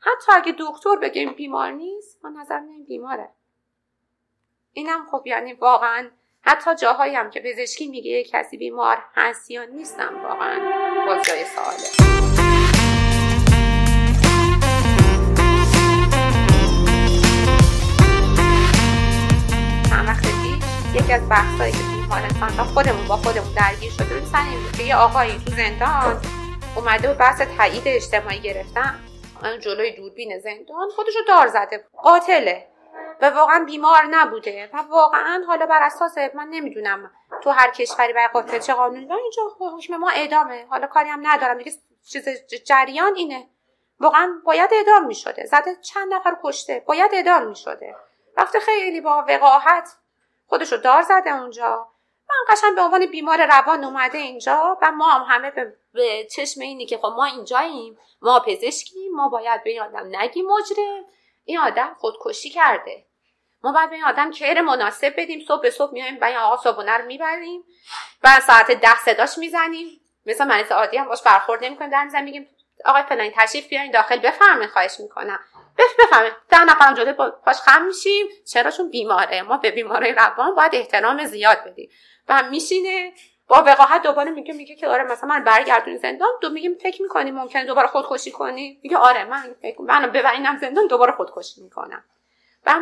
حتی 0.00 0.32
اگه 0.32 0.54
دکتر 0.58 0.96
بگه 1.02 1.20
این 1.20 1.32
بیمار 1.32 1.72
نیست 1.72 2.24
من 2.24 2.32
نظر 2.32 2.60
این 2.70 2.84
بیماره. 2.84 3.28
اینم 4.72 5.06
خب 5.10 5.26
یعنی 5.26 5.52
واقعا 5.52 6.10
حتی 6.40 6.74
جاهایی 6.74 7.14
هم 7.14 7.30
که 7.30 7.40
پزشکی 7.40 7.88
میگه 7.88 8.24
کسی 8.24 8.56
بیمار 8.56 8.98
هست 9.14 9.50
یا 9.50 9.64
نیستم 9.64 10.22
واقعا 10.22 10.60
باز 11.06 11.26
جای 11.26 11.44
سواله 11.44 12.10
یکی 20.94 21.12
از 21.12 21.28
بحثایی 21.28 21.72
که 21.72 21.78
بیمارستان 21.78 22.48
و 22.48 22.64
خودمون 22.64 23.08
با 23.08 23.16
خودمون 23.16 23.54
درگیر 23.54 23.90
شده 23.90 24.14
بود 24.18 24.24
سر 24.24 24.42
این 24.50 24.72
که 24.76 24.82
یه 24.82 24.96
آقایی 24.96 25.38
تو 25.46 25.50
زندان 25.50 26.20
اومده 26.76 27.10
و 27.10 27.14
بحث 27.14 27.40
تایید 27.40 27.82
اجتماعی 27.86 28.40
گرفتن. 28.40 29.09
جلوی 29.60 29.96
دوربین 29.96 30.38
زندان 30.38 30.88
خودشو 30.88 31.18
دار 31.28 31.46
زده 31.46 31.84
قاتله. 32.02 32.66
و 33.20 33.30
واقعا 33.30 33.64
بیمار 33.64 34.02
نبوده. 34.10 34.70
و 34.72 34.76
واقعا 34.76 35.44
حالا 35.46 35.66
بر 35.66 35.82
اساس 35.82 36.18
من 36.34 36.48
نمی‌دونم 36.50 37.10
تو 37.42 37.50
هر 37.50 37.70
کشوری 37.70 38.12
برای 38.12 38.28
قاتل 38.28 38.58
چه 38.58 38.74
قانونی. 38.74 39.06
و 39.06 39.12
اینجا 39.12 39.42
حکم 39.58 39.96
ما 39.96 40.10
اعدامه 40.10 40.66
حالا 40.70 40.86
کاری 40.86 41.08
هم 41.08 41.20
ندارم. 41.22 41.58
دیگه 41.58 41.72
چیز 42.04 42.28
جریان 42.66 43.14
اینه. 43.14 43.48
واقعا 44.00 44.40
باید 44.44 44.70
اعدام 44.72 45.06
می‌شده. 45.06 45.46
زده 45.46 45.76
چند 45.76 46.14
نفر 46.14 46.36
کشته. 46.44 46.84
باید 46.86 47.10
اعدام 47.14 47.46
می‌شده. 47.46 47.96
رفته 48.36 48.60
خیلی 48.60 49.00
با 49.00 49.24
وقاحت 49.28 49.96
خودشو 50.46 50.76
دار 50.76 51.02
زده 51.02 51.30
اونجا. 51.30 51.88
من 52.28 52.54
قشنگ 52.54 52.74
به 52.74 52.80
عنوان 52.80 53.06
بیمار 53.06 53.46
روان 53.46 53.84
اومده 53.84 54.18
اینجا 54.18 54.78
و 54.82 54.92
ما 54.92 55.10
هم 55.10 55.34
همه 55.34 55.50
به, 55.50 55.76
چشم 56.30 56.60
اینی 56.60 56.86
که 56.86 56.98
خب 56.98 57.12
ما 57.16 57.24
اینجاییم 57.24 57.98
ما 58.22 58.40
پزشکیم 58.40 59.12
ما 59.12 59.28
باید 59.28 59.64
به 59.64 59.70
این 59.70 59.80
آدم 59.80 60.16
نگیم 60.16 60.46
مجرم. 60.46 61.04
این 61.44 61.58
آدم 61.58 61.96
خودکشی 61.98 62.50
کرده. 62.50 63.04
ما 63.62 63.72
باید 63.72 63.90
به 63.90 63.96
این 63.96 64.04
آدم 64.04 64.30
کیر 64.30 64.60
مناسب 64.60 65.14
بدیم 65.16 65.44
صبح 65.48 65.62
به 65.62 65.70
صبح 65.70 65.92
میایم 65.92 66.22
این 66.22 66.36
آقا 66.36 66.62
صبحونه 66.62 66.92
رو 66.92 67.04
می‌بریم 67.04 67.64
و 68.24 68.40
ساعت 68.46 68.70
ده 68.70 68.98
صداش 68.98 69.38
می‌زنیم. 69.38 70.00
مثل 70.26 70.44
مریض 70.44 70.72
عادی 70.72 70.96
هم 70.96 71.08
باش 71.08 71.22
برخورد 71.22 71.64
نمی‌کنیم 71.64 71.90
در 71.90 72.04
می‌زنیم 72.04 72.24
میگیم 72.24 72.48
آقای 72.84 73.02
فلانی 73.02 73.32
تشریف 73.36 73.68
بیارین 73.68 73.90
داخل 73.90 74.18
بفرمایید 74.18 74.70
خواهش 74.70 75.00
می‌کنم. 75.00 75.40
بفهمید 75.98 76.32
ده 76.50 76.64
نفرم 76.64 76.94
جلوی 76.94 77.12
پاش 77.44 77.56
خم 77.56 77.82
میشیم. 77.82 78.26
چرا؟ 78.46 78.70
بیماره. 78.90 79.42
ما 79.42 79.56
به 79.56 79.70
بیماره 79.70 80.12
روان 80.12 80.54
باید 80.54 80.74
احترام 80.74 81.24
زیاد 81.24 81.64
بدیم. 81.64 81.90
و 82.28 82.42
میشینه 82.42 83.12
با 83.50 83.62
وقاحت 83.62 84.02
دوباره 84.02 84.30
میگه 84.30 84.54
میگه 84.54 84.74
که 84.74 84.88
آره 84.88 85.04
مثلا 85.04 85.28
من 85.28 85.44
برگردونی 85.44 85.98
زندان 85.98 86.28
دو 86.40 86.50
میگیم 86.50 86.74
فکر 86.74 87.02
می‌کنی 87.02 87.30
ممکنه 87.30 87.64
دوباره 87.64 87.86
خودکشی 87.86 88.30
کنی. 88.30 88.80
میگه 88.82 88.96
آره 88.96 89.24
من 89.24 89.54
فکر 89.62 89.82
من 89.82 90.12
ببرینم 90.12 90.58
زندان 90.58 90.86
دوباره 90.86 91.12
خودکشی 91.12 91.62
می‌کنم. 91.62 92.04
و 92.66 92.74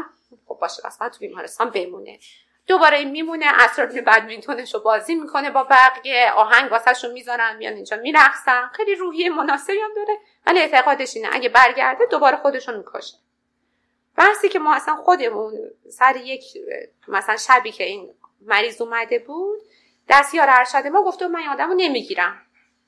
خب 0.49 0.59
باشه 0.61 0.82
بس 0.85 0.99
بعد 0.99 1.12
تو 1.12 1.19
بیمارستان 1.19 1.70
بمونه. 1.70 2.19
دوباره 2.66 3.05
میمونه 3.05 3.47
اسرار 3.49 3.86
بدمینتونش 3.86 4.74
رو 4.74 4.81
بازی 4.81 5.15
می‌کنه 5.15 5.51
با 5.51 5.65
بقیه 5.65 6.32
آهنگ 6.36 6.73
واسهش 6.73 7.05
رو 7.05 7.12
می‌ذارن 7.12 7.57
میان 7.57 7.73
اینجا 7.73 7.97
میرقصن. 7.97 8.70
خیلی 8.73 8.95
روحیه 8.95 9.31
مناسبی 9.31 9.78
هم 9.78 9.95
داره 9.97 10.19
ولی 10.47 10.61
اعتقادش 10.61 11.16
اینه 11.16 11.28
اگه 11.32 11.49
برگرده 11.49 12.07
دوباره 12.07 12.36
خودشون 12.36 12.77
می‌کشه. 12.77 13.16
بحثی 14.16 14.49
که 14.49 14.59
ما 14.59 14.74
اصلا 14.74 14.97
خودمون 14.97 15.55
سر 15.90 16.16
یک 16.16 16.45
مثلا 17.09 17.36
شبی 17.36 17.73
که 17.73 17.85
این 17.85 18.15
مریض 18.40 18.81
اومده 18.81 19.19
بود 19.19 19.61
دستیار 20.09 20.47
ارشد 20.51 20.86
ما 20.86 21.02
گفته 21.02 21.28
من 21.28 21.48
آدمو 21.48 21.74
نمی‌گیرم. 21.74 22.43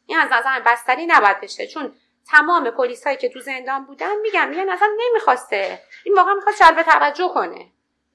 این 0.07 0.19
از 0.19 0.29
نظر 0.33 0.61
بستری 0.61 1.07
نباید 1.07 1.41
بشه 1.41 1.67
چون 1.67 1.93
تمام 2.29 2.71
پلیس 2.71 3.05
هایی 3.05 3.17
که 3.17 3.29
تو 3.29 3.41
زندان 3.41 3.85
بودن 3.85 4.21
میگن 4.21 4.49
میگن 4.49 4.69
اصلا 4.69 4.89
نمی‌خواسته. 5.01 5.83
این 6.05 6.15
واقعا 6.15 6.35
می‌خواست 6.35 6.63
جلب 6.63 6.83
توجه 6.83 7.29
کنه. 7.35 7.67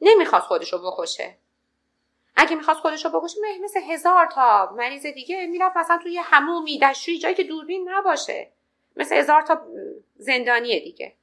نمی‌خواست 0.02 0.46
خودشو 0.46 0.92
بکشه. 0.92 1.38
اگه 2.36 2.56
می‌خواست 2.56 2.80
خودشو 2.80 3.10
بکشه 3.10 3.40
مثل 3.64 3.80
هزار 3.80 4.26
تا 4.26 4.74
مریض 4.78 5.06
دیگه 5.06 5.46
می‌رفت 5.46 5.78
مثلا 5.78 5.98
توی 5.98 6.18
همومی 6.18 6.80
دشوی 6.80 7.18
جایی 7.18 7.36
که 7.36 7.44
دوربین 7.44 7.90
نباشه. 7.90 8.52
مثل 8.96 9.16
هزار 9.16 9.42
تا 9.42 9.62
زندانی 10.16 10.80
دیگه. 10.80 11.16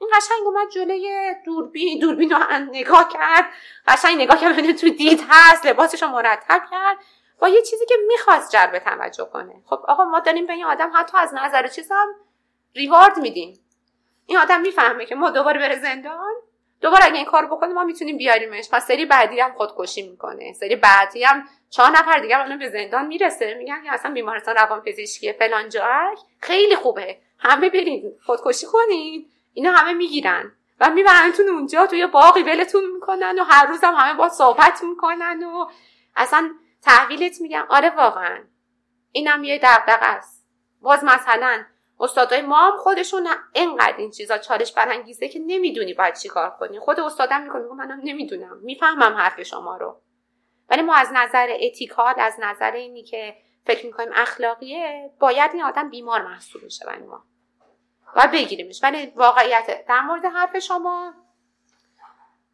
این 0.00 0.10
قشنگ 0.14 0.46
اومد 0.46 0.68
جلوی 0.70 1.34
دوربین 1.44 1.98
دوربین 1.98 2.30
رو 2.30 2.38
نگاه 2.58 3.08
کرد. 3.12 3.44
قشنگ 3.88 4.20
نگاه 4.20 4.40
کرد 4.40 4.72
تو 4.72 4.88
دید 4.88 5.24
هست 5.28 5.66
لباسش 5.66 6.02
رو 6.02 6.08
مرتب 6.08 6.62
کرد. 6.70 6.96
با 7.38 7.48
یه 7.48 7.62
چیزی 7.62 7.86
که 7.86 7.94
می‌خواست 8.08 8.52
جلب 8.52 8.78
توجه 8.78 9.24
کنه. 9.24 9.54
خب 9.66 9.84
آقا 9.88 10.04
ما 10.04 10.20
داریم 10.20 10.46
به 10.46 10.52
این 10.52 10.64
آدم 10.64 10.90
حتی 10.94 11.18
از 11.18 11.34
نظر 11.34 11.66
چیز 11.66 11.90
هم 11.90 12.14
ریوارد 12.74 13.18
میدیم. 13.18 13.60
این 14.26 14.38
آدم 14.38 14.60
می‌فهمه 14.60 15.06
که 15.06 15.14
ما 15.14 15.30
دوباره 15.30 15.60
بره 15.60 15.80
زندان. 15.80 16.34
دوباره 16.80 17.04
اگه 17.04 17.16
این 17.16 17.24
کار 17.24 17.46
بکنه 17.46 17.72
ما 17.72 17.84
می‌تونیم 17.84 18.16
بیاریمش. 18.16 18.68
پس 18.72 18.86
سری 18.86 19.04
بعدی 19.04 19.40
هم 19.40 19.52
خودکشی 19.52 20.10
می‌کنه. 20.10 20.52
سری 20.52 20.76
بعدی 20.76 21.24
هم 21.24 21.48
چهار 21.70 21.90
نفر 21.90 22.18
دیگه 22.18 22.36
هم 22.36 22.58
به 22.58 22.68
زندان 22.68 23.06
می‌رسه. 23.06 23.54
میگن 23.54 23.82
که 23.82 23.92
اصلا 23.92 24.12
بیمارستان 24.12 24.54
روان 24.54 24.80
پزشکی 24.80 25.32
فلان 25.32 25.68
جای 25.68 26.16
خیلی 26.40 26.76
خوبه. 26.76 27.18
همه 27.38 27.70
برید 27.70 28.04
خودکشی 28.26 28.66
کنید 28.66 29.30
اینا 29.52 29.72
همه 29.72 29.92
می‌گیرن. 29.92 30.52
و 30.80 30.90
میبرنتون 30.90 31.48
اونجا 31.48 31.86
توی 31.86 32.06
باقی 32.06 32.42
ولتون 32.42 32.84
می‌کنن 32.94 33.38
و 33.38 33.44
هر 33.44 33.66
روز 33.66 33.84
هم 33.84 33.94
همه 33.94 34.18
با 34.18 34.28
صحبت 34.28 34.82
می‌کنن 34.82 35.42
و 35.42 35.66
اصلا 36.16 36.50
تحویلت 36.82 37.40
میگن 37.40 37.66
آره 37.68 37.90
واقعا. 37.90 38.44
اینم 39.12 39.44
یه 39.44 39.58
دقدقه 39.58 40.06
است. 40.06 40.46
باز 40.80 41.04
مثلا 41.04 41.64
استادای 42.00 42.42
ما 42.42 42.56
هم 42.56 42.76
خودشون 42.76 43.28
انقدر 43.54 43.96
این 43.96 44.10
چیزا 44.10 44.38
چالش 44.38 44.72
برانگیزه 44.72 45.28
که 45.28 45.38
نمی‌دونی 45.46 45.94
باید 45.94 46.14
چی 46.14 46.28
کار 46.28 46.50
کنی. 46.50 46.78
خود 46.78 47.00
استادم 47.00 47.42
می‌کنه 47.42 47.62
میگه 47.62 47.74
منم 47.74 48.00
نمی‌دونم. 48.04 48.58
می‌فهمم 48.62 49.16
حرف 49.16 49.42
شما 49.42 49.76
رو. 49.76 50.00
ولی 50.68 50.82
ما 50.82 50.94
از 50.94 51.10
نظر 51.12 51.56
اتیکال 51.60 52.14
از 52.18 52.36
نظر 52.38 52.72
اینی 52.72 53.02
که 53.02 53.36
فکر 53.66 53.86
می‌کنیم 53.86 54.10
اخلاقیه 54.14 55.10
باید 55.20 55.50
این 55.52 55.62
آدم 55.62 55.90
بیمار 55.90 56.22
محسوب 56.22 56.62
میشه 56.62 56.86
برای 56.86 57.06
ما. 57.06 57.24
و 58.16 58.28
بگیریمش. 58.32 58.80
ولی 58.82 59.12
واقعیت 59.16 59.86
در 59.86 60.00
مورد 60.00 60.24
حرف 60.24 60.58
شما 60.58 61.14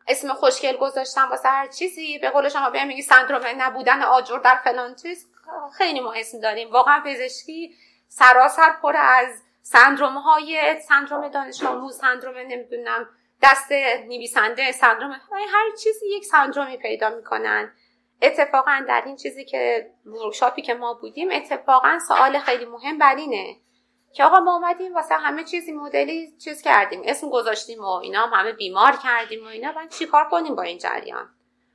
اسم 0.08 0.34
خوشگل 0.34 0.76
گذاشتم 0.76 1.30
واسه 1.30 1.48
هر 1.48 1.66
چیزی. 1.66 2.18
به 2.18 2.30
قول 2.30 2.48
شما 2.48 2.70
بیام 2.70 2.86
میگی 2.86 3.02
سندروم 3.02 3.42
نبودن 3.58 4.02
آجر 4.02 4.38
در 4.38 4.56
فلان 4.56 4.94
چیز. 4.94 5.30
خیلی 5.78 6.00
ما 6.00 6.12
اسم 6.12 6.40
داریم. 6.40 6.70
واقعا 6.70 7.02
پزشکی 7.06 7.74
سراسر 8.08 8.72
پر 8.82 8.96
از 8.96 9.42
سندروم 9.62 10.18
های 10.18 10.80
سندروم 10.80 11.28
دانش 11.28 11.62
آموز 11.62 11.96
سندروم 11.96 12.36
نمی‌دونم 12.36 13.08
دست 13.42 13.72
نویسنده 14.06 14.72
سندروم 14.72 15.20
هر 15.30 15.70
چیزی 15.82 16.06
یک 16.08 16.24
سندرومی 16.24 16.76
پیدا 16.76 17.10
می‌کنن. 17.10 17.72
اتفاقا 18.22 18.84
در 18.88 19.02
این 19.06 19.16
چیزی 19.16 19.44
که 19.44 19.90
ورکشاپی 20.06 20.62
که 20.62 20.74
ما 20.74 20.94
بودیم 20.94 21.28
اتفاقا 21.32 21.98
سوال 22.08 22.38
خیلی 22.38 22.64
مهم 22.64 22.98
بر 22.98 23.14
که 24.16 24.24
آقا 24.24 24.40
ما 24.40 24.55
اومدیم 24.55 24.94
واسه 24.94 25.14
همه 25.14 25.44
چیزی 25.44 25.72
مدلی 25.72 26.36
چیز 26.38 26.62
کردیم 26.62 27.02
اسم 27.05 27.30
گذاشتیم 27.30 27.80
و 27.80 27.86
اینا 27.86 28.26
هم 28.26 28.40
همه 28.40 28.52
بیمار 28.52 28.97
کردیم 28.97 29.44
و 29.44 29.47
اینا 29.47 29.72
باید 29.72 29.90
چیکار 29.90 30.28
کنیم 30.28 30.55
با 30.55 30.62
این 30.62 30.78
جریان؟ 30.78 31.28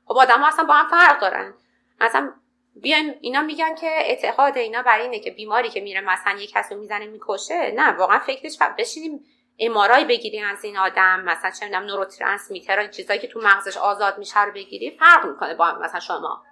خب 0.05 0.17
آدم 0.17 0.43
اصلا 0.43 0.65
با 0.65 0.73
هم 0.73 0.87
فرق 0.89 1.21
دارن. 1.21 1.53
اصلا 1.99 2.33
بیایم 2.75 3.15
اینا 3.21 3.41
میگن 3.41 3.75
که 3.75 3.87
اعتقاد 3.87 4.57
اینا 4.57 4.81
بر 4.81 4.99
اینه 4.99 5.19
که 5.19 5.31
بیماری 5.31 5.69
که 5.69 5.81
میره 5.81 6.01
مثلا 6.01 6.39
یک 6.39 6.51
کسی 6.51 6.75
می‌زنه 6.75 7.05
می‌کشه 7.05 7.71
نه 7.71 7.91
واقعا 7.91 8.19
فکرش 8.19 8.57
بشینیم 8.77 9.25
امارای 9.59 10.05
بگیری 10.05 10.39
از 10.39 10.63
این 10.63 10.77
آدم 10.77 11.19
مثلا 11.19 11.51
چه 11.51 11.65
می‌دونم 11.65 11.85
نوروترانسمیتر 11.85 12.87
چیزایی 12.87 13.19
که 13.19 13.27
تو 13.27 13.39
مغزش 13.43 13.77
آزاد 13.77 14.17
میشه 14.17 14.43
رو 14.43 14.51
بگیری 14.51 14.97
فرق 14.97 15.25
می‌کنه 15.25 15.55
با 15.55 15.71
مثلا 15.71 15.99
شما. 15.99 16.43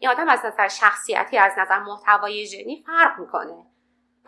این 0.00 0.10
آدم 0.10 0.28
از 0.28 0.44
نظر 0.44 0.68
شخصیتی 0.68 1.38
از 1.38 1.52
نظر 1.58 1.78
محتوای 1.78 2.46
ژنی 2.46 2.84
فرق 2.86 3.18
می‌کنه. 3.18 3.66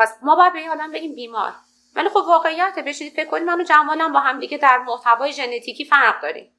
پس 0.00 0.18
ما 0.22 0.36
باید 0.36 0.52
به 0.52 0.58
این 0.58 0.70
آدم 0.70 0.92
بگیم 0.92 1.14
بیمار. 1.14 1.52
ولی 1.94 2.08
خب 2.08 2.16
واقعیت 2.16 2.78
بشینید 2.86 3.12
فکر 3.12 3.30
کنید 3.30 3.44
منو 3.44 3.64
جمالم 3.64 4.12
با 4.12 4.20
هم 4.20 4.40
دیگه 4.40 4.58
در 4.58 4.78
محتوای 4.78 5.32
ژنتیکی 5.32 5.84
فرق 5.84 6.22
داریم. 6.22 6.52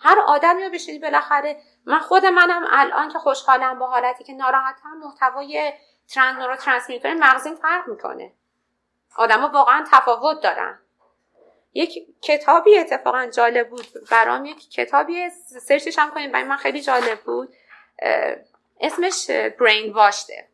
هر 0.00 0.18
آدمی 0.26 0.64
رو 0.64 0.70
بشینید 0.70 1.02
بالاخره 1.02 1.60
من 1.86 1.98
خود 1.98 2.26
منم 2.26 2.66
الان 2.70 3.08
که 3.12 3.18
خوشحالم 3.18 3.78
با 3.78 3.86
حالتی 3.86 4.24
که 4.24 4.32
ناراحتم 4.32 4.90
محتوای 5.04 5.72
ترند 6.08 6.42
نورو 6.42 6.56
ترانسمیتر 6.56 7.14
مغزیم 7.14 7.54
فرق 7.54 7.88
می‌کنه. 7.88 8.32
آدما 9.16 9.48
واقعا 9.48 9.84
تفاوت 9.92 10.42
دارن. 10.42 10.78
یک 11.74 12.06
کتابی 12.22 12.78
اتفاقا 12.78 13.26
جالب 13.26 13.70
بود 13.70 13.86
برام. 14.10 14.44
یک 14.44 14.70
کتابی 14.70 15.30
سرچش 15.62 15.98
هم 15.98 16.10
کنیم 16.10 16.32
برای 16.32 16.44
من 16.44 16.56
خیلی 16.56 16.80
جالب 16.80 17.20
بود. 17.20 17.54
اسمش 18.80 19.30
برین 19.30 19.92
واشته 19.92 20.53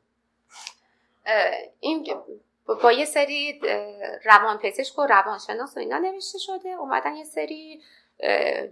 این 1.81 2.07
با 2.83 2.93
یه 2.93 3.05
سری 3.05 3.61
روان 4.25 4.59
پزشک 4.59 4.99
و 4.99 5.07
روانشناس 5.07 5.77
و 5.77 5.81
اینا 5.81 5.99
نوشته 5.99 6.39
شده. 6.39 6.69
اومدن 6.69 7.15
یه 7.17 7.25
سری 7.25 7.83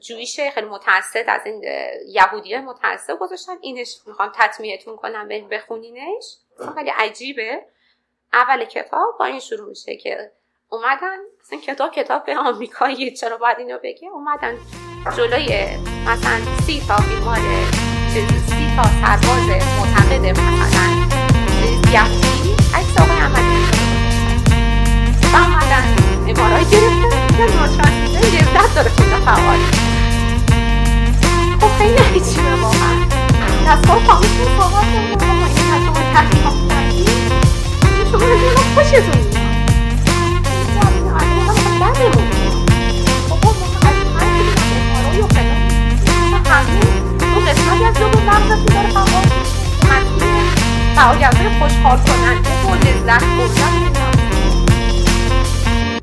جویش 0.00 0.40
خیلی 0.40 0.66
متعصد 0.66 1.24
از 1.26 1.40
این 1.44 1.64
یهودی 2.06 2.56
متعصد 2.56 3.18
گذاشتن. 3.18 3.52
اینش 3.60 3.98
می‌خوام 4.06 4.32
تطمیعتون 4.34 4.96
کنم 4.96 5.28
به 5.28 5.40
بخونینش. 5.40 6.36
خیلی 6.74 6.90
عجیبه. 6.90 7.62
اول 8.32 8.64
کتاب 8.64 9.16
با 9.18 9.24
این 9.24 9.40
شروع 9.40 9.68
میشه 9.68 9.96
که 9.96 10.32
اومدن 10.68 11.18
مثلا 11.40 11.58
کتاب 11.58 11.92
کتاب 11.92 12.24
به 12.24 12.36
آمریکایی 12.38 13.10
چرا 13.16 13.36
باید 13.36 13.58
اینو 13.58 13.78
بگه؟ 13.82 14.08
اومدن 14.08 14.58
جلوی 15.16 15.76
مثلا 16.06 16.38
سی 16.66 16.82
تا 16.88 16.96
بیمار 17.08 17.38
سی 18.12 18.76
تا 18.76 18.82
سرباز 18.82 19.48
معتقد 19.78 20.26
مثلا 20.26 20.88
یهودی 21.92 22.37
عکس 22.74 23.00
آقای 23.00 23.18
عملی 23.18 23.64
و 25.32 25.36
اومدن 25.36 25.84
امارای 26.28 26.64
گرفتن 26.64 27.38
و 27.38 27.42
نوترانسمیتر 27.42 28.30
گرفتن 28.30 28.74
داره 28.74 28.90
خیلی 28.90 29.24
فعال 29.24 29.58
خب 31.60 31.78
خیلی 31.78 31.94
عجیبه 31.94 32.54
واقعا 32.62 32.94
دستگاه 33.66 33.98
فامیتون 34.06 34.46
صحبت 34.58 34.86
کنم 35.20 35.44
این 35.44 35.54
تجربه 35.70 36.00
تحقیق 36.14 36.68
کردی 36.68 37.04
شما 38.10 38.26
رجوع 38.26 38.54
خوشتون 38.74 39.28
قسمتی 40.58 42.04
از 42.04 42.28
فعالیت 50.98 51.34
خوشحال 51.58 51.98
کننده 51.98 52.50
و 52.50 52.74
لذت 52.74 53.24
بردن 53.24 53.90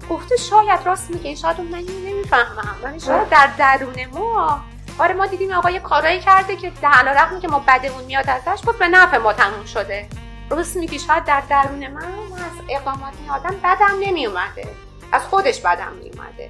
گفته 0.09 0.38
شاید 0.38 0.80
راست 0.85 1.09
میگه 1.11 1.35
شاید 1.35 1.59
من 1.61 1.84
نمی‌فهمم. 2.05 2.76
ولی 2.84 2.99
شاید 2.99 3.30
در 3.30 3.49
درون 3.57 4.05
ما 4.13 4.63
آره 4.99 5.13
ما 5.13 5.26
دیدیم 5.26 5.51
آقا 5.51 5.69
یه 5.69 5.80
کارایی 5.80 6.19
کرده 6.19 6.55
که 6.55 6.72
در 6.81 7.13
رقمی 7.15 7.39
که 7.39 7.47
ما 7.47 7.63
بدمون 7.67 8.03
میاد 8.03 8.26
ازش 8.30 8.61
بود 8.61 8.80
به 8.80 8.88
نفع 8.88 9.17
ما 9.17 9.34
تموم 9.34 9.65
شده. 9.65 10.07
راست 10.49 10.76
میگی 10.76 10.99
شاید 10.99 11.26
در 11.26 11.43
درون 11.49 11.88
من 11.88 12.05
از 12.34 12.59
اقدامات 12.69 13.13
این 13.22 13.30
آدم 13.30 13.55
بدم 13.63 13.99
نمیومده 13.99 14.67
از 15.11 15.22
خودش 15.22 15.61
بدم 15.61 15.93
میومده 16.03 16.49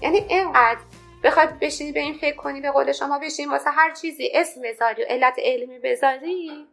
یعنی 0.00 0.18
اینقدر 0.18 0.80
بخواد 1.22 1.58
بشینی 1.60 1.92
به 1.92 2.00
این 2.00 2.14
فکر 2.14 2.36
کنی 2.36 2.60
به 2.60 2.70
قول 2.70 2.92
شما 2.92 3.18
بشین 3.18 3.50
واسه 3.50 3.70
هر 3.70 3.94
چیزی 3.94 4.30
اسم 4.34 4.60
بذاری 4.64 5.02
و 5.02 5.06
علت 5.08 5.34
علمی 5.38 5.78
بذاری؟ 5.78 6.66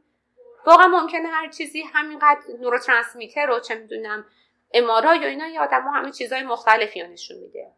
واقعا 0.68 0.88
ممکنه 0.88 1.28
هر 1.28 1.50
چیزی 1.50 1.82
همینقدر 1.82 2.40
نوروترانسمیتر 2.60 3.46
رو 3.46 3.60
چه 3.60 3.76
می‌دونم 3.76 4.26
امارای 4.74 5.20
یا 5.20 5.28
اینا 5.28 5.48
یه 5.48 5.62
آدم 5.62 5.82
ها 5.82 5.92
همه 5.92 6.12
چیزهای 6.12 6.44
مختلفی 6.44 7.04
نشون 7.04 7.38
میده. 7.38 7.72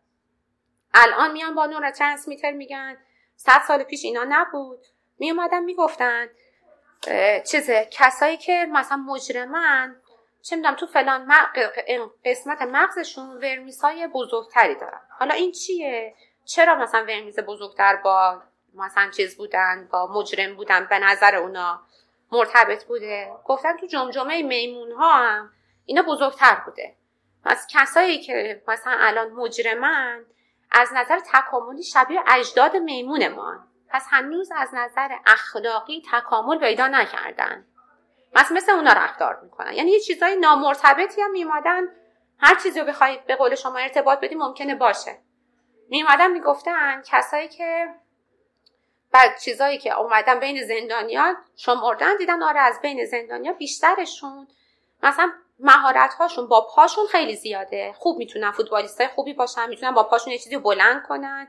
الان 0.93 1.31
میان 1.31 1.55
با 1.55 1.65
نوروترانسمیتر 1.65 2.51
میگن 2.51 2.97
صد 3.35 3.61
سال 3.67 3.83
پیش 3.83 4.05
اینا 4.05 4.25
نبود. 4.29 4.79
میومدن 5.19 5.63
می‌گفتن 5.63 6.27
چیزه 7.51 7.87
کسایی 7.91 8.37
که 8.37 8.67
مثلا 8.71 8.97
مجرمن 8.97 9.95
چه 10.41 10.55
می‌دونم 10.55 10.75
تو 10.75 10.85
فلان 10.85 11.31
قسمت 12.25 12.61
مغزشون 12.61 13.29
ورمیس 13.29 13.81
های 13.81 14.07
بزرگتری 14.07 14.75
دارن. 14.75 15.01
حالا 15.09 15.33
این 15.33 15.51
چیه؟ 15.51 16.15
چرا 16.45 16.75
مثلا 16.75 17.03
ورمیز 17.03 17.39
بزرگتر 17.39 17.95
با 17.95 18.41
مثلا 18.73 19.11
چیز 19.11 19.37
بودن 19.37 19.89
با 19.91 20.07
مجرم 20.13 20.55
بودن 20.55 20.87
به 20.89 20.99
نظر 20.99 21.35
اونا؟ 21.35 21.81
مرتبط 22.31 22.85
بوده. 22.85 23.31
گفتن 23.45 23.77
تو 23.77 23.85
جمجمه 23.85 24.43
میمون 24.43 24.91
ها 24.91 25.13
هم 25.13 25.51
اینا 25.85 26.01
بزرگتر 26.01 26.55
بوده. 26.65 26.95
پس 27.45 27.67
کسایی 27.69 28.21
که 28.21 28.61
مثلا 28.67 28.95
الان 28.99 29.31
مجرمن 29.31 30.25
از 30.71 30.89
نظر 30.93 31.19
تکاملی 31.19 31.83
شبیه 31.83 32.23
اجداد 32.27 32.75
میمون 32.75 33.27
ما 33.27 33.59
پس 33.89 34.05
هنوز 34.09 34.51
از 34.55 34.69
نظر 34.73 35.09
اخلاقی 35.25 36.03
تکامل 36.11 36.59
پیدا 36.59 36.87
نکردن. 36.87 37.65
پس 38.33 38.51
مثل 38.51 38.71
اونا 38.71 38.93
رفتار 38.93 39.39
می‌کنن. 39.43 39.73
یعنی 39.73 39.91
یه 39.91 39.99
چیزای 39.99 40.35
نامرتبطی 40.35 41.21
هم 41.21 41.31
میمادن 41.31 41.87
هر 42.39 42.55
چیزی 42.55 42.79
رو 42.79 42.85
بخواید 42.85 43.25
به 43.25 43.35
قول 43.35 43.55
شما 43.55 43.77
ارتباط 43.77 44.19
بدی 44.19 44.35
ممکنه 44.35 44.75
باشه. 44.75 45.17
میمادن 45.89 46.31
می‌گفتن 46.31 47.01
کسایی 47.05 47.47
که 47.47 47.87
بعد 49.11 49.39
چیزایی 49.39 49.77
که 49.77 49.99
اومدن 49.99 50.39
بین 50.39 50.67
زندانیان 50.67 51.37
شمردن 51.55 52.17
دیدن 52.17 52.43
آره 52.43 52.59
از 52.59 52.81
بین 52.81 53.05
زندانیا 53.05 53.53
بیشترشون 53.53 54.47
مثلا 55.03 55.31
مهارت 55.59 56.13
هاشون 56.13 56.47
با 56.47 56.67
پاشون 56.75 57.07
خیلی 57.07 57.35
زیاده. 57.35 57.93
خوب 57.97 58.17
می‌تونن 58.17 58.51
فوتبالیست 58.51 59.07
خوبی 59.07 59.33
باشن 59.33 59.69
می‌تونن 59.69 59.91
با 59.91 60.03
پاشون 60.03 60.33
یه 60.33 60.39
چیزی 60.39 60.57
بلند 60.57 61.03
کنن. 61.07 61.47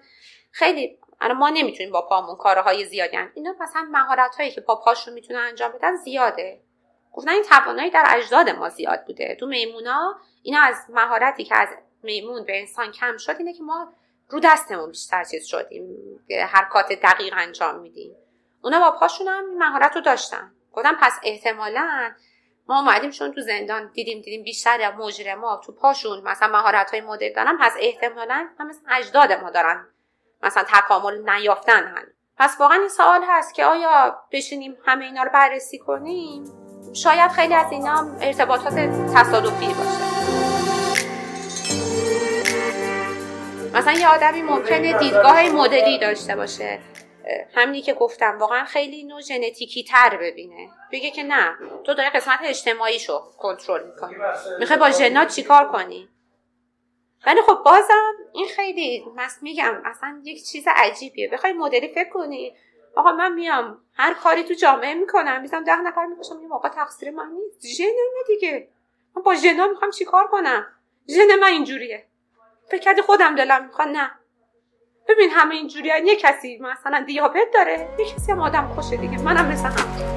خیلی 0.50 0.98
الان 1.20 1.36
ما 1.36 1.48
نمی‌تونیم 1.48 1.92
با 1.92 2.02
پامون 2.02 2.36
کارهای 2.36 2.84
زیادی 2.84 3.16
هن. 3.16 3.32
اینا 3.34 3.54
مثلا 3.60 3.88
مهارت 3.90 4.36
هایی 4.36 4.50
که 4.50 4.60
با 4.60 4.76
پاشون 4.76 5.14
می‌تونن 5.14 5.38
انجام 5.38 5.72
بدن 5.72 5.96
زیاده. 5.96 6.60
گفتن 7.12 7.30
این 7.30 7.42
توانایی 7.42 7.90
در 7.90 8.06
اجداد 8.08 8.48
ما 8.50 8.68
زیاد 8.68 9.04
بوده. 9.04 9.36
تو 9.40 9.46
میمونا 9.46 10.14
اینا 10.42 10.60
از 10.60 10.76
مهارتی 10.88 11.44
که 11.44 11.56
از 11.56 11.68
میمون 12.02 12.44
به 12.44 12.60
انسان 12.60 12.92
کم 12.92 13.16
شد 13.16 13.36
اینه 13.38 13.52
که 13.52 13.62
ما 13.62 13.92
رو 14.30 14.40
دستمون 14.44 14.90
بیشتر 14.90 15.24
چیز 15.24 15.46
شدیم 15.46 15.84
حرکات 16.48 16.92
دقیق 16.92 17.34
انجام 17.36 17.80
میدیم. 17.80 18.16
اونا 18.62 18.80
با 18.80 18.98
پاشون 18.98 19.28
هم 19.28 19.58
مهارت 19.58 19.96
رو 19.96 20.00
داشتن. 20.00 20.52
گفتم 20.72 20.96
پس 21.00 21.12
احتمالا 21.22 22.12
ما 22.68 22.78
اومدیم 22.78 23.10
چون 23.10 23.32
تو 23.32 23.40
زندان 23.40 23.90
دیدیم 23.92 24.20
دیدیم 24.20 24.42
بیشتر 24.42 24.94
ما 25.34 25.60
تو 25.64 25.72
پاشون 25.72 26.22
مثلا 26.22 26.48
مهارت 26.48 26.90
های 26.90 27.00
مدل 27.00 27.32
دارن. 27.32 27.58
پس 27.60 27.74
احتمالا 27.78 28.48
هم 28.58 28.70
اجداد 28.90 29.32
ما 29.32 29.50
دارن 29.50 29.86
مثلا 30.42 30.64
تکامل 30.68 31.30
نیافتن 31.30 31.86
هن. 31.86 32.06
پس 32.38 32.56
واقعا 32.60 32.78
این 32.78 32.88
سوال 32.88 33.24
هست 33.28 33.54
که 33.54 33.64
آیا 33.64 34.22
بشینیم 34.32 34.76
همه 34.86 35.04
اینا 35.04 35.22
رو 35.22 35.30
بررسی 35.30 35.78
کنیم؟ 35.78 36.44
شاید 36.92 37.30
خیلی 37.30 37.54
از 37.54 37.72
اینا 37.72 38.16
ارتباطات 38.20 38.74
تصادفی 39.14 39.66
باشه. 39.66 40.09
مثلا 43.74 43.92
یه 43.92 44.08
آدمی 44.08 44.42
ممکنه 44.42 44.98
دیدگاه 44.98 45.48
مدلی 45.48 45.98
داشته 45.98 46.36
باشه. 46.36 46.78
همینی 47.54 47.82
که 47.82 47.94
گفتم 47.94 48.38
واقعا 48.38 48.64
خیلی 48.64 49.04
نوع 49.04 49.20
ژنتیکی 49.20 49.84
تر 49.84 50.16
ببینه. 50.16 50.68
بگه 50.92 51.10
که 51.10 51.22
نه 51.22 51.56
تو 51.84 51.94
داری 51.94 52.08
قسمت 52.08 52.38
اجتماعیشو 52.42 53.20
کنترل 53.38 53.86
می‌کنی. 53.86 54.14
می‌خوای 54.58 54.78
با 54.78 54.90
ژنات 54.90 55.28
چیکار 55.28 55.72
کنی؟ 55.72 56.08
ولی 57.26 57.42
خب 57.42 57.58
بازم 57.64 58.12
این 58.32 58.48
خیلی 58.48 59.04
مس 59.16 59.38
میگم 59.42 59.82
اصلا 59.84 60.20
یک 60.24 60.44
چیز 60.44 60.64
عجیبیه. 60.76 61.28
بخوای 61.28 61.52
مدلی 61.52 61.88
فکر 61.88 62.08
کنی 62.08 62.56
آقا 62.96 63.12
من 63.12 63.32
میام 63.32 63.78
هر 63.94 64.14
کاری 64.14 64.42
تو 64.42 64.54
جامعه 64.54 64.94
می‌کنم 64.94 65.40
میزم 65.40 65.64
ده 65.64 65.76
نفر 65.76 66.06
می‌کشم 66.06 66.42
یه 66.42 66.48
موقع 66.48 66.68
تقصیر 66.68 67.10
من 67.10 67.30
نیست. 67.30 67.66
ژنمه 67.76 68.22
دیگه. 68.26 68.68
من 69.16 69.22
با 69.22 69.34
ژنا 69.34 69.66
می‌خوام 69.66 69.90
چیکار 69.90 70.26
کنم؟ 70.26 70.66
ژن 71.08 71.38
من 71.40 71.48
اینجوریه. 71.48 72.06
فکر 72.70 72.80
کردی 72.80 73.02
خودم 73.02 73.34
دلم 73.34 73.64
می‌خواد؟ 73.66 73.88
نه. 73.88 74.10
ببین 75.08 75.30
همه 75.30 75.54
اینجوری 75.54 75.88
یه 75.88 76.16
کسی 76.16 76.58
مثلا 76.58 77.04
دیابت 77.06 77.46
داره 77.54 77.88
یه 77.98 78.04
کسی 78.04 78.32
هم 78.32 78.40
آدم 78.40 78.72
خوشه 78.74 78.96
دیگه. 78.96 79.18
منم 79.18 79.46
مثل 79.46 79.68
هم. 79.68 80.10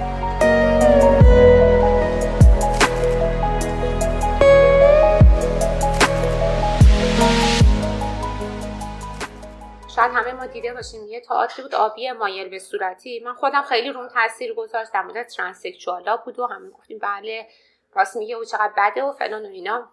شاید 9.96 10.12
همه 10.12 10.34
ما 10.34 10.46
دیده 10.46 10.74
باشیم 10.74 11.08
یه 11.08 11.22
تئاتری 11.22 11.64
بود 11.64 11.76
آبی 11.76 12.12
مایل 12.12 12.50
به 12.50 12.60
صورتی. 12.60 13.20
من 13.20 13.34
خودم 13.34 13.62
خیلی 13.62 13.92
روم 13.92 14.08
تاثیر 14.08 14.54
گذاشت. 14.54 14.94
در 14.94 15.02
مورد 15.02 15.28
ترانسکشوالا 15.28 16.18
بود 16.18 16.40
و 16.40 16.46
همه 16.48 16.70
گفتیم 16.70 17.00
بله 17.00 17.48
راست 17.94 18.18
میگه 18.18 18.36
او 18.36 18.46
چقدر 18.46 18.74
بده 18.78 19.04
و 19.04 19.12
فلان 19.12 19.46
و 19.46 19.50
اینا. 19.50 19.92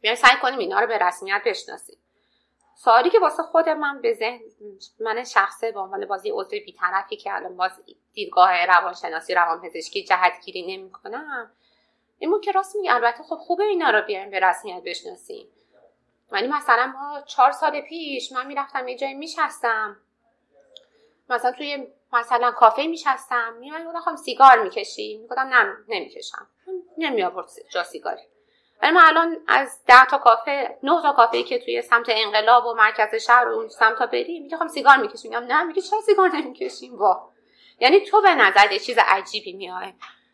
بیاین 0.00 0.16
سعی 0.16 0.36
کنیم 0.42 0.58
اینا 0.58 0.80
رو 0.80 0.86
به 0.86 0.98
رسمیت 0.98 1.42
بشناسیم. 1.46 1.98
سوالی 2.74 3.10
که 3.10 3.18
واسه 3.18 3.42
خود 3.42 3.68
من 3.68 4.00
به 4.00 4.14
ذهن 4.14 4.40
من 5.00 5.24
شخصه 5.24 5.72
به 5.72 5.80
عنوان 5.80 6.06
بازی 6.06 6.30
عضو 6.30 6.50
بیطرفی 6.50 7.16
که 7.16 7.34
الان 7.34 7.56
باز 7.56 7.72
دیدگاه 8.12 8.66
روانشناسی 8.66 9.34
روانپزشکی 9.34 10.04
جهتگیری 10.04 10.76
نمی‌کنم 10.76 11.50
این 12.18 12.40
که 12.40 12.52
راست 12.52 12.76
میگه. 12.76 12.94
البته 12.94 13.22
خب 13.22 13.36
خوبه 13.36 13.64
اینا 13.64 13.90
رو 13.90 14.02
بیایم 14.02 14.30
به 14.30 14.40
رسمیت 14.40 14.82
بشناسیم. 14.82 15.48
ولی 16.30 16.48
مثلا 16.48 16.86
ما 16.86 17.20
چهار 17.20 17.52
سال 17.52 17.80
پیش 17.80 18.32
من 18.32 18.46
می‌رفتم 18.46 18.88
یه 18.88 18.96
جایی 18.96 19.14
میشستم. 19.14 19.96
مثلا 21.30 21.52
توی 21.52 21.86
مثلا 22.12 22.50
کافه 22.50 22.86
میشستم. 22.86 23.52
میمن 23.52 24.00
خواهم 24.00 24.16
سیگار 24.16 24.62
می‌کشی؟ 24.62 25.16
می‌گفتم 25.16 25.40
نه 25.40 25.76
نمی‌کشم. 25.88 26.46
نمیآورد 26.98 27.48
جا 27.70 27.82
سیگاری. 27.82 28.22
ولی 28.82 28.92
من 28.92 29.02
الان 29.06 29.36
از 29.48 29.80
ده 29.86 30.04
تا 30.04 30.18
کافه 30.18 30.78
نه 30.82 31.02
تا 31.02 31.12
کافه 31.12 31.42
که 31.42 31.58
توی 31.58 31.82
سمت 31.82 32.06
انقلاب 32.08 32.66
و 32.66 32.74
مرکز 32.74 33.14
شهر 33.14 33.48
و 33.48 33.52
اون 33.52 33.68
سمت 33.68 33.98
ها 33.98 34.06
بریم 34.06 34.42
میگه 34.42 34.56
خب 34.56 34.66
سیگار 34.66 34.96
می‌کشیم. 34.96 35.30
میگم 35.30 35.44
نه 35.46 35.62
میگه 35.62 35.82
چرا 35.82 36.00
سیگار 36.00 36.28
نمی‌کشیم؟ 36.28 36.98
وا. 36.98 37.30
یعنی 37.80 38.00
تو 38.00 38.22
به 38.22 38.34
نظر 38.34 38.78
چیز 38.78 38.98
عجیبی 38.98 39.52
میاد 39.52 39.92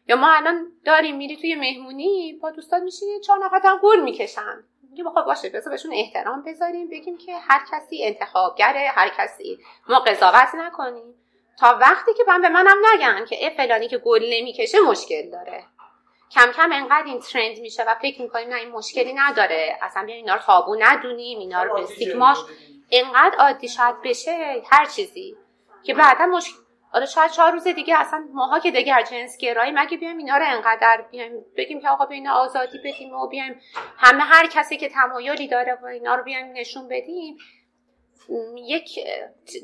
یا 0.08 0.16
ما 0.16 0.32
الان 0.32 0.72
داریم 0.84 1.16
میری 1.16 1.36
توی 1.36 1.54
مهمونی 1.54 2.38
با 2.42 2.50
دوستان 2.50 2.82
میشینی 2.82 3.20
چهار 3.20 3.44
نفر 3.44 3.60
هم 3.64 3.78
گول 3.78 4.00
می‌کشن. 4.00 4.64
میگه 4.90 5.04
خب 5.04 5.22
باشه 5.22 5.48
بذار 5.48 5.70
بهشون 5.70 5.92
احترام 5.94 6.42
بذاریم 6.42 6.88
بگیم 6.88 7.18
که 7.18 7.38
هر 7.38 7.60
کسی 7.72 8.04
انتخابگره 8.04 8.90
هر 8.94 9.08
کسی 9.08 9.58
ما 9.88 9.98
قضاوت 9.98 10.54
نکنیم. 10.54 11.14
تا 11.58 11.78
وقتی 11.80 12.14
که 12.14 12.24
من 12.28 12.40
به 12.40 12.48
منم 12.48 12.76
نگن 12.94 13.24
که 13.24 13.36
ای 13.36 13.50
فلانی 13.56 13.88
که 13.88 13.98
گل 13.98 14.24
نمی‌کشه 14.32 14.80
مشکل 14.80 15.30
داره. 15.30 15.64
کم 16.30 16.52
کم 16.52 16.72
انقدر 16.72 17.04
این 17.06 17.20
ترند 17.20 17.58
میشه 17.58 17.84
و 17.84 17.94
فکر 17.94 18.22
می‌کنیم 18.22 18.48
نه 18.48 18.56
این 18.56 18.70
مشکلی 18.70 19.12
نداره. 19.12 19.78
اصلا 19.82 20.04
بیا 20.04 20.14
اینا 20.14 20.34
رو 20.34 20.40
تابو 20.40 20.76
ندونیم 20.78 21.38
اینا 21.38 21.62
رو 21.62 21.74
به 21.74 21.86
سیگماش 21.86 22.38
انقدر 22.90 23.36
عادی 23.38 23.68
شاید 23.68 24.02
بشه 24.04 24.62
هر 24.70 24.84
چیزی. 24.84 25.36
که 25.82 25.94
بعدا 25.94 26.26
مشکل 26.26 26.56
آره 26.92 27.06
شاید 27.06 27.30
چهار 27.30 27.52
روز 27.52 27.64
دیگه 27.64 28.00
اصلا 28.00 28.28
ماها 28.32 28.58
که 28.58 28.70
دگر 28.70 29.02
جنس 29.02 29.38
گرایی 29.38 29.72
مگه 29.72 29.96
بیایم 29.96 30.18
اینا 30.18 30.36
رو 30.36 30.44
انقدر 30.46 31.04
بیایم 31.10 31.44
بگیم 31.56 31.80
که 31.80 31.88
آقا 31.88 32.06
به 32.06 32.14
اینا 32.14 32.32
آزادی 32.32 32.78
بدیم 32.78 33.14
و 33.14 33.28
بیایم 33.28 33.60
همه 33.96 34.22
هر 34.22 34.46
کسی 34.46 34.76
که 34.76 34.88
تمایلی 34.88 35.48
داره 35.48 35.78
و 35.82 35.86
اینا 35.86 36.14
رو 36.14 36.22
بیایم 36.24 36.52
نشون 36.52 36.88
بدیم. 36.88 37.36
یک 38.54 38.98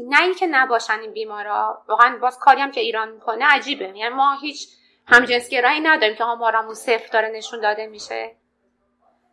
نه 0.01 0.35
که 0.35 0.47
نباشن 0.47 1.01
این 1.01 1.13
بیمارا. 1.13 1.83
واقعا 1.89 2.19
باز 2.19 2.39
کاری 2.39 2.61
هم 2.61 2.71
که 2.71 2.81
ایران 2.81 3.11
می‌کنه 3.11 3.45
عجیبه. 3.45 3.85
یعنی 3.85 4.09
ما 4.09 4.39
هیچ 4.41 4.69
همجنسگرایی 5.07 5.81
نداریم 5.81 6.17
که 6.17 6.25
آمارمون 6.25 6.75
صفر 6.75 7.09
داره 7.13 7.29
نشون 7.29 7.61
داده 7.61 7.87
میشه. 7.87 8.37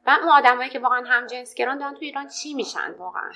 و 0.05 0.09
اون 0.09 0.29
آدمایی 0.29 0.69
که 0.69 0.79
واقعا 0.79 1.05
همجنسگران 1.07 1.77
دارن 1.77 1.93
تو 1.93 1.99
ایران 2.01 2.27
چی 2.27 2.53
میشن 2.53 2.91
واقعا؟ 2.97 3.31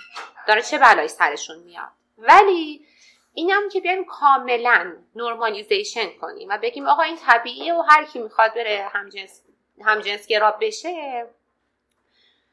داره 0.48 0.62
چه 0.62 0.78
بلایی 0.78 1.08
سرشون 1.08 1.60
میاد؟ 1.60 1.90
ولی 2.18 2.88
اینم 3.34 3.70
که 3.70 3.80
بیایم 3.80 4.06
کاملا 4.06 4.94
نرمالیزیشن 5.16 6.10
کنیم 6.22 6.50
و 6.50 6.58
بگیم 6.58 6.88
آقا 6.88 7.04
این 7.04 7.18
طبیعیه 7.18 7.74
و 7.74 7.82
هر 7.82 8.04
کی 8.06 8.20
می‌خواد 8.20 8.54
بره 8.54 8.90
همجنس 8.94 9.42
همجنسگرا 9.86 10.52
بشه 10.62 11.26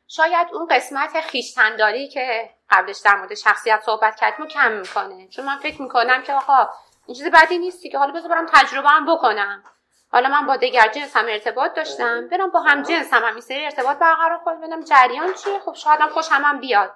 شاید 0.08 0.48
اون 0.52 0.66
قسمت 0.66 1.20
خیشتنداری 1.20 2.08
که 2.08 2.50
قبلش 2.70 2.98
در 3.04 3.16
مورد 3.16 3.34
شخصیت 3.34 3.80
صحبت 3.86 4.16
کردیم 4.16 4.46
کم 4.46 4.72
می‌کنه. 4.72 5.28
چون 5.28 5.44
من 5.44 5.56
فکر 5.56 5.82
می‌کنم 5.82 6.22
که 6.22 6.32
آقا 6.32 6.68
این 7.10 7.16
چیز 7.16 7.26
بدی 7.26 7.58
نیستی 7.58 7.90
که 7.90 7.98
حالا 7.98 8.12
بذار 8.12 8.30
برم 8.30 8.46
تجربه 8.52 8.88
هم 8.88 9.14
بکنم. 9.14 9.64
حالا 10.12 10.28
من 10.28 10.46
با 10.46 10.56
دیگر 10.56 10.88
جنس 10.88 11.16
هم 11.16 11.24
ارتباط 11.28 11.74
داشتم. 11.74 12.28
برم 12.28 12.50
با 12.50 12.60
هم 12.60 12.82
جنس 12.82 13.14
هم, 13.14 13.24
این 13.24 13.40
سری 13.40 13.64
ارتباط 13.64 13.98
برقرار 13.98 14.38
کنم. 14.38 14.60
ببینم 14.60 14.80
جریان 14.80 15.34
چیه. 15.34 15.58
خب 15.58 15.74
شاید 15.74 16.00
هم 16.00 16.08
خوش 16.08 16.28
هم, 16.30 16.60
بیاد. 16.60 16.94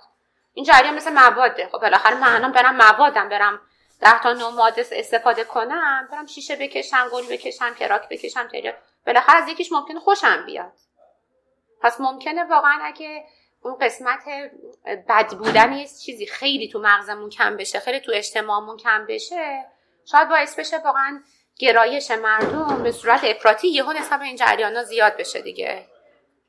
این 0.52 0.64
جریان 0.64 0.94
مثل 0.94 1.12
مواده 1.12 1.68
خب 1.72 1.78
بالاخره 1.78 2.14
من 2.14 2.52
برم 2.52 2.76
موادم 2.76 3.28
برم 3.28 3.60
ده 4.00 4.22
تا 4.22 4.32
نوع 4.32 4.50
ماده 4.50 4.86
استفاده 4.92 5.44
کنم. 5.44 6.08
برم 6.12 6.26
شیشه 6.26 6.56
بکشم 6.56 7.08
گل 7.12 7.26
بکشم 7.30 7.74
کراک 7.74 8.08
بکشم 8.08 8.48
تریاک 8.48 8.76
بالاخره 9.06 9.42
از 9.42 9.48
یکیش 9.48 9.72
ممکنه 9.72 10.00
خوشم 10.00 10.46
بیاد. 10.46 10.72
پس 11.80 12.00
ممکنه 12.00 12.44
واقعا 12.44 12.78
اگه 12.82 13.24
اون 13.62 13.78
قسمت 13.80 14.24
بد 15.08 15.34
بودن 15.34 15.72
یه 15.72 15.88
چیزی 16.04 16.26
خیلی 16.26 16.68
تو 16.68 16.78
مغزمون 16.78 17.30
کم 17.30 17.56
بشه 17.56 17.80
خیلی 17.80 18.00
تو 18.00 18.12
اجتماعمون 18.14 18.76
کم 18.76 19.06
بشه 19.06 19.73
شاید 20.06 20.28
باعث 20.28 20.58
بشه 20.58 20.78
واقعا 20.78 21.22
گرایش 21.58 22.10
مردم 22.10 22.82
به 22.82 22.92
صورت 22.92 23.24
افراطی 23.24 23.68
یهو 23.68 23.92
نسبت 23.92 24.18
به 24.18 24.24
این 24.24 24.36
جریانا 24.36 24.82
زیاد 24.82 25.16
بشه 25.16 25.40
دیگه. 25.40 25.86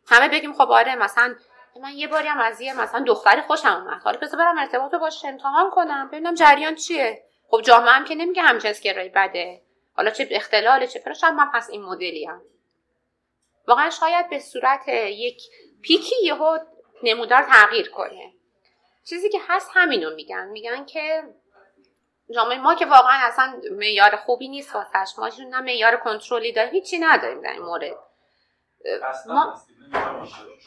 همه 0.07 0.29
بگیم 0.29 0.53
خب 0.53 0.71
آره 0.71 0.95
مثلا 0.95 1.35
من 1.81 1.91
یه 1.91 2.07
باری 2.07 2.27
هم 2.27 2.39
از 2.39 2.61
یه 2.61 2.81
مثلا 2.81 3.03
دختری 3.07 3.41
خوشم 3.41 3.67
اومد. 3.67 4.01
حالا 4.01 4.17
بذار 4.17 4.39
برم 4.39 4.57
ارتباط 4.57 4.93
رو 4.93 4.99
باش 4.99 5.25
امتحان 5.25 5.69
کنم 5.69 6.07
ببینم 6.07 6.33
جریان 6.33 6.75
چیه. 6.75 7.23
خب 7.49 7.61
جامعه 7.61 7.91
هم 7.91 8.05
که 8.05 8.15
نمیگه 8.15 8.41
همجنس 8.41 8.81
گرایی 8.81 9.09
بده. 9.09 9.61
حالا 9.95 10.11
چه 10.11 10.27
اختلاله 10.31 10.87
چه 10.87 11.13
شاید 11.13 11.33
من 11.33 11.51
پس 11.53 11.69
این 11.69 11.81
مدلی 11.83 12.25
هم 12.25 12.41
واقعا 13.67 13.89
شاید 13.89 14.29
به 14.29 14.39
صورت 14.39 14.87
یک 14.87 15.41
پیکی 15.81 16.15
یهو 16.23 16.57
نمودار 17.03 17.43
تغییر 17.43 17.89
کنه. 17.89 18.33
چیزی 19.05 19.29
که 19.29 19.39
هست 19.47 19.71
همینو 19.73 20.15
میگن. 20.15 20.47
میگن 20.47 20.85
که 20.85 21.23
جامعه 22.33 22.57
ما 22.57 22.75
که 22.75 22.85
واقعا 22.85 23.27
اصلا 23.27 23.61
معیار 23.71 24.15
خوبی 24.15 24.47
نیست 24.47 24.75
واسش. 24.75 25.19
ما 25.19 25.29
نه 25.49 25.61
معیار 25.61 25.97
کنترلی 25.97 26.51
داریم 26.51 26.71
هیچی 26.73 26.97
نداریم 26.99 27.41
در 27.41 27.51
این 27.51 27.61
مورد. 27.61 27.95
ما 29.27 29.55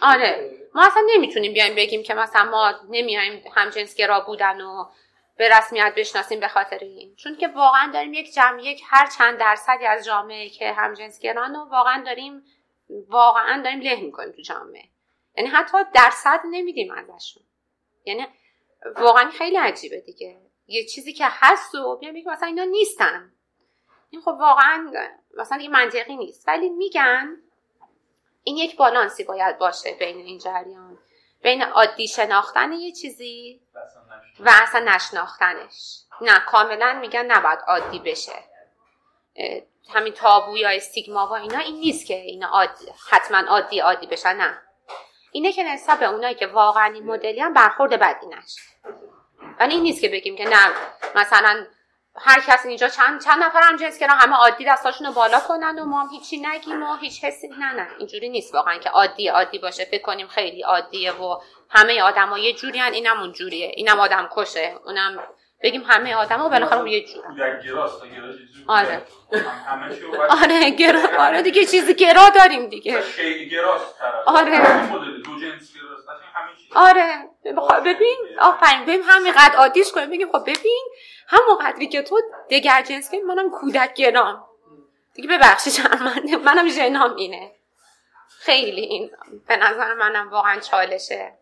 آره. 0.03 0.51
ما 0.75 0.87
اصلا 0.87 1.03
نمی‌تونیم 1.15 1.53
بیایم 1.53 1.75
بگیم 1.75 2.03
که 2.03 2.15
مثلا 2.15 2.45
ما 2.45 2.75
نمیایم 2.89 3.43
همجنسگرا 3.55 4.21
بودن 4.21 4.61
و 4.61 4.85
به 5.37 5.59
رسمیت 5.59 5.93
بشناسیم 5.97 6.41
به 6.41 6.49
خاطر 6.49 6.79
این. 6.79 7.15
چون 7.17 7.37
که 7.37 7.49
واقعا 7.49 7.91
داریم 7.93 8.15
یک 8.15 8.35
جمع 8.35 8.63
یک 8.63 8.83
هر 8.87 9.07
چند 9.19 9.39
درصدی 9.39 9.87
از 9.87 10.05
جامعه 10.05 10.49
که 10.49 10.73
همجنسگران 10.73 11.57
و 11.57 11.65
واقعا 11.65 12.03
داریم 12.07 12.45
واقعا 13.09 13.63
داریم 13.63 13.81
له 13.81 14.01
می‌کنیم 14.01 14.33
تو 14.33 14.43
جامعه. 14.43 14.85
یعنی 15.37 15.51
حتی 15.51 15.79
درصد 15.95 16.41
نمیدیم 16.51 16.93
ازشون. 16.93 17.43
یعنی 18.05 18.27
واقعا 18.97 19.31
خیلی 19.31 19.57
عجیبه 19.57 20.01
دیگه. 20.01 20.37
یه 20.69 20.85
چیزی 20.85 21.13
که 21.13 21.25
هست 21.29 21.75
و 21.75 21.97
بیان 21.97 22.15
بگیم 22.15 22.31
مثلا 22.31 22.49
اینا 22.49 22.65
نیستن. 22.65 23.33
این 24.11 24.21
خب 24.21 24.37
واقعا 24.41 24.93
مثلا 25.37 25.59
دیگه 25.59 25.71
منطقی 25.71 26.17
نیست. 26.17 26.49
ولی 26.49 26.69
میگن 26.69 27.37
این 28.45 28.57
یک 28.57 28.77
بالانسی 28.77 29.25
باید 29.25 29.59
باشه 29.59 29.95
بین 29.95 30.17
این 30.17 30.39
جریان. 30.39 30.99
بین 31.43 31.63
عادی 31.63 32.09
شناختن 32.09 32.73
یه 32.73 32.93
چیزی 32.93 33.61
و 34.41 34.51
اصلا 34.63 34.81
نشناختنش. 34.95 36.03
نه 36.21 36.39
کاملا 36.39 36.99
میگن 37.01 37.25
نباید 37.25 37.59
عادی 37.67 37.99
بشه. 37.99 38.45
همین 39.95 40.13
تابو 40.13 40.57
یا 40.57 40.69
استیگما 40.69 41.27
و 41.27 41.33
اینا 41.33 41.59
این 41.59 41.81
نیست 41.81 42.07
که 42.07 42.15
اینا 42.15 42.49
عادی 42.49 42.87
حتما 43.11 43.39
عادی 43.39 43.81
عادی 43.81 44.07
بشن 44.07 44.37
نه. 44.37 44.63
اینه 45.33 45.53
که 45.53 45.63
نسبت 45.63 45.99
به 45.99 46.07
اونایی 46.07 46.35
که 46.35 46.47
واقعا 46.47 46.93
این 46.95 47.05
مدلی 47.05 47.41
هم 47.41 47.55
برخورد 47.55 48.01
بدی 48.01 48.27
نشه. 48.27 48.61
ولی 49.61 49.75
این 49.75 49.83
نیست 49.83 50.01
که 50.01 50.09
بگیم 50.09 50.37
که 50.37 50.49
نه 50.49 50.67
مثلا 51.15 51.67
هر 52.21 52.41
کس 52.41 52.67
اینجا 52.67 52.89
چند 52.89 53.25
چند 53.25 53.43
نفر 53.43 53.61
هم 53.63 53.77
جنس 53.77 53.99
کردن 53.99 54.15
همه 54.15 54.37
عادی 54.37 54.65
دستاشون 54.65 55.07
رو 55.07 55.13
بالا 55.13 55.41
کنن 55.41 55.79
و 55.79 55.85
ما 55.85 56.03
هم 56.03 56.09
هیچی 56.11 56.37
نگیم 56.37 56.83
و 56.83 56.97
هیچ 56.97 57.25
حسی 57.25 57.49
نه 57.49 57.73
نه 57.73 57.89
اینجوری 57.99 58.29
نیست 58.29 58.55
واقعا 58.55 58.79
که 58.79 58.89
عادی 58.91 59.29
عادی 59.29 59.59
باشه. 59.59 59.85
فکر 59.85 60.03
کنیم 60.03 60.27
خیلی 60.27 60.63
عادیه 60.63 61.13
و 61.13 61.41
همه 61.71 62.03
آدما 62.03 62.39
یه 62.39 62.53
جوری 62.53 62.79
هن 62.79 62.93
اینم 62.93 63.21
اون 63.21 63.33
جوریه. 63.33 63.73
اینم 63.77 64.01
آدم 64.01 64.29
کشه. 64.37 64.75
اونم 64.87 65.19
بگیم 65.63 65.83
همه 65.83 66.15
آدما 66.15 66.49
بالاخره 66.49 66.91
یه 66.91 67.05
جور. 67.07 67.25
آره. 68.69 69.03
آره 70.43 70.71
گرا 70.71 71.01
آره 71.19 71.43
دیگه 71.43 71.65
چیزی 71.73 71.95
گرا 71.95 72.29
داریم 72.29 72.67
دیگه. 72.67 73.03
آره. 74.27 74.61
آره 76.75 77.29
ببین. 77.85 78.17
آفرین 78.41 78.83
ببین 78.83 79.03
همینقدر 79.03 79.57
عادیش 79.57 79.93
کنیم 79.93 80.11
بگیم 80.11 80.33
خب 80.33 80.43
ببین 80.43 80.85
همون 81.29 81.59
قدری 81.59 81.89
که 81.89 82.03
تو 82.03 82.21
دگر 82.51 82.83
جنس 82.83 83.11
کنیم 83.11 83.27
منم 83.27 83.51
کودک 83.51 83.95
گرام. 83.95 84.45
دیگه 85.15 85.29
ببخشید 85.29 85.75
من 86.01 86.37
منم 86.45 86.69
ژنام 86.69 87.17
اینه. 87.17 87.53
خیلی 88.29 88.81
این 88.81 89.11
به 89.49 89.57
نظر 89.57 89.95
منم 89.95 90.31
واقعا 90.31 90.61
چالشه. 90.61 91.33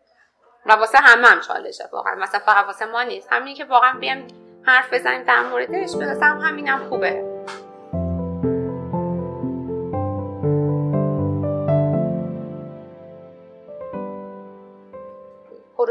و 0.65 0.73
واسه 0.73 0.97
همه 0.97 1.27
هم 1.27 1.41
چالشه 1.41 1.89
واقعا. 1.91 2.15
مثلا 2.15 2.39
فقط 2.39 2.65
واسه 2.65 2.85
ما 2.85 3.03
نیست. 3.03 3.27
همین 3.31 3.55
که 3.55 3.65
واقعا 3.65 3.99
بیام 3.99 4.27
حرف 4.63 4.93
بزنیم 4.93 5.23
در 5.23 5.43
موردش 5.43 5.95
به 5.95 6.25
همینم 6.25 6.89
خوبه. 6.89 7.26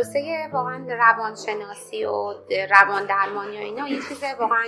پروسه 0.06 0.50
واقعا 0.52 0.86
روانشناسی 0.88 2.04
و 2.04 2.34
روان 2.70 3.06
درمانی 3.06 3.56
و 3.56 3.60
اینا 3.60 3.84
این 3.84 4.02
چیزه 4.08 4.34
واقعا 4.38 4.64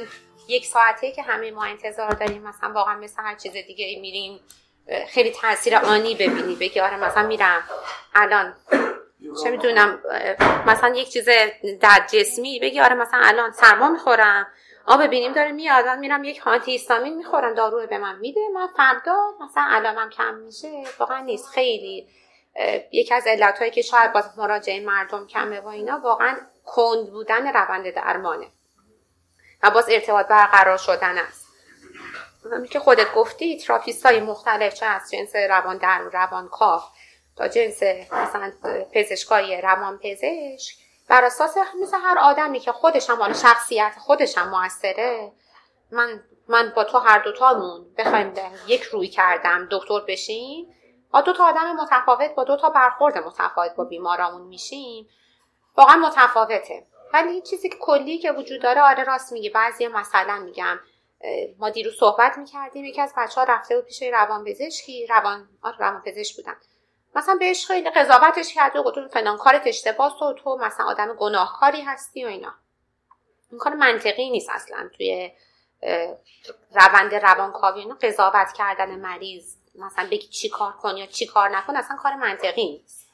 یک 0.49 0.67
ساعته 0.67 1.13
که 1.13 1.23
همه 1.23 1.51
ما 1.51 1.65
انتظار 1.65 2.11
داریم. 2.11 2.43
مثلا 2.43 2.73
واقعا 2.73 2.99
مثل 2.99 3.23
هر 3.23 3.35
چیز 3.35 3.53
دیگه 3.53 4.01
میریم 4.01 4.41
خیلی 5.09 5.31
تاثیر 5.31 5.77
آنی 5.77 6.15
ببینی 6.15 6.55
بگی 6.55 6.81
آره 6.81 6.97
مثلا 6.97 7.27
میرم. 7.27 7.63
الان 8.15 8.55
چه 9.43 9.51
می‌دونم 9.51 9.99
مثلا 10.67 10.95
یک 10.95 11.09
چیز 11.09 11.29
در 11.81 12.07
جسمی 12.13 12.61
بگی 12.61 12.81
آره 12.81 12.95
مثلا 12.95 13.21
الان 13.25 13.51
سرما 13.51 13.89
می‌خورم. 13.89 14.47
آب 14.87 15.03
ببینیم 15.03 15.33
داره 15.33 15.53
میاد 15.53 15.89
میرم 15.89 16.25
یک 16.25 16.39
هانتی 16.39 16.71
ایستامین 16.71 17.17
می‌خورم 17.17 17.55
دارو 17.55 17.87
به 17.87 17.99
من 17.99 18.19
میده 18.19 18.41
من 18.55 18.69
فردا 18.77 19.17
مثلا 19.41 19.65
علامم 19.71 20.11
کم 20.11 20.35
میشه. 20.35 20.85
واقعا 20.99 21.19
نیست 21.19 21.49
خیلی 21.49 22.07
یکی 22.93 23.15
از 23.15 23.27
علتهایی 23.27 23.71
که 23.71 23.83
شاید 23.83 24.13
با 24.13 24.25
مراجعه 24.37 24.81
مردم 24.81 25.27
کمه 25.27 25.61
و 25.61 25.69
اینا 25.69 26.01
واقعا 26.05 26.37
کند 26.67 27.11
بودن 27.11 27.53
روند 27.53 27.91
درمانه 27.91 28.47
و 29.63 29.71
باز 29.71 29.89
ارتباط 29.89 30.27
برقرار 30.27 30.79
شدن 30.79 31.19
است. 31.19 31.49
همین 32.53 32.67
که 32.67 32.81
خودت 32.81 33.15
گفتی 33.15 33.59
therapist 33.59 34.07
های 34.07 34.21
مختلف 34.21 34.75
چه 34.75 34.87
از 34.87 35.11
جنس 35.11 35.37
روان 35.37 35.79
درم 35.79 36.09
روان 36.09 36.49
کاو 36.49 36.85
تا 37.37 37.49
جنس 37.49 37.83
مثلا 38.13 38.53
پزشکای 38.93 39.61
روان 39.61 39.99
پزشک 39.99 40.77
بر 41.09 41.25
اساس 41.25 41.57
مثل 41.83 41.97
هر 42.03 42.19
آدمی 42.19 42.61
که 42.61 42.73
خودش 42.73 43.11
هم 43.11 43.33
شخصیت 43.33 43.93
خودش 43.99 44.39
هم 44.39 44.49
موثره 44.49 45.33
من 45.91 46.23
من 46.49 46.73
با 46.77 46.85
تو 46.85 46.99
هر 46.99 47.19
دوتامون 47.19 47.87
بخوایم 47.99 48.35
یک 48.67 48.83
روی 48.83 49.09
کردم 49.09 49.69
دکتر 49.71 50.01
بشیم 50.09 50.75
با 51.11 51.21
دو 51.21 51.33
تا 51.33 51.45
آدم 51.45 51.73
متفاوت 51.73 52.35
با 52.35 52.45
دو 52.45 52.57
تا 52.57 52.71
برخورد 52.71 53.19
متفاوت 53.19 53.75
با 53.75 53.85
بیمارامون 53.85 54.43
میشیم. 54.43 55.09
واقعا 55.77 55.97
متفاوته. 55.97 56.87
ولی 57.13 57.41
چیزی 57.41 57.69
که 57.69 57.77
کلی 57.81 58.19
که 58.19 58.33
وجود 58.33 58.63
داره 58.63 58.83
آره 58.83 59.05
راست 59.05 59.33
میگه 59.33 59.51
بعضی 59.51 59.89
مثلا 59.89 60.39
میگم 60.39 60.79
ما 61.59 61.71
دیروز 61.71 61.99
صحبت 61.99 62.39
می‌کردیم. 62.39 62.85
یکی 62.85 63.01
از 63.01 63.15
بچه 63.17 63.41
ها 63.41 63.45
رفته 63.45 63.77
بود 63.77 63.85
پیش 63.85 64.03
روان 64.03 64.45
پزشکی 64.45 65.07
روان 65.07 65.49
آره 65.63 65.79
روان 65.79 66.03
پزشک 66.03 66.37
بودن. 66.37 66.57
مثلا 67.15 67.35
بهش 67.35 67.67
خیلی 67.67 67.91
قضاوتش 67.91 68.55
کرده 68.55 68.81
و 68.81 68.91
تو 68.91 69.09
فلان 69.09 69.37
کارت 69.37 69.63
اشتباه 69.67 70.17
تو 70.19 70.33
تو 70.33 70.57
مثلا 70.57 70.87
آدم 70.87 71.15
گناهکاری 71.15 71.81
هستی 71.81 72.25
و 72.25 72.29
اینا. 72.29 72.55
این 73.51 73.59
کار 73.59 73.75
منطقی 73.75 74.31
نیست 74.31 74.51
اصلا 74.51 74.91
توی 74.97 75.33
روند 76.75 77.15
روانکاوی. 77.15 77.81
اینا 77.81 77.95
قضاوت 78.03 78.53
کردن 78.53 78.97
مریض. 79.01 79.58
مثلا 79.79 80.09
بگی 80.11 80.29
چی 80.29 80.49
کار 80.49 80.73
کن 80.73 80.97
یا 80.97 81.07
چی 81.07 81.27
کار 81.27 81.49
نکن 81.49 81.77
اصلا 81.77 81.97
کار 81.97 82.15
منطقی 82.15 82.67
نیست. 82.67 83.09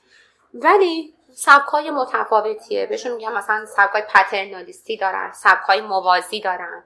ولی 0.55 1.15
سبکای 1.35 1.91
متفاوتیه. 1.91 2.87
بهشون 2.87 3.13
میگم 3.13 3.33
مثلا 3.33 3.67
سبکای 3.67 4.03
پترنالیستی 4.03 4.97
دارن 4.97 5.33
سبکای 5.33 5.81
موازی 5.81 6.41
دارن 6.41 6.85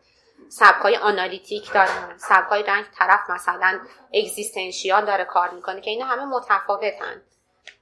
سبکای 0.48 0.96
آنالیتیک 0.96 1.72
دارن 1.72 2.14
سبکای 2.16 2.62
دارن 2.62 2.84
طرف 2.98 3.30
مثلا 3.30 3.80
اگزیستنشیال 4.14 5.04
داره 5.04 5.24
کار 5.24 5.50
می‌کنه 5.50 5.80
که 5.80 5.90
اینا 5.90 6.06
همه 6.06 6.24
متفاوتن. 6.24 7.22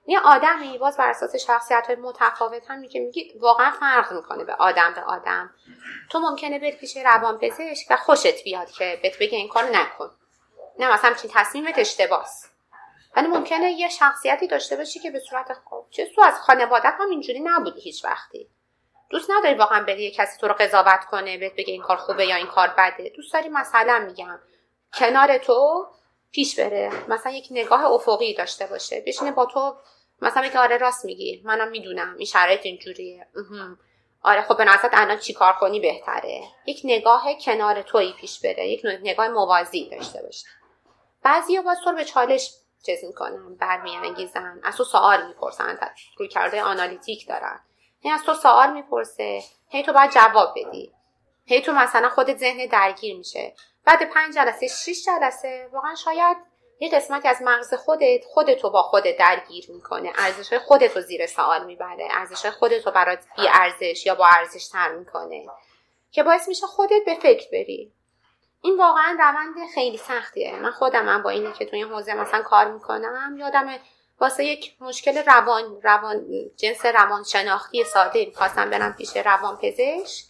یه 0.06 0.20
آدمی 0.20 0.78
باز 0.78 0.96
بر 0.96 1.10
اساس 1.10 1.36
شخصیت 1.36 1.86
های 1.86 1.96
متفاوت 1.96 2.70
هم 2.70 2.78
میگه 2.78 3.00
میگه 3.00 3.22
واقعا 3.40 3.70
فرق 3.70 4.12
می‌کنه 4.12 4.44
به 4.44 4.54
آدم 4.54 4.94
به 4.94 5.00
آدم. 5.00 5.50
تو 6.10 6.18
ممکنه 6.18 6.58
بری 6.58 6.72
پیش 6.72 6.96
روان 6.96 7.38
پزشک 7.38 7.86
و 7.90 7.96
خوشت 7.96 8.44
بیاد 8.44 8.70
که 8.70 8.98
بهت 9.02 9.18
بگه 9.18 9.38
این 9.38 9.48
کارو 9.48 9.68
نکن. 9.68 10.10
نه 10.78 10.92
مثلا 10.92 11.14
چی 11.14 11.28
تصمیمت 11.32 11.78
اشتباس. 11.78 12.46
ولی 13.16 13.26
ممکنه 13.26 13.72
یه 13.72 13.88
شخصیتی 13.88 14.46
داشته 14.46 14.76
باشی 14.76 15.00
که 15.00 15.10
به 15.10 15.18
صورت 15.18 15.52
خوب 15.64 15.86
چه 15.90 16.06
تو 16.14 16.22
از 16.22 16.34
خانوادت 16.34 16.94
هم 16.98 17.10
اینجوری 17.10 17.40
نبودی 17.40 17.80
هیچ 17.80 18.04
وقتی. 18.04 18.50
دوست 19.10 19.30
نداری 19.30 19.54
واقعا 19.54 19.82
بری 19.84 20.04
یه 20.04 20.10
کسی 20.10 20.40
تو 20.40 20.48
رو 20.48 20.54
قضاوت 20.54 21.04
کنه 21.04 21.38
بهت 21.38 21.52
بگه 21.52 21.72
این 21.72 21.82
کار 21.82 21.96
خوبه 21.96 22.26
یا 22.26 22.36
این 22.36 22.46
کار 22.46 22.68
بده. 22.78 23.12
دوست 23.16 23.32
داری 23.32 23.48
مثلا 23.48 23.98
میگم 23.98 24.38
کنار 24.94 25.38
تو 25.38 25.86
پیش 26.32 26.60
بره. 26.60 26.92
مثلا 27.08 27.32
یک 27.32 27.48
نگاه 27.50 27.84
افقی 27.84 28.34
داشته 28.34 28.66
باشه. 28.66 29.04
بشینه 29.06 29.32
با 29.32 29.46
تو 29.46 29.76
مثلا 30.22 30.42
میگه 30.42 30.58
آره 30.58 30.76
راست 30.76 31.04
میگی. 31.04 31.42
منم 31.44 31.68
می‌دونم 31.68 32.14
این 32.16 32.26
شرایط 32.26 32.60
اینجوریه. 32.66 33.26
آره 34.22 34.42
خب 34.42 34.56
به 34.56 34.64
نظرت 34.64 34.90
الان 34.92 35.18
چیکار 35.18 35.52
کنی 35.52 35.80
بهتره؟ 35.80 36.40
یک 36.66 36.80
نگاه 36.84 37.24
کنار 37.44 37.82
تویی 37.82 38.12
پیش 38.12 38.40
بره. 38.40 38.68
یک 38.68 38.82
نگاه 38.84 39.28
موازی 39.28 39.90
داشته 39.90 40.22
باشه. 40.22 40.46
بعضی 41.26 41.60
باز 41.60 41.78
تو 41.84 41.90
رو 41.90 41.96
به 41.96 42.04
چالش 42.04 42.54
چیز 42.82 43.04
می‌کنن 43.04 43.54
برمیانگیزن. 43.54 44.60
از 44.64 44.76
تو 44.76 44.84
سوال 44.84 45.26
می‌پرسن 45.26 45.78
روی 46.18 46.28
کرده 46.28 46.62
آنالیتیک 46.62 47.28
دارن. 47.28 47.60
هی 48.00 48.10
از 48.10 48.22
تو 48.22 48.34
سوال 48.34 48.72
می‌پرسه 48.72 49.40
هی 49.68 49.82
تو 49.82 49.92
باید 49.92 50.10
جواب 50.10 50.54
بدی. 50.56 50.92
هی 51.44 51.60
تو 51.60 51.72
مثلا 51.72 52.08
خودت 52.08 52.36
ذهن 52.36 52.66
درگیر 52.66 53.16
میشه. 53.16 53.54
بعد 53.84 54.10
پنج 54.10 54.34
جلسه 54.34 54.66
شیش 54.66 55.06
جلسه 55.06 55.68
واقعا 55.72 55.94
شاید 55.94 56.36
یه 56.80 56.90
قسمتی 56.90 57.28
از 57.28 57.42
مغز 57.42 57.74
خودت 57.74 58.24
خودتو 58.24 58.70
با 58.70 58.82
خودت 58.82 59.16
درگیر 59.18 59.70
می‌کنه. 59.70 60.12
ارزش 60.18 60.54
خودتو 60.54 61.00
زیر 61.00 61.26
سوال 61.26 61.64
می‌بره. 61.64 62.08
ارزش 62.10 62.46
خودتو 62.46 62.90
برات 62.90 63.24
بی 63.36 63.48
ارزش 63.48 64.06
یا 64.06 64.14
با 64.14 64.26
ارزش 64.26 64.68
تر 64.68 64.94
می‌کنه. 64.94 65.46
که 66.10 66.22
باعث 66.22 66.48
میشه 66.48 66.66
خودت 66.66 67.04
به 67.06 67.14
فکر 67.14 67.48
بری. 67.52 67.92
این 68.66 68.76
واقعا 68.78 69.16
روند 69.18 69.54
خیلی 69.74 69.96
سختیه. 69.96 70.56
من 70.56 70.70
خودم 70.70 71.08
هم 71.08 71.22
با 71.22 71.30
اینی 71.30 71.52
که 71.52 71.64
توی 71.64 71.78
این 71.78 71.92
حوزه 71.92 72.14
مثلا 72.14 72.42
کار 72.42 72.70
می‌کنم 72.70 73.36
یادم 73.38 73.68
واسه 74.20 74.44
یک 74.44 74.76
مشکل 74.80 75.22
روان 75.24 75.82
روان 75.82 76.26
جنس 76.56 76.86
روان 76.86 77.24
شناختی 77.24 77.84
ساده 77.84 78.24
می‌خواستم 78.24 78.70
برم 78.70 78.92
پیش 78.92 79.16
روان 79.16 79.56
پزشک 79.56 80.24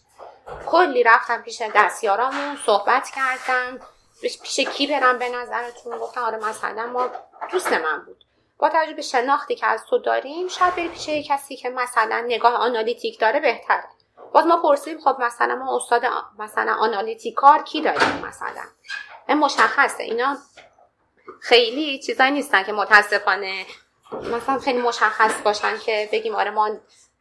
کلی 0.67 1.03
رفتم 1.03 1.41
پیش 1.41 1.61
دستیارامون 1.75 2.57
صحبت 2.65 3.09
کردم 3.15 3.79
پیش 4.21 4.59
کی 4.59 4.87
برم 4.87 5.19
به 5.19 5.29
نظرتون؟ 5.29 5.97
گفتم 5.97 6.21
آره 6.21 6.37
مثلا 6.37 6.87
ما 6.87 7.09
دوست 7.51 7.73
من 7.73 8.03
بود. 8.05 8.23
با 8.57 8.69
توجه 8.69 8.93
به 8.93 9.01
شناختی 9.01 9.55
که 9.55 9.67
از 9.67 9.85
تو 9.85 9.97
داریم 9.97 10.47
شاید 10.47 10.75
بری 10.75 10.87
پیش 10.87 11.09
کسی 11.09 11.55
که 11.55 11.69
مثلا 11.69 12.23
نگاه 12.27 12.53
آنالیتیک 12.53 13.19
داره 13.19 13.39
بهتره. 13.39 13.96
باز 14.33 14.45
ما 14.45 14.61
پرسیدیم 14.61 14.99
خب 14.99 15.15
مثلا 15.19 15.55
ما 15.55 15.75
استاد 15.75 16.03
مثلا 16.39 16.73
آنالیتیکار 16.73 17.63
کی 17.63 17.81
داریم 17.81 18.25
مثلا؟ 18.27 18.63
این 19.27 19.37
مشخصه. 19.37 20.03
اینا 20.03 20.37
خیلی 21.41 21.99
چیزایی 21.99 22.31
نیستن 22.31 22.63
که 22.63 22.71
متاسفانه 22.73 23.65
مثلا 24.11 24.59
خیلی 24.59 24.81
مشخص 24.81 25.41
باشن 25.43 25.77
که 25.77 26.09
بگیم 26.11 26.35
آره 26.35 26.51
ما 26.51 26.69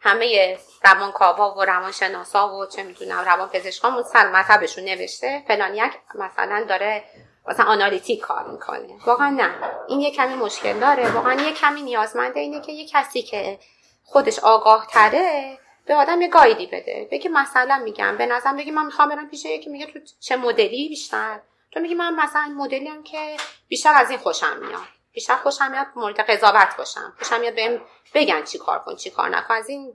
همه 0.00 0.58
روانکاوا 0.84 1.54
و 1.54 1.64
روانشناسا 1.64 2.54
و 2.54 2.66
چه 2.66 2.82
می‌دونم 2.82 3.18
روان 3.18 3.48
پزشکامون 3.48 4.02
سر 4.02 4.30
مطبشون 4.30 4.84
نوشته 4.84 5.44
فلان 5.48 5.74
یک 5.74 5.92
مثلا 6.14 6.64
داره 6.68 7.04
مثلا 7.48 7.66
آنالیتیک 7.66 8.20
کار 8.20 8.50
می‌کنه. 8.50 8.98
واقعا 9.06 9.30
نه. 9.30 9.50
این 9.88 10.00
یه 10.00 10.10
کمی 10.10 10.34
مشکل 10.34 10.78
داره. 10.78 11.10
واقعا 11.10 11.34
یه 11.34 11.52
کمی 11.52 11.82
نیازمنده 11.82 12.40
اینه 12.40 12.60
که 12.60 12.72
یه 12.72 12.88
کسی 12.88 13.22
که 13.22 13.58
خودش 14.04 14.38
آگاه 14.38 14.86
تره 14.86 15.58
به 15.86 15.94
آدم 15.94 16.20
یه 16.20 16.28
گایدی 16.28 16.66
بده. 16.66 17.08
بگی 17.10 17.28
مثلا 17.28 17.80
میگم 17.84 18.16
به 18.16 18.26
نظرم 18.26 18.56
بگی 18.56 18.70
من 18.70 18.86
می‌خوام 18.86 19.08
برم 19.08 19.28
پیش 19.28 19.44
یکی 19.44 19.70
میگه 19.70 19.86
تو 19.86 19.98
چه 20.20 20.36
مدلی؟ 20.36 20.88
بیشتر. 20.88 21.40
تو 21.70 21.80
میگی 21.80 21.94
من 21.94 22.14
مثلا 22.14 22.54
مدلی 22.56 22.88
هم 22.88 23.02
که 23.02 23.36
بیشتر 23.68 23.92
از 23.96 24.10
این 24.10 24.18
خوشم 24.18 24.56
میاد. 24.56 24.80
بیشتر 25.12 25.36
خوشم 25.36 25.70
میاد 25.70 25.86
مورد 25.96 26.20
قضاوت 26.20 26.76
باشم. 26.78 27.14
خوشم 27.18 27.40
میاد 27.40 27.54
بهم 27.54 27.80
بگن 28.14 28.44
چی 28.44 28.58
کار 28.58 28.78
کن 28.78 28.96
چی 28.96 29.10
کار 29.10 29.28
نکن. 29.28 29.54
از 29.54 29.68
این 29.68 29.92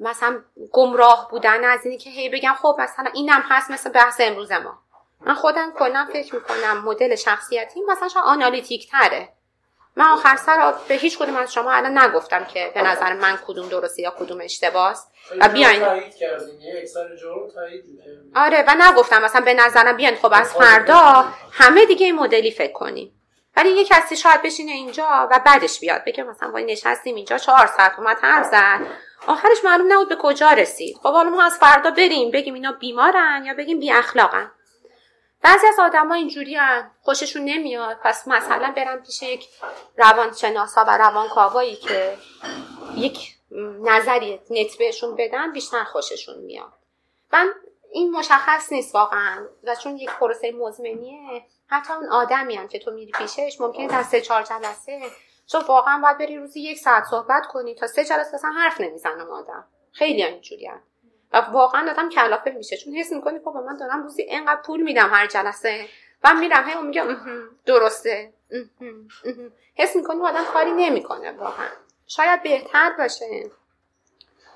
مثلا 0.00 0.40
گمراه 0.72 1.28
بودن 1.30 1.64
از 1.64 1.86
اینی 1.86 1.98
که 1.98 2.10
هی 2.10 2.28
بگم 2.28 2.54
خب 2.62 2.76
مثلا 2.78 3.10
اینم 3.14 3.44
هست 3.48 3.70
مثل 3.70 3.90
بحث 3.90 4.20
امروز 4.20 4.52
ما. 4.52 4.78
من 5.20 5.34
خودم 5.34 5.72
کلا 5.78 6.08
فکر 6.12 6.34
می‌کنم 6.34 6.84
مدل 6.84 7.14
شخصیتی 7.14 7.80
مثلا 7.88 8.08
شاید 8.08 8.24
آنالیتیک 8.24 8.90
تره 8.90 9.28
من 9.98 10.04
آخر 10.04 10.36
سر 10.36 10.74
به 10.88 10.94
هیچ 10.94 11.18
کدوم 11.18 11.36
از 11.36 11.52
شما 11.52 11.72
الان 11.72 11.98
نگفتم 11.98 12.44
که 12.44 12.70
به 12.74 12.82
نظر 12.82 13.12
من 13.12 13.38
کدوم 13.46 13.68
درسته 13.68 14.02
یا 14.02 14.10
کدوم 14.10 14.40
اشتباهه 14.40 14.96
و 15.40 15.48
بیاین. 15.48 15.82
آره 18.34 18.64
و 18.68 18.74
نگفتم 18.78 19.22
مثلا 19.22 19.40
به 19.40 19.54
نظرم 19.54 19.96
بیاین. 19.96 20.16
خب 20.16 20.32
از 20.32 20.54
فردا 20.54 21.24
همه 21.52 21.86
دیگه 21.86 22.06
این 22.06 22.14
مدلی 22.14 22.50
فکر 22.50 22.72
کنیم 22.72 23.14
ولی 23.56 23.70
یه 23.70 23.84
کسی 23.84 24.16
شاید 24.16 24.42
بشینه 24.42 24.72
اینجا 24.72 25.28
و 25.30 25.40
بعدش 25.46 25.80
بیاد 25.80 26.04
بگه 26.04 26.22
مثلا 26.22 26.50
وای 26.50 26.64
نشستیم 26.64 27.14
اینجا 27.14 27.38
چهار 27.38 27.66
ساعت 27.76 27.98
اومد 27.98 28.16
حرف 28.22 28.46
زد. 28.46 28.80
آخرش 29.26 29.64
معلوم 29.64 29.92
نبود 29.92 30.08
به 30.08 30.16
کجا 30.16 30.50
رسید. 30.50 30.96
خب 30.96 31.12
حالا 31.12 31.30
ما 31.30 31.44
از 31.44 31.58
فردا 31.58 31.90
بریم. 31.90 32.30
بگیم 32.30 32.54
اینا 32.54 32.72
بیمارن 32.72 33.42
یا 33.46 33.54
بگیم 33.54 33.80
بی 33.80 33.92
اخلاقن 33.92 34.50
بعضی 35.42 35.66
از 35.66 35.78
آدما 35.78 36.14
اینجوری 36.14 36.58
خوششون 37.02 37.44
نمیاد. 37.44 37.98
پس 38.04 38.28
مثلا 38.28 38.72
برم 38.76 39.02
پیش 39.02 39.22
یک 39.22 39.48
روانشناسا 39.96 40.84
و 40.88 40.98
روانکاوایی 40.98 41.76
که 41.76 42.16
یک 42.96 43.34
نظری 43.80 44.40
نت 44.50 44.78
بهشون 44.78 45.16
بدن 45.16 45.52
بیشتر 45.52 45.84
خوششون 45.84 46.38
میاد. 46.38 46.72
من 47.32 47.52
این 47.92 48.10
مشخص 48.10 48.72
نیست 48.72 48.94
واقعا. 48.94 49.46
و 49.64 49.74
چون 49.74 49.96
یک 49.96 50.10
پروسه 50.10 50.52
مزمنیه 50.52 51.42
حتی 51.66 51.92
اون 51.92 52.08
آدمی 52.08 52.56
هم 52.56 52.68
که 52.68 52.78
تو 52.78 52.90
میری 52.90 53.12
پیشش 53.12 53.60
ممکنه 53.60 53.88
در 53.88 54.02
سه 54.02 54.20
چهار 54.20 54.42
جلسه. 54.42 55.00
تو 55.48 55.58
واقعا 55.58 56.00
باید 56.02 56.18
بری 56.18 56.36
روزی 56.36 56.60
یک 56.60 56.78
ساعت 56.78 57.04
صحبت 57.04 57.46
کنی 57.46 57.74
تا 57.74 57.86
سه 57.86 58.04
جلسه 58.04 58.34
اصلا 58.34 58.50
حرف 58.50 58.80
نمی‌زنم 58.80 59.30
آدم 59.30 59.64
خیلی 59.92 60.24
اینجوری 60.24 60.70
و 61.32 61.36
واقعا 61.36 61.90
آدم 61.90 62.08
کلافه 62.08 62.50
میشه. 62.50 62.76
چون 62.76 62.94
حس 62.94 63.12
می‌کنی 63.12 63.38
خب 63.38 63.48
من 63.48 63.76
دارم 63.76 64.02
روزی 64.02 64.22
اینقدر 64.22 64.60
پول 64.60 64.82
میدم 64.82 65.10
هر 65.12 65.26
جلسه 65.26 65.86
و 66.24 66.34
میرم 66.34 66.68
هی 66.68 66.82
میگم 66.82 67.16
درسته. 67.66 68.32
حس 69.74 69.96
می‌کنی 69.96 70.22
آدم 70.22 70.44
کاری 70.44 70.72
نمی‌کنه 70.72 71.32
واقعا. 71.32 71.68
شاید 72.06 72.42
بهتر 72.42 72.92
باشه. 72.98 73.50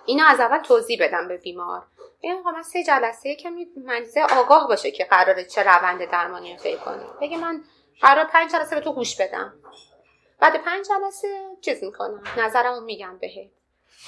اینو 0.06 0.24
از 0.26 0.40
اول 0.40 0.58
توضیح 0.58 0.98
بدم 1.02 1.28
به 1.28 1.36
بیمار. 1.36 1.82
بگم 2.22 2.42
من 2.42 2.62
سه 2.62 2.84
جلسه 2.84 3.34
کمی 3.34 3.68
مریضه 3.76 4.22
آگاه 4.22 4.68
باشه 4.68 4.90
که 4.90 5.04
قراره 5.04 5.44
چه 5.44 5.62
روند 5.62 6.10
درمانی 6.10 6.56
فکر 6.56 6.76
کنه. 6.76 7.04
بگه 7.20 7.36
من 7.36 7.64
قرار 8.00 8.24
پنج 8.24 8.52
جلسه 8.52 8.74
به 8.74 8.80
تو 8.80 8.92
گوش 8.92 9.20
بدم. 9.20 9.54
بعد 10.40 10.64
پنج 10.64 10.86
جلسه 10.88 11.56
چیز 11.60 11.84
می‌کنم. 11.84 12.22
نظرمو 12.36 12.80
میگم 12.80 13.18
بهت. 13.18 13.50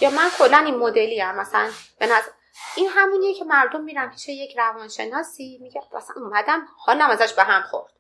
یا 0.01 0.11
من 0.11 0.29
کلا 0.39 0.59
این 0.59 0.75
مدلی 0.75 1.21
هم 1.21 1.37
مثلا 1.37 1.71
به 1.99 2.07
نظر 2.07 2.31
این 2.77 2.89
همونیه 2.89 3.35
که 3.35 3.45
مردم 3.45 3.81
میرن 3.85 4.11
پیش 4.11 4.29
یک 4.29 4.59
روانشناسی 4.59 5.59
میگه 5.63 5.83
مثلا 5.93 6.17
اومدم 6.23 6.69
حالم 6.79 7.11
ازش 7.11 7.33
به 7.33 7.43
هم 7.43 7.63
خورد. 7.63 7.93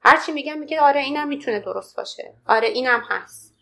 هرچی 0.00 0.32
میگم 0.32 0.58
میگه 0.58 0.80
آره 0.80 1.00
اینم 1.00 1.28
می‌تونه 1.28 1.60
درست 1.60 1.96
باشه. 1.96 2.34
آره 2.48 2.68
اینم 2.68 3.00
هست. 3.08 3.54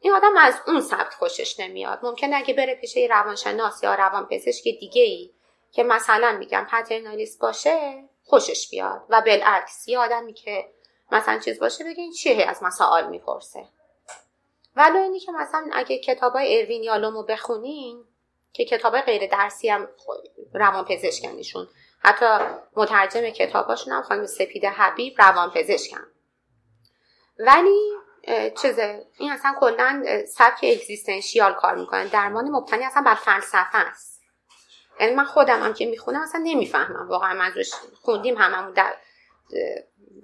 این 0.00 0.12
آدم 0.12 0.36
از 0.36 0.60
اون 0.66 0.80
سبت 0.80 1.14
خوشش 1.14 1.60
نمیاد. 1.60 1.98
ممکنه 2.02 2.36
اگه 2.36 2.54
بره 2.54 2.74
پیش 2.74 2.96
یه 2.96 3.08
روانشناس 3.08 3.82
یا 3.82 3.94
روانپزشک 3.94 4.64
دیگه 4.64 5.02
ای 5.02 5.30
که 5.72 5.82
مثلا 5.82 6.32
میگم 6.32 6.66
پترنالیست 6.70 7.40
باشه 7.40 8.04
خوشش 8.24 8.70
بیاد 8.70 9.02
و 9.08 9.20
بالعکس 9.20 9.88
یه 9.88 9.98
آدمی 9.98 10.32
که 10.32 10.68
مثلا 11.12 11.38
چیز 11.38 11.60
باشه 11.60 11.84
بگه 11.84 12.02
این 12.02 12.12
چیه 12.12 12.46
از 12.46 12.62
مسائل 12.62 13.06
می‌پرسه. 13.06 13.64
ولی 14.76 14.98
اینی 14.98 15.20
که 15.20 15.32
مثلا 15.32 15.70
اگه 15.72 15.98
کتابای 15.98 16.60
اروین 16.60 16.82
یالومو 16.82 17.22
بخونین 17.22 18.04
که 18.52 18.64
کتاب 18.64 19.00
غیر 19.00 19.26
درسی 19.26 19.68
هم 19.68 19.88
روان 20.54 20.84
پزشکنیشون 20.84 21.68
حتی 21.98 22.26
مترجم 22.76 23.30
کتاباشون 23.30 23.92
هم 23.92 24.02
خانم 24.02 24.26
سپید 24.26 24.64
حبیب 24.64 25.22
روان 25.22 25.50
پزشکن 25.50 26.06
ولی 27.38 27.90
چیزه 28.62 29.06
این 29.18 29.32
اصلا 29.32 29.54
کلا 29.60 30.02
سبک 30.28 30.58
existential 30.62 31.54
کار 31.54 31.74
می‌کنن. 31.74 32.06
درمان 32.06 32.50
مبتنی 32.50 32.84
اصلا 32.84 33.02
بر 33.02 33.14
فلسفه 33.14 33.78
است. 33.78 34.22
یعنی 35.00 35.14
من 35.14 35.24
خودم 35.24 35.62
هم 35.62 35.74
که 35.74 35.86
می‌خونم 35.86 36.20
اصلا 36.20 36.40
نمی‌فهمم. 36.44 37.08
واقعا 37.08 37.34
منظورش 37.34 37.70
خوندیم 38.02 38.36
هممون 38.36 38.72
در 38.72 38.94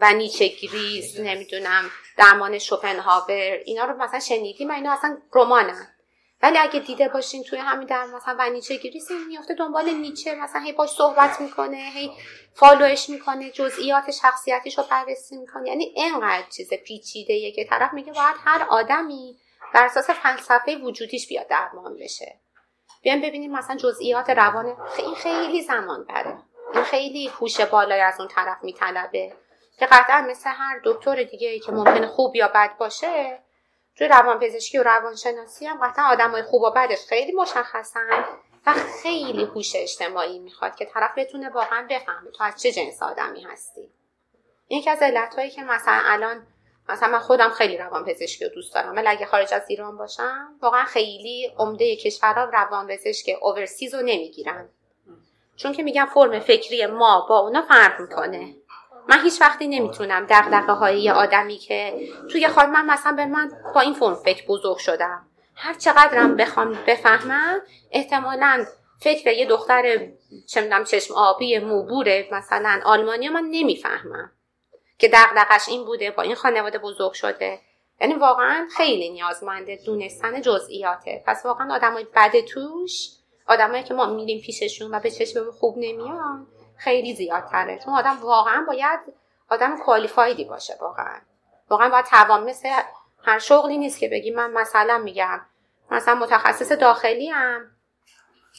و 0.01 0.13
نیچه 0.13 0.49
گریست 0.49 1.21
نمی‌دونم 1.21 1.91
درمان 2.17 2.59
شوپنهاور 2.59 3.61
اینا 3.65 3.85
رو 3.85 3.97
مثلا 3.97 4.21
شنیدیم 4.21 4.71
و 4.71 4.73
اینا 4.73 4.93
اصلا 4.93 5.19
رمانن. 5.33 5.96
ولی 6.43 6.59
اگه 6.59 6.81
دیده 6.81 7.09
باشین 7.09 7.43
توی 7.43 7.59
همین 7.59 7.87
در 7.87 8.07
مثلا 8.07 8.37
و 8.39 8.51
نیچه 8.51 8.77
گریست 8.77 9.11
میفته 9.29 9.55
دنبال 9.55 9.91
نیچه 9.91 10.35
مثلا 10.35 10.61
هی 10.61 10.73
باش 10.73 10.91
صحبت 10.91 11.41
می‌کنه 11.41 11.91
هی 11.95 12.11
فالوش 12.55 13.09
می‌کنه 13.09 13.51
جزئیات 13.51 14.11
شخصیتیش 14.11 14.79
رو 14.79 14.85
بررسی 14.91 15.37
می‌کنه. 15.37 15.69
یعنی 15.69 15.85
اینقدر 15.85 16.49
چیز 16.57 16.75
پیچیده 16.75 17.53
که 17.53 17.65
طرف 17.65 17.93
میگه 17.93 18.13
باید 18.13 18.37
هر 18.45 18.67
آدمی 18.71 19.39
بر 19.75 19.85
اساس 19.85 20.11
فلسفه 20.11 20.77
وجودیش 20.77 21.29
بیاد 21.29 21.49
درمان 21.49 21.97
بشه. 21.97 22.41
بیایم 23.03 23.21
ببینیم 23.21 23.53
مثلا 23.53 23.77
جزئیات 23.77 24.31
روان 24.31 24.77
این 24.99 25.15
خیلی 25.15 25.63
زمان 25.63 26.05
بره. 26.05 26.39
این 26.75 26.85
خیلی 26.85 27.27
هوش 27.29 27.61
بالای 27.61 28.01
از 28.01 28.21
اون 28.21 28.29
طرف 28.29 28.59
میطلبه. 28.63 29.33
که 29.79 29.87
قطعا 29.87 30.27
مثل 30.31 30.51
هر 30.51 30.81
دکتر 30.85 31.23
دیگه 31.23 31.59
که 31.59 31.73
ممکنه 31.73 32.07
خوب 32.07 32.37
یا 32.37 32.49
بد 32.49 32.77
باشه 32.79 33.39
توی 33.99 34.09
روانپزشکی 34.09 34.79
و 34.79 34.83
روانشناسی 34.83 35.67
هم 35.67 35.79
قطعا 35.83 36.29
های 36.29 36.43
خوب 36.43 36.63
و 36.63 36.71
بدش 36.71 37.07
خیلی 37.09 37.33
مشخصن 37.33 38.25
و 38.67 38.75
خیلی 39.03 39.45
هوش 39.45 39.73
اجتماعی 39.77 40.39
می‌خواد 40.39 40.77
که 40.77 40.85
طرف 40.85 41.11
بتونه 41.17 41.49
واقعا 41.49 41.87
بفهمه 41.91 42.31
تو 42.31 42.45
از 42.45 42.63
چه 42.63 42.73
جنس 42.73 43.03
آدمی 43.03 43.45
هستی. 43.45 43.91
یکی 44.69 44.91
از 44.91 45.03
هایی 45.37 45.51
که 45.51 45.63
مثلا 45.63 46.01
الان 46.05 46.47
مثلا 46.89 47.09
من 47.09 47.19
خودم 47.19 47.51
خیلی 47.51 47.77
روانپزشکی 47.77 48.45
رو 48.45 48.51
دوست 48.51 48.75
دارم 48.75 48.97
ولی 48.97 49.09
اگه 49.09 49.27
خارج 49.27 49.55
از 49.55 49.63
ایران 49.69 49.97
باشم 49.97 50.49
واقعا 50.63 50.85
خیلی 50.85 51.53
عمده 51.59 51.97
کشورها 51.97 52.45
روانپزشک 52.45 53.31
اوورسیز 53.43 53.95
رو 53.95 54.01
نمی‌گیرن. 54.01 54.69
چون 55.57 55.73
که 55.73 55.83
میگم 55.83 56.07
فرم 56.15 56.41
فکری 56.41 56.87
ما 56.87 57.27
با 57.29 57.39
اونا 57.39 57.63
فرق 57.63 58.01
می‌کنه. 58.01 58.55
من 59.09 59.23
هیچ 59.23 59.41
وقتی 59.41 59.69
نمی‌تونم 59.69 60.27
دقدقه 60.27 60.73
های 60.73 61.03
یه 61.03 61.13
آدمی 61.13 61.57
که 61.57 62.09
توی 62.31 62.49
خواهد 62.49 62.69
من 62.69 62.87
مثلا 62.87 63.13
به 63.13 63.27
من 63.27 63.51
با 63.75 63.81
این 63.81 63.95
فرم 63.95 64.15
فکر 64.15 64.47
بزرگ 64.47 64.77
شدم. 64.77 65.27
هر 65.55 65.75
چقدرم 65.75 66.37
بخوام 66.37 66.79
بفهمم 66.87 67.61
احتمالا 67.91 68.67
فکر 69.01 69.33
یه 69.33 69.47
دختر 69.47 70.09
چه 70.47 70.85
چشم 70.87 71.15
آبی 71.15 71.59
موبور 71.59 72.25
مثلا 72.33 72.81
آلمانی 72.85 73.29
من 73.29 73.45
نمی‌فهمم 73.51 74.33
که 74.99 75.09
دقدقش 75.09 75.69
این 75.69 75.85
بوده 75.85 76.11
با 76.11 76.23
این 76.23 76.35
خانواده 76.35 76.79
بزرگ 76.79 77.13
شده. 77.13 77.61
یعنی 78.01 78.15
واقعا 78.15 78.69
خیلی 78.77 79.11
نیازمنده 79.11 79.79
دونستن 79.87 80.41
جزئیاته. 80.41 81.23
پس 81.27 81.47
واقعا 81.47 81.75
آدمای 81.75 82.07
بد 82.15 82.41
توش 82.41 83.11
آدمایی 83.47 83.83
که 83.83 83.95
ما 83.95 84.07
میریم 84.07 84.41
پیششون 84.41 84.95
و 84.95 85.01
به 85.01 85.11
چشم 85.11 85.51
خوب 85.51 85.75
نمیان 85.79 86.47
خیلی 86.77 87.15
زیادتره. 87.15 87.79
چون 87.85 87.95
آدم 87.95 88.19
واقعا 88.23 88.65
باید 88.67 89.01
آدم 89.51 89.79
کوالیفایدی 89.79 90.45
باشه 90.45 90.77
واقعا. 90.81 91.21
واقعا 91.71 91.89
باید 91.89 92.05
توان 92.05 92.45
مثل 92.45 92.69
هر 93.25 93.39
شغلی 93.39 93.79
نیست 93.79 93.99
که 93.99 94.09
بگی 94.09 94.31
من 94.31 94.51
مثلا 94.51 94.99
میگم 94.99 95.41
مثلا 95.91 96.15
متخصص 96.15 96.73
داخلی 96.73 97.29
هم 97.29 97.71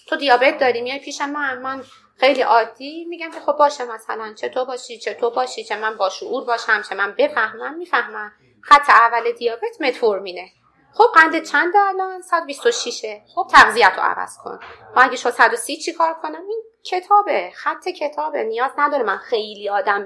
تو 0.07 0.15
دیابت 0.15 0.57
داری 0.57 0.81
میای 0.81 0.99
پیش 0.99 1.21
من 1.21 1.57
من 1.57 1.83
خیلی 2.17 2.41
عادی 2.41 3.05
میگم 3.05 3.31
که 3.31 3.39
خب 3.39 3.51
باشه 3.51 3.85
مثلا. 3.85 4.33
چطور 4.33 4.65
باشی 4.65 4.97
چطور 4.99 5.33
باشی 5.33 5.63
چه 5.63 5.75
من 5.75 5.97
با 5.97 6.09
شعور 6.09 6.45
باشم 6.45 6.81
چه 6.81 6.95
من 6.95 7.15
بفهمم 7.17 7.73
می‌فهمم. 7.73 8.31
خط 8.61 8.89
اول 8.89 9.31
دیابت 9.31 9.81
متفورمینه 9.81 10.49
خب 10.93 11.05
قند 11.15 11.43
چند 11.43 11.73
الان؟ 11.77 12.21
126 12.21 13.21
خب 13.35 13.47
تغذیت 13.51 13.93
رو 13.97 14.03
عوض 14.03 14.37
کن. 14.37 14.59
ما 14.95 15.01
اگه 15.01 15.15
شو 15.15 15.31
130 15.31 15.77
چی 15.77 15.93
کار 15.93 16.13
کنم؟ 16.13 16.41
این 16.47 16.63
کتابه 16.89 17.51
خط 17.55 17.87
کتابه 17.89 18.43
نیاز 18.43 18.71
نداره 18.77 19.03
من 19.03 19.17
خیلی 19.17 19.69
آدم 19.69 20.05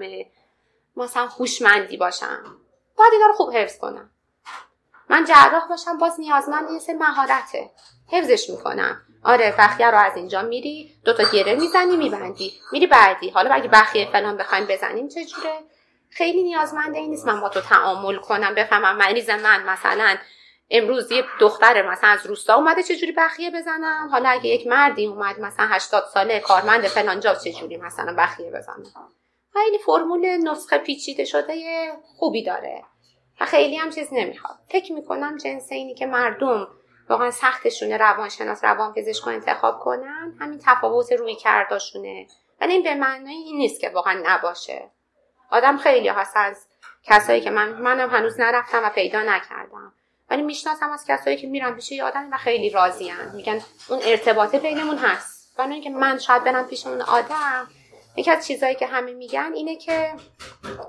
مثلا 0.96 1.28
هوشمندی 1.28 1.98
باشم. 1.98 2.58
باید 2.98 3.14
اینا 3.14 3.26
رو 3.26 3.34
خوب 3.34 3.56
حفظ 3.56 3.78
کنم. 3.78 4.12
من 5.10 5.26
جراح 5.26 5.68
باشم 5.68 5.98
باز 5.98 6.20
نیازمند 6.20 6.72
یه 6.72 6.80
سه 6.80 6.94
مهارته. 6.94 7.72
حفظش 8.08 8.50
می‌کنم. 8.50 9.02
آره 9.24 9.56
بخیه 9.60 9.92
رو 9.92 9.98
از 9.98 10.16
اینجا 10.16 10.42
میری 10.42 10.96
دوتا 11.06 11.24
گره 11.24 11.56
می‌زنی 11.56 11.98
میبندی. 11.98 12.54
میری 12.72 12.88
بعدی. 12.88 13.30
حالا 13.30 13.54
اگه 13.54 13.68
بخیه 13.68 14.12
فلان 14.12 14.38
بخوایم 14.38 14.66
بزنیم 14.66 15.08
چجوره 15.08 15.60
خیلی 16.10 16.44
نیازمنده 16.44 16.98
این 16.98 17.10
نیست 17.10 17.28
من 17.28 17.42
با 17.42 17.50
تو 17.50 17.62
تعامل 17.62 18.18
کنم 18.18 18.56
بفهمم 18.56 18.98
مریض 18.98 19.30
من 19.30 19.64
مثلا 19.64 20.16
امروز 20.72 21.12
یه 21.12 21.24
دختر 21.40 21.90
مثلا 21.92 22.10
از 22.10 22.26
روستا 22.26 22.56
اومده 22.56 22.84
چجوری 22.84 23.12
بخیه 23.12 23.52
بزنم 23.52 24.10
حالا 24.12 24.30
اگه 24.30 24.46
یک 24.46 24.68
مردی 24.68 25.06
اومد 25.06 25.40
مثلا 25.40 25.68
80 25.70 26.04
ساله 26.14 26.40
کارمند 26.40 26.88
فلانجا 26.88 27.36
چجوری 27.36 27.78
مثلا 27.78 28.16
بخیه 28.18 28.52
بزنم 28.52 28.84
خیلی 29.54 29.78
فرمول 29.78 30.38
نسخه 30.44 30.78
پیچیده 30.78 31.26
شده 31.26 31.56
خوبی 32.18 32.44
داره 32.44 32.84
و 33.42 33.46
خیلی 33.46 33.76
هم 33.76 33.90
چیز 33.90 34.08
نمی‌خواد. 34.12 34.60
فکر 34.70 34.94
می‌کنم 34.94 35.38
جنس 35.38 35.72
اینی 35.72 35.94
که 35.94 36.06
مردم 36.06 36.68
واقعا 37.10 37.32
سختشونه 37.32 37.98
روانشناس 37.98 38.64
روان 38.64 38.94
پزشک 38.94 39.28
انتخاب 39.28 39.80
کنن 39.80 40.38
همین 40.40 40.60
تفاوت 40.66 41.12
روی 41.12 41.36
کرداشونه. 41.36 42.28
ولی 42.62 42.74
این 42.74 42.84
به 42.84 42.96
معنای 42.96 43.34
این 43.34 43.58
نیست 43.58 43.82
که 43.82 43.90
واقعا 43.90 44.22
نباشه. 44.26 44.92
آدم 45.52 45.78
خیلی 45.78 46.08
هست 46.08 46.34
از 46.36 46.68
کسایی 47.04 47.42
که 47.42 47.50
من 47.50 47.70
منم 47.72 48.10
هنوز 48.10 48.40
نرفتم 48.40 48.82
و 48.84 48.90
پیدا 48.90 49.22
نکردم. 49.22 49.94
ولی 50.32 50.42
می‌شناسم 50.42 50.92
از 50.92 51.06
کسایی 51.08 51.38
که 51.38 51.48
میرن 51.48 51.76
پیش 51.76 51.92
یه 51.92 52.04
آدم 52.04 52.28
و 52.32 52.38
خیلی 52.38 52.70
راضیان 52.70 53.36
میگن 53.36 53.62
اون 53.90 54.00
ارتباطه 54.04 54.60
بینمون 54.60 54.98
هست. 54.98 55.58
برای 55.58 55.74
اینکه 55.74 55.90
من 55.90 56.20
شاید 56.20 56.44
برم 56.44 56.68
پیش 56.68 56.88
اون 56.88 57.02
آدم 57.02 57.68
یکی 58.16 58.32
از 58.32 58.48
چیزهایی 58.48 58.76
که 58.76 58.88
همه 58.88 59.14
میگن 59.14 59.52
اینه 59.54 59.76
که 59.76 60.14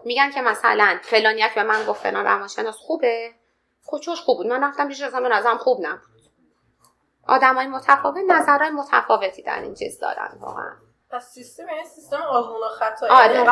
میگن 0.05 0.31
که 0.31 0.41
مثلا 0.43 0.99
فلانیک 1.03 1.55
به 1.55 1.63
من 1.63 1.85
گفت 1.85 2.03
فلان 2.03 2.25
روانشناس 2.25 2.77
خوبه. 2.77 3.31
خوچوش 3.85 4.21
خوب 4.21 4.37
بود. 4.37 4.47
من 4.47 4.65
رفتم 4.65 4.89
پیش 4.89 5.03
به 5.03 5.29
نظرم 5.29 5.59
خوب 5.59 5.87
نبود. 5.87 6.01
های 7.29 7.67
متفاوت 7.67 8.17
نظرهای 8.29 8.71
متفاوتی 8.71 9.43
در 9.43 9.63
این 9.63 9.75
چیز 9.75 9.99
دارن 9.99 10.39
واقعا. 10.41 10.73
پس 11.11 11.33
سیستم 11.33 11.67
این 11.67 11.85
سیستم 11.85 12.23
آزمون 12.23 12.61
و 12.61 12.69
خطا 12.69 13.07
آره. 13.11 13.45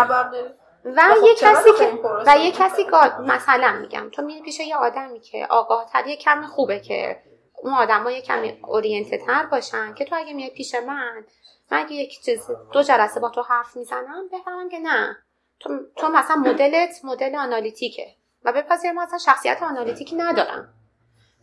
و 0.85 1.02
خب 1.15 1.27
یه 1.27 1.35
کسی 1.35 1.70
که 1.78 1.98
و 2.27 2.36
یه 2.39 2.52
کسی 2.52 2.86
مثلا 3.27 3.73
میگم 3.81 4.09
تو 4.12 4.23
میری 4.23 4.43
پیش 4.43 4.61
یه 4.61 4.77
آدمی 4.77 5.20
که 5.20 5.47
آگاه 5.51 5.86
تر 5.93 6.07
یه 6.07 6.16
کمی 6.16 6.47
خوبه 6.47 6.81
که 6.81 7.23
اون 7.62 7.74
آدم 7.74 8.09
یه 8.09 8.23
کمی 8.23 8.59
اورینته 8.65 9.19
تر 9.19 9.47
باشن 9.47 9.94
که 9.94 10.05
تو 10.05 10.16
اگه 10.16 10.32
میای 10.32 10.51
پیش 10.51 10.74
من 10.74 11.24
من 11.70 11.78
اگه 11.78 11.93
یک 11.93 12.20
چیز 12.23 12.51
دو 12.73 12.82
جلسه 12.82 13.20
با 13.20 13.28
تو 13.28 13.43
حرف 13.43 13.77
می‌زنم 13.77 14.28
بفهمم 14.32 14.69
که 14.69 14.78
نه. 14.78 15.16
تو, 15.61 15.78
تو 15.97 16.09
مثلا 16.09 16.36
مدلت 16.36 17.01
مدل 17.05 17.36
آنالیتیکه 17.36 18.07
و 18.44 18.52
بپذیرم 18.52 18.94
مثلا 18.94 19.19
شخصیت 19.19 19.62
آنالیتیکی 19.62 20.16
ندارم. 20.16 20.74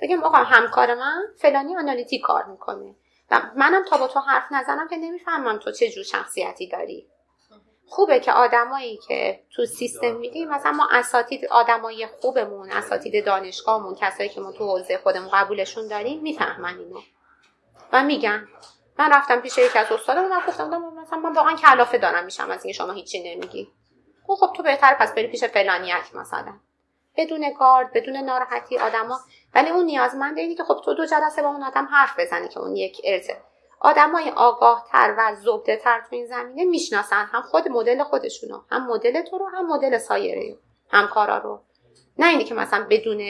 بگم 0.02 0.24
آقا 0.24 0.38
همکار 0.38 0.96
من 0.96 1.24
فلانی 1.38 1.78
آنالیتیک 1.78 2.22
کار 2.22 2.46
می‌کنه 2.46 2.96
و 3.32 3.42
منم 3.56 3.84
تا 3.84 3.98
با 3.98 4.08
تو 4.08 4.20
حرف 4.20 4.52
نزنم 4.52 4.88
که 4.88 4.98
نمی‌فهمم 4.98 5.58
تو 5.58 5.72
چه 5.72 5.90
جور 5.90 6.04
شخصیتی 6.04 6.68
داری. 6.68 7.08
خوبه 7.90 8.20
که 8.20 8.32
آدمایی 8.32 8.98
که 9.08 9.40
تو 9.56 9.66
سیستم 9.66 10.16
میدیم 10.16 10.50
مثلا 10.50 10.72
ما 10.72 10.88
اساتید 10.92 11.46
آدمای 11.46 12.08
خوبمون 12.22 12.72
اساتید 12.72 13.26
دانشگاهمون 13.26 13.96
کسایی 13.96 14.30
که 14.30 14.42
ما 14.42 14.52
تو 14.52 14.68
حوزه 14.68 14.98
خودمون 14.98 15.30
قبولشون 15.34 15.88
داریم 15.88 16.22
می‌فهمن 16.22 16.78
اینو. 16.80 17.00
و 17.94 18.04
میگن. 18.04 18.48
من 19.00 19.12
رفتم 19.14 19.40
پیش 19.40 19.58
یکی 19.58 19.80
از 19.80 19.92
استادم 19.92 20.32
و 20.32 20.42
گفتم 20.48 20.68
مثلا 21.02 21.20
من 21.20 21.34
واقعا 21.34 21.56
کلافه 21.56 21.98
دارم 21.98 22.26
میشم 22.26 22.50
از 22.50 22.66
اینکه 22.66 22.78
شما 22.78 22.92
هیچی 22.92 23.36
نمیگی. 23.36 23.68
خب 24.28 24.34
خب 24.34 24.54
تو 24.56 24.64
بهتر 24.64 24.94
پس 24.94 25.14
بری 25.14 25.28
پیش 25.28 25.44
فلانیک 25.44 26.16
مثلا. 26.16 26.54
بدون 27.18 27.54
گارد 27.60 27.94
بدون 27.94 28.18
ناراحتی 28.18 28.78
آدما. 28.78 29.20
ولی 29.56 29.70
اون 29.70 29.86
نیازمنده 29.86 30.42
اینه 30.42 30.56
که 30.56 30.64
خب 30.64 30.82
تو 30.86 30.94
دو 30.94 31.06
جلسه 31.06 31.42
با 31.42 31.48
اون 31.48 31.64
آدم 31.64 31.86
حرف 31.92 32.20
بزنی 32.20 32.48
که 32.48 32.60
اون 32.60 32.76
یک 32.76 33.02
ارزه 33.04 33.38
آدمای 33.80 34.30
آگاه 34.30 34.86
تر 34.92 35.16
و 35.18 35.36
زبده 35.36 35.78
تر 35.78 36.00
تو 36.10 36.16
این 36.16 36.28
زمینه 36.28 36.66
می‌شناسن. 36.66 37.26
هم 37.32 37.42
خود 37.42 37.68
مدل 37.68 38.04
خودشونو 38.04 38.62
هم 38.72 38.88
مدل 38.88 39.22
تو 39.22 39.38
رو 39.38 39.46
هم 39.46 39.68
مدل 39.68 39.98
سایره 39.98 40.58
همکارا 40.90 41.38
رو. 41.38 41.62
نه 42.20 42.28
اینی 42.28 42.44
که 42.44 42.56
مثلا 42.56 42.88
بدون 42.90 43.22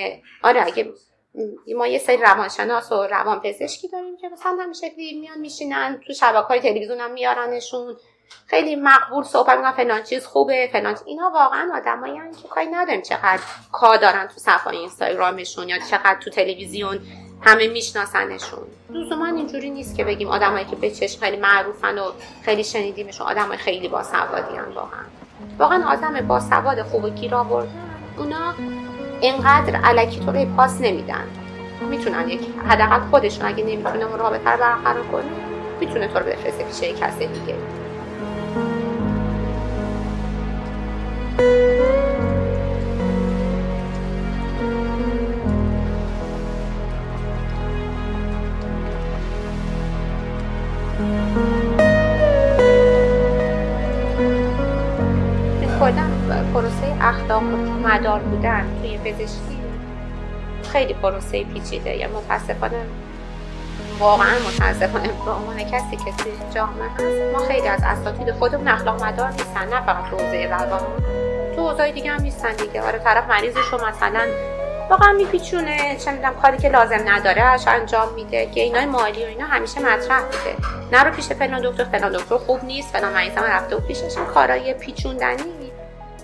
آره 0.43 0.65
اگه 0.65 0.93
ما 1.75 1.87
یه 1.87 1.99
سری 1.99 2.17
روانشناس 2.17 2.91
و 2.91 3.03
روان 3.03 3.39
پزشکی 3.39 3.87
داریم 3.87 4.17
که 4.17 4.29
مثلا 4.29 4.57
همین 4.61 4.73
شکلی 4.73 5.19
میان 5.19 5.39
میشینن 5.39 6.01
تو 6.07 6.13
شبکه 6.13 6.47
های 6.47 6.59
تلویزیون 6.59 6.99
هم 6.99 7.11
میارنشون. 7.11 7.97
خیلی 8.47 8.75
مقبول 8.75 9.23
صحبت 9.23 9.57
می‌کنن 9.57 9.71
فلان 9.71 10.03
چیز 10.03 10.25
خوبه 10.25 10.69
فلان 10.71 10.97
اینا 11.05 11.31
واقعا 11.33 11.71
آدمایی 11.75 12.19
که 12.41 12.47
کاری 12.47 12.67
نداریم 12.67 13.01
چقدر 13.01 13.41
کار 13.71 13.97
دارن 13.97 14.27
تو 14.27 14.33
صفحه 14.33 14.73
اینستاگرامشون 14.73 15.69
یا 15.69 15.79
چقدر 15.79 16.19
تو 16.19 16.29
تلویزیون. 16.29 16.99
همه 17.41 17.67
میشناسنشون. 17.67 18.59
لزوما 18.89 19.25
اینجوری 19.25 19.69
نیست 19.69 19.95
که 19.95 20.03
بگیم 20.03 20.27
آدمایی 20.27 20.65
که 20.65 20.75
به 20.75 20.91
چشم 20.91 21.19
خیلی 21.19 21.37
معروفن 21.37 21.97
و 21.97 22.11
خیلی 22.41 22.63
شنیدیمشون 22.63 23.27
آدمای 23.27 23.57
خیلی 23.57 23.87
باسوادی 23.87 24.57
ان 24.57 24.73
واقعا. 24.75 25.03
واقعا 25.59 25.91
آدم 25.91 26.27
باسواد 26.27 26.81
خوب 26.81 27.03
و 27.03 27.09
گیر 27.09 27.35
آوردن 27.35 27.69
اونا 28.17 28.53
اینقدر 29.21 29.75
علکی 29.75 30.19
تو 30.19 30.45
پاس 30.55 30.81
نمیدن. 30.81 31.27
می‌تونن 31.89 32.29
یک 32.29 32.41
حداقل 32.67 32.99
خودشون 32.99 33.45
اگه 33.45 33.63
نمی‌تونه 33.63 34.05
اون 34.05 34.19
رابطه 34.19 34.49
رو 34.49 34.57
برقرار 34.57 35.03
کنه 35.03 35.23
می‌تونه 35.79 36.07
تو 36.07 36.19
رو 36.19 36.25
بفرسته 36.25 36.63
پیش 36.63 37.01
کسی 37.01 37.27
دیگه. 37.27 37.55
اخلاق 57.07 57.43
مدار 57.83 58.19
بودن 58.19 58.81
توی 58.81 58.97
پزشکی 58.97 59.57
خیلی 60.71 60.93
پروسه 60.93 61.43
پیچیده. 61.43 61.95
یا 61.95 62.07
متاسفانه 62.07 62.85
واقعا 63.99 64.33
متاسفانه 64.47 65.07
به 65.25 65.31
عنوان 65.31 65.57
کسی 65.57 65.95
که 65.95 66.11
توی 66.17 66.31
جامعه 66.55 66.89
هست 66.89 67.33
ما 67.33 67.47
خیلی 67.47 67.67
از 67.67 67.79
اساتید 67.83 68.31
خودمون 68.31 68.67
اخلاق 68.67 69.03
مدار 69.03 69.31
نیستن 69.31 69.67
نه 69.73 69.85
فقط 69.85 70.03
حوزه 70.03 70.47
روان. 70.51 70.81
تو 71.55 71.69
حوزه 71.69 71.91
دیگه 71.91 72.11
هم 72.11 72.21
نیستن 72.21 72.51
دیگه. 72.55 72.81
آره 72.81 72.99
طرف 72.99 73.29
مریضش 73.29 73.67
رو 73.71 73.87
مثلا 73.87 74.21
واقعا 74.89 75.13
میپیچونه 75.13 75.97
چه 76.05 76.11
می‌دونم 76.11 76.35
کاری 76.41 76.57
که 76.57 76.69
لازم 76.69 76.99
نداره 77.05 77.43
اش 77.43 77.67
انجام 77.67 78.13
میده. 78.13 78.45
که 78.45 78.61
اینای 78.61 78.85
مالی 78.85 79.23
و 79.23 79.27
اینا 79.27 79.45
همیشه 79.45 79.79
مطرح 79.79 80.21
بوده. 80.21 80.55
نرو 80.91 81.11
پیش 81.11 81.27
فلان 81.27 81.61
دکتر 81.61 81.83
فلان 81.83 82.11
دکتر 82.11 82.37
خوب 82.37 82.63
نیست 82.63 82.97
فلان 82.97 83.13
مریضم 83.13 83.43
رفته 83.43 83.75
و 83.75 83.79
پیشش 83.79 84.15
کارای 84.33 84.73
پیچوندنی. 84.73 85.66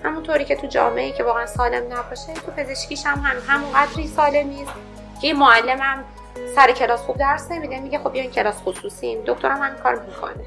همونطوری 0.04 0.44
که 0.44 0.56
تو 0.56 0.66
جامعه 0.66 1.12
که 1.12 1.24
واقعا 1.24 1.46
سالم 1.46 1.92
نباشه 1.92 2.34
تو 2.34 2.52
پزشکیش 2.56 3.06
هم 3.06 3.18
هم 3.18 3.36
همون 3.54 3.72
قدری 3.72 4.06
سالم 4.06 4.48
نیست. 4.48 4.72
که 5.20 5.26
یه 5.26 5.34
معلمم 5.34 6.04
سر 6.54 6.72
کلاس 6.72 7.00
خوب 7.00 7.16
درس 7.16 7.50
نمیده 7.50 7.80
میگه 7.80 7.98
خب 7.98 8.12
بیاین 8.12 8.30
کلاس 8.30 8.62
خصوصیم. 8.62 9.22
دکترم 9.26 9.62
همین 9.62 9.82
کار 9.82 9.94
می‌کنه. 9.94 10.44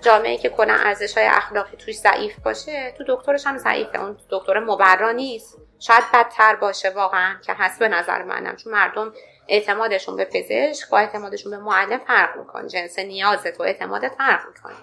جامعه 0.00 0.36
که 0.36 0.48
کنن 0.48 0.78
ارزش 0.84 1.18
های 1.18 1.26
اخلاقی 1.26 1.76
توش 1.76 1.98
ضعیف 1.98 2.38
باشه 2.38 2.94
تو 2.98 3.04
دکترش 3.08 3.46
هم 3.46 3.58
ضعیفه. 3.58 4.00
اون 4.00 4.16
دکتر 4.30 4.58
مبرا 4.58 5.12
نیست. 5.12 5.58
شاید 5.78 6.04
بدتر 6.14 6.56
باشه 6.56 6.90
واقعا 6.90 7.34
که 7.46 7.54
به 7.80 7.88
نظر 7.88 8.22
منم. 8.22 8.56
چون 8.56 8.72
مردم 8.72 9.12
اعتمادشون 9.48 10.16
به 10.16 10.24
پزشک 10.24 10.90
با 10.90 10.98
اعتمادشون 10.98 11.50
به 11.50 11.58
معلم 11.58 11.98
فرق 11.98 12.36
می‌کنه. 12.36 12.68
جنس 12.68 12.98
نیازت 12.98 13.60
و 13.60 13.62
اعتمادت 13.62 14.12
فرق 14.18 14.40
می‌کنه. 14.48 14.74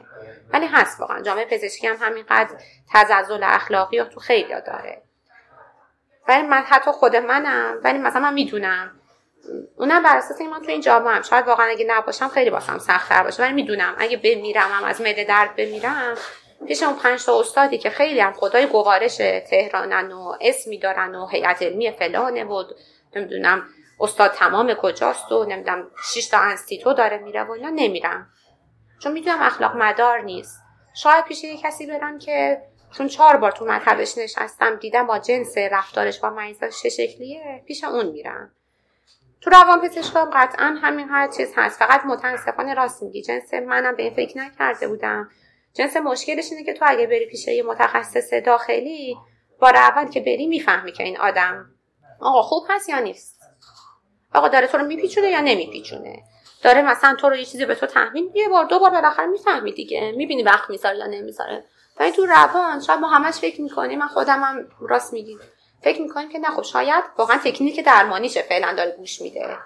ولی 0.53 0.65
هست 0.65 0.99
واقعا. 0.99 1.21
جامعه 1.21 1.45
پزشکی 1.45 1.87
هم 1.87 1.95
همینقدر 1.99 2.55
تزلزل 2.93 3.43
اخلاقی 3.43 3.99
رو 3.99 4.05
تو 4.05 4.19
خیلی 4.19 4.53
داره. 4.67 5.01
ولی 6.27 6.41
من 6.41 6.63
حتی 6.67 6.91
خود 6.91 7.15
منم 7.15 7.79
ولی 7.83 7.97
مثلا 7.97 8.21
من 8.21 8.33
می‌دونم. 8.33 8.91
اونم 9.77 10.03
بر 10.03 10.17
اساس 10.17 10.41
من 10.41 10.61
تو 10.61 10.69
این 10.69 10.81
جامعه 10.81 11.13
هم. 11.13 11.21
شاید 11.21 11.47
واقعا 11.47 11.65
اگه 11.65 11.85
نباشم 11.89 12.27
خیلی 12.27 12.49
واسم 12.49 12.77
سختتر 12.77 13.23
باشه. 13.23 13.43
ولی 13.43 13.53
می‌دونم. 13.53 13.95
اگه 13.97 14.17
بمیرم 14.17 14.69
هم 14.71 14.83
از 14.83 15.01
مده 15.01 15.23
درد 15.23 15.55
بمیرم 15.55 16.15
پیش 16.67 16.83
اون 16.83 16.95
پنج 16.95 17.25
تا 17.25 17.39
استادی 17.39 17.77
که 17.77 17.89
خیلی 17.89 18.19
هم 18.19 18.33
خدای 18.33 18.65
گوارش 18.65 19.17
تهرانن 19.49 20.11
و 20.11 20.33
اسمی 20.41 20.79
دارن 20.79 21.15
و 21.15 21.27
هیئت 21.27 21.61
علمی 21.61 21.91
فلانه 21.91 22.45
بود 22.45 22.75
نمی‌دونم 23.15 23.63
استاد 23.99 24.31
تمام 24.31 24.73
کجاست 24.73 25.31
و 25.31 25.45
نمی‌دونم 25.45 25.87
6 26.03 26.27
تا 26.27 26.37
انستیتو 26.37 26.93
داره 26.93 27.17
میره 27.17 27.43
و 27.43 27.51
اینا 27.51 27.69
نمیرم. 27.69 28.29
چون 29.03 29.11
می‌دونم 29.11 29.41
اخلاق 29.41 29.75
مدار 29.75 30.21
نیست. 30.21 30.61
شاید 30.95 31.25
پیش 31.25 31.43
یه 31.43 31.57
کسی 31.57 31.85
برم 31.85 32.19
که 32.19 32.61
چون 32.91 33.07
چهار 33.07 33.38
بار 33.38 33.51
تو 33.51 33.65
مطبش 33.65 34.17
نشستم 34.17 34.75
دیدم 34.75 35.07
با 35.07 35.19
جنس 35.19 35.57
رفتارش 35.57 36.19
با 36.19 36.30
مریضاش 36.30 36.81
چه 36.81 36.89
شکلیه 36.89 37.63
پیش 37.67 37.84
اون 37.84 38.05
میرم. 38.05 38.51
تو 39.41 39.49
روان 39.49 39.81
پزشکام 39.81 40.30
قطعا 40.34 40.77
همین 40.81 41.09
هر 41.09 41.27
چیز 41.27 41.53
هست. 41.55 41.80
فقط 41.80 42.05
متاسفانه 42.05 42.73
راست 42.73 43.03
میگی. 43.03 43.21
جنس 43.21 43.53
منم 43.53 43.95
به 43.95 44.03
این 44.03 44.13
فکر 44.13 44.38
نکرده 44.38 44.88
بودم. 44.88 45.30
جنس 45.73 45.97
مشکلش 45.97 46.51
اینه 46.51 46.63
که 46.63 46.73
تو 46.73 46.85
اگه 46.88 47.07
بری 47.07 47.25
پیش 47.25 47.47
یه 47.47 47.63
متخصص 47.63 48.34
داخلی 48.34 49.17
بار 49.59 49.75
اول 49.75 50.09
که 50.09 50.19
بری 50.19 50.47
می‌فهمی 50.47 50.91
که 50.91 51.03
این 51.03 51.17
آدم 51.17 51.65
آقا 52.19 52.41
خوب 52.41 52.63
هست 52.69 52.89
یا 52.89 52.99
نیست؟ 52.99 53.39
آقا 54.34 54.47
داره 54.47 54.67
تو 54.67 54.77
رو 54.77 54.85
میپیچونه 54.85 55.30
یا 55.30 55.41
نمیپیچونه؟ 55.41 56.23
داره 56.64 56.81
مثلا 56.81 57.15
تو 57.15 57.30
رو 57.30 57.35
یه 57.35 57.45
چیزی 57.45 57.65
به 57.65 57.76
تو 57.76 57.85
تحمیل 57.85 58.31
یه 58.34 58.49
بار 58.49 58.65
دو 58.65 58.80
بار 58.80 58.90
بالاخره 58.90 59.26
می‌فهمی 59.26 59.72
دیگه. 59.72 60.11
می‌بینی 60.11 60.44
وقت 60.44 60.69
می‌ذاره 60.69 60.98
یا 60.98 61.06
نمی‌ذاره. 61.06 61.64
ولی 61.98 62.11
تو 62.11 62.26
روان 62.26 62.81
شاید 62.81 62.99
ما 62.99 63.10
همش 63.10 63.34
فکر 63.34 63.61
می‌کنیم. 63.61 63.99
من 63.99 64.07
خودم 64.07 64.44
هم 64.44 64.68
راست 64.81 65.14
میگید 65.14 65.40
فکر 65.81 66.02
می‌کنیم 66.02 66.30
که 66.30 66.40
نه 66.40 66.48
خب 66.48 66.61
شاید 66.61 67.03
واقعا 67.18 67.38
تکنیک 67.38 67.85
درمانیشه 67.85 68.41
فعلا 68.41 68.73
داره 68.73 68.91
گوش 68.91 69.22
میده. 69.22 69.57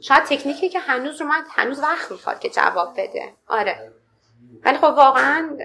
شاید 0.00 0.24
تکنیکی 0.24 0.68
که 0.68 0.78
هنوز 0.78 1.20
رو 1.20 1.26
من 1.26 1.44
هنوز 1.50 1.80
وقت 1.80 2.10
می‌خواد 2.10 2.38
که 2.38 2.50
جواب 2.50 2.92
بده. 2.92 3.32
آره. 3.48 3.92
ولی 4.64 4.78
خب 4.78 4.84
واقعا 4.84 5.58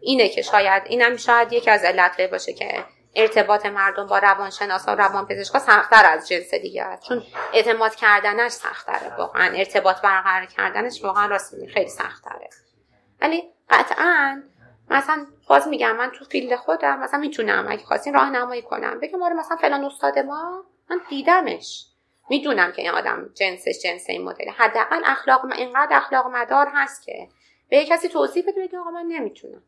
اینه 0.00 0.28
که 0.28 0.42
شاید 0.42 0.82
اینم 0.86 1.16
شاید 1.16 1.52
یکی 1.52 1.70
از 1.70 1.84
علت 1.84 2.30
باشه 2.30 2.52
که 2.52 2.84
ارتباط 3.18 3.66
مردم 3.66 4.06
با 4.06 4.18
روانشناسا 4.18 4.92
و 4.92 4.96
روانپزشکا 4.96 5.58
سختتر 5.58 6.06
از 6.06 6.28
جنس 6.28 6.54
دیگه 6.54 6.82
است. 6.82 7.02
چون 7.02 7.22
اعتماد 7.52 7.94
کردنش 7.94 8.52
سختره 8.52 9.16
واقعا. 9.16 9.52
ارتباط 9.56 10.00
برقرار 10.00 10.46
کردنش 10.46 11.04
واقعا 11.04 11.26
راست 11.26 11.66
خیلی 11.66 11.88
سختره. 11.88 12.50
ولی 13.20 13.42
قطعا 13.70 14.42
مثلا 14.90 15.26
باز 15.48 15.68
میگم 15.68 15.96
من 15.96 16.10
تو 16.10 16.24
field 16.24 16.56
خودم 16.56 16.98
مثلا 16.98 17.20
می‌تونم 17.20 17.66
اگه 17.68 17.84
خواستین 17.84 18.14
راهنمایی 18.14 18.62
کنم. 18.62 19.00
بگم 19.00 19.22
آره 19.22 19.34
مثلا 19.34 19.56
فلان 19.56 19.84
استاد 19.84 20.18
ما 20.18 20.64
من 20.90 21.00
دیدمش. 21.08 21.86
می‌دونم 22.30 22.72
که 22.72 22.82
این 22.82 22.90
آدم 22.90 23.30
جنسش 23.34 23.82
جنس 23.82 24.04
این 24.08 24.24
مدل 24.24 24.50
حداقل 24.50 25.02
اخلاق 25.04 25.44
اینقدر 25.44 25.96
اخلاق 25.96 26.26
مدار 26.26 26.68
هست 26.74 27.02
که 27.02 27.28
به 27.68 27.84
کسی 27.84 28.08
توضیح 28.08 28.42
بده 28.42 28.66
بگه 28.66 28.78
آقا 28.78 28.90
من 28.90 29.04
نمی‌تونم. 29.08 29.62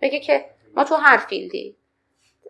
بگه 0.00 0.20
که 0.20 0.50
ما 0.74 0.84
تو 0.84 0.94
هر 0.94 1.16
field 1.16 1.66
ی 1.66 1.76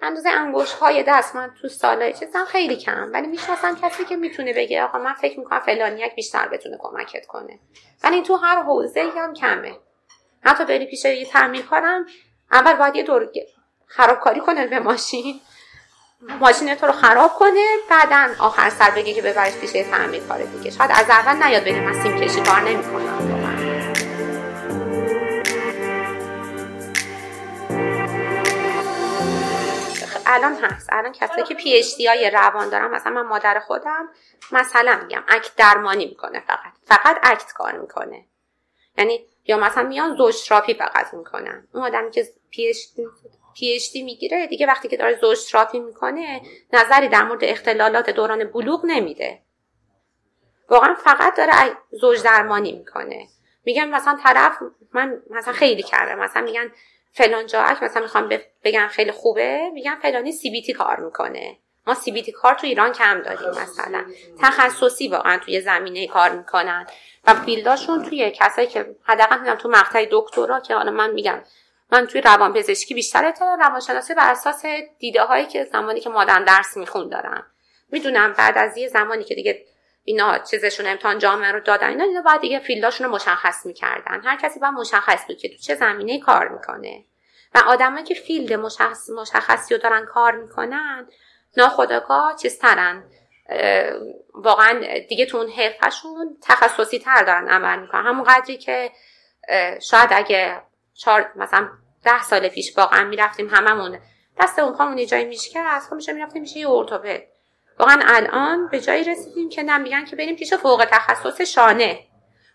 اندازه 0.02 0.28
انگوش 0.28 0.72
های 0.72 1.02
دست 1.02 1.36
من 1.36 1.54
تو 1.62 1.68
سالای 1.68 2.12
چیزم 2.12 2.44
خیلی 2.44 2.76
کم 2.76 3.10
ولی 3.12 3.26
می‌شناسم 3.26 3.76
کسی 3.82 4.04
که 4.04 4.16
می‌تونه 4.16 4.52
بگه 4.52 4.82
آقا 4.82 4.98
من 4.98 5.14
فکر 5.14 5.38
می‌کنم 5.38 5.60
فلانیک 5.60 6.14
بیشتر 6.14 6.48
بتونه 6.48 6.76
کمکت 6.80 7.26
کنه. 7.26 7.58
ولی 8.04 8.22
تو 8.22 8.36
هر 8.36 8.62
حوزه 8.62 9.12
هم 9.16 9.34
کمه. 9.34 9.76
حتی 10.42 10.64
بری 10.64 10.86
پیش 10.86 11.04
یه 11.04 11.26
تعمیر 11.26 11.66
کنم 11.66 12.06
اول 12.52 12.74
باید 12.74 12.96
یه 12.96 13.02
دور 13.02 13.28
خرابکاری 13.86 14.40
کنه 14.40 14.66
به 14.66 14.78
ماشین. 14.78 15.40
ماشین 16.40 16.74
تو 16.74 16.86
رو 16.86 16.92
خراب 16.92 17.34
کنه 17.34 17.64
بعدا 17.90 18.28
آخر 18.38 18.70
سر 18.70 18.90
بگه 18.90 19.14
که 19.14 19.22
ببرش 19.22 19.56
پیش 19.56 19.70
تعمیر 19.70 20.22
کار 20.22 20.42
دیگه. 20.42 20.70
شاید 20.70 20.90
از 20.94 21.10
اول 21.10 21.42
نیاد 21.42 21.62
بگه 21.62 21.80
من 21.80 22.02
سیم 22.02 22.20
کشی 22.20 22.40
کار 22.40 22.60
نمی‌کنم. 22.60 23.37
الان 30.28 30.54
هست. 30.54 30.88
الان 30.92 31.12
کسایی 31.12 31.42
که 31.42 31.54
PhD 31.54 32.06
های 32.06 32.30
روان 32.30 32.68
دارن 32.68 32.90
مثلا 32.90 33.12
من 33.12 33.22
مادر 33.22 33.58
خودم 33.58 34.08
مثلا 34.52 35.00
میگم 35.02 35.24
ACT 35.28 35.56
درمانی 35.56 36.06
می‌کنه 36.06 36.40
فقط. 36.40 36.72
فقط 36.84 37.18
ACT 37.22 37.52
کار 37.52 37.78
می‌کنه. 37.78 38.24
یعنی 38.98 39.26
یا 39.44 39.56
مثلا 39.56 39.82
میان 39.82 40.16
زوشتراپی 40.16 40.74
فقط 40.74 41.14
می‌کنن. 41.14 41.68
اون 41.72 41.84
آدمی 41.84 42.10
که 42.10 42.28
PhD 42.50 44.02
می‌گیره 44.02 44.46
دیگه 44.46 44.66
وقتی 44.66 44.88
که 44.88 44.96
داره 44.96 45.18
زوشتراپی 45.20 45.78
می‌کنه 45.78 46.40
نظری 46.72 47.08
در 47.08 47.22
مورد 47.22 47.44
اختلالات 47.44 48.10
دوران 48.10 48.44
بلوغ 48.44 48.80
نمیده. 48.84 49.42
واقعا 50.68 50.94
فقط 50.94 51.36
داره 51.36 51.52
زوج 51.90 52.22
درمانی 52.22 52.72
می‌کنه. 52.72 53.28
میگن 53.64 53.88
مثلا 53.88 54.18
طرف 54.22 54.58
من 54.92 55.22
مثلا 55.30 55.52
خیلی 55.52 55.82
کرده 55.82 56.14
مثلا 56.14 56.42
میگن 56.42 56.72
فلان 57.18 57.46
جاک 57.46 57.82
مثلا 57.82 58.02
می‌خوام 58.02 58.28
بگم 58.64 58.88
خیلی 58.90 59.10
خوبه 59.12 59.70
میگن 59.72 59.94
فلانی 59.94 60.32
سی 60.32 60.50
بی 60.50 60.62
تی 60.62 60.72
کار 60.72 61.00
می‌کنه. 61.00 61.56
ما 61.86 61.94
سی 61.94 62.12
بی 62.12 62.22
تی 62.22 62.32
کار 62.32 62.54
تو 62.54 62.66
ایران 62.66 62.92
کم 62.92 63.22
داریم 63.22 63.50
مثلا. 63.50 64.04
تخصصی 64.40 65.08
واقعا 65.08 65.38
توی 65.38 65.60
زمینه 65.60 66.06
کار 66.06 66.30
می‌کنن. 66.30 66.86
و 67.26 67.34
فیلداشون 67.34 68.02
توی 68.02 68.30
کسایی 68.30 68.66
که 68.66 68.96
حداقل 69.04 69.40
میگم 69.40 69.54
تو 69.54 69.68
مقطع 69.68 70.06
دکترا 70.10 70.60
که 70.60 70.74
حالا 70.74 70.90
من 70.90 71.10
میگم 71.10 71.42
من 71.92 72.06
توی 72.06 72.20
روان 72.20 72.52
پزشکی 72.52 72.94
بیشتر 72.94 73.24
اطلاع 73.24 73.56
روانشناسی 73.56 74.14
بر 74.14 74.30
اساس 74.30 74.64
دیده 74.98 75.22
هایی 75.22 75.46
که 75.46 75.64
زمانی 75.64 76.00
که 76.00 76.10
مادرم 76.10 76.44
درس 76.44 76.76
میخون 76.76 77.08
دارم. 77.08 77.46
می‌دونم 77.90 78.32
بعد 78.32 78.58
از 78.58 78.76
یه 78.76 78.88
زمانی 78.88 79.24
که 79.24 79.34
دیگه 79.34 79.64
اینا 80.08 80.38
چیزشون 80.38 80.86
امتحان 80.86 81.18
جامعه 81.18 81.52
رو 81.52 81.60
دادن 81.60 81.88
اینا 81.88 82.04
اینا 82.04 82.22
بعد 82.22 82.40
دیگه 82.40 82.58
فیلداشون 82.58 83.06
رو 83.06 83.12
مشخص 83.12 83.66
می‌کردن. 83.66 84.20
هر 84.24 84.36
کسی 84.36 84.60
باید 84.60 84.74
مشخص 84.74 85.26
بود 85.26 85.38
که 85.38 85.48
تو 85.48 85.56
چه 85.56 85.74
زمینه 85.74 86.20
کار 86.20 86.48
می‌کنه. 86.48 87.04
و 87.54 87.62
آدمایی 87.66 88.04
که 88.04 88.14
فیلد 88.14 88.52
مشخص 88.52 89.10
مشخصی 89.10 89.74
رو 89.74 89.80
دارن 89.80 90.06
کار 90.06 90.36
می‌کنن 90.36 91.08
ناخداگاه 91.56 92.36
چیزترن. 92.36 93.04
واقعا 94.34 94.82
دیگه 95.08 95.26
تو 95.26 95.36
اون 95.36 95.48
حرفشون 95.48 96.36
تخصصی 96.42 96.98
تر 96.98 97.22
دارن 97.22 97.48
عمل 97.48 97.80
می‌کنن. 97.80 98.06
همون 98.06 98.24
قدری 98.24 98.58
که 98.58 98.90
شاید 99.80 100.10
اگه 100.12 100.62
چهار 100.94 101.32
مثلا 101.36 101.68
ده 102.04 102.22
سال 102.22 102.48
پیش 102.48 102.78
واقعا 102.78 103.04
می‌رفتیم 103.04 103.48
هممون 103.48 103.98
دست 104.40 104.58
اون 104.58 104.72
پامون 104.72 105.06
جایی 105.06 105.24
میشکست 105.24 105.88
خب 105.88 105.94
میشه 105.94 106.12
می‌رفتیم 106.12 106.42
میشه 106.42 106.58
یه 106.58 106.70
ارتوپد. 106.70 107.22
واقعا 107.78 108.02
الان 108.06 108.68
به 108.68 108.80
جایی 108.80 109.04
رسیدیم 109.04 109.48
که 109.48 109.62
نمیگن 109.62 110.04
که 110.04 110.16
بریم 110.16 110.36
پیش 110.36 110.54
فوق 110.54 110.86
تخصص 110.90 111.40
شانه 111.40 112.04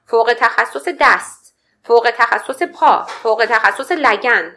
فوق 0.06 0.34
تخصص 0.40 0.88
دست 1.00 1.56
فوق 1.84 2.12
تخصص 2.18 2.64
پا 2.64 3.04
فوق 3.04 3.46
تخصص 3.50 3.92
لگن. 3.92 4.56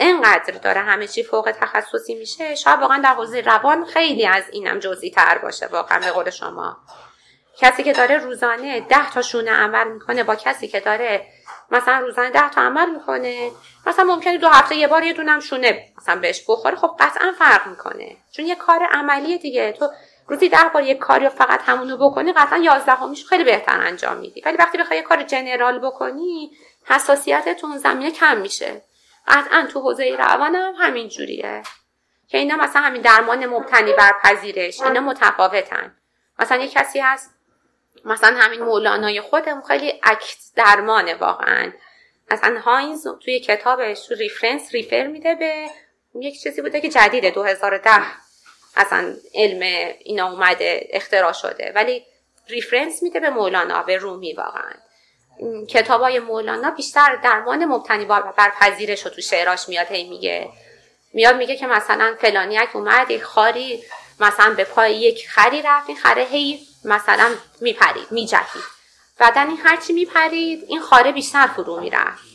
انقدر 0.00 0.54
داره 0.54 0.80
همه 0.80 1.06
چی 1.06 1.22
فوق 1.22 1.52
تخصصی 1.60 2.14
میشه. 2.14 2.54
شاید 2.54 2.80
واقعا 2.80 2.98
در 2.98 3.14
حوزه 3.14 3.40
روان 3.40 3.84
خیلی 3.84 4.26
از 4.26 4.44
اینم 4.52 4.78
جزئی 4.78 5.10
تر 5.10 5.38
باشه 5.38 5.66
واقعا 5.66 5.98
به 5.98 6.10
قول 6.10 6.30
شما. 6.30 6.76
کسی 7.58 7.82
که 7.82 7.92
داره 7.92 8.16
روزانه 8.16 8.80
ده 8.80 9.10
تا 9.10 9.22
شونه 9.22 9.50
عمل 9.50 9.92
می‌کنه 9.92 10.24
با 10.24 10.34
کسی 10.34 10.68
که 10.68 10.80
داره 10.80 11.26
مثلا 11.72 11.98
روزانه 11.98 12.30
ده 12.30 12.48
تا 12.48 12.60
عمل 12.60 12.90
می‌کنه. 12.90 13.50
مثلا 13.86 14.04
ممکنه 14.04 14.38
دو 14.38 14.48
هفته 14.48 14.76
یه 14.76 14.88
بار 14.88 15.02
یه 15.02 15.12
دونم 15.12 15.40
شونه 15.40 15.84
مثلا 15.98 16.20
بهش 16.20 16.44
بخوره. 16.48 16.76
خب 16.76 16.96
قطعا 17.00 17.32
فرق 17.38 17.66
می‌کنه. 17.66 18.16
چون 18.32 18.46
یه 18.46 18.54
کار 18.54 18.82
عملی 18.92 19.38
دیگه. 19.38 19.72
تو 19.72 19.88
روزی 20.28 20.48
ده 20.48 20.70
بار 20.74 20.82
یه 20.82 20.94
کاری 20.94 21.28
فقط 21.28 21.60
همونو 21.66 21.96
بکنی 21.96 22.32
قطعا 22.32 22.58
یازدهمیش 22.58 23.26
خیلی 23.26 23.44
بهتر 23.44 23.80
انجام 23.80 24.16
میدی. 24.16 24.42
ولی 24.44 24.56
وقتی 24.56 24.78
بخوای 24.78 24.98
یه 24.98 25.04
کار 25.04 25.22
general 25.22 25.78
بکنی 25.78 26.50
حساسیتت 26.84 27.40
تو 27.40 27.59
اون 27.59 27.78
زمینه 27.78 28.10
کم 28.10 28.36
میشه. 28.36 28.82
قطعا 29.28 29.66
تو 29.72 29.80
حوزه 29.80 30.16
روان 30.18 30.54
هم 30.54 30.74
همین 30.78 31.08
جوریه. 31.08 31.62
که 32.28 32.38
اینا 32.38 32.56
مثلا 32.56 32.82
همین 32.82 33.02
درمان 33.02 33.46
مبتنی 33.46 33.92
بر 33.92 34.12
پذیرش. 34.22 34.80
اینا 34.80 35.00
متفاوتن. 35.00 35.96
مثلا 36.38 36.62
یه 36.62 36.68
کسی 36.68 37.00
هست 37.00 37.34
مثلا 38.04 38.36
همین 38.36 38.62
مولانای 38.62 39.20
خودمون 39.20 39.62
خیلی 39.68 40.00
ACT 40.02 40.38
درمانه 40.56 41.14
واقعا. 41.14 41.72
مثلا 42.30 42.60
هیز 42.60 43.06
توی 43.24 43.40
کتابش 43.40 44.06
تو 44.06 44.14
reference 44.14 44.74
refer 44.74 45.06
میده 45.06 45.34
به 45.34 45.66
یک 46.14 46.42
چیزی 46.42 46.62
بوده 46.62 46.80
که 46.80 46.88
جدیده 46.88 47.30
2010 47.30 47.90
اصلا 48.76 49.14
علم 49.34 49.92
اینا 49.98 50.32
اومده 50.32 50.88
اختراع 50.90 51.32
شده. 51.32 51.72
ولی 51.74 52.04
reference 52.48 53.02
میده 53.02 53.20
به 53.20 53.30
مولانا 53.30 53.82
به 53.82 53.96
رومی 53.96 54.32
واقعا. 54.32 54.72
هی 55.88 56.18
مولانا 56.18 56.70
بیشتر 56.70 57.16
درمان 57.24 57.64
مبتنی 57.64 58.04
بر 58.04 58.52
پذیرش 58.60 59.04
رو 59.04 59.10
تو 59.10 59.20
شعراش 59.20 59.68
میاد 59.68 59.86
هی 59.86 60.08
میگه. 60.08 60.48
میاد 61.12 61.36
میگه 61.36 61.56
که 61.56 61.66
مثلا 61.66 62.16
فلانیک 62.20 62.76
اومد 62.76 63.10
یک 63.10 63.22
خاری 63.22 63.82
مثلا 64.20 64.54
به 64.54 64.64
پای 64.64 64.94
یک 64.94 65.28
خری 65.28 65.62
رفت 65.62 65.88
این 65.88 65.98
خره 65.98 66.24
هی 66.24 66.60
مثلا 66.84 67.30
میپرید 67.60 68.06
میجهید 68.10 68.62
بعدا 69.18 69.40
این 69.40 69.58
هرچی 69.64 69.92
میپرید 69.92 70.64
این 70.68 70.80
خاره 70.80 71.12
بیشتر 71.12 71.46
فرو 71.46 71.80
می‌رفت 71.80 72.32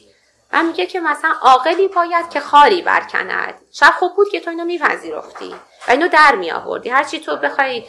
و 0.54 0.64
میگه 0.64 0.86
که 0.86 1.00
مثلا 1.00 1.32
عاقلی 1.42 1.88
باید 1.88 2.30
که 2.30 2.40
خاری 2.40 2.82
برکند. 2.82 3.62
شاید 3.74 3.94
خوب 3.94 4.16
بود 4.16 4.30
که 4.30 4.40
تو 4.40 4.50
اینو 4.50 4.66
میپذیرفتی 4.66 5.56
و 5.88 5.92
اینو 5.92 6.08
در 6.08 6.36
میآوردی. 6.36 6.90
هرچی 6.90 7.20
تو 7.20 7.36
بخوای 7.36 7.84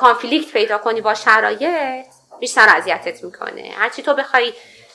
کانفلیکت 0.00 0.52
پیدا 0.52 0.78
کنی 0.78 1.00
با 1.00 1.14
شرایط 1.14 2.06
بیشتر 2.40 2.68
اذیتت 2.76 3.24
می‌کنه. 3.24 3.74
هرچی 3.76 4.02
تو 4.02 4.14
بخوای 4.14 4.52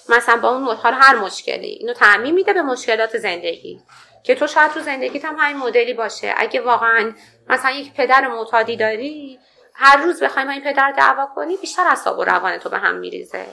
مثلا 0.09 0.37
با 0.37 0.49
اون 0.49 0.75
حال 0.75 0.93
هر 0.93 1.15
مشکلی 1.15 1.67
اینو 1.67 1.93
تعمین 1.93 2.33
میده 2.33 2.53
به 2.53 2.61
مشکلات 2.61 3.17
زندگی. 3.17 3.81
که 4.23 4.35
تو 4.35 4.47
شاید 4.47 4.71
تو 4.71 4.79
زندگیت 4.79 5.25
هم 5.25 5.35
همین 5.39 5.57
مدلی 5.57 5.93
باشه. 5.93 6.33
اگه 6.37 6.61
واقعا 6.61 7.13
مثلا 7.47 7.71
یک 7.71 7.93
پدر 7.93 8.27
معتادی 8.27 8.77
داری 8.77 9.39
هر 9.79 9.97
روز 9.97 10.23
بخوای 10.23 10.47
این 10.47 10.61
پدر 10.61 10.93
دعوا 10.97 11.25
کنی 11.35 11.57
بیشتر 11.57 11.87
اعصاب 11.87 12.19
و 12.19 12.23
روان 12.23 12.57
تو 12.57 12.69
به 12.69 12.77
هم 12.77 12.95
میریزه. 12.95 13.45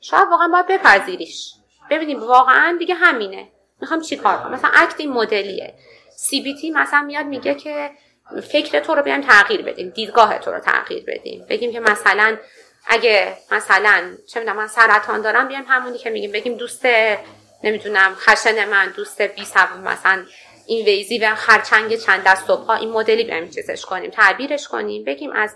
شاید 0.00 0.28
واقعا 0.30 0.48
باید 0.48 0.66
بپذیریش. 0.66 1.52
ببینیم 1.90 2.20
واقعا 2.20 2.76
دیگه 2.78 2.94
همینه. 2.94 3.48
می‌خوام 3.80 4.00
چی 4.00 4.16
کار 4.16 4.38
کنم؟ 4.38 4.52
مثلا 4.52 4.70
اکت 4.74 5.00
این 5.00 5.12
مدلیه. 5.12 5.74
سی 6.16 6.40
بی 6.40 6.54
تی 6.54 6.70
مثلا 6.70 7.02
میاد 7.02 7.26
میگه 7.26 7.54
که 7.54 7.90
فکر 8.42 8.80
تو 8.80 8.94
رو 8.94 9.02
بیایم 9.02 9.20
تغییر 9.20 9.62
بدیم 9.62 9.88
دیدگاه 9.88 10.38
تو 10.38 10.52
رو 10.52 10.60
تغییر 10.60 11.04
بدیم. 11.06 11.46
بگیم 11.48 11.72
که 11.72 11.80
مثلا 11.80 12.36
اگه 12.86 13.36
مثلا 13.50 14.16
چه 14.28 14.40
می‌دونم 14.40 14.56
من 14.56 14.66
سرطان 14.66 15.20
دارم 15.20 15.48
بیایم 15.48 15.64
همونی 15.68 15.98
که 15.98 16.10
میگیم. 16.10 16.32
بگیم 16.32 16.56
دوست 16.56 16.86
نمی‌دونم 17.64 18.14
خشن 18.14 18.68
من 18.68 18.88
دوست 18.88 19.22
بی 19.22 19.42
مثلا 19.84 20.24
این 20.66 20.84
ویزی 20.84 21.18
و 21.18 21.34
خرچنگ 21.34 21.96
چند 21.96 22.22
دست 22.24 22.50
و 22.50 22.70
این 22.70 22.90
مدلی 22.90 23.24
بیایم 23.24 23.48
چیزش 23.48 23.84
کنیم 23.84 24.10
تعبیرش 24.10 24.68
کنیم 24.68 25.04
بگیم 25.04 25.32
از 25.32 25.54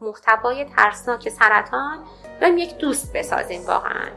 محتوای 0.00 0.66
ترسناک 0.76 1.28
سرطان 1.28 1.98
بیایم 2.40 2.58
یک 2.58 2.78
دوست 2.78 3.12
بسازیم 3.12 3.66
واقعا. 3.66 4.08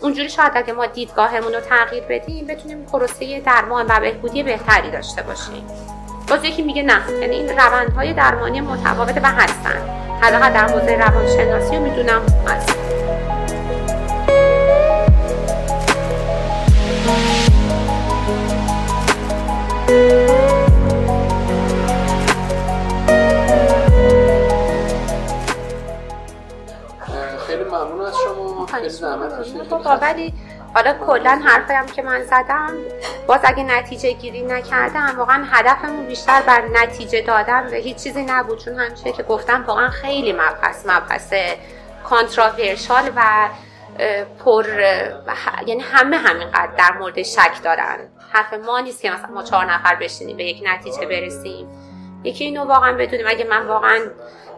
اونجوری 0.00 0.28
شاید 0.28 0.52
اگه 0.54 0.72
ما 0.72 0.86
دیدگاهمون 0.86 1.52
رو 1.52 1.60
تغییر 1.60 2.04
بدیم 2.04 2.46
بتونیم 2.46 2.86
پروسه 2.86 3.40
درمان 3.40 3.86
و 3.88 4.00
بهبودی 4.00 4.42
بهتری 4.42 4.90
داشته 4.90 5.22
باشیم. 5.22 5.66
باز 6.28 6.44
یکی 6.44 6.62
میگه 6.62 6.82
نه 6.82 7.02
یعنی 7.20 7.36
این 7.36 7.48
روندهای 7.48 8.14
درمانی 8.14 8.60
متفاوت 8.60 9.16
و 9.22 9.26
هستن. 9.26 10.02
حداقل 10.22 10.52
در 10.52 10.68
حوزه 10.68 10.96
روانشناسی 10.96 11.76
رو 11.76 11.82
می‌دونم 11.82 12.22
هست 12.46 13.01
خیلی 27.46 27.64
ممنون 27.64 28.00
از 28.00 28.14
شما. 28.24 28.66
خیلی 28.66 28.88
زحمت 28.88 29.32
ولی 30.02 30.34
حالا 30.74 30.94
کلا 31.06 31.40
حرفم 31.44 31.86
که 31.86 32.02
من 32.02 32.22
زدم 32.22 32.72
باز 33.26 33.40
اگه 33.44 33.62
نتیجه 33.62 34.12
گیری 34.12 34.42
نکردم 34.42 35.14
واقعا 35.18 35.44
هدفمون 35.50 36.06
بیشتر 36.06 36.42
بر 36.42 36.68
نتیجه 36.72 37.22
دادن 37.22 37.70
به 37.70 37.76
هیچ 37.76 37.96
چیزی 37.96 38.22
نبود 38.22 38.64
چون 38.64 38.74
همیشه 38.74 39.12
که 39.12 39.22
گفتم 39.22 39.64
واقعا 39.66 39.88
خیلی 39.88 40.32
مبحث 40.32 40.86
مبحث 40.86 41.32
کانتراورشال 42.04 43.10
و 43.16 43.48
پر 44.44 44.66
یعنی 45.66 45.82
همه 45.82 46.16
همینقدر 46.16 46.72
در 46.78 46.98
مورد 46.98 47.22
شک 47.22 47.62
دارن. 47.64 47.98
حرف 48.32 48.54
ما 48.54 48.80
نیست 48.80 49.02
که 49.02 49.10
مثلا 49.10 49.30
ما 49.34 49.42
چهار 49.42 49.64
نفر 49.64 49.94
بشینیم 49.94 50.36
به 50.36 50.44
یک 50.44 50.62
نتیجه 50.66 51.06
برسیم. 51.06 51.68
یکی 52.24 52.44
اینو 52.44 52.64
واقعا 52.64 52.92
بدونیم. 52.92 53.26
اگه 53.28 53.44
من 53.44 53.66
واقعا 53.66 54.00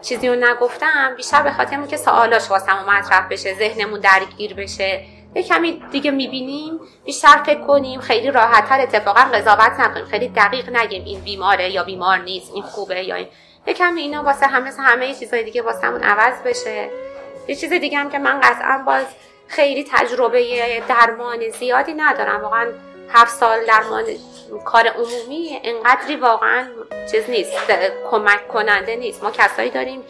چیزی 0.01 0.29
رو 0.29 0.35
نگفتم 0.35 1.13
بیشتر 1.17 1.41
به 1.41 1.51
خاطر 1.51 1.85
که 1.85 1.97
سوالاش 1.97 2.51
واسمون 2.51 2.83
مطرح 2.83 3.27
بشه 3.29 3.53
ذهنمون 3.53 3.99
درگیر 3.99 4.53
بشه. 4.53 5.05
یه 5.35 5.43
کمی 5.43 5.83
دیگه 5.91 6.11
می‌بینیم 6.11 6.79
بیشتر 7.05 7.43
فکر 7.45 7.61
کنیم. 7.61 7.99
خیلی 7.99 8.31
راحتتر 8.31 8.81
اتفاقا 8.81 9.21
قضاوت 9.21 9.79
نکنیم. 9.79 10.05
خیلی 10.05 10.27
دقیق 10.27 10.69
نگیم 10.69 11.03
این 11.05 11.21
بیماره 11.21 11.71
یا 11.71 11.83
بیمار 11.83 12.17
نیست 12.17 12.51
این 12.53 12.63
خوبه 12.63 13.03
یا 13.03 13.15
این. 13.15 13.27
یه 13.67 13.73
کمی 13.73 14.01
اینا 14.01 14.23
واسه 14.23 14.47
همه 14.47 14.71
همه 14.79 15.13
چیزهای 15.13 15.43
دیگه 15.43 15.61
واسمون 15.61 16.03
عوض 16.03 16.41
بشه. 16.45 16.89
یه 17.47 17.55
چیز 17.55 17.73
دیگه 17.73 17.97
هم 17.97 18.09
که 18.09 18.19
من 18.19 18.39
قطعا 18.39 18.83
باز 18.85 19.05
خیلی 19.47 19.89
تجربه 19.91 20.83
درمان 20.89 21.49
زیادی 21.49 21.93
ندارم. 21.93 22.41
واقعا 22.41 22.67
هفت 23.09 23.33
سال 23.39 23.65
درمان 23.65 24.03
کار 24.65 24.87
عمومی 24.87 25.59
انقدری 25.63 26.15
واقعا 26.15 26.67
چیز 27.11 27.29
نیست 27.29 27.51
کمک 28.11 28.47
کننده 28.47 28.95
نیست. 28.95 29.23
ما 29.23 29.31
کسایی 29.31 29.69
داریم 29.69 30.03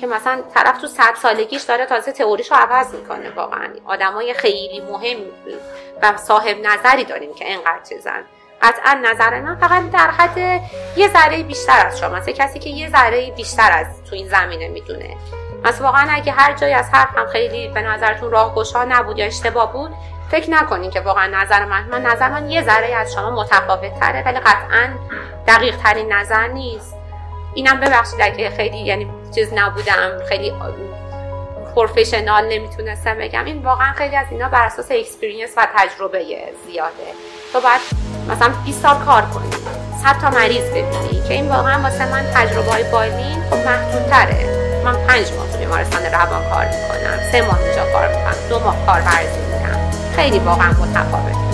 که 0.00 0.06
مثلا 0.06 0.42
طرف 0.54 0.78
تو 0.78 0.86
صد 0.86 1.14
سالگیش 1.22 1.62
داره 1.62 1.86
تازه 1.86 2.12
تئوریشو 2.12 2.54
عوض 2.54 2.94
می‌کنه. 2.94 3.30
واقعا 3.30 3.68
آدمای 3.84 4.34
خیلی 4.34 4.80
مهم 4.80 5.16
و 6.02 6.16
صاحب 6.16 6.56
نظری 6.66 7.04
داریم 7.04 7.34
که 7.34 7.52
انقدر 7.52 7.82
چیزن. 7.88 8.24
قطعا 8.62 8.94
نظر 8.94 9.40
من 9.40 9.56
فقط 9.56 9.90
در 9.90 10.10
حد 10.10 10.62
یه 10.96 11.08
ذره 11.12 11.42
بیشتر 11.42 11.86
از 11.86 11.98
شما. 11.98 12.20
کسی 12.20 12.58
که 12.58 12.70
یه 12.70 12.90
ذره 12.90 13.30
بیشتر 13.30 13.72
از 13.72 13.86
تو 14.10 14.16
این 14.16 14.28
زمینه 14.28 14.68
می‌دونه. 14.68 15.16
مثلا 15.64 15.86
واقعا 15.86 16.08
اگه 16.10 16.32
هر 16.32 16.52
جای 16.52 16.72
از 16.72 16.90
حرفم 16.92 17.26
خیلی 17.26 17.68
به 17.68 17.82
نظرتون 17.82 18.30
راهگشا 18.30 18.84
نبود 18.84 19.18
یا 19.18 19.26
اشتباه 19.26 19.72
بود 19.72 19.90
فکر 20.30 20.50
نکنین 20.50 20.90
که 20.90 21.00
واقعا 21.00 21.26
نظر 21.42 21.64
من 21.64 21.84
من 21.84 22.02
نظر 22.02 22.28
من 22.28 22.50
یه 22.50 22.62
ذره 22.62 22.94
از 22.94 23.12
شما 23.14 23.30
متفاوت 23.30 24.00
تره 24.00 24.22
ولی 24.26 24.38
قطعا 24.38 24.88
دقیق 25.46 25.76
ترین 25.76 26.12
نظر 26.12 26.46
نیست. 26.46 26.96
اینم 27.54 27.80
ببخشید 27.80 28.20
اگه 28.22 28.50
خیلی 28.50 28.78
یعنی 28.78 29.10
چیز 29.34 29.54
نبودم 29.54 30.24
خیلی 30.28 30.52
professional 31.74 32.46
نمی‌تونستم 32.48 33.18
بگم. 33.18 33.44
این 33.44 33.62
واقعا 33.62 33.92
خیلی 33.92 34.16
از 34.16 34.26
اینا 34.30 34.48
بر 34.48 34.66
اساس 34.66 34.90
experience 34.90 35.50
و 35.56 35.66
تجربه 35.76 36.24
زیاده. 36.66 37.06
تو 37.56 37.62
باید 37.62 37.80
مثلا 38.28 38.52
20 38.64 38.82
سال 38.82 38.96
کار 39.04 39.22
کنی. 39.22 39.50
100 40.02 40.20
تا 40.20 40.30
مریض 40.30 40.64
ببینی 40.64 41.22
که 41.28 41.34
این 41.34 41.48
واقعا 41.48 41.82
واسه 41.82 42.12
من 42.12 42.24
تجربه 42.34 42.72
های 42.72 42.84
بالینی 42.84 43.42
خب 43.50 43.56
محدودتره. 43.56 44.46
من 44.84 44.92
پنج 45.06 45.32
ماه 45.32 45.52
تو 45.52 45.58
بیمارستان 45.58 46.02
روان 46.02 46.50
کار 46.50 46.64
می‌کنم 46.64 47.32
سه 47.32 47.42
ماه 47.42 47.58
اینجا 47.60 47.92
کار 47.92 48.08
می‌کنم 48.08 48.34
دو 48.48 48.58
ماه 48.58 48.76
کار 48.86 49.00
ورزی 49.00 49.38
می‌کنم. 49.52 49.90
خیلی 50.16 50.38
واقعا 50.38 50.70
متفاوته. 50.70 51.46